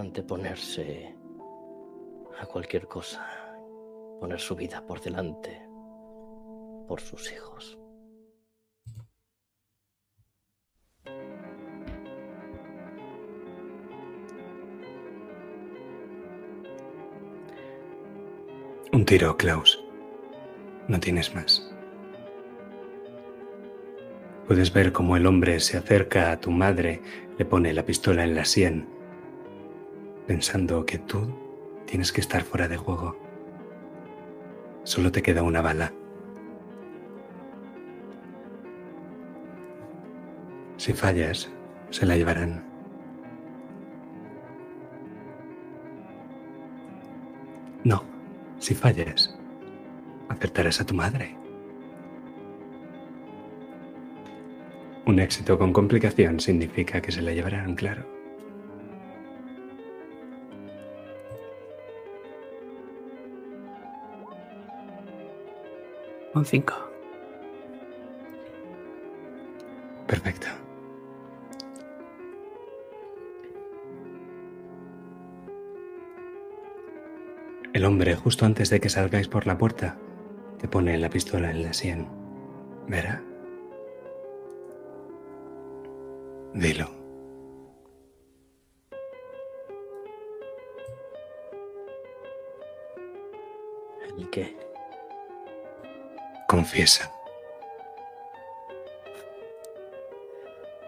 Anteponerse 0.00 1.14
a 2.40 2.46
cualquier 2.46 2.86
cosa. 2.86 3.22
Poner 4.18 4.40
su 4.40 4.56
vida 4.56 4.80
por 4.86 5.02
delante. 5.02 5.60
Por 6.88 6.98
sus 7.00 7.30
hijos. 7.32 7.78
Un 18.92 19.04
tiro, 19.04 19.36
Klaus. 19.36 19.84
No 20.88 20.98
tienes 20.98 21.34
más. 21.34 21.75
Puedes 24.46 24.72
ver 24.72 24.92
cómo 24.92 25.16
el 25.16 25.26
hombre 25.26 25.58
se 25.58 25.76
acerca 25.76 26.30
a 26.30 26.40
tu 26.40 26.52
madre, 26.52 27.02
le 27.36 27.44
pone 27.44 27.72
la 27.72 27.84
pistola 27.84 28.22
en 28.22 28.36
la 28.36 28.44
sien, 28.44 28.86
pensando 30.28 30.86
que 30.86 30.98
tú 30.98 31.26
tienes 31.84 32.12
que 32.12 32.20
estar 32.20 32.42
fuera 32.42 32.68
de 32.68 32.76
juego. 32.76 33.18
Solo 34.84 35.10
te 35.10 35.20
queda 35.20 35.42
una 35.42 35.62
bala. 35.62 35.92
Si 40.76 40.92
fallas, 40.92 41.50
se 41.90 42.06
la 42.06 42.16
llevarán. 42.16 42.64
No, 47.82 48.04
si 48.60 48.76
fallas, 48.76 49.36
acertarás 50.28 50.80
a 50.80 50.86
tu 50.86 50.94
madre. 50.94 51.45
Un 55.16 55.22
éxito 55.22 55.58
con 55.58 55.72
complicación 55.72 56.40
significa 56.40 57.00
que 57.00 57.10
se 57.10 57.22
la 57.22 57.32
llevarán, 57.32 57.74
claro. 57.74 58.04
Un 66.34 66.44
5. 66.44 66.74
Perfecto. 70.06 70.48
El 77.72 77.86
hombre, 77.86 78.16
justo 78.16 78.44
antes 78.44 78.68
de 78.68 78.80
que 78.80 78.90
salgáis 78.90 79.28
por 79.28 79.46
la 79.46 79.56
puerta, 79.56 79.96
te 80.58 80.68
pone 80.68 80.98
la 80.98 81.08
pistola 81.08 81.50
en 81.50 81.62
la 81.62 81.72
sien. 81.72 82.06
¿Verá? 82.86 83.22
Dilo. 86.56 86.90
¿El 94.16 94.30
qué? 94.30 94.56
Confiesa. 96.48 97.12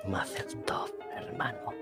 Mazeltov, 0.06 0.90
hermano. 1.14 1.74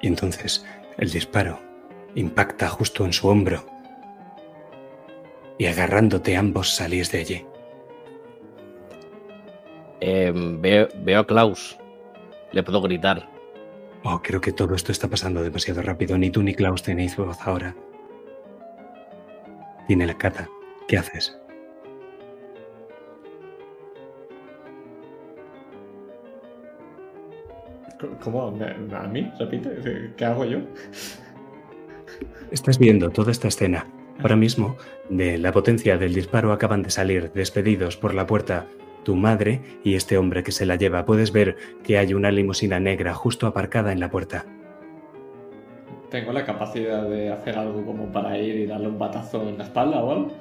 Y 0.00 0.08
entonces 0.08 0.66
el 0.98 1.08
disparo 1.12 1.60
impacta 2.16 2.68
justo 2.68 3.04
en 3.04 3.12
su 3.12 3.28
hombro. 3.28 3.64
Y 5.56 5.66
agarrándote 5.66 6.36
ambos 6.36 6.74
salís 6.74 7.12
de 7.12 7.20
allí. 7.20 7.49
Eh, 10.00 10.32
veo, 10.34 10.88
veo 11.04 11.20
a 11.20 11.26
Klaus. 11.26 11.78
Le 12.52 12.62
puedo 12.62 12.80
gritar. 12.82 13.28
Oh, 14.02 14.20
creo 14.22 14.40
que 14.40 14.52
todo 14.52 14.74
esto 14.74 14.92
está 14.92 15.08
pasando 15.08 15.42
demasiado 15.42 15.82
rápido. 15.82 16.16
Ni 16.16 16.30
tú 16.30 16.42
ni 16.42 16.54
Klaus 16.54 16.82
tenéis 16.82 17.16
voz 17.16 17.38
ahora. 17.46 17.74
Tiene 19.86 20.06
la 20.06 20.16
cata. 20.16 20.48
¿Qué 20.88 20.96
haces? 20.96 21.36
¿Cómo? 28.22 28.50
¿Me- 28.50 28.96
¿A 28.96 29.02
mí? 29.06 29.30
Repite. 29.38 30.12
¿Qué 30.16 30.24
hago 30.24 30.44
yo? 30.44 30.58
Estás 32.50 32.78
viendo 32.78 33.10
toda 33.10 33.30
esta 33.30 33.48
escena. 33.48 33.86
Ahora 34.20 34.36
mismo, 34.36 34.76
de 35.08 35.38
la 35.38 35.52
potencia 35.52 35.96
del 35.98 36.14
disparo 36.14 36.52
acaban 36.52 36.82
de 36.82 36.90
salir 36.90 37.32
despedidos 37.32 37.96
por 37.96 38.14
la 38.14 38.26
puerta 38.26 38.66
tu 39.04 39.16
madre 39.16 39.60
y 39.84 39.94
este 39.94 40.18
hombre 40.18 40.42
que 40.42 40.52
se 40.52 40.66
la 40.66 40.76
lleva. 40.76 41.04
Puedes 41.04 41.32
ver 41.32 41.56
que 41.82 41.98
hay 41.98 42.14
una 42.14 42.30
limusina 42.30 42.80
negra 42.80 43.14
justo 43.14 43.46
aparcada 43.46 43.92
en 43.92 44.00
la 44.00 44.10
puerta. 44.10 44.44
¿Tengo 46.10 46.32
la 46.32 46.44
capacidad 46.44 47.08
de 47.08 47.30
hacer 47.30 47.56
algo 47.56 47.84
como 47.86 48.10
para 48.10 48.36
ir 48.36 48.56
y 48.56 48.66
darle 48.66 48.88
un 48.88 48.98
batazo 48.98 49.48
en 49.48 49.58
la 49.58 49.64
espalda 49.64 50.02
o 50.02 50.10
algo? 50.10 50.32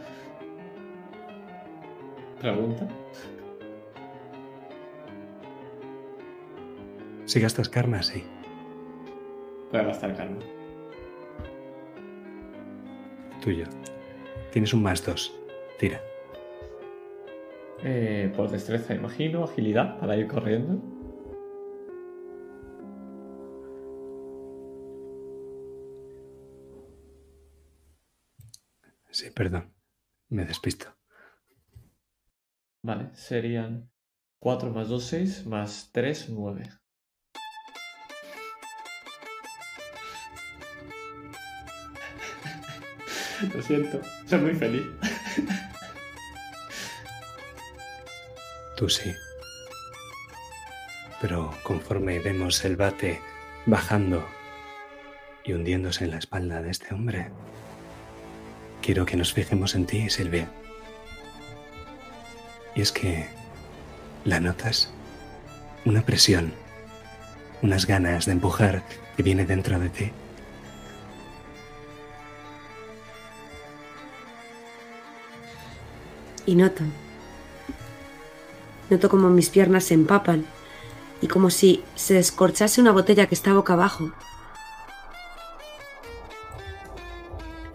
Pregunta. 2.41 2.87
Si 7.25 7.39
gastas 7.39 7.69
karma, 7.69 8.01
sí. 8.01 8.23
Voy 9.71 9.81
a 9.81 9.83
gastar 9.83 10.15
calma. 10.15 10.39
Tuyo. 13.41 13.65
Tienes 14.51 14.73
un 14.73 14.81
más 14.81 15.05
dos. 15.05 15.39
Tira. 15.77 16.01
Eh, 17.83 18.31
por 18.35 18.51
destreza, 18.51 18.93
imagino, 18.93 19.43
agilidad 19.45 19.99
para 19.99 20.17
ir 20.17 20.27
corriendo. 20.27 20.81
Sí, 29.11 29.31
perdón. 29.31 29.73
Me 30.29 30.45
despisto. 30.45 30.95
Vale, 32.83 33.09
serían 33.15 33.89
4 34.39 34.71
más 34.71 34.87
2, 34.89 35.03
6, 35.03 35.45
más 35.47 35.89
3, 35.91 36.29
9. 36.29 36.69
Lo 43.55 43.61
siento, 43.61 44.01
soy 44.25 44.39
muy 44.39 44.53
feliz. 44.55 44.85
Tú 48.79 48.87
sí. 48.87 49.13
Pero 51.19 51.53
conforme 51.63 52.19
vemos 52.19 52.63
el 52.63 52.77
bate 52.77 53.19
bajando 53.65 54.25
y 55.43 55.51
hundiéndose 55.51 56.05
en 56.05 56.11
la 56.11 56.17
espalda 56.17 56.61
de 56.61 56.71
este 56.71 56.93
hombre, 56.93 57.29
quiero 58.81 59.05
que 59.05 59.17
nos 59.17 59.33
fijemos 59.33 59.75
en 59.75 59.85
ti, 59.85 60.09
Silvia. 60.09 60.49
Y 62.73 62.79
es 62.79 62.93
que 62.93 63.27
la 64.23 64.39
notas 64.39 64.93
una 65.83 66.05
presión, 66.05 66.53
unas 67.61 67.85
ganas 67.85 68.27
de 68.27 68.31
empujar 68.31 68.81
que 69.17 69.23
viene 69.23 69.45
dentro 69.45 69.77
de 69.77 69.89
ti. 69.89 70.11
Y 76.45 76.55
noto. 76.55 76.85
Noto 78.89 79.09
como 79.09 79.29
mis 79.29 79.49
piernas 79.49 79.85
se 79.85 79.93
empapan 79.93 80.45
y 81.21 81.27
como 81.27 81.49
si 81.49 81.83
se 81.95 82.15
descorchase 82.15 82.81
una 82.81 82.91
botella 82.91 83.27
que 83.27 83.35
está 83.35 83.53
boca 83.53 83.73
abajo. 83.73 84.11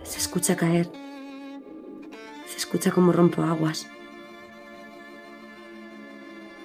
Se 0.02 0.18
escucha 0.18 0.57
caer. 0.57 0.91
Se 2.47 2.57
escucha 2.57 2.91
como 2.91 3.12
rompo 3.12 3.43
aguas. 3.43 3.86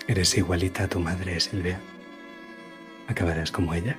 Eres 0.07 0.35
igualita 0.37 0.83
a 0.83 0.87
tu 0.87 0.99
madre, 0.99 1.39
Silvia. 1.39 1.79
Acabarás 3.07 3.51
como 3.51 3.73
ella. 3.73 3.97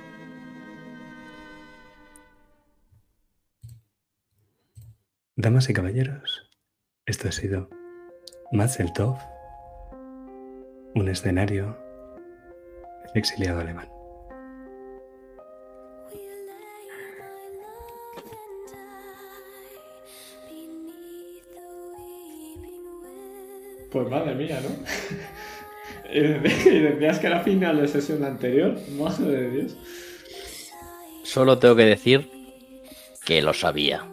Damas 5.37 5.69
y 5.69 5.73
caballeros, 5.73 6.49
esto 7.05 7.27
ha 7.27 7.31
sido 7.31 7.69
Mazeltov, 8.51 9.17
un 10.95 11.09
escenario 11.09 11.77
del 13.05 13.17
exiliado 13.17 13.61
alemán. 13.61 13.87
Pues 23.91 24.09
madre 24.09 24.35
mía, 24.35 24.61
¿no? 24.61 24.69
y 26.13 26.19
decías 26.19 27.19
que 27.19 27.27
era 27.27 27.41
final 27.41 27.79
de 27.79 27.87
sesión 27.87 28.23
anterior. 28.23 28.77
Madre 28.97 29.31
de 29.31 29.49
Dios. 29.49 29.77
Solo 31.23 31.57
tengo 31.57 31.75
que 31.75 31.85
decir 31.85 32.29
que 33.25 33.41
lo 33.41 33.53
sabía. 33.53 34.05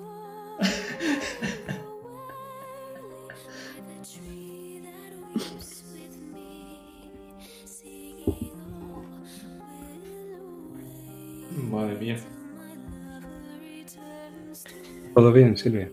Bien, 15.38 15.56
Silvia? 15.56 15.88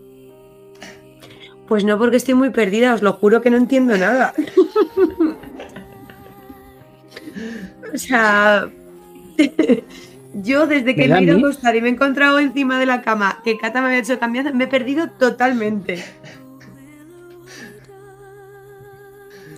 Pues 1.67 1.83
no, 1.83 1.97
porque 1.97 2.17
estoy 2.17 2.35
muy 2.35 2.51
perdida, 2.51 2.93
os 2.93 3.01
lo 3.01 3.13
juro 3.13 3.41
que 3.41 3.49
no 3.49 3.57
entiendo 3.57 3.97
nada. 3.97 4.33
o 7.93 7.97
sea, 7.97 8.69
yo 10.33 10.67
desde 10.67 10.95
que 10.95 11.01
¿Me 11.01 11.07
me 11.07 11.13
da 11.13 11.19
he 11.19 11.23
ido 11.23 11.35
a 11.35 11.39
acostar 11.39 11.75
y 11.75 11.81
me 11.81 11.89
he 11.89 11.91
encontrado 11.91 12.39
encima 12.39 12.79
de 12.79 12.85
la 12.85 13.01
cama 13.01 13.39
que 13.43 13.57
Cata 13.57 13.81
me 13.81 13.87
había 13.87 13.99
hecho 13.99 14.19
cambiar, 14.19 14.53
me 14.53 14.65
he 14.65 14.67
perdido 14.67 15.09
totalmente. 15.09 16.03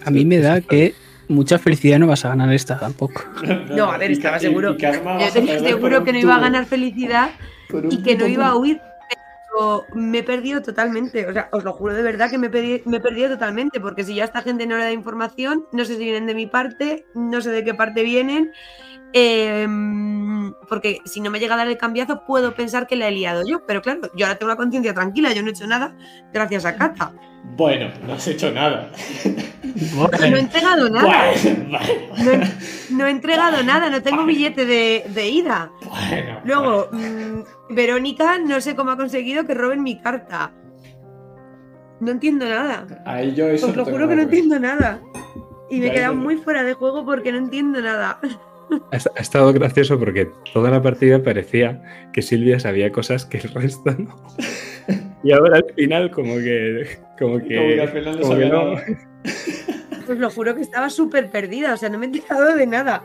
A 0.06 0.12
mí 0.12 0.24
me 0.24 0.38
da 0.38 0.62
que 0.62 0.96
mucha 1.28 1.60
felicidad 1.60 2.00
no 2.00 2.08
vas 2.08 2.24
a 2.24 2.30
ganar 2.30 2.54
esta 2.54 2.80
tampoco. 2.80 3.24
No, 3.76 3.92
a 3.92 3.98
ver, 3.98 4.12
estaba 4.12 4.40
seguro. 4.40 4.78
Yo 4.78 5.34
tenía 5.34 5.60
seguro 5.60 6.04
que 6.04 6.14
no 6.14 6.20
iba 6.20 6.36
a 6.36 6.40
ganar 6.40 6.66
felicidad 6.66 7.32
y 7.90 8.02
que 8.02 8.16
no 8.16 8.28
iba 8.28 8.48
a 8.48 8.56
huir, 8.56 8.80
me 9.94 10.20
he 10.20 10.24
perdido 10.24 10.62
totalmente. 10.62 11.28
O 11.28 11.34
sea, 11.34 11.50
os 11.52 11.64
lo 11.64 11.74
juro 11.74 11.94
de 11.94 12.02
verdad 12.02 12.30
que 12.30 12.38
me 12.38 12.50
me 12.50 12.98
he 12.98 13.00
perdido 13.00 13.30
totalmente, 13.30 13.80
porque 13.80 14.04
si 14.04 14.16
ya 14.16 14.26
esta 14.26 14.42
gente 14.42 14.66
no 14.66 14.78
le 14.78 14.84
da 14.84 14.92
información, 14.92 15.66
no 15.72 15.86
sé 15.86 15.98
si 15.98 16.04
vienen 16.04 16.26
de 16.28 16.36
mi 16.36 16.48
parte, 16.48 17.06
no 17.14 17.42
sé 17.42 17.52
de 17.52 17.64
qué 17.64 17.74
parte 17.74 18.04
vienen. 18.04 18.52
Em, 19.14 20.54
porque 20.70 21.00
si 21.06 21.22
no 21.22 21.32
me 21.32 21.40
llega 21.40 21.56
a 21.56 21.58
dar 21.58 21.68
el 21.68 21.78
cambiazo, 21.78 22.24
puedo 22.26 22.54
pensar 22.54 22.88
que 22.88 22.96
la 22.96 23.08
he 23.08 23.12
liado 23.12 23.44
yo. 23.48 23.66
Pero 23.66 23.82
claro, 23.82 24.02
yo 24.16 24.26
ahora 24.26 24.38
tengo 24.38 24.50
la 24.52 24.58
conciencia 24.58 24.94
tranquila, 24.94 25.34
yo 25.34 25.42
no 25.42 25.50
he 25.50 25.52
hecho 25.52 25.68
nada 25.68 25.96
gracias 26.34 26.66
a 26.66 26.76
Cata. 26.76 27.14
Bueno, 27.56 27.90
no 28.06 28.14
has 28.14 28.28
hecho 28.28 28.52
nada. 28.52 28.90
No 29.64 30.38
he 30.38 30.40
entregado 30.40 30.90
nada. 30.90 31.32
Bueno, 31.32 31.68
bueno, 31.70 31.80
No 32.24 32.32
he, 32.32 32.94
no 32.94 33.06
he 33.06 33.10
entregado 33.12 33.64
nada, 33.64 33.90
no 33.90 34.02
tengo 34.02 34.26
billete 34.26 34.66
de, 34.66 35.06
de 35.08 35.28
ida. 35.30 35.72
bueno. 35.90 36.42
Luego, 36.44 36.90
mm, 36.92 37.74
Verónica 37.74 38.38
no 38.40 38.60
sé 38.60 38.76
cómo 38.76 38.92
ha 38.92 38.98
conseguido 38.98 39.46
que 39.46 39.54
roben 39.54 39.84
mi 39.84 40.00
carta. 40.00 40.52
No 42.00 42.12
entiendo 42.12 42.46
nada. 42.48 42.86
Ahí 43.06 43.34
yo 43.34 43.48
eso 43.48 43.68
Os 43.68 43.76
lo 43.76 43.86
juro 43.86 44.08
que 44.08 44.16
no 44.16 44.24
entiendo 44.24 44.60
nada. 44.60 45.00
Y 45.70 45.80
me 45.80 45.88
he 45.88 45.92
quedado 45.92 46.16
muy 46.16 46.38
fuera 46.38 46.64
de 46.64 46.74
juego 46.74 47.06
porque 47.06 47.32
no 47.32 47.38
entiendo 47.40 47.82
nada. 47.82 48.20
Ha 48.92 48.96
est- 48.98 49.08
ha 49.16 49.22
estado 49.22 49.54
gracioso 49.54 49.98
porque 50.00 50.30
toda 50.54 50.70
la 50.70 50.82
partida 50.82 51.24
parecía 51.24 51.82
que 52.14 52.22
Silvia 52.22 52.60
sabía 52.60 52.92
cosas 52.92 53.26
que 53.26 53.38
el 53.38 53.50
resto 53.54 53.92
no. 53.98 54.16
Y 55.24 55.32
ahora 55.32 55.58
al 55.58 55.66
final 55.76 56.12
como 56.12 56.36
que... 56.36 56.98
Como 57.20 57.40
que, 57.40 57.56
Como 57.56 57.68
que 57.70 57.82
al 57.82 57.90
final 57.90 58.16
no 58.18 58.22
como 58.22 58.36
que 58.36 58.42
sabía 58.44 58.50
no. 58.50 58.74
nada. 58.76 58.86
Os 60.10 60.18
lo 60.18 60.30
juro 60.30 60.56
que 60.56 60.62
estaba 60.62 60.90
súper 60.90 61.30
perdida, 61.30 61.74
o 61.74 61.78
sea, 61.78 61.90
no 61.90 61.98
me 61.98 62.06
he 62.06 62.10
enterado 62.10 62.56
de 62.56 62.66
nada. 62.68 63.04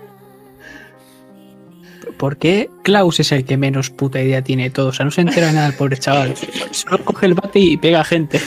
¿Por 2.18 2.36
qué 2.36 2.68
Klaus 2.82 3.20
es 3.20 3.32
el 3.32 3.44
que 3.44 3.56
menos 3.56 3.90
puta 3.90 4.20
idea 4.20 4.42
tiene 4.42 4.64
de 4.64 4.70
todo? 4.70 4.88
O 4.88 4.92
sea, 4.92 5.04
no 5.04 5.10
se 5.10 5.20
entera 5.22 5.48
de 5.48 5.52
nada 5.54 5.68
el 5.68 5.74
pobre 5.74 5.96
chaval. 5.96 6.34
Solo 6.72 6.98
coge 7.04 7.26
el 7.26 7.34
bate 7.34 7.58
y 7.60 7.76
pega 7.76 8.04
gente. 8.04 8.40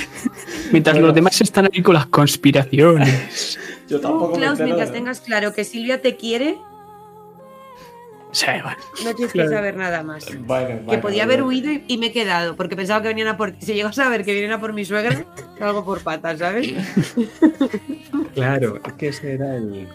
Mientras 0.72 0.96
Bueno. 0.96 1.08
los 1.08 1.16
demás 1.16 1.40
están 1.42 1.70
ahí 1.74 1.82
con 1.82 1.94
las 1.96 2.06
conspiraciones. 2.08 3.58
Yo 3.90 4.00
tampoco 4.00 4.34
Klaus, 4.34 4.60
mientras 4.60 4.90
de- 4.92 4.98
tengas 4.98 5.22
claro 5.22 5.54
que 5.54 5.64
Silvia 5.64 6.02
te 6.02 6.16
quiere, 6.16 6.58
Bueno, 8.46 8.70
no 9.04 9.16
tienes 9.16 9.32
Claro. 9.34 9.50
que 9.50 9.56
saber 9.56 9.78
nada 9.78 10.04
más. 10.04 10.26
Bueno, 10.46 10.68
Que 10.68 10.76
bueno, 10.84 11.02
podía 11.02 11.24
haber 11.24 11.44
huido 11.44 11.72
y, 11.72 11.84
y 11.88 11.98
me 11.98 12.08
he 12.08 12.12
quedado, 12.12 12.56
porque 12.56 12.76
pensaba 12.76 13.02
que 13.02 13.08
venían 13.08 13.28
a 13.30 13.38
por 13.38 13.52
ti. 13.52 13.66
Si 13.66 13.74
llego 13.74 13.90
a 13.90 13.94
saber 13.94 14.26
que 14.26 14.34
vienen 14.34 14.52
a 14.52 14.60
por 14.60 14.74
mi 14.74 14.84
suegra, 14.86 15.26
salgo 15.60 15.86
por 15.86 16.02
patas, 16.02 16.40
¿sabes? 16.40 16.74
Claro, 18.34 18.80
es 18.86 18.94
que 18.94 19.08
ese 19.10 19.34
era 19.34 19.56
el. 19.56 19.88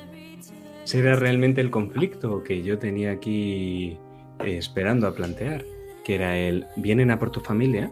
Ese 0.85 0.99
era 1.01 1.15
realmente 1.17 1.61
el 1.61 1.71
conflicto 1.71 2.43
que 2.43 2.63
yo 2.63 2.79
tenía 2.79 3.13
aquí 3.13 3.99
eh, 4.45 4.57
esperando 4.57 5.07
a 5.07 5.15
plantear. 5.15 5.65
Que 6.05 6.15
era 6.15 6.37
el. 6.39 6.67
Vienen 6.77 7.11
a 7.11 7.19
por 7.19 7.31
tu 7.31 7.41
familia. 7.41 7.91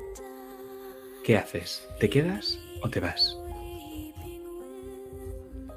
¿Qué 1.24 1.36
haces? 1.36 1.86
¿Te 2.00 2.08
quedas 2.08 2.58
o 2.82 2.88
te 2.88 3.00
vas? 3.00 3.36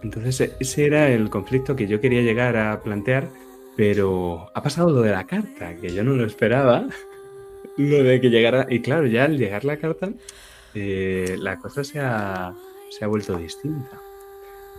Entonces, 0.04 0.54
ese 0.60 0.86
era 0.86 1.10
el 1.10 1.30
conflicto 1.30 1.76
que 1.76 1.86
yo 1.88 2.00
quería 2.00 2.22
llegar 2.22 2.56
a 2.58 2.82
plantear, 2.82 3.30
pero 3.76 4.50
ha 4.54 4.62
pasado 4.62 4.92
lo 4.92 5.02
de 5.02 5.12
la 5.12 5.26
carta, 5.26 5.76
que 5.76 5.94
yo 5.94 6.04
no 6.04 6.14
lo 6.14 6.26
esperaba. 6.26 6.88
Lo 7.78 8.04
de 8.04 8.20
que 8.20 8.30
llegara. 8.30 8.68
Y 8.70 8.82
claro, 8.82 9.08
ya 9.08 9.24
al 9.24 9.38
llegar 9.38 9.64
la 9.64 9.78
carta, 9.78 10.12
eh, 10.76 11.38
la 11.40 11.58
cosa 11.58 11.86
se 11.86 12.00
ha, 12.00 12.54
se 12.90 13.06
ha 13.06 13.08
vuelto 13.08 13.38
distinta. 13.38 14.00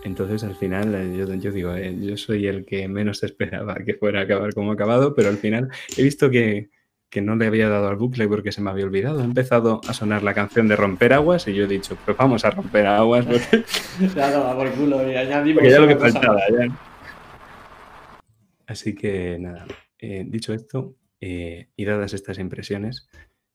Entonces, 0.04 0.44
al 0.44 0.54
final, 0.56 0.94
eh, 0.94 1.16
yo, 1.16 1.32
yo 1.34 1.52
digo, 1.52 1.74
eh, 1.74 1.96
yo 1.98 2.16
soy 2.18 2.46
el 2.46 2.66
que 2.66 2.86
menos 2.88 3.22
esperaba 3.22 3.76
que 3.76 3.94
fuera 3.94 4.20
a 4.20 4.22
acabar 4.24 4.52
como 4.52 4.70
ha 4.70 4.74
acabado, 4.74 5.14
pero 5.14 5.30
al 5.30 5.38
final 5.38 5.70
he 5.96 6.02
visto 6.02 6.28
que, 6.28 6.68
que 7.08 7.20
no 7.20 7.36
le 7.36 7.46
había 7.46 7.68
dado 7.68 7.88
al 7.88 7.96
bucle 7.96 8.26
porque 8.26 8.52
se 8.52 8.60
me 8.60 8.70
había 8.70 8.84
olvidado. 8.84 9.20
Ha 9.20 9.24
empezado 9.24 9.80
a 9.86 9.94
sonar 9.94 10.22
la 10.22 10.34
canción 10.34 10.66
de 10.66 10.76
Romper 10.76 11.12
Aguas 11.12 11.46
y 11.46 11.54
yo 11.54 11.64
he 11.64 11.68
dicho, 11.68 11.96
pues 12.04 12.16
vamos 12.16 12.44
a 12.44 12.50
romper 12.50 12.86
aguas 12.86 13.24
porque, 13.26 13.64
Ya 14.16 14.30
daba 14.30 14.56
por 14.56 14.70
culo 14.72 15.10
y 15.10 15.14
añadimos 15.14 15.54
porque 15.62 15.70
ya 15.70 15.80
lo 15.80 15.88
que 15.88 15.96
faltaba. 15.96 16.40
ya. 16.50 16.91
Así 18.66 18.94
que 18.94 19.38
nada, 19.38 19.66
eh, 19.98 20.24
dicho 20.26 20.52
esto 20.52 20.96
eh, 21.20 21.68
y 21.76 21.84
dadas 21.84 22.14
estas 22.14 22.38
impresiones, 22.38 23.08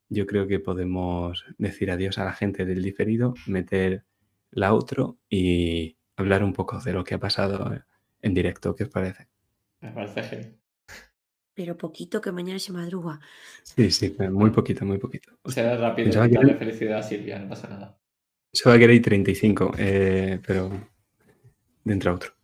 yo 0.10 0.26
creo 0.26 0.48
que 0.48 0.60
podemos 0.60 1.46
decir 1.58 1.92
adiós 1.92 2.18
a 2.18 2.26
la 2.26 2.34
gente 2.34 2.66
del 2.66 2.84
diferido, 2.84 3.34
meter 3.46 4.06
la 4.52 4.74
outro 4.74 5.20
y 5.30 5.98
hablar 6.16 6.44
un 6.44 6.54
poco 6.54 6.80
de 6.80 6.94
lo 6.94 7.04
que 7.04 7.16
ha 7.16 7.20
pasado 7.20 7.72
en 8.22 8.34
directo. 8.34 8.76
¿Qué 8.76 8.86
os 8.86 8.90
parece? 8.90 9.28
Me 9.82 9.92
parece 9.92 10.24
genial. 10.24 10.58
Pero 11.54 11.76
poquito 11.76 12.22
que 12.22 12.32
mañana 12.32 12.60
se 12.60 12.72
madruga. 12.72 13.20
Sí, 13.64 13.90
sí, 13.90 14.16
muy 14.32 14.52
poquito, 14.52 14.86
muy 14.86 15.00
poquito. 15.00 15.32
Será 15.46 15.76
rápido 15.76 16.10
y 16.10 16.30
que 16.30 16.54
felicidad 16.54 17.00
a 17.00 17.04
Silvia, 17.04 17.40
no 17.40 17.50
pasa 17.50 17.68
nada. 17.68 18.00
Se 18.54 18.70
va 18.70 18.76
a 18.76 18.80
querer 18.80 19.02
35, 19.02 19.72
eh, 19.78 20.40
pero 20.46 20.70
dentro 21.84 22.12
a 22.12 22.14
otro. 22.14 22.37